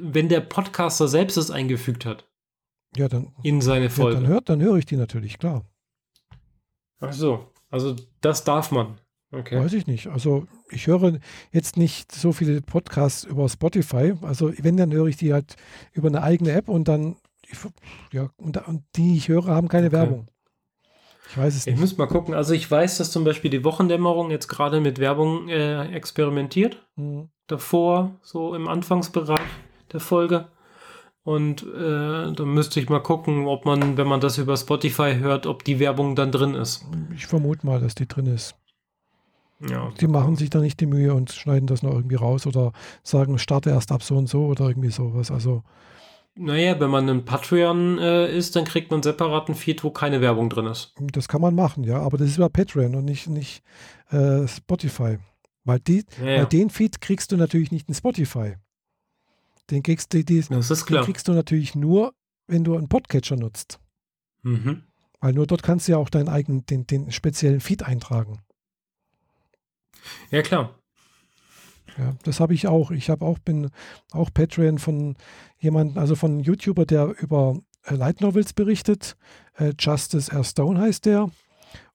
wenn 0.01 0.27
der 0.27 0.41
Podcaster 0.41 1.07
selbst 1.07 1.37
es 1.37 1.51
eingefügt 1.51 2.05
hat. 2.05 2.27
Ja, 2.95 3.07
dann. 3.07 3.31
In 3.43 3.61
seine 3.61 3.91
Folge. 3.91 4.15
Ja, 4.15 4.21
dann, 4.21 4.29
hört, 4.29 4.49
dann 4.49 4.61
höre 4.61 4.77
ich 4.77 4.87
die 4.87 4.97
natürlich, 4.97 5.37
klar. 5.37 5.65
Ach 7.09 7.13
so, 7.13 7.45
also 7.69 7.95
das 8.21 8.43
darf 8.43 8.71
man. 8.71 8.99
Okay. 9.31 9.59
Weiß 9.59 9.73
ich 9.73 9.87
nicht. 9.87 10.07
Also 10.07 10.45
ich 10.69 10.85
höre 10.85 11.19
jetzt 11.51 11.75
nicht 11.75 12.11
so 12.11 12.33
viele 12.33 12.61
Podcasts 12.61 13.23
über 13.23 13.49
Spotify. 13.49 14.13
Also 14.21 14.53
wenn, 14.59 14.77
dann 14.77 14.93
höre 14.93 15.07
ich 15.07 15.17
die 15.17 15.33
halt 15.33 15.55
über 15.91 16.07
eine 16.07 16.21
eigene 16.21 16.51
App 16.51 16.69
und 16.69 16.87
dann, 16.87 17.15
ja, 18.11 18.29
und, 18.37 18.59
die 18.95 19.17
ich 19.17 19.27
höre, 19.29 19.47
haben 19.47 19.69
keine 19.69 19.87
okay. 19.87 19.95
Werbung. 19.95 20.27
Ich 21.29 21.37
weiß 21.37 21.55
es 21.55 21.65
nicht. 21.65 21.73
Ich 21.73 21.81
muss 21.81 21.97
mal 21.97 22.05
gucken. 22.05 22.35
Also 22.35 22.53
ich 22.53 22.69
weiß, 22.69 22.99
dass 22.99 23.11
zum 23.11 23.23
Beispiel 23.23 23.49
die 23.49 23.63
Wochendämmerung 23.63 24.29
jetzt 24.29 24.47
gerade 24.47 24.79
mit 24.79 24.99
Werbung 24.99 25.49
äh, 25.49 25.91
experimentiert. 25.95 26.85
Mhm. 26.95 27.29
Davor, 27.47 28.11
so 28.21 28.53
im 28.53 28.67
Anfangsbereich 28.67 29.39
der 29.91 29.99
Folge. 29.99 30.47
Und 31.24 31.63
äh, 31.63 32.34
da 32.34 32.43
müsste 32.43 32.82
ich 32.82 32.89
mal 32.89 32.99
gucken, 32.99 33.45
ob 33.47 33.65
man, 33.65 33.95
wenn 33.95 34.07
man 34.07 34.19
das 34.19 34.38
über 34.38 34.57
Spotify 34.57 35.15
hört, 35.17 35.45
ob 35.45 35.63
die 35.63 35.80
Werbung 35.80 36.15
dann 36.15 36.32
drin 36.34 36.53
ist. 36.53 36.86
Ich 37.15 37.28
vermute 37.28 37.65
mal, 37.65 37.80
dass 37.80 37.95
die 37.95 38.07
drin 38.07 38.26
ist. 38.26 38.55
Ja. 39.69 39.91
Die 40.01 40.07
machen 40.07 40.36
sich 40.36 40.49
da 40.49 40.59
nicht 40.59 40.82
die 40.82 40.86
Mühe 40.86 41.13
und 41.13 41.32
schneiden 41.32 41.67
das 41.67 41.84
noch 41.84 41.93
irgendwie 41.93 42.15
raus 42.15 42.45
oder 42.45 42.74
sagen, 43.03 43.38
starte 43.38 43.69
erst 43.69 43.93
ab 43.93 44.03
so 44.03 44.17
und 44.17 44.28
so 44.28 44.47
oder 44.47 44.67
irgendwie 44.67 44.91
sowas. 44.91 45.32
Also. 45.32 45.63
Naja, 46.36 46.80
wenn 46.80 46.89
man 46.89 47.07
ein 47.09 47.24
Patreon 47.24 47.99
äh, 47.99 48.36
ist, 48.36 48.55
dann 48.55 48.65
kriegt 48.65 48.89
man 48.89 48.97
einen 48.97 49.03
separaten 49.03 49.55
Feed, 49.55 49.84
wo 49.84 49.91
keine 49.91 50.19
Werbung 50.19 50.49
drin 50.49 50.65
ist. 50.65 50.93
Das 50.99 51.28
kann 51.28 51.41
man 51.41 51.55
machen, 51.55 51.84
ja, 51.84 51.99
aber 51.99 52.17
das 52.17 52.28
ist 52.30 52.38
über 52.38 52.49
Patreon 52.49 52.95
und 52.95 53.05
nicht, 53.05 53.28
nicht 53.28 53.63
äh, 54.09 54.47
Spotify. 54.47 55.19
Weil, 55.63 55.80
die, 55.80 56.03
ja, 56.19 56.26
ja. 56.30 56.38
weil 56.39 56.45
den 56.47 56.69
Feed 56.69 56.99
kriegst 56.99 57.32
du 57.32 57.38
natürlich 57.38 57.71
nicht 57.71 57.88
in 57.88 57.93
Spotify. 57.93 58.55
Den 59.70 59.84
kriegst 59.84 60.14
du, 60.14 60.24
die. 60.24 60.41
Den 60.41 60.61
kriegst 61.05 61.28
du 61.28 61.34
natürlich 61.34 61.76
nur, 61.76 62.14
wenn 62.47 62.64
du 62.64 62.76
einen 62.76 62.89
Podcatcher 62.89 63.36
nutzt. 63.36 63.80
Mhm. 64.41 64.84
Weil 65.20 65.34
nur 65.34 65.47
dort 65.47 65.64
kannst 65.64 65.88
du 65.88 65.93
ja 65.93 65.97
auch 65.97 66.09
deinen 66.09 66.28
eigenen, 66.28 66.66
den, 66.66 66.86
den 66.86 67.11
speziellen 67.11 67.61
Feed 67.61 67.84
eintragen. 67.84 68.41
Ja, 70.32 70.41
klar. 70.41 70.78
Ja, 71.97 72.16
das 72.24 72.39
habe 72.39 72.53
ich 72.53 72.68
auch. 72.68 72.91
Ich 72.91 73.09
habe 73.09 73.24
auch, 73.26 73.39
bin 73.39 73.70
auch 74.11 74.34
Patreon 74.34 74.80
von 74.80 75.16
jemandem, 75.59 75.97
also 75.97 76.16
von 76.16 76.32
einem 76.32 76.39
YouTuber, 76.41 76.86
der 76.86 77.16
über 77.22 77.59
äh, 77.86 77.95
Light 77.95 78.22
Novels 78.22 78.53
berichtet. 78.53 79.16
Äh, 79.55 79.74
Justice 79.80 80.32
R. 80.32 80.43
Stone 80.43 80.80
heißt 80.80 81.05
der. 81.05 81.30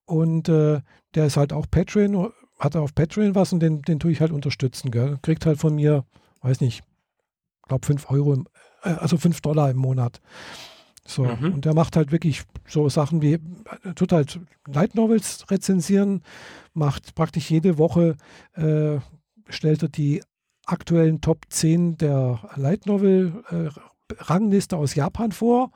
Und 0.05 0.49
äh, 0.49 0.81
der 1.14 1.27
ist 1.27 1.37
halt 1.37 1.53
auch 1.53 1.66
Patreon, 1.71 2.33
hat 2.59 2.77
auf 2.77 2.95
Patreon 2.95 3.35
was 3.35 3.53
und 3.53 3.61
den, 3.61 3.83
den 3.83 4.01
tue 4.01 4.12
ich 4.12 4.21
halt 4.21 4.33
unterstützen. 4.33 4.91
Gell? 4.91 5.19
Kriegt 5.23 5.45
halt 5.45 5.59
von 5.59 5.75
mir, 5.75 6.05
weiß 6.41 6.61
nicht, 6.61 6.83
glaube 7.69 7.87
5 7.87 8.11
Euro, 8.11 8.35
im, 8.35 8.47
äh, 8.83 8.91
also 8.91 9.16
5 9.16 9.41
Dollar 9.41 9.71
im 9.71 9.77
Monat. 9.77 10.21
So, 11.05 11.25
mhm. 11.25 11.55
und 11.55 11.64
der 11.64 11.75
macht 11.75 11.97
halt 11.97 12.12
wirklich 12.12 12.43
so 12.66 12.89
Sachen 12.91 13.23
wie, 13.23 13.35
äh, 13.35 13.95
tut 13.95 14.12
halt 14.12 14.41
Light 14.66 14.95
Novels 14.95 15.51
rezensieren, 15.51 16.23
macht 16.75 17.14
praktisch 17.14 17.51
jede 17.51 17.79
Woche, 17.79 18.16
äh, 18.55 18.99
stellt 19.49 19.83
er 19.83 19.89
die 19.89 20.23
aktuellen 20.66 21.23
Top 21.23 21.47
10 21.49 21.97
der 21.97 22.41
Light 22.57 22.85
Novel 22.85 23.43
äh, 23.51 23.71
Rangliste 24.19 24.77
aus 24.77 24.95
Japan 24.95 25.33
vor. 25.33 25.71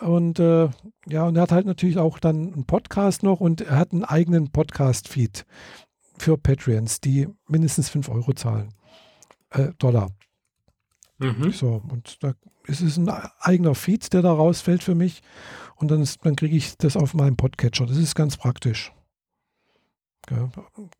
Und 0.00 0.40
äh, 0.40 0.68
ja, 1.06 1.24
und 1.24 1.36
er 1.36 1.42
hat 1.42 1.52
halt 1.52 1.66
natürlich 1.66 1.98
auch 1.98 2.18
dann 2.18 2.52
einen 2.52 2.64
Podcast 2.64 3.22
noch 3.22 3.40
und 3.40 3.60
er 3.60 3.78
hat 3.78 3.92
einen 3.92 4.04
eigenen 4.04 4.50
Podcast-Feed 4.50 5.44
für 6.18 6.38
Patreons, 6.38 7.00
die 7.00 7.28
mindestens 7.46 7.88
5 7.88 8.08
Euro 8.08 8.32
zahlen. 8.32 8.74
Äh, 9.50 9.72
Dollar. 9.78 10.08
Mhm. 11.20 11.52
So, 11.52 11.82
und 11.88 12.22
da 12.22 12.34
ist 12.66 12.80
es 12.80 12.96
ein 12.96 13.08
eigener 13.40 13.74
Feed, 13.74 14.12
der 14.12 14.22
da 14.22 14.32
rausfällt 14.32 14.82
für 14.82 14.94
mich. 14.94 15.22
Und 15.76 15.90
dann, 15.90 16.06
dann 16.22 16.36
kriege 16.36 16.56
ich 16.56 16.76
das 16.76 16.96
auf 16.96 17.14
meinem 17.14 17.36
Podcatcher. 17.36 17.86
Das 17.86 17.96
ist 17.96 18.14
ganz 18.14 18.36
praktisch. 18.36 18.92
Ja. 20.30 20.50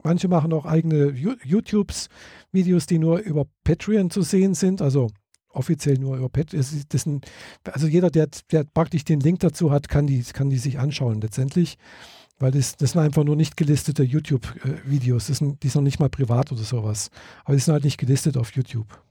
Manche 0.02 0.28
machen 0.28 0.52
auch 0.52 0.64
eigene 0.66 1.10
YouTubes-Videos, 1.10 2.86
die 2.86 2.98
nur 2.98 3.18
über 3.18 3.46
Patreon 3.64 4.10
zu 4.10 4.22
sehen 4.22 4.54
sind, 4.54 4.82
also 4.82 5.08
offiziell 5.50 5.98
nur 5.98 6.16
über 6.16 6.28
Patreon. 6.28 7.20
Also 7.64 7.86
jeder, 7.86 8.10
der, 8.10 8.28
der 8.50 8.64
praktisch 8.64 9.04
den 9.04 9.20
Link 9.20 9.40
dazu 9.40 9.70
hat, 9.70 9.88
kann 9.88 10.06
die, 10.06 10.22
kann 10.22 10.50
die 10.50 10.58
sich 10.58 10.78
anschauen 10.78 11.20
letztendlich, 11.20 11.76
weil 12.38 12.52
das, 12.52 12.76
das 12.76 12.92
sind 12.92 13.02
einfach 13.02 13.24
nur 13.24 13.36
nicht 13.36 13.56
gelistete 13.56 14.02
YouTube-Videos. 14.02 15.26
Die 15.26 15.34
sind 15.34 15.74
noch 15.74 15.82
nicht 15.82 16.00
mal 16.00 16.08
privat 16.08 16.52
oder 16.52 16.62
sowas. 16.62 17.10
Aber 17.44 17.54
die 17.54 17.60
sind 17.60 17.72
halt 17.72 17.84
nicht 17.84 17.98
gelistet 17.98 18.36
auf 18.36 18.52
YouTube. 18.52 19.02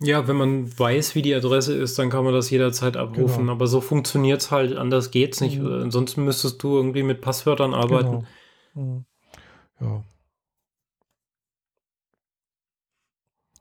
Ja, 0.00 0.26
wenn 0.28 0.36
man 0.36 0.78
weiß, 0.78 1.14
wie 1.14 1.22
die 1.22 1.34
Adresse 1.34 1.74
ist, 1.74 1.98
dann 1.98 2.10
kann 2.10 2.24
man 2.24 2.34
das 2.34 2.50
jederzeit 2.50 2.96
abrufen. 2.96 3.42
Genau. 3.42 3.52
Aber 3.52 3.66
so 3.66 3.80
funktioniert 3.80 4.40
es 4.40 4.50
halt, 4.50 4.76
anders 4.76 5.10
geht 5.10 5.34
es 5.34 5.40
nicht. 5.40 5.58
Mhm. 5.58 5.82
Ansonsten 5.84 6.24
müsstest 6.24 6.62
du 6.62 6.76
irgendwie 6.76 7.02
mit 7.02 7.20
Passwörtern 7.20 7.74
arbeiten. 7.74 8.26
Genau. 8.74 8.86
Mhm. 8.86 9.04
Ja. 9.80 10.04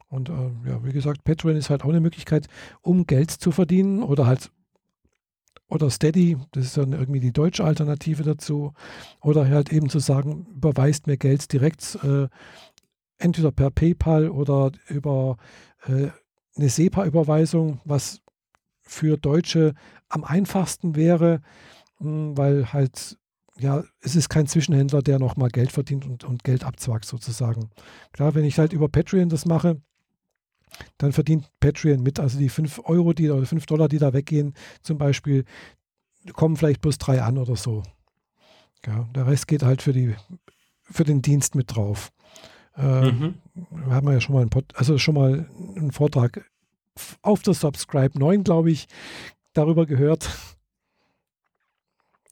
Und 0.09 0.30
äh, 0.30 0.69
ja, 0.69 0.84
wie 0.84 0.91
gesagt, 0.91 1.23
Patreon 1.23 1.56
ist 1.56 1.69
halt 1.69 1.84
auch 1.84 1.90
eine 1.90 1.99
Möglichkeit, 1.99 2.48
um 2.81 3.07
Geld 3.07 3.31
zu 3.31 3.52
verdienen 3.52 4.03
oder 4.03 4.27
halt 4.27 4.52
oder 5.69 5.90
Steady, 5.90 6.38
das 6.52 6.65
ist 6.65 6.77
dann 6.77 6.94
irgendwie 6.94 7.19
die 7.19 7.34
deutsche 7.34 7.64
Alternative 7.64 8.22
dazu. 8.22 8.73
Oder 9.22 9.49
halt 9.49 9.72
eben 9.72 9.90
zu 9.90 9.98
sagen, 9.98 10.45
überweist 10.56 11.07
mir 11.07 11.18
Geld 11.18 11.52
direkt, 11.52 11.98
äh, 12.03 12.27
entweder 13.18 13.52
per 13.52 13.72
PayPal 13.72 14.30
oder 14.30 14.72
über 14.88 15.38
eine 15.85 16.69
SEPA-Überweisung, 16.69 17.81
was 17.85 18.22
für 18.81 19.18
Deutsche 19.18 19.73
am 20.10 20.23
einfachsten 20.23 20.95
wäre, 20.95 21.41
hm, 21.97 22.38
weil 22.38 22.73
halt, 22.73 23.18
ja, 23.57 23.84
es 24.01 24.15
ist 24.15 24.30
kein 24.30 24.47
Zwischenhändler, 24.47 25.01
der 25.01 25.19
nochmal 25.19 25.49
Geld 25.49 25.72
verdient 25.72 26.05
und, 26.05 26.23
und 26.23 26.43
Geld 26.43 26.64
abzwackt 26.64 27.05
sozusagen. 27.05 27.69
Klar, 28.11 28.35
wenn 28.35 28.45
ich 28.45 28.60
halt 28.60 28.73
über 28.73 28.89
Patreon 28.89 29.30
das 29.30 29.45
mache, 29.45 29.81
dann 30.97 31.11
verdient 31.11 31.49
Patreon 31.60 32.01
mit. 32.01 32.19
Also 32.19 32.38
die 32.38 32.49
5 32.49 32.81
Euro 32.85 33.14
die, 33.14 33.30
oder 33.30 33.45
5 33.45 33.65
Dollar, 33.65 33.88
die 33.88 33.99
da 33.99 34.14
weggehen, 34.14 34.53
zum 34.81 34.97
Beispiel, 34.97 35.45
kommen 36.34 36.55
vielleicht 36.55 36.81
bloß 36.81 36.97
drei 36.97 37.22
an 37.22 37.38
oder 37.38 37.55
so. 37.55 37.84
Ja, 38.85 39.07
der 39.15 39.27
Rest 39.27 39.47
geht 39.47 39.64
halt 39.64 39.81
für, 39.81 39.93
die, 39.93 40.15
für 40.81 41.03
den 41.03 41.22
Dienst 41.22 41.55
mit 41.55 41.76
drauf. 41.76 42.11
Äh, 42.76 43.12
mhm. 43.12 43.36
Haben 43.90 44.08
wir 44.08 44.14
ja 44.14 44.22
schon 44.22 44.36
mal 44.36 44.41
einen, 44.41 44.50
Pod, 44.50 44.66
also 44.76 44.98
schon 44.98 45.16
mal 45.16 45.50
einen 45.76 45.91
Vortrag 45.91 46.50
auf 47.22 47.41
der 47.44 47.54
Subscribe 47.54 48.18
9, 48.18 48.44
glaube 48.44 48.72
ich, 48.72 48.88
darüber 49.54 49.86
gehört, 49.86 50.30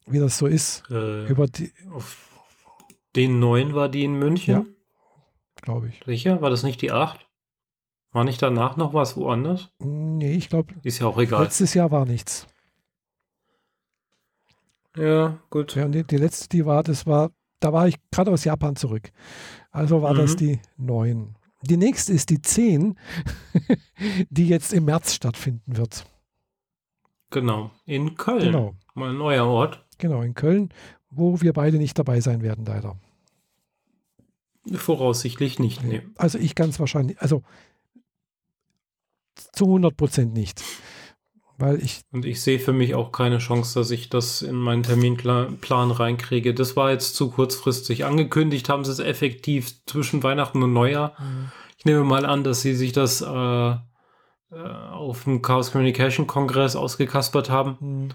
wie 0.08 0.20
das 0.20 0.38
so 0.38 0.48
ist. 0.48 0.84
Äh, 0.90 1.28
über 1.28 1.48
die, 1.48 1.72
auf 1.94 2.28
den 3.16 3.40
9 3.40 3.76
war 3.76 3.90
die 3.90 4.04
in 4.04 4.18
München? 4.18 4.54
Ja, 4.54 4.66
glaube 5.62 5.90
ich. 5.90 6.02
Sicher? 6.06 6.42
War 6.42 6.50
das 6.50 6.64
nicht 6.64 6.82
die 6.82 6.92
8? 6.92 7.28
War 8.12 8.24
nicht 8.24 8.42
danach 8.42 8.78
noch 8.78 8.94
was 8.94 9.16
woanders? 9.16 9.70
Nee, 9.80 10.34
ich 10.34 10.50
glaube. 10.50 10.74
Ist 10.84 11.00
ja 11.00 11.08
auch 11.08 11.18
egal. 11.18 11.44
Letztes 11.44 11.74
Jahr 11.74 11.92
war 11.92 12.06
nichts. 12.06 12.48
Ja, 14.98 15.40
gut. 15.50 15.76
Ja, 15.76 15.86
und 15.86 15.94
die, 15.94 16.04
die 16.04 16.18
letzte, 16.18 16.50
die 16.50 16.66
war, 16.66 16.84
das 16.84 17.06
war, 17.06 17.32
da 17.62 17.72
war 17.72 17.88
ich 17.88 17.96
gerade 18.12 18.32
aus 18.32 18.44
Japan 18.44 18.76
zurück. 18.76 19.12
Also 19.72 20.02
war 20.02 20.14
mhm. 20.14 20.18
das 20.18 20.36
die 20.36 20.60
9. 20.78 21.36
Die 21.64 21.78
nächste 21.78 22.12
ist 22.12 22.30
die 22.30 22.42
10, 22.42 22.98
die 24.30 24.48
jetzt 24.48 24.74
im 24.74 24.86
März 24.86 25.14
stattfinden 25.14 25.78
wird. 25.78 26.06
Genau, 27.30 27.72
in 27.86 28.16
Köln. 28.16 28.52
Genau. 28.52 28.76
Mal 28.94 29.12
ein 29.12 29.18
neuer 29.18 29.46
Ort. 29.46 29.86
Genau, 30.00 30.22
in 30.22 30.34
Köln, 30.34 30.70
wo 31.10 31.40
wir 31.40 31.54
beide 31.54 31.78
nicht 31.78 31.98
dabei 31.98 32.20
sein 32.20 32.42
werden, 32.42 32.66
leider. 32.66 32.98
Voraussichtlich 34.74 35.60
nicht, 35.60 35.84
nee. 35.84 36.02
Also 36.18 36.38
ich 36.38 36.56
ganz 36.56 36.80
wahrscheinlich, 36.80 37.20
also 37.22 37.44
zu 39.54 39.66
100 39.66 39.96
Prozent 39.96 40.34
nicht. 40.34 40.62
Weil 41.58 41.82
ich. 41.82 42.02
Und 42.12 42.26
ich 42.26 42.42
sehe 42.42 42.60
für 42.60 42.74
mich 42.74 42.96
auch 42.96 43.12
keine 43.12 43.38
Chance, 43.38 43.80
dass 43.80 43.92
ich 43.92 44.10
das 44.10 44.42
in 44.42 44.56
meinen 44.56 44.84
Terminplan 44.84 45.92
reinkriege. 45.92 46.54
Das 46.54 46.76
war 46.76 46.92
jetzt 46.92 47.16
zu 47.16 47.30
kurzfristig. 47.30 48.06
Angekündigt 48.06 48.70
haben 48.70 48.84
sie 48.84 48.92
es 48.92 49.00
effektiv 49.00 49.86
zwischen 49.86 50.24
Weihnachten 50.24 50.64
und 50.64 50.74
Neujahr. 50.74 51.14
Mhm. 51.20 51.52
Ich 51.78 51.86
nehme 51.86 52.04
mal 52.04 52.26
an, 52.26 52.44
dass 52.44 52.62
sie 52.62 52.76
sich 52.76 52.92
das 52.92 53.22
äh, 53.22 53.26
äh 53.28 53.78
auf 54.52 55.24
dem 55.24 55.42
Chaos 55.42 55.72
Communication 55.72 56.28
Kongress 56.28 56.76
ausgekaspert 56.76 57.50
haben. 57.50 57.78
Mhm. 57.80 58.10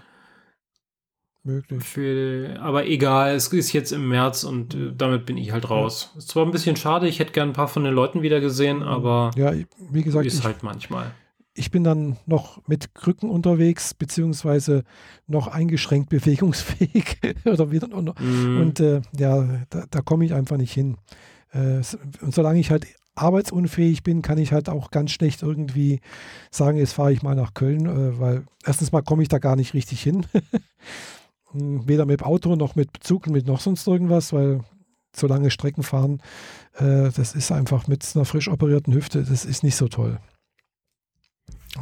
Möglich. 1.47 1.81
Für, 1.81 2.59
aber 2.59 2.87
egal, 2.87 3.33
es 3.33 3.47
ist 3.47 3.71
jetzt 3.71 3.93
im 3.93 4.09
März 4.09 4.43
und 4.43 4.75
äh, 4.75 4.91
damit 4.93 5.25
bin 5.25 5.37
ich 5.37 5.53
halt 5.53 5.69
raus. 5.69 6.11
Ja. 6.13 6.17
Ist 6.17 6.27
zwar 6.27 6.45
ein 6.45 6.51
bisschen 6.51 6.75
schade, 6.75 7.07
ich 7.07 7.19
hätte 7.19 7.31
gern 7.31 7.51
ein 7.51 7.53
paar 7.53 7.69
von 7.69 7.85
den 7.85 7.93
Leuten 7.93 8.21
wieder 8.21 8.41
gesehen, 8.41 8.79
mhm. 8.79 8.83
aber 8.83 9.31
ja, 9.37 9.53
wie 9.89 10.03
gesagt, 10.03 10.25
ist 10.25 10.39
ich, 10.39 10.43
halt 10.43 10.61
manchmal. 10.63 11.13
Ich 11.57 11.71
bin 11.71 11.83
dann 11.83 12.17
noch 12.25 12.61
mit 12.67 12.93
Krücken 12.93 13.29
unterwegs, 13.29 13.93
beziehungsweise 13.93 14.83
noch 15.25 15.47
eingeschränkt 15.47 16.09
bewegungsfähig 16.09 17.19
oder 17.45 17.71
wieder 17.71 17.91
und, 17.91 18.19
mm. 18.19 18.61
und 18.61 18.79
äh, 18.79 19.01
ja, 19.17 19.65
da, 19.69 19.85
da 19.89 20.01
komme 20.01 20.25
ich 20.25 20.33
einfach 20.33 20.57
nicht 20.57 20.73
hin. 20.73 20.97
Äh, 21.51 21.81
und 22.21 22.33
solange 22.33 22.59
ich 22.59 22.71
halt 22.71 22.87
arbeitsunfähig 23.15 24.03
bin, 24.03 24.21
kann 24.21 24.37
ich 24.37 24.53
halt 24.53 24.69
auch 24.69 24.91
ganz 24.91 25.11
schlecht 25.11 25.41
irgendwie 25.41 26.01
sagen, 26.51 26.77
jetzt 26.77 26.93
fahre 26.93 27.11
ich 27.11 27.23
mal 27.23 27.35
nach 27.35 27.53
Köln, 27.53 27.85
äh, 27.85 28.19
weil 28.19 28.45
erstens 28.65 28.91
mal 28.91 29.01
komme 29.01 29.23
ich 29.23 29.29
da 29.29 29.39
gar 29.39 29.55
nicht 29.55 29.73
richtig 29.73 30.01
hin. 30.01 30.25
Hm, 31.51 31.87
weder 31.87 32.05
mit 32.05 32.23
Auto 32.23 32.57
noch 32.57 32.75
mit 32.75 32.89
Zug 32.99 33.27
mit 33.27 33.47
noch 33.47 33.61
sonst 33.61 33.87
irgendwas, 33.87 34.33
weil 34.33 34.65
so 35.15 35.27
lange 35.27 35.49
Strecken 35.49 35.83
fahren, 35.83 36.21
äh, 36.73 37.09
das 37.15 37.35
ist 37.35 37.51
einfach 37.53 37.87
mit 37.87 38.05
einer 38.15 38.25
frisch 38.25 38.49
operierten 38.49 38.93
Hüfte, 38.93 39.23
das 39.23 39.45
ist 39.45 39.63
nicht 39.63 39.77
so 39.77 39.87
toll. 39.87 40.19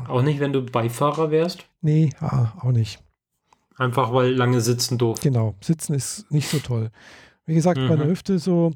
Auch 0.07 0.21
nicht, 0.21 0.39
wenn 0.39 0.53
du 0.53 0.63
Beifahrer 0.63 1.31
wärst? 1.31 1.65
Nee, 1.81 2.11
ah, 2.19 2.53
auch 2.59 2.71
nicht. 2.71 3.01
Einfach 3.77 4.13
weil 4.13 4.31
lange 4.31 4.61
sitzen 4.61 4.97
doof. 4.97 5.19
Genau, 5.21 5.55
sitzen 5.61 5.93
ist 5.93 6.31
nicht 6.31 6.49
so 6.49 6.59
toll. 6.59 6.91
Wie 7.45 7.55
gesagt, 7.55 7.79
mhm. 7.79 7.89
bei 7.89 7.95
der 7.95 8.07
Hüfte 8.07 8.39
so 8.39 8.71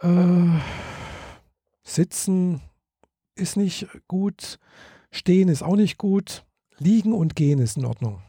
äh, 0.00 0.58
sitzen 1.82 2.60
ist 3.34 3.56
nicht 3.56 3.88
gut, 4.06 4.58
stehen 5.10 5.48
ist 5.48 5.62
auch 5.62 5.76
nicht 5.76 5.98
gut, 5.98 6.44
liegen 6.78 7.12
und 7.12 7.36
gehen 7.36 7.58
ist 7.58 7.76
in 7.76 7.84
Ordnung. 7.84 8.20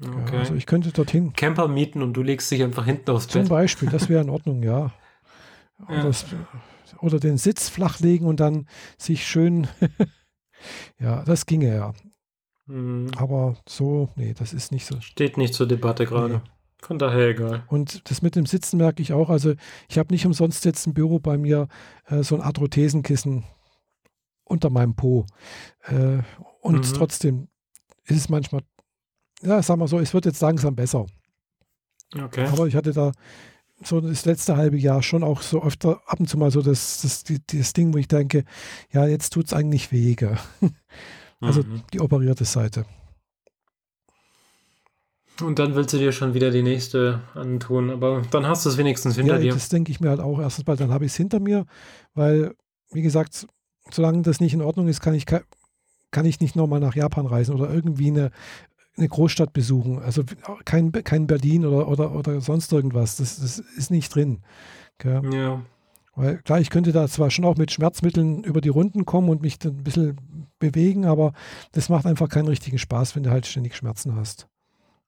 Okay. 0.00 0.34
Ja, 0.34 0.38
also 0.40 0.54
ich 0.54 0.66
könnte 0.66 0.90
dorthin. 0.90 1.32
Camper 1.34 1.68
mieten 1.68 2.02
und 2.02 2.14
du 2.14 2.22
legst 2.22 2.50
dich 2.50 2.62
einfach 2.62 2.86
hinten 2.86 3.10
aufs 3.10 3.26
Bett. 3.26 3.32
Zum 3.32 3.48
Beispiel, 3.48 3.88
das 3.88 4.08
wäre 4.08 4.22
in 4.22 4.30
Ordnung, 4.30 4.62
ja. 4.62 4.92
ja. 5.88 6.02
Das, 6.02 6.26
oder, 7.00 7.18
den 7.18 7.38
Sitz 7.38 7.68
flachlegen 7.68 8.26
und 8.26 8.40
dann 8.40 8.66
sich 8.98 9.26
schön. 9.26 9.68
ja, 11.00 11.22
das 11.24 11.46
ginge 11.46 11.74
ja. 11.74 11.92
Mhm. 12.66 13.10
Aber 13.16 13.56
so, 13.68 14.10
nee, 14.16 14.34
das 14.34 14.52
ist 14.52 14.72
nicht 14.72 14.86
so. 14.86 15.00
Steht 15.00 15.36
nicht 15.36 15.54
zur 15.54 15.66
Debatte 15.66 16.06
gerade. 16.06 16.34
Nee. 16.34 16.50
Von 16.80 16.98
daher 16.98 17.28
egal. 17.28 17.64
Und 17.68 18.10
das 18.10 18.22
mit 18.22 18.34
dem 18.34 18.46
Sitzen 18.46 18.76
merke 18.76 19.02
ich 19.02 19.12
auch. 19.12 19.30
Also, 19.30 19.54
ich 19.88 19.98
habe 19.98 20.12
nicht 20.12 20.26
umsonst 20.26 20.64
jetzt 20.64 20.86
im 20.86 20.94
Büro 20.94 21.20
bei 21.20 21.38
mir 21.38 21.68
äh, 22.06 22.24
so 22.24 22.34
ein 22.34 22.40
Arthrothesenkissen 22.40 23.44
unter 24.44 24.68
meinem 24.68 24.96
Po. 24.96 25.24
Äh, 25.84 26.18
und 26.60 26.88
mhm. 26.88 26.94
trotzdem 26.94 27.48
ist 28.04 28.16
es 28.16 28.28
manchmal 28.28 28.62
ja, 29.42 29.62
sagen 29.62 29.80
wir 29.80 29.88
so, 29.88 29.98
es 29.98 30.14
wird 30.14 30.24
jetzt 30.24 30.40
langsam 30.40 30.74
besser. 30.74 31.06
Okay. 32.14 32.46
Aber 32.46 32.66
ich 32.66 32.76
hatte 32.76 32.92
da 32.92 33.12
so 33.86 34.00
das 34.00 34.24
letzte 34.24 34.56
halbe 34.56 34.76
Jahr 34.76 35.02
schon 35.02 35.22
auch 35.22 35.42
so 35.42 35.62
öfter 35.62 36.00
ab 36.06 36.20
und 36.20 36.28
zu 36.28 36.38
mal 36.38 36.50
so 36.50 36.62
das, 36.62 37.02
das, 37.02 37.24
die, 37.24 37.38
das 37.46 37.72
Ding, 37.72 37.92
wo 37.92 37.98
ich 37.98 38.08
denke, 38.08 38.44
ja, 38.92 39.06
jetzt 39.06 39.30
tut 39.30 39.46
es 39.46 39.52
eigentlich 39.52 39.92
weh. 39.92 40.16
also 41.40 41.62
mhm. 41.62 41.82
die 41.92 42.00
operierte 42.00 42.44
Seite. 42.44 42.84
Und 45.40 45.58
dann 45.58 45.74
willst 45.74 45.92
du 45.92 45.98
dir 45.98 46.12
schon 46.12 46.34
wieder 46.34 46.50
die 46.50 46.62
nächste 46.62 47.20
antun, 47.34 47.90
aber 47.90 48.22
dann 48.30 48.46
hast 48.46 48.64
du 48.64 48.68
es 48.68 48.76
wenigstens 48.76 49.16
hinter 49.16 49.36
ja, 49.36 49.40
dir. 49.40 49.52
Das 49.52 49.68
denke 49.68 49.90
ich 49.90 50.00
mir 50.00 50.10
halt 50.10 50.20
auch 50.20 50.38
erstens 50.38 50.66
mal, 50.66 50.76
dann 50.76 50.92
habe 50.92 51.04
ich 51.04 51.12
es 51.12 51.16
hinter 51.16 51.40
mir, 51.40 51.64
weil, 52.14 52.54
wie 52.92 53.02
gesagt, 53.02 53.46
solange 53.90 54.22
das 54.22 54.40
nicht 54.40 54.54
in 54.54 54.62
Ordnung 54.62 54.88
ist, 54.88 55.00
kann 55.00 55.14
ich, 55.14 55.24
kann 55.26 56.26
ich 56.26 56.40
nicht 56.40 56.54
nochmal 56.54 56.80
nach 56.80 56.94
Japan 56.94 57.26
reisen 57.26 57.54
oder 57.54 57.72
irgendwie 57.72 58.08
eine, 58.08 58.30
eine 58.96 59.08
Großstadt 59.08 59.52
besuchen. 59.52 59.98
Also 59.98 60.22
kein, 60.64 60.92
kein 60.92 61.26
Berlin 61.26 61.64
oder, 61.64 61.88
oder, 61.88 62.14
oder 62.14 62.40
sonst 62.40 62.72
irgendwas. 62.72 63.16
Das, 63.16 63.40
das 63.40 63.58
ist 63.58 63.90
nicht 63.90 64.14
drin. 64.14 64.42
Okay? 64.98 65.36
Ja. 65.36 65.62
Weil 66.14 66.38
klar, 66.38 66.60
ich 66.60 66.70
könnte 66.70 66.92
da 66.92 67.08
zwar 67.08 67.30
schon 67.30 67.46
auch 67.46 67.56
mit 67.56 67.72
Schmerzmitteln 67.72 68.44
über 68.44 68.60
die 68.60 68.68
Runden 68.68 69.06
kommen 69.06 69.30
und 69.30 69.40
mich 69.40 69.58
ein 69.64 69.82
bisschen 69.82 70.50
bewegen, 70.58 71.06
aber 71.06 71.32
das 71.72 71.88
macht 71.88 72.04
einfach 72.04 72.28
keinen 72.28 72.48
richtigen 72.48 72.78
Spaß, 72.78 73.16
wenn 73.16 73.22
du 73.22 73.30
halt 73.30 73.46
ständig 73.46 73.74
Schmerzen 73.76 74.14
hast. 74.14 74.46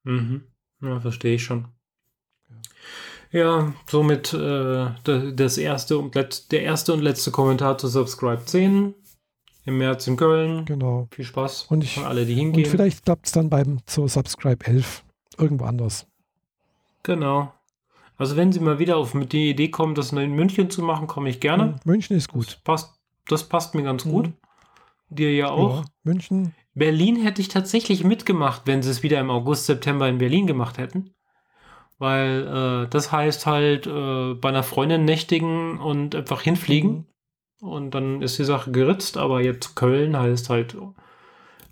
Mhm. 0.05 0.45
Ja, 0.81 1.01
verstehe 1.01 1.35
ich 1.35 1.45
schon. 1.45 1.69
Ja, 3.31 3.75
somit 3.89 4.33
äh, 4.33 4.87
das 5.05 5.59
erste 5.59 5.99
und 5.99 6.15
der 6.15 6.63
erste 6.63 6.93
und 6.93 7.01
letzte 7.01 7.31
Kommentar 7.33 7.77
zu 7.79 7.89
Subscribe 7.89 8.45
10 8.45 8.95
im 9.65 9.79
März 9.79 10.07
in 10.07 10.17
Köln. 10.17 10.65
Genau. 10.65 11.09
Viel 11.11 11.25
Spaß 11.25 11.67
und 11.71 11.85
ich, 11.85 11.99
alle, 11.99 12.27
die 12.27 12.35
hingehen. 12.35 12.65
Und 12.65 12.71
vielleicht 12.71 13.05
klappt 13.05 13.27
es 13.27 13.33
dann 13.33 13.51
beim 13.51 13.79
zur 13.87 14.09
Subscribe 14.09 14.65
11 14.67 15.05
irgendwo 15.39 15.65
anders. 15.65 16.07
Genau. 17.03 17.53
Also 18.17 18.37
wenn 18.37 18.53
Sie 18.53 18.61
mal 18.61 18.79
wieder 18.79 18.97
auf 18.97 19.15
mit 19.15 19.33
die 19.33 19.51
Idee 19.51 19.69
kommen, 19.69 19.95
das 19.95 20.13
in 20.13 20.33
München 20.33 20.71
zu 20.71 20.83
machen, 20.83 21.07
komme 21.07 21.29
ich 21.29 21.41
gerne. 21.41 21.67
Mhm. 21.67 21.75
München 21.85 22.17
ist 22.17 22.29
gut. 22.29 22.47
Das 22.47 22.57
passt, 22.57 23.01
das 23.29 23.49
passt 23.49 23.75
mir 23.75 23.83
ganz 23.83 24.05
gut. 24.05 24.27
Mhm. 24.27 24.35
Dir 25.11 25.35
ja 25.35 25.51
auch. 25.51 25.81
Ja, 25.81 25.85
München. 26.05 26.55
Berlin 26.75 27.21
hätte 27.23 27.41
ich 27.41 27.49
tatsächlich 27.49 28.05
mitgemacht, 28.05 28.63
wenn 28.67 28.83
sie 28.83 28.91
es 28.91 29.03
wieder 29.03 29.21
im 29.21 29.31
August, 29.31 29.67
September 29.67 30.09
in 30.09 30.19
Berlin 30.19 30.47
gemacht 30.47 30.79
hätten. 30.79 31.11
Weil 31.99 32.87
äh, 32.87 32.89
das 32.89 33.13
heißt 33.13 33.47
halt 33.47 33.87
äh, 33.87 34.35
bei 34.35 34.49
einer 34.49 34.65
Freundin 34.65 35.05
nächtigen 35.05 35.79
und 35.79 36.15
einfach 36.15 36.43
hinfliegen. 36.43 36.91
Mhm 36.91 37.07
und 37.61 37.93
dann 37.93 38.23
ist 38.23 38.39
die 38.39 38.45
Sache 38.45 38.71
geritzt, 38.71 39.17
aber 39.17 39.41
jetzt 39.43 39.75
Köln 39.75 40.17
heißt 40.17 40.51
halt 40.51 40.77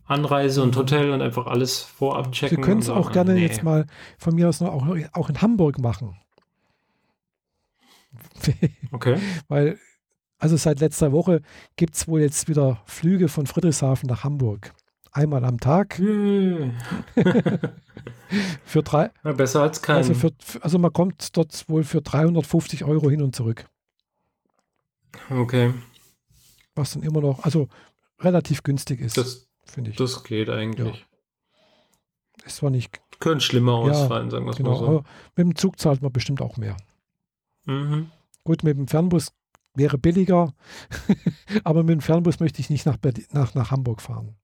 Anreise 0.07 0.63
und 0.63 0.75
mhm. 0.75 0.81
Hotel 0.81 1.11
und 1.11 1.23
einfach 1.23 1.47
alles 1.47 1.81
vorab 1.81 2.33
checken. 2.33 2.57
Sie 2.57 2.63
können 2.63 2.81
es 2.81 2.89
auch 2.89 3.13
gerne 3.13 3.35
nee. 3.35 3.43
jetzt 3.43 3.63
mal 3.63 3.87
von 4.19 4.35
mir 4.35 4.49
aus 4.49 4.61
noch 4.61 4.73
auch, 4.73 4.87
auch 5.13 5.29
in 5.29 5.41
Hamburg 5.41 5.79
machen. 5.79 6.17
okay. 8.93 9.19
Weil, 9.49 9.79
also 10.39 10.57
seit 10.57 10.81
letzter 10.81 11.13
Woche 11.13 11.43
gibt 11.77 11.95
es 11.95 12.09
wohl 12.09 12.21
jetzt 12.21 12.49
wieder 12.49 12.81
Flüge 12.85 13.29
von 13.29 13.47
Friedrichshafen 13.47 14.09
nach 14.09 14.25
Hamburg. 14.25 14.73
Einmal 15.13 15.45
am 15.45 15.61
Tag. 15.61 15.97
für 18.65 18.83
drei. 18.83 19.11
Ja, 19.25 19.33
besser 19.33 19.63
als 19.63 19.83
kein. 19.83 19.97
Also, 19.97 20.31
also 20.61 20.79
man 20.79 20.93
kommt 20.93 21.37
dort 21.37 21.69
wohl 21.69 21.85
für 21.85 22.01
350 22.01 22.85
Euro 22.85 23.11
hin 23.11 23.21
und 23.21 23.37
zurück. 23.37 23.67
Okay. 25.31 25.75
Was 26.75 26.93
dann 26.93 27.03
immer 27.03 27.21
noch, 27.21 27.45
also 27.45 27.69
relativ 28.21 28.63
günstig 28.63 29.01
ist, 29.01 29.47
finde 29.65 29.91
ich. 29.91 29.97
Das 29.97 30.25
geht 30.25 30.49
eigentlich. 30.49 30.97
Ja. 30.97 32.47
Ist 32.47 32.57
zwar 32.57 32.71
nicht. 32.71 33.01
Könnte 33.21 33.45
schlimmer 33.45 33.75
ausfallen, 33.75 34.31
sagen 34.31 34.47
wir 34.47 34.55
genau, 34.55 34.71
mal 34.71 34.79
so. 34.79 34.87
Aber 34.87 35.05
mit 35.37 35.47
dem 35.47 35.57
Zug 35.57 35.79
zahlt 35.79 36.03
man 36.03 36.13
bestimmt 36.13 36.41
auch 36.41 36.57
mehr. 36.57 36.77
Mhm. 37.67 38.11
Gut, 38.45 38.65
mit 38.65 38.77
dem 38.77 38.89
Fernbus 38.89 39.33
wäre 39.75 39.99
billiger, 39.99 40.53
aber 41.65 41.83
mit 41.85 41.93
dem 41.93 42.01
Fernbus 42.01 42.41
möchte 42.41 42.61
ich 42.61 42.71
nicht 42.71 42.87
nach, 42.87 42.97
Berlin, 42.97 43.27
nach, 43.33 43.55
nach 43.55 43.71
Hamburg 43.71 44.03
fahren. 44.03 44.37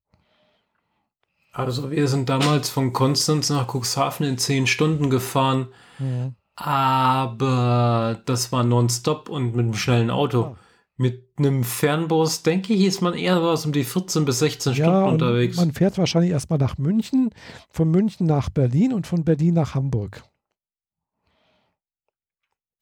Also 1.51 1.91
wir 1.91 2.07
sind 2.07 2.29
damals 2.29 2.69
von 2.69 2.93
Konstanz 2.93 3.49
nach 3.49 3.67
Cuxhaven 3.67 4.25
in 4.25 4.37
zehn 4.37 4.67
Stunden 4.67 5.09
gefahren. 5.09 5.67
Mhm. 5.97 6.35
Aber 6.59 8.21
das 8.25 8.51
war 8.51 8.63
nonstop 8.63 9.29
und 9.29 9.55
mit 9.55 9.65
einem 9.65 9.73
schnellen 9.73 10.09
Auto. 10.09 10.41
Ja. 10.41 10.55
Mit 10.97 11.29
einem 11.37 11.63
Fernbus, 11.63 12.43
denke 12.43 12.73
ich, 12.73 12.83
ist 12.83 13.01
man 13.01 13.13
eher 13.13 13.41
was 13.41 13.65
um 13.65 13.71
die 13.71 13.85
14 13.85 14.25
bis 14.25 14.39
16 14.39 14.73
ja, 14.73 14.85
Stunden 14.85 15.09
unterwegs. 15.13 15.55
Man 15.55 15.71
fährt 15.71 15.97
wahrscheinlich 15.97 16.31
erstmal 16.31 16.59
nach 16.59 16.77
München, 16.77 17.29
von 17.69 17.89
München 17.89 18.27
nach 18.27 18.49
Berlin 18.49 18.91
und 18.91 19.07
von 19.07 19.23
Berlin 19.23 19.53
nach 19.53 19.75
Hamburg. 19.75 20.23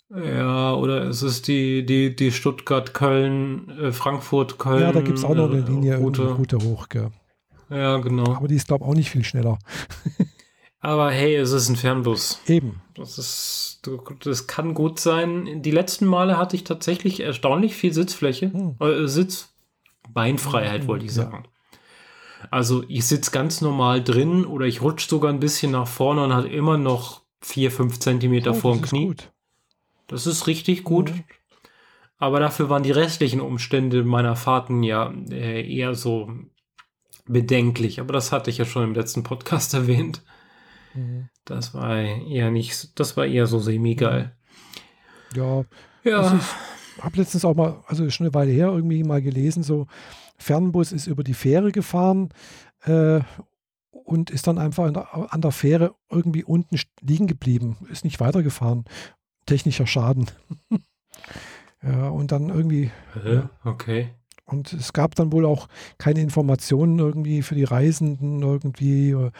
Ja, 0.10 0.74
oder 0.74 1.04
es 1.04 1.22
ist 1.22 1.48
die, 1.48 1.86
die, 1.86 2.16
die 2.16 2.32
Stuttgart, 2.32 2.96
Köln, 2.96 3.70
äh, 3.78 3.92
Frankfurt, 3.92 4.58
Köln. 4.58 4.82
Ja, 4.82 4.92
da 4.92 5.02
gibt 5.02 5.20
es 5.20 5.24
auch 5.24 5.36
noch 5.36 5.52
eine 5.52 5.60
äh, 5.60 5.70
Linie, 5.70 5.98
Route. 5.98 6.32
Route 6.32 6.58
hoch. 6.58 6.90
Gell. 6.90 7.12
Ja, 7.70 7.98
genau. 7.98 8.34
Aber 8.34 8.48
die 8.48 8.56
ist, 8.56 8.68
glaube 8.68 8.86
ich, 8.86 8.90
auch 8.90 8.96
nicht 8.96 9.10
viel 9.10 9.26
schneller. 9.26 9.60
Aber 10.80 11.12
hey, 11.12 11.36
es 11.36 11.52
ist 11.52 11.68
ein 11.70 11.76
Fernbus. 11.76 12.40
Eben. 12.48 12.82
Das 12.96 13.18
ist, 13.18 13.67
das 14.24 14.48
kann 14.48 14.74
gut 14.74 15.00
sein. 15.00 15.62
Die 15.62 15.72
letzten 15.72 16.06
Male 16.06 16.38
hatte 16.38 16.56
ich 16.56 16.64
tatsächlich 16.64 17.20
erstaunlich 17.20 17.76
viel 17.76 17.94
Sitzfläche, 17.94 18.52
hm. 18.52 18.76
äh, 18.80 19.08
Sitz, 19.08 19.54
Beinfreiheit 20.14 20.82
hm, 20.82 20.88
wollte 20.88 21.06
ich 21.06 21.14
sagen. 21.14 21.46
Also 22.52 22.84
ich 22.88 23.06
sitze 23.06 23.32
ganz 23.32 23.62
normal 23.62 24.04
drin 24.04 24.46
oder 24.46 24.66
ich 24.66 24.82
rutsche 24.82 25.10
sogar 25.10 25.32
ein 25.32 25.40
bisschen 25.40 25.72
nach 25.72 25.88
vorne 25.88 26.24
und 26.24 26.34
hat 26.34 26.46
immer 26.46 26.78
noch 26.78 27.22
vier, 27.42 27.72
fünf 27.72 28.00
Zentimeter 28.00 28.52
Oh, 28.52 28.54
vor 28.54 28.72
das 28.72 28.80
dem 28.80 28.84
ist 28.84 28.90
Knie. 28.90 29.06
gut. 29.08 29.32
Das 30.08 30.28
ist 30.28 30.48
richtig 30.48 30.84
gut. 30.84 31.12
Mhm. 31.12 31.24
Aber 32.18 32.40
dafür 32.40 32.70
waren 32.70 32.84
die 32.84 32.92
restlichen 32.92 33.42
Umstände 33.42 34.04
meiner 34.04 34.36
Fahrten 34.36 34.82
ja 34.84 35.14
äh, 35.30 35.72
eher 35.72 35.94
so 35.94 36.32
bedenklich. 37.26 38.00
Aber 38.00 38.14
das 38.14 38.32
hatte 38.32 38.50
ich 38.50 38.58
ja 38.58 38.66
schon 38.66 38.84
im 38.84 38.96
letzten 38.96 39.24
Podcast 39.24 39.74
erwähnt. 39.74 40.24
Mhm. 40.94 41.30
Das 41.48 41.74
war 41.74 41.98
eher 41.98 42.52
nicht, 42.52 43.00
das 43.00 43.16
war 43.16 43.26
eher 43.26 43.48
so 43.48 43.60
semi-geil. 43.60 44.36
Ja, 45.34 45.64
Ja, 46.04 46.20
Also 46.20 46.36
ich 46.36 47.04
habe 47.04 47.18
letztens 47.18 47.46
auch 47.46 47.56
mal, 47.56 47.84
also 47.88 48.10
schon 48.10 48.28
eine 48.28 48.34
Weile 48.34 48.52
her, 48.52 48.68
irgendwie 48.68 49.04
mal 49.04 49.22
gelesen, 49.22 49.64
so 49.64 49.88
Fernbus 50.38 50.92
ist 50.92 51.08
über 51.08 51.24
die 51.24 51.34
Fähre 51.34 51.72
gefahren 51.72 52.30
äh, 52.84 53.22
und 53.92 54.30
ist 54.30 54.48
dann 54.48 54.58
einfach 54.58 54.86
an 54.86 54.94
der, 54.94 55.34
an 55.34 55.42
der 55.42 55.52
Fähre 55.52 55.96
irgendwie 56.10 56.44
unten 56.44 56.80
liegen 57.02 57.28
geblieben, 57.28 57.78
ist 57.90 58.04
nicht 58.04 58.20
weitergefahren. 58.20 58.86
Technischer 59.46 59.88
Schaden. 59.88 60.28
ja, 61.82 62.10
und 62.10 62.32
dann 62.32 62.50
irgendwie, 62.50 62.92
Hä? 63.14 63.44
okay. 63.64 64.10
Und 64.48 64.74
es 64.74 64.94
gab 64.94 65.14
dann 65.16 65.32
wohl 65.32 65.46
auch 65.46 65.68
keine 65.98 66.22
Informationen 66.22 67.00
irgendwie 67.00 67.42
für 67.42 67.56
die 67.56 67.66
Reisenden, 67.66 68.42
irgendwie, 68.42 69.12
äh, 69.12 69.32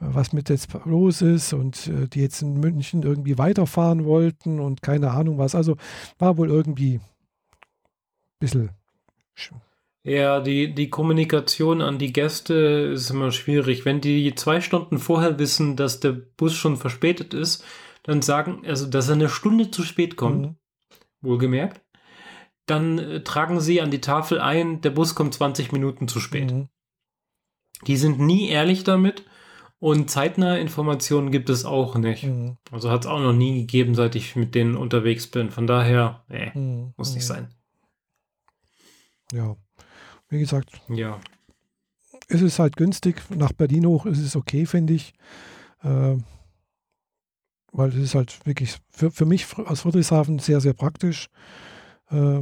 was 0.00 0.32
mit 0.32 0.50
jetzt 0.50 0.68
los 0.84 1.22
ist 1.22 1.52
und 1.52 1.86
äh, 1.88 2.08
die 2.08 2.20
jetzt 2.20 2.42
in 2.42 2.54
München 2.60 3.02
irgendwie 3.04 3.38
weiterfahren 3.38 4.04
wollten 4.04 4.60
und 4.60 4.82
keine 4.82 5.12
Ahnung 5.12 5.38
was. 5.38 5.54
Also 5.54 5.76
war 6.18 6.36
wohl 6.36 6.50
irgendwie 6.50 6.96
ein 6.96 7.00
bisschen. 8.40 8.70
sch- 9.36 9.52
Ja, 10.04 10.40
die, 10.40 10.74
die 10.74 10.90
Kommunikation 10.90 11.82
an 11.82 11.98
die 11.98 12.12
Gäste 12.12 12.54
ist 12.94 13.10
immer 13.10 13.30
schwierig. 13.32 13.84
Wenn 13.84 14.00
die 14.00 14.34
zwei 14.34 14.60
Stunden 14.60 14.98
vorher 14.98 15.38
wissen, 15.38 15.76
dass 15.76 16.00
der 16.00 16.12
Bus 16.12 16.54
schon 16.54 16.76
verspätet 16.76 17.34
ist, 17.34 17.64
dann 18.04 18.22
sagen, 18.22 18.62
also 18.66 18.86
dass 18.86 19.08
er 19.08 19.14
eine 19.14 19.28
Stunde 19.28 19.70
zu 19.70 19.82
spät 19.82 20.16
kommt, 20.16 20.46
Mhm. 20.46 20.56
wohlgemerkt, 21.20 21.80
dann 22.70 22.98
äh, 22.98 23.22
tragen 23.24 23.60
sie 23.60 23.80
an 23.80 23.90
die 23.90 24.00
Tafel 24.00 24.40
ein, 24.40 24.80
der 24.80 24.90
Bus 24.90 25.14
kommt 25.14 25.34
20 25.34 25.72
Minuten 25.72 26.08
zu 26.08 26.20
spät. 26.20 26.52
Mhm. 26.52 26.68
Die 27.86 27.96
sind 27.96 28.18
nie 28.20 28.48
ehrlich 28.48 28.84
damit 28.84 29.24
und 29.78 30.10
zeitnahe 30.10 30.58
Informationen 30.58 31.30
gibt 31.30 31.48
es 31.50 31.64
auch 31.64 31.96
nicht. 31.96 32.24
Mhm. 32.24 32.56
Also 32.72 32.90
hat 32.90 33.02
es 33.02 33.06
auch 33.06 33.20
noch 33.20 33.32
nie 33.32 33.60
gegeben, 33.60 33.94
seit 33.94 34.14
ich 34.16 34.34
mit 34.36 34.54
denen 34.54 34.76
unterwegs 34.76 35.26
bin. 35.28 35.50
Von 35.50 35.66
daher, 35.66 36.24
nee, 36.28 36.50
Mhm. 36.54 36.94
muss 36.96 37.14
nicht 37.14 37.24
Mhm. 37.24 37.28
sein. 37.28 37.54
Ja. 39.32 39.56
Wie 40.28 40.38
gesagt, 40.40 40.80
Ja. 40.88 41.20
es 42.28 42.42
ist 42.42 42.58
halt 42.58 42.76
günstig. 42.76 43.22
Nach 43.30 43.52
Berlin 43.52 43.86
hoch 43.86 44.06
ist 44.06 44.18
es 44.18 44.36
okay, 44.36 44.66
finde 44.66 44.94
ich. 44.94 45.14
Äh, 45.82 46.16
weil 47.72 47.90
es 47.90 47.96
ist 47.96 48.14
halt 48.14 48.44
wirklich 48.46 48.76
für, 48.90 49.10
für 49.10 49.26
mich 49.26 49.46
aus 49.58 49.82
Friedrichshafen 49.82 50.38
sehr, 50.38 50.60
sehr 50.60 50.72
praktisch. 50.72 51.28
Äh, 52.10 52.40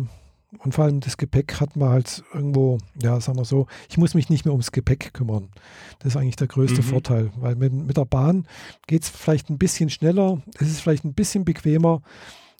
und 0.59 0.73
vor 0.75 0.85
allem 0.85 1.01
das 1.01 1.17
Gepäck 1.17 1.61
hat 1.61 1.77
man 1.77 1.91
halt 1.91 2.23
irgendwo, 2.33 2.79
ja, 3.03 3.21
sagen 3.21 3.37
wir 3.39 3.45
so, 3.45 3.67
ich 3.91 3.99
muss 3.99 4.15
mich 4.15 4.31
nicht 4.31 4.45
mehr 4.45 4.53
ums 4.53 4.73
Gepäck 4.73 5.13
kümmern. 5.13 5.51
Das 5.99 6.09
ist 6.13 6.17
eigentlich 6.17 6.37
der 6.37 6.47
größte 6.47 6.81
Mhm. 6.83 6.87
Vorteil, 6.87 7.31
weil 7.37 7.57
mit, 7.57 7.73
mit 7.73 7.97
der 7.97 8.05
Bahn 8.05 8.47
geht 8.87 9.03
es 9.03 9.09
vielleicht 9.11 9.51
ein 9.51 9.59
bisschen 9.59 9.91
schneller, 9.91 10.41
es 10.59 10.69
ist 10.69 10.81
vielleicht 10.81 11.05
ein 11.05 11.15
bisschen 11.15 11.45
bequemer, 11.45 12.01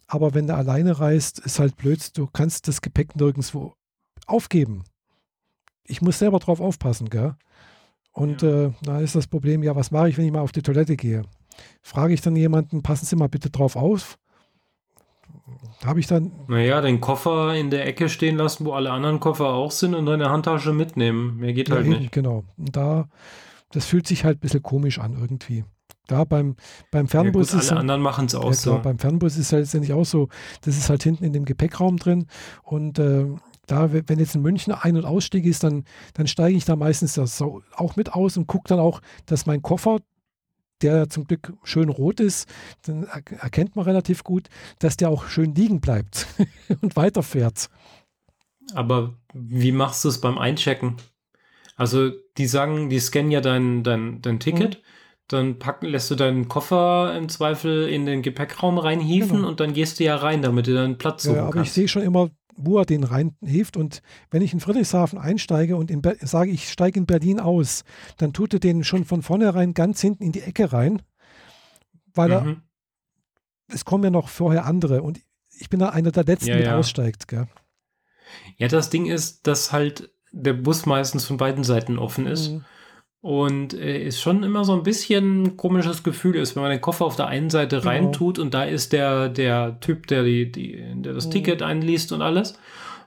aber 0.07 0.33
wenn 0.33 0.47
du 0.47 0.53
alleine 0.55 0.99
reist, 0.99 1.39
ist 1.39 1.59
halt 1.59 1.75
blöd, 1.77 2.15
du 2.17 2.27
kannst 2.27 2.67
das 2.67 2.81
Gepäck 2.81 3.15
nirgendwo 3.15 3.73
aufgeben. 4.27 4.83
Ich 5.85 6.01
muss 6.01 6.19
selber 6.19 6.39
drauf 6.39 6.59
aufpassen, 6.59 7.09
gell? 7.09 7.35
Und 8.11 8.41
Ja. 8.41 8.65
äh, 8.65 8.71
da 8.83 8.99
ist 8.99 9.15
das 9.15 9.27
Problem, 9.27 9.63
ja, 9.63 9.75
was 9.75 9.91
mache 9.91 10.09
ich, 10.09 10.17
wenn 10.17 10.25
ich 10.25 10.31
mal 10.31 10.41
auf 10.41 10.51
die 10.51 10.61
Toilette 10.61 10.97
gehe? 10.97 11.23
Frage 11.81 12.13
ich 12.13 12.21
dann 12.21 12.35
jemanden, 12.35 12.83
passen 12.83 13.05
Sie 13.05 13.15
mal 13.15 13.29
bitte 13.29 13.49
drauf 13.49 13.75
auf? 13.75 14.17
Habe 15.85 15.99
ich 15.99 16.07
dann, 16.07 16.31
Naja, 16.47 16.81
den 16.81 16.99
Koffer 16.99 17.55
in 17.55 17.69
der 17.69 17.85
Ecke 17.85 18.09
stehen 18.09 18.35
lassen, 18.37 18.65
wo 18.65 18.73
alle 18.73 18.91
anderen 18.91 19.19
Koffer 19.19 19.47
auch 19.53 19.71
sind 19.71 19.93
und 19.95 20.05
deine 20.05 20.29
Handtasche 20.29 20.73
mitnehmen. 20.73 21.37
Mehr 21.37 21.53
geht 21.53 21.69
ja, 21.69 21.75
halt 21.75 21.85
eben, 21.85 21.99
nicht. 21.99 22.11
genau. 22.11 22.43
Und 22.57 22.75
da, 22.75 23.07
das 23.71 23.85
fühlt 23.85 24.07
sich 24.07 24.25
halt 24.25 24.37
ein 24.37 24.41
bisschen 24.41 24.63
komisch 24.63 24.99
an 24.99 25.13
irgendwie. 25.19 25.63
Da 26.07 26.23
beim, 26.23 26.55
beim 26.89 27.05
Ja, 27.05 27.09
Fernbus 27.11 27.51
gut, 27.51 27.61
ist 27.61 27.71
alle 27.71 27.81
anderen 27.81 28.01
machen 28.01 28.25
es 28.27 28.35
auch 28.35 28.43
Ja, 28.45 28.51
klar, 28.51 28.75
so. 28.77 28.79
beim 28.81 28.97
Fernbus 28.97 29.33
ist 29.33 29.47
es 29.47 29.51
letztendlich 29.51 29.93
auch 29.93 30.05
so, 30.05 30.29
das 30.61 30.77
ist 30.77 30.89
halt 30.89 31.03
hinten 31.03 31.25
in 31.25 31.33
dem 31.33 31.43
Gepäckraum 31.45 31.97
drin 31.97 32.27
und 32.63 32.97
äh, 32.97 33.25
da, 33.67 33.91
we- 33.91 34.03
wenn 34.07 34.17
jetzt 34.17 34.33
in 34.33 34.41
München 34.41 34.71
Ein- 34.73 34.95
und 34.95 35.03
Ausstieg 35.03 35.45
ist, 35.45 35.65
dann, 35.65 35.83
dann 36.13 36.27
steige 36.27 36.55
ich 36.57 36.63
da 36.63 36.77
meistens 36.77 37.15
das 37.15 37.41
auch 37.41 37.97
mit 37.97 38.13
aus 38.13 38.37
und 38.37 38.47
gucke 38.47 38.69
dann 38.69 38.79
auch, 38.79 39.01
dass 39.25 39.45
mein 39.45 39.61
Koffer, 39.61 39.97
der 40.81 41.09
zum 41.09 41.25
Glück 41.25 41.53
schön 41.63 41.89
rot 41.89 42.19
ist, 42.19 42.47
dann 42.85 43.03
er 43.03 43.21
erkennt 43.41 43.75
man 43.75 43.85
relativ 43.85 44.23
gut, 44.23 44.47
dass 44.79 44.97
der 44.97 45.09
auch 45.09 45.27
schön 45.27 45.55
liegen 45.55 45.79
bleibt 45.81 46.27
und 46.81 46.95
weiterfährt. 46.95 47.69
Aber 48.73 49.13
wie 49.33 49.71
machst 49.71 50.03
du 50.03 50.09
es 50.09 50.19
beim 50.21 50.37
Einchecken? 50.37 50.97
Also, 51.75 52.11
die 52.37 52.47
sagen, 52.47 52.89
die 52.89 52.99
scannen 52.99 53.31
ja 53.31 53.41
dein, 53.41 53.83
dein, 53.83 54.21
dein 54.21 54.39
Ticket, 54.39 54.77
Mhm. 54.77 54.81
dann 55.29 55.59
packen, 55.59 55.85
lässt 55.87 56.09
du 56.11 56.15
deinen 56.15 56.47
Koffer 56.47 57.15
im 57.17 57.29
Zweifel 57.29 57.87
in 57.89 58.05
den 58.05 58.21
Gepäckraum 58.21 58.77
reinhieven 58.77 59.37
Genau. 59.37 59.47
und 59.49 59.59
dann 59.59 59.73
gehst 59.73 59.99
du 59.99 60.05
ja 60.05 60.15
rein, 60.15 60.41
damit 60.41 60.67
du 60.67 60.73
deinen 60.73 60.97
Platz 60.97 61.23
Ja, 61.25 61.31
suchen 61.31 61.39
aber 61.39 61.49
ich 61.49 61.55
kannst. 61.55 61.73
sehe 61.75 61.87
schon 61.87 62.01
immer, 62.03 62.29
wo 62.57 62.79
er 62.79 62.85
den 62.85 63.03
reinheft. 63.03 63.77
Und 63.77 64.01
wenn 64.31 64.41
ich 64.41 64.51
in 64.51 64.59
Friedrichshafen 64.59 65.17
einsteige 65.19 65.77
und 65.77 65.91
sage, 66.21 66.51
ich 66.51 66.69
steige 66.69 66.99
in 66.99 67.05
Berlin 67.05 67.39
aus, 67.39 67.83
dann 68.17 68.33
tut 68.33 68.53
er 68.53 68.59
den 68.59 68.83
schon 68.83 69.05
von 69.05 69.21
vornherein 69.21 69.73
ganz 69.73 70.01
hinten 70.01 70.23
in 70.23 70.31
die 70.31 70.41
Ecke 70.41 70.73
rein, 70.73 71.01
weil 72.13 72.31
er, 72.31 72.41
Mhm. 72.41 72.61
es 73.67 73.85
kommen 73.85 74.03
ja 74.03 74.09
noch 74.09 74.27
vorher 74.29 74.65
andere 74.65 75.01
und 75.03 75.19
ich 75.59 75.69
bin 75.69 75.79
da 75.79 75.89
einer 75.89 76.11
der 76.11 76.23
Letzten, 76.25 76.49
Ja, 76.49 76.57
der 76.57 76.65
ja. 76.65 76.77
aussteigt. 76.77 77.27
Gell? 77.27 77.47
Ja, 78.57 78.67
das 78.67 78.89
Ding 78.89 79.05
ist, 79.05 79.47
dass 79.47 79.71
halt 79.71 80.11
der 80.31 80.53
Bus 80.53 80.85
meistens 80.85 81.25
von 81.25 81.37
beiden 81.37 81.63
Seiten 81.63 81.97
offen 81.97 82.27
ist. 82.27 82.49
Mhm. 82.51 82.65
Und 83.21 83.73
äh, 83.73 84.05
ist 84.05 84.21
schon 84.21 84.43
immer 84.43 84.63
so 84.63 84.73
ein 84.73 84.83
bisschen 84.83 85.43
ein 85.43 85.57
komisches 85.57 86.03
Gefühl 86.03 86.35
ist, 86.35 86.55
wenn 86.55 86.61
man 86.63 86.71
den 86.71 86.81
Koffer 86.81 87.05
auf 87.05 87.15
der 87.15 87.27
einen 87.27 87.49
Seite 87.49 87.77
Genau. 87.77 87.89
reintut 87.89 88.37
und 88.39 88.53
da 88.53 88.63
ist 88.63 88.93
der, 88.93 89.27
der 89.29 89.79
Typ, 89.79 90.07
der, 90.07 90.23
die, 90.23 90.51
die, 90.51 90.83
der 90.97 91.13
das 91.13 91.25
Mhm. 91.27 91.31
Ticket 91.31 91.61
einliest 91.63 92.11
und 92.11 92.21
alles. 92.21 92.53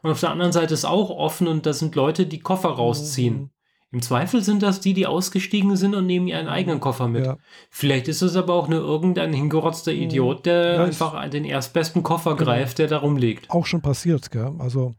Und 0.02 0.10
auf 0.10 0.20
der 0.20 0.30
anderen 0.30 0.52
Seite 0.52 0.74
ist 0.74 0.84
auch 0.84 1.10
offen 1.10 1.46
und 1.46 1.64
da 1.64 1.72
sind 1.72 1.94
Leute, 1.94 2.26
die 2.26 2.40
Koffer 2.40 2.70
rausziehen. 2.70 3.34
Mhm. 3.38 3.50
Im 3.92 4.02
Zweifel 4.02 4.40
sind 4.42 4.62
das 4.62 4.80
die, 4.80 4.94
die 4.94 5.06
ausgestiegen 5.06 5.76
sind 5.76 5.94
und 5.96 6.06
nehmen 6.06 6.26
ihren 6.28 6.46
eigenen 6.48 6.78
Koffer 6.80 7.08
mit. 7.08 7.26
Ja, 7.26 7.38
Vielleicht 7.70 8.06
ist 8.06 8.22
es 8.22 8.36
aber 8.36 8.54
auch 8.54 8.68
nur 8.68 8.80
irgendein 8.80 9.32
hingerotzter 9.32 9.92
Mhm. 9.92 9.98
Idiot, 10.02 10.46
der 10.46 10.74
Ja, 10.74 10.84
einfach 10.84 11.28
den 11.30 11.44
erstbesten 11.44 12.02
Koffer 12.02 12.34
Genau. 12.36 12.50
greift, 12.50 12.78
der 12.78 12.88
da 12.88 12.98
rumliegt. 12.98 13.48
auch 13.50 13.66
schon 13.66 13.80
passiert. 13.82 14.30
Gell? 14.30 14.52
Also 14.58 14.94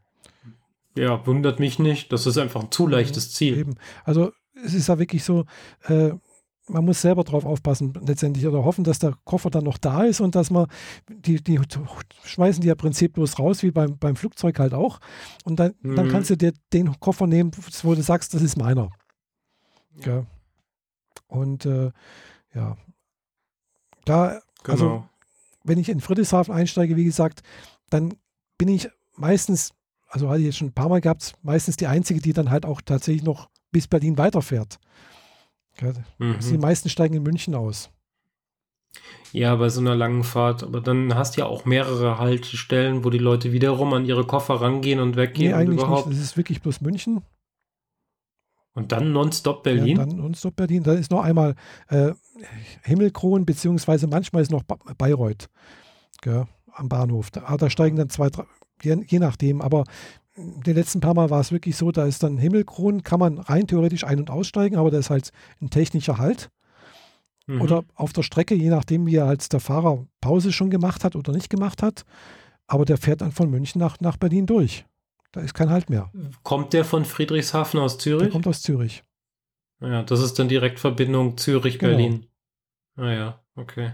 Ja, 0.96 1.26
wundert 1.26 1.58
mich 1.60 1.78
nicht. 1.78 2.12
Das 2.12 2.26
ist 2.26 2.36
einfach 2.38 2.62
ein 2.62 2.70
zu 2.70 2.86
leichtes 2.86 3.32
Ziel. 3.32 3.56
eben. 3.58 3.74
Also 4.04 4.32
es 4.64 4.74
ist 4.74 4.88
ja 4.88 4.98
wirklich 4.98 5.24
so, 5.24 5.44
äh, 5.88 6.10
man 6.68 6.84
muss 6.84 7.02
selber 7.02 7.24
drauf 7.24 7.44
aufpassen 7.44 7.92
letztendlich 8.06 8.46
oder 8.46 8.64
hoffen, 8.64 8.84
dass 8.84 9.00
der 9.00 9.14
Koffer 9.24 9.50
dann 9.50 9.64
noch 9.64 9.78
da 9.78 10.04
ist 10.04 10.20
und 10.20 10.34
dass 10.36 10.50
man, 10.50 10.68
die, 11.08 11.42
die 11.42 11.60
schmeißen 12.24 12.60
die 12.62 12.68
ja 12.68 12.74
prinziplos 12.76 13.38
raus, 13.38 13.62
wie 13.64 13.72
beim, 13.72 13.98
beim 13.98 14.14
Flugzeug 14.16 14.58
halt 14.60 14.72
auch. 14.72 15.00
Und 15.44 15.58
dann, 15.58 15.74
dann 15.82 16.06
Mhm. 16.06 16.10
kannst 16.10 16.30
du 16.30 16.36
dir 16.36 16.52
den 16.72 16.98
Koffer 17.00 17.26
nehmen, 17.26 17.50
wo 17.82 17.94
du 17.94 18.02
sagst, 18.02 18.32
das 18.34 18.42
ist 18.42 18.56
meiner. 18.56 18.90
Ja. 20.04 20.24
Und 21.26 21.66
äh, 21.66 21.90
ja, 22.54 22.76
da, 24.04 24.40
also 24.66 24.84
Genau. 24.86 25.08
wenn 25.64 25.78
ich 25.78 25.88
in 25.88 26.00
Friedrichshafen 26.00 26.54
einsteige, 26.54 26.96
wie 26.96 27.04
gesagt, 27.04 27.42
dann 27.90 28.14
bin 28.58 28.68
ich 28.68 28.88
meistens, 29.16 29.72
also 30.08 30.28
hatte 30.28 30.40
ich 30.40 30.46
jetzt 30.46 30.58
schon 30.58 30.68
ein 30.68 30.74
paar 30.74 30.88
Mal 30.88 31.00
gehabt, 31.00 31.34
meistens 31.42 31.76
die 31.76 31.86
Einzige, 31.86 32.20
die 32.20 32.32
dann 32.32 32.50
halt 32.50 32.64
auch 32.66 32.80
tatsächlich 32.80 33.24
noch 33.24 33.48
bis 33.72 33.88
Berlin 33.88 34.16
weiterfährt. 34.18 34.78
Mhm. 36.18 36.36
Die 36.40 36.58
meisten 36.58 36.88
steigen 36.88 37.14
in 37.14 37.22
München 37.22 37.54
aus. 37.54 37.90
Ja, 39.32 39.56
bei 39.56 39.70
so 39.70 39.80
einer 39.80 39.94
langen 39.96 40.22
Fahrt. 40.22 40.62
Aber 40.62 40.80
dann 40.82 41.14
hast 41.14 41.36
du 41.36 41.40
ja 41.40 41.46
auch 41.46 41.64
mehrere 41.64 42.18
Haltestellen, 42.18 43.04
wo 43.04 43.10
die 43.10 43.18
Leute 43.18 43.52
wiederum 43.52 43.92
an 43.94 44.04
ihre 44.04 44.26
Koffer 44.26 44.60
rangehen 44.60 45.00
und 45.00 45.12
Nee, 45.12 45.16
weggehen 45.16 45.54
und 45.54 45.58
eigentlich 45.58 45.76
nicht. 45.76 45.86
überhaupt. 45.86 46.08
Das 46.10 46.18
ist 46.18 46.36
wirklich 46.36 46.60
bloß 46.60 46.82
München. 46.82 47.22
Und 48.74 48.92
dann 48.92 49.12
nonstop 49.12 49.62
Berlin. 49.62 49.96
Ja, 49.98 50.04
dann 50.06 50.16
nonstop 50.16 50.56
Berlin. 50.56 50.82
Da 50.82 50.92
ist 50.92 51.10
noch 51.10 51.22
einmal 51.22 51.54
äh, 51.88 52.12
Himmelkron, 52.82 53.44
beziehungsweise 53.46 54.06
manchmal 54.06 54.42
ist 54.42 54.50
noch 54.50 54.62
Ba- 54.62 54.78
Bayreuth 54.96 55.48
gell, 56.20 56.46
am 56.72 56.88
Bahnhof. 56.88 57.30
Da, 57.30 57.44
ah, 57.46 57.56
da 57.56 57.68
steigen 57.70 57.96
dann 57.96 58.08
zwei, 58.10 58.28
drei, 58.30 58.44
je, 58.82 59.02
je 59.06 59.18
nachdem. 59.18 59.60
Aber 59.60 59.84
die 60.36 60.72
letzten 60.72 61.00
paar 61.00 61.14
Mal 61.14 61.30
war 61.30 61.40
es 61.40 61.52
wirklich 61.52 61.76
so, 61.76 61.92
da 61.92 62.06
ist 62.06 62.22
dann 62.22 62.38
Himmelkron, 62.38 63.02
kann 63.02 63.20
man 63.20 63.38
rein 63.38 63.66
theoretisch 63.66 64.04
ein- 64.04 64.20
und 64.20 64.30
aussteigen, 64.30 64.76
aber 64.76 64.90
da 64.90 64.98
ist 64.98 65.10
halt 65.10 65.30
ein 65.60 65.70
technischer 65.70 66.18
Halt. 66.18 66.50
Mhm. 67.46 67.60
Oder 67.60 67.84
auf 67.94 68.12
der 68.12 68.22
Strecke, 68.22 68.54
je 68.54 68.70
nachdem, 68.70 69.06
wie 69.06 69.16
er 69.16 69.26
halt 69.26 69.52
der 69.52 69.60
Fahrer 69.60 70.06
Pause 70.20 70.52
schon 70.52 70.70
gemacht 70.70 71.04
hat 71.04 71.16
oder 71.16 71.32
nicht 71.32 71.50
gemacht 71.50 71.82
hat. 71.82 72.04
Aber 72.66 72.84
der 72.84 72.96
fährt 72.96 73.20
dann 73.20 73.32
von 73.32 73.50
München 73.50 73.80
nach, 73.80 74.00
nach 74.00 74.16
Berlin 74.16 74.46
durch. 74.46 74.86
Da 75.32 75.40
ist 75.40 75.54
kein 75.54 75.70
Halt 75.70 75.90
mehr. 75.90 76.10
Kommt 76.42 76.72
der 76.72 76.84
von 76.84 77.04
Friedrichshafen 77.04 77.80
aus 77.80 77.96
Der 77.96 78.02
Zürich? 78.02 78.30
kommt 78.30 78.46
aus 78.46 78.62
Zürich. 78.62 79.02
Ja, 79.80 80.02
das 80.02 80.20
ist 80.20 80.38
dann 80.38 80.48
Direktverbindung 80.48 81.36
Zürich-Berlin. 81.36 82.26
Genau. 82.94 83.08
Naja, 83.08 83.28
ah, 83.28 83.60
okay. 83.60 83.92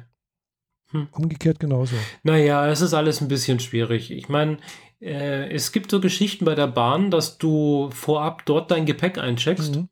Hm. 0.91 1.09
Umgekehrt 1.13 1.61
genauso. 1.61 1.97
Naja, 2.23 2.67
es 2.69 2.81
ist 2.81 2.95
alles 2.95 3.21
ein 3.21 3.29
bisschen 3.29 3.61
schwierig. 3.61 4.11
Ich 4.11 4.29
meine, 4.29 4.59
äh, 5.01 5.51
es 5.51 5.73
gibt 5.73 5.91
so 5.91 6.01
Geschichten 6.01 6.45
bei 6.45 6.55
der 6.55 6.67
Bahn, 6.67 7.11
dass 7.11 7.39
du 7.39 7.91
vorab 7.93 8.45
dort 8.47 8.71
dein 8.71 8.87
Gepäck 8.87 9.19
eincheckst. 9.19 9.77
Mhm. 9.77 9.89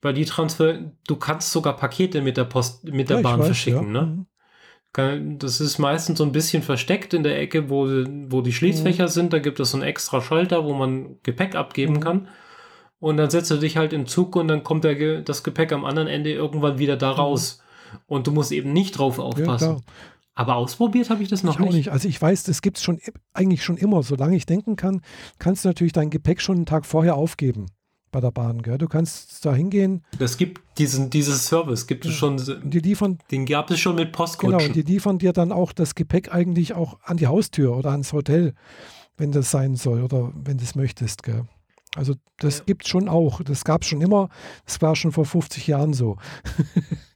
Weil 0.00 0.14
die 0.14 0.26
Transfer, 0.26 0.78
du 1.06 1.16
kannst 1.16 1.50
sogar 1.50 1.76
Pakete 1.76 2.22
mit 2.22 2.36
der 2.36 2.44
Post, 2.44 2.84
mit 2.84 3.10
der 3.10 3.16
ja, 3.16 3.22
Bahn 3.22 3.40
weiß, 3.40 3.46
verschicken, 3.46 3.94
ja. 3.94 4.02
ne? 4.02 4.06
Mhm. 4.06 4.26
Das 5.38 5.60
ist 5.60 5.78
meistens 5.78 6.18
so 6.18 6.24
ein 6.24 6.32
bisschen 6.32 6.62
versteckt 6.62 7.14
in 7.14 7.22
der 7.22 7.38
Ecke, 7.38 7.68
wo, 7.68 7.86
wo 7.86 8.40
die 8.40 8.52
Schließfächer 8.52 9.04
mhm. 9.04 9.08
sind. 9.08 9.32
Da 9.32 9.38
gibt 9.38 9.60
es 9.60 9.72
so 9.72 9.76
einen 9.76 9.86
extra 9.86 10.20
Schalter, 10.20 10.64
wo 10.64 10.74
man 10.74 11.20
Gepäck 11.22 11.54
abgeben 11.54 11.94
mhm. 11.94 12.00
kann. 12.00 12.28
Und 12.98 13.16
dann 13.16 13.30
setzt 13.30 13.50
du 13.50 13.56
dich 13.56 13.76
halt 13.76 13.92
in 13.92 14.06
Zug 14.06 14.34
und 14.34 14.48
dann 14.48 14.64
kommt 14.64 14.84
der, 14.84 15.22
das 15.22 15.44
Gepäck 15.44 15.72
am 15.72 15.84
anderen 15.84 16.08
Ende 16.08 16.32
irgendwann 16.32 16.78
wieder 16.78 16.96
da 16.96 17.12
mhm. 17.12 17.18
raus. 17.18 17.62
Und 18.06 18.26
du 18.26 18.32
musst 18.32 18.52
eben 18.52 18.72
nicht 18.72 18.98
drauf 18.98 19.18
aufpassen. 19.18 19.76
Ja, 19.76 19.82
aber 20.38 20.54
ausprobiert 20.54 21.10
habe 21.10 21.20
ich 21.20 21.28
das 21.28 21.42
noch 21.42 21.58
ich 21.58 21.66
nicht. 21.66 21.74
nicht. 21.74 21.88
Also 21.90 22.06
ich 22.06 22.22
weiß, 22.22 22.44
das 22.44 22.62
gibt 22.62 22.76
es 22.76 22.84
schon 22.84 23.00
eigentlich 23.34 23.64
schon 23.64 23.76
immer. 23.76 24.04
Solange 24.04 24.36
ich 24.36 24.46
denken 24.46 24.76
kann, 24.76 25.00
kannst 25.40 25.64
du 25.64 25.68
natürlich 25.68 25.92
dein 25.92 26.10
Gepäck 26.10 26.40
schon 26.40 26.58
einen 26.58 26.64
Tag 26.64 26.86
vorher 26.86 27.16
aufgeben 27.16 27.66
bei 28.12 28.20
der 28.20 28.30
Bahn. 28.30 28.62
Gell? 28.62 28.78
Du 28.78 28.86
kannst 28.86 29.44
da 29.44 29.52
hingehen. 29.52 30.04
Das 30.16 30.36
gibt 30.36 30.60
diesen 30.78 31.10
dieses 31.10 31.44
Service, 31.48 31.88
gibt 31.88 32.06
es 32.06 32.14
schon. 32.14 32.40
Die 32.62 32.78
liefern, 32.78 33.18
den 33.32 33.46
gab 33.46 33.68
es 33.72 33.80
schon 33.80 33.96
mit 33.96 34.12
Postkutschen. 34.12 34.58
Genau, 34.58 34.72
die 34.72 34.82
liefern 34.82 35.18
dir 35.18 35.32
dann 35.32 35.50
auch 35.50 35.72
das 35.72 35.96
Gepäck 35.96 36.32
eigentlich 36.32 36.72
auch 36.72 37.00
an 37.02 37.16
die 37.16 37.26
Haustür 37.26 37.76
oder 37.76 37.90
ans 37.90 38.12
Hotel, 38.12 38.54
wenn 39.16 39.32
das 39.32 39.50
sein 39.50 39.74
soll 39.74 40.04
oder 40.04 40.30
wenn 40.36 40.58
du 40.58 40.62
es 40.62 40.76
möchtest. 40.76 41.24
Gell? 41.24 41.48
Also 41.96 42.14
das 42.36 42.58
ja. 42.58 42.64
gibt 42.64 42.84
es 42.84 42.90
schon 42.90 43.08
auch. 43.08 43.42
Das 43.42 43.64
gab 43.64 43.82
es 43.82 43.88
schon 43.88 44.02
immer. 44.02 44.28
Das 44.66 44.80
war 44.82 44.94
schon 44.94 45.10
vor 45.10 45.24
50 45.24 45.66
Jahren 45.66 45.94
so. 45.94 46.16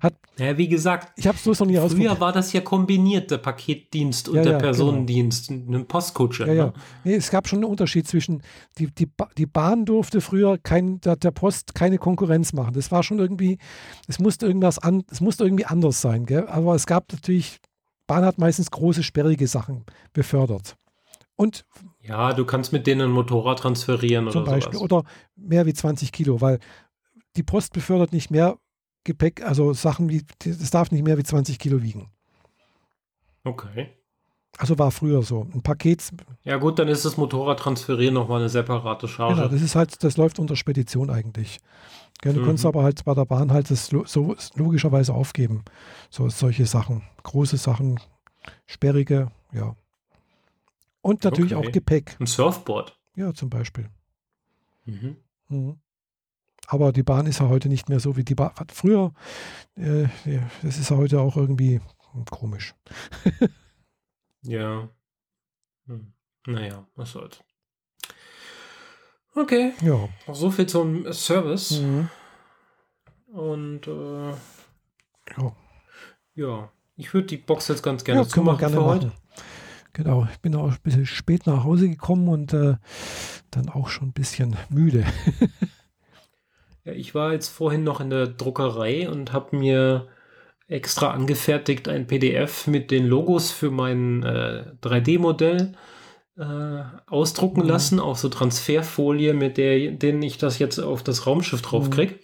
Hat, 0.00 0.14
ja, 0.38 0.56
wie 0.56 0.68
gesagt, 0.68 1.12
ich 1.16 1.26
habe 1.26 1.36
es 1.36 1.60
noch 1.60 1.66
nie 1.66 1.76
Früher 1.76 2.18
war 2.20 2.32
das 2.32 2.52
ja 2.52 2.60
kombiniert, 2.60 3.30
der 3.30 3.38
Paketdienst 3.38 4.28
und 4.28 4.36
ja, 4.36 4.42
der 4.42 4.52
ja, 4.52 4.58
Personendienst, 4.58 5.48
genau. 5.48 5.76
eine 5.76 5.84
Postkutsche. 5.84 6.44
Ja, 6.44 6.52
ne? 6.52 6.56
ja. 6.56 6.72
Nee, 7.04 7.14
es 7.14 7.30
gab 7.30 7.48
schon 7.48 7.58
einen 7.58 7.70
Unterschied 7.70 8.06
zwischen, 8.08 8.42
die, 8.78 8.86
die, 8.86 9.08
die 9.38 9.46
Bahn 9.46 9.84
durfte 9.84 10.20
früher 10.20 10.58
kein, 10.58 11.00
der, 11.00 11.16
der 11.16 11.30
Post 11.30 11.74
keine 11.74 11.98
Konkurrenz 11.98 12.52
machen. 12.52 12.74
Das 12.74 12.90
war 12.90 13.02
schon 13.02 13.18
irgendwie, 13.18 13.58
es 14.08 14.18
musste 14.18 14.46
irgendwas 14.46 14.78
an, 14.78 15.04
es 15.10 15.20
musste 15.20 15.44
irgendwie 15.44 15.66
anders 15.66 16.00
sein, 16.00 16.26
gell? 16.26 16.46
aber 16.48 16.74
es 16.74 16.86
gab 16.86 17.12
natürlich, 17.12 17.60
Bahn 18.06 18.24
hat 18.24 18.38
meistens 18.38 18.70
große, 18.70 19.02
sperrige 19.02 19.46
Sachen 19.46 19.84
befördert. 20.12 20.76
Und 21.36 21.64
ja, 22.00 22.32
du 22.32 22.44
kannst 22.44 22.72
mit 22.72 22.86
denen 22.86 23.02
ein 23.02 23.10
Motorrad 23.10 23.60
transferieren 23.60 24.30
zum 24.30 24.42
oder 24.42 24.52
Beispiel. 24.52 24.78
Sowas. 24.78 24.92
Oder 24.92 25.04
mehr 25.36 25.66
wie 25.66 25.74
20 25.74 26.12
Kilo, 26.12 26.40
weil 26.40 26.58
die 27.36 27.42
Post 27.42 27.72
befördert 27.72 28.12
nicht 28.12 28.30
mehr 28.30 28.58
Gepäck, 29.04 29.42
also 29.42 29.72
Sachen 29.72 30.08
wie, 30.08 30.22
das 30.38 30.70
darf 30.70 30.90
nicht 30.90 31.04
mehr 31.04 31.18
wie 31.18 31.22
20 31.22 31.58
Kilo 31.58 31.82
wiegen. 31.82 32.10
Okay. 33.44 33.90
Also 34.56 34.78
war 34.78 34.90
früher 34.90 35.22
so. 35.22 35.46
Ein 35.52 35.62
Paket. 35.62 36.10
Ja, 36.44 36.56
gut, 36.56 36.78
dann 36.78 36.88
ist 36.88 37.04
das 37.04 37.16
Motorrad 37.16 37.58
transferieren 37.58 38.14
nochmal 38.14 38.40
eine 38.40 38.48
separate 38.48 39.08
Charge. 39.08 39.36
Genau, 39.36 39.48
das 39.48 39.62
ist 39.62 39.74
halt, 39.74 40.02
das 40.02 40.16
läuft 40.16 40.38
unter 40.38 40.56
Spedition 40.56 41.10
eigentlich. 41.10 41.58
Du 42.22 42.32
mhm. 42.32 42.46
kannst 42.46 42.64
aber 42.64 42.82
halt 42.82 43.04
bei 43.04 43.14
der 43.14 43.24
Bahn 43.24 43.52
halt 43.52 43.70
das 43.70 43.86
so 43.86 44.36
logischerweise 44.54 45.12
aufgeben. 45.12 45.64
So 46.08 46.28
solche 46.28 46.66
Sachen. 46.66 47.02
Große 47.22 47.56
Sachen, 47.56 48.00
sperrige, 48.66 49.30
ja. 49.52 49.74
Und 51.02 51.24
natürlich 51.24 51.54
okay. 51.54 51.68
auch 51.68 51.72
Gepäck. 51.72 52.16
Ein 52.18 52.26
Surfboard. 52.26 52.96
Ja, 53.16 53.34
zum 53.34 53.50
Beispiel. 53.50 53.90
Mhm. 54.86 55.16
Mhm. 55.48 55.76
Aber 56.66 56.92
die 56.92 57.02
Bahn 57.02 57.26
ist 57.26 57.40
ja 57.40 57.48
heute 57.48 57.68
nicht 57.68 57.88
mehr 57.88 58.00
so 58.00 58.16
wie 58.16 58.24
die 58.24 58.34
Bahn. 58.34 58.52
Früher, 58.72 59.12
äh, 59.76 60.06
das 60.62 60.78
ist 60.78 60.90
ja 60.90 60.96
heute 60.96 61.20
auch 61.20 61.36
irgendwie 61.36 61.80
komisch. 62.30 62.74
ja. 64.42 64.88
Hm. 65.86 66.12
Naja, 66.46 66.86
was 66.94 67.12
soll's. 67.12 67.42
Okay. 69.34 69.72
Ja. 69.82 70.08
So 70.32 70.50
viel 70.50 70.66
zum 70.66 71.12
Service. 71.12 71.80
Mhm. 71.80 72.08
Und 73.26 73.88
äh, 73.88 74.30
ja. 75.36 75.56
ja, 76.34 76.72
ich 76.96 77.12
würde 77.12 77.26
die 77.26 77.38
Box 77.38 77.68
jetzt 77.68 77.82
ganz 77.82 78.04
gerne 78.04 78.22
ja, 78.22 78.28
zumachen 78.28 78.58
gerne 78.58 78.74
für 78.76 78.80
machen. 78.80 78.90
heute. 78.90 79.12
Genau, 79.92 80.26
ich 80.30 80.38
bin 80.38 80.54
auch 80.54 80.70
ein 80.70 80.78
bisschen 80.82 81.06
spät 81.06 81.46
nach 81.46 81.64
Hause 81.64 81.88
gekommen 81.88 82.28
und 82.28 82.52
äh, 82.52 82.76
dann 83.50 83.68
auch 83.68 83.88
schon 83.88 84.08
ein 84.08 84.12
bisschen 84.12 84.56
müde. 84.68 85.04
Ja, 86.84 86.92
ich 86.92 87.14
war 87.14 87.32
jetzt 87.32 87.48
vorhin 87.48 87.82
noch 87.82 88.00
in 88.00 88.10
der 88.10 88.26
Druckerei 88.26 89.08
und 89.08 89.32
habe 89.32 89.56
mir 89.56 90.08
extra 90.68 91.10
angefertigt 91.10 91.88
ein 91.88 92.06
PDF 92.06 92.66
mit 92.66 92.90
den 92.90 93.06
Logos 93.06 93.50
für 93.50 93.70
mein 93.70 94.22
äh, 94.22 94.64
3D-Modell 94.82 95.72
äh, 96.36 96.82
ausdrucken 97.06 97.62
mhm. 97.62 97.68
lassen, 97.68 98.00
auf 98.00 98.18
so 98.18 98.28
Transferfolie, 98.28 99.34
mit 99.34 99.56
der 99.56 99.92
denen 99.92 100.22
ich 100.22 100.38
das 100.38 100.58
jetzt 100.58 100.78
auf 100.78 101.02
das 101.02 101.26
Raumschiff 101.26 101.62
drauf 101.62 101.90
krieg. 101.90 102.12
Mhm. 102.12 102.18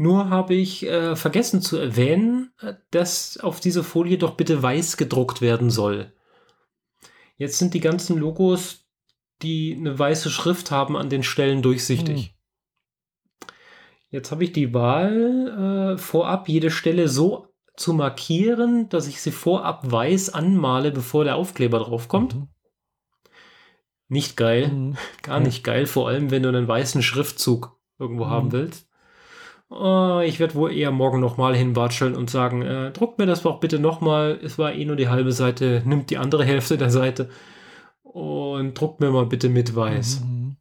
Nur 0.00 0.30
habe 0.30 0.54
ich 0.54 0.86
äh, 0.86 1.16
vergessen 1.16 1.60
zu 1.60 1.76
erwähnen, 1.76 2.52
dass 2.92 3.38
auf 3.38 3.58
diese 3.58 3.82
Folie 3.82 4.16
doch 4.16 4.36
bitte 4.36 4.62
weiß 4.62 4.96
gedruckt 4.96 5.40
werden 5.40 5.70
soll. 5.70 6.12
Jetzt 7.36 7.58
sind 7.58 7.74
die 7.74 7.80
ganzen 7.80 8.16
Logos, 8.16 8.86
die 9.42 9.76
eine 9.76 9.98
weiße 9.98 10.30
Schrift 10.30 10.70
haben, 10.70 10.96
an 10.96 11.10
den 11.10 11.24
Stellen 11.24 11.62
durchsichtig. 11.62 12.37
Jetzt 14.10 14.30
habe 14.30 14.44
ich 14.44 14.52
die 14.52 14.72
Wahl, 14.72 15.94
äh, 15.94 15.98
vorab 15.98 16.48
jede 16.48 16.70
Stelle 16.70 17.08
so 17.08 17.48
zu 17.76 17.92
markieren, 17.92 18.88
dass 18.88 19.06
ich 19.06 19.20
sie 19.20 19.30
vorab 19.30 19.90
weiß 19.90 20.30
anmale, 20.30 20.90
bevor 20.90 21.24
der 21.24 21.36
Aufkleber 21.36 21.78
draufkommt. 21.78 22.34
Mhm. 22.34 22.48
Nicht 24.08 24.36
geil, 24.36 24.68
mhm. 24.68 24.96
gar 25.22 25.40
nicht 25.40 25.62
geil, 25.62 25.86
vor 25.86 26.08
allem 26.08 26.30
wenn 26.30 26.42
du 26.42 26.48
einen 26.48 26.68
weißen 26.68 27.02
Schriftzug 27.02 27.78
irgendwo 27.98 28.24
mhm. 28.24 28.30
haben 28.30 28.52
willst. 28.52 28.88
Oh, 29.70 30.22
ich 30.24 30.40
werde 30.40 30.54
wohl 30.54 30.72
eher 30.72 30.90
morgen 30.90 31.20
nochmal 31.20 31.54
hinwatscheln 31.54 32.16
und 32.16 32.30
sagen, 32.30 32.62
äh, 32.62 32.90
druck 32.90 33.18
mir 33.18 33.26
das 33.26 33.42
doch 33.42 33.60
bitte 33.60 33.78
nochmal. 33.78 34.40
Es 34.42 34.58
war 34.58 34.72
eh 34.72 34.86
nur 34.86 34.96
die 34.96 35.08
halbe 35.08 35.32
Seite, 35.32 35.82
nimmt 35.84 36.08
die 36.08 36.16
andere 36.16 36.42
Hälfte 36.44 36.78
der 36.78 36.88
Seite 36.88 37.28
und 38.02 38.72
druck 38.72 39.00
mir 39.00 39.10
mal 39.10 39.26
bitte 39.26 39.50
mit 39.50 39.76
weiß. 39.76 40.20
Mhm. 40.20 40.56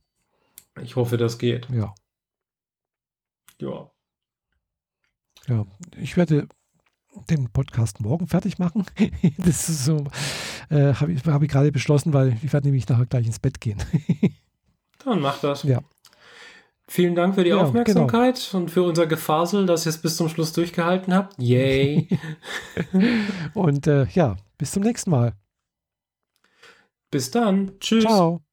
Ich 0.81 0.97
hoffe, 0.97 1.15
das 1.15 1.37
geht. 1.37 1.69
Ja. 1.73 1.95
Ja. 3.59 3.91
Ja, 5.47 5.65
ich 5.95 6.17
werde 6.17 6.47
den 7.29 7.49
Podcast 7.51 7.99
morgen 7.99 8.27
fertig 8.27 8.59
machen. 8.59 8.85
das 9.37 9.69
ist 9.69 9.85
so, 9.85 10.05
äh, 10.69 10.93
habe 10.93 11.13
ich, 11.13 11.25
hab 11.25 11.41
ich 11.41 11.49
gerade 11.49 11.71
beschlossen, 11.71 12.13
weil 12.13 12.37
ich 12.43 12.53
werde 12.53 12.67
nämlich 12.67 12.87
nachher 12.87 13.05
gleich 13.05 13.25
ins 13.25 13.39
Bett 13.39 13.59
gehen. 13.61 13.81
Dann 15.03 15.21
mach 15.21 15.39
das. 15.39 15.63
Ja. 15.63 15.81
Vielen 16.89 17.15
Dank 17.15 17.35
für 17.35 17.43
die 17.43 17.49
ja, 17.49 17.57
Aufmerksamkeit 17.57 18.47
genau. 18.49 18.63
und 18.63 18.71
für 18.71 18.83
unser 18.83 19.07
Gefasel, 19.07 19.65
dass 19.65 19.85
ihr 19.85 19.89
es 19.89 20.01
bis 20.01 20.15
zum 20.15 20.29
Schluss 20.29 20.53
durchgehalten 20.53 21.13
habt. 21.13 21.37
Yay! 21.37 22.07
und 23.53 23.87
äh, 23.87 24.05
ja, 24.13 24.37
bis 24.57 24.71
zum 24.71 24.83
nächsten 24.83 25.11
Mal. 25.11 25.33
Bis 27.11 27.31
dann. 27.31 27.77
Tschüss. 27.79 28.03
Ciao. 28.03 28.46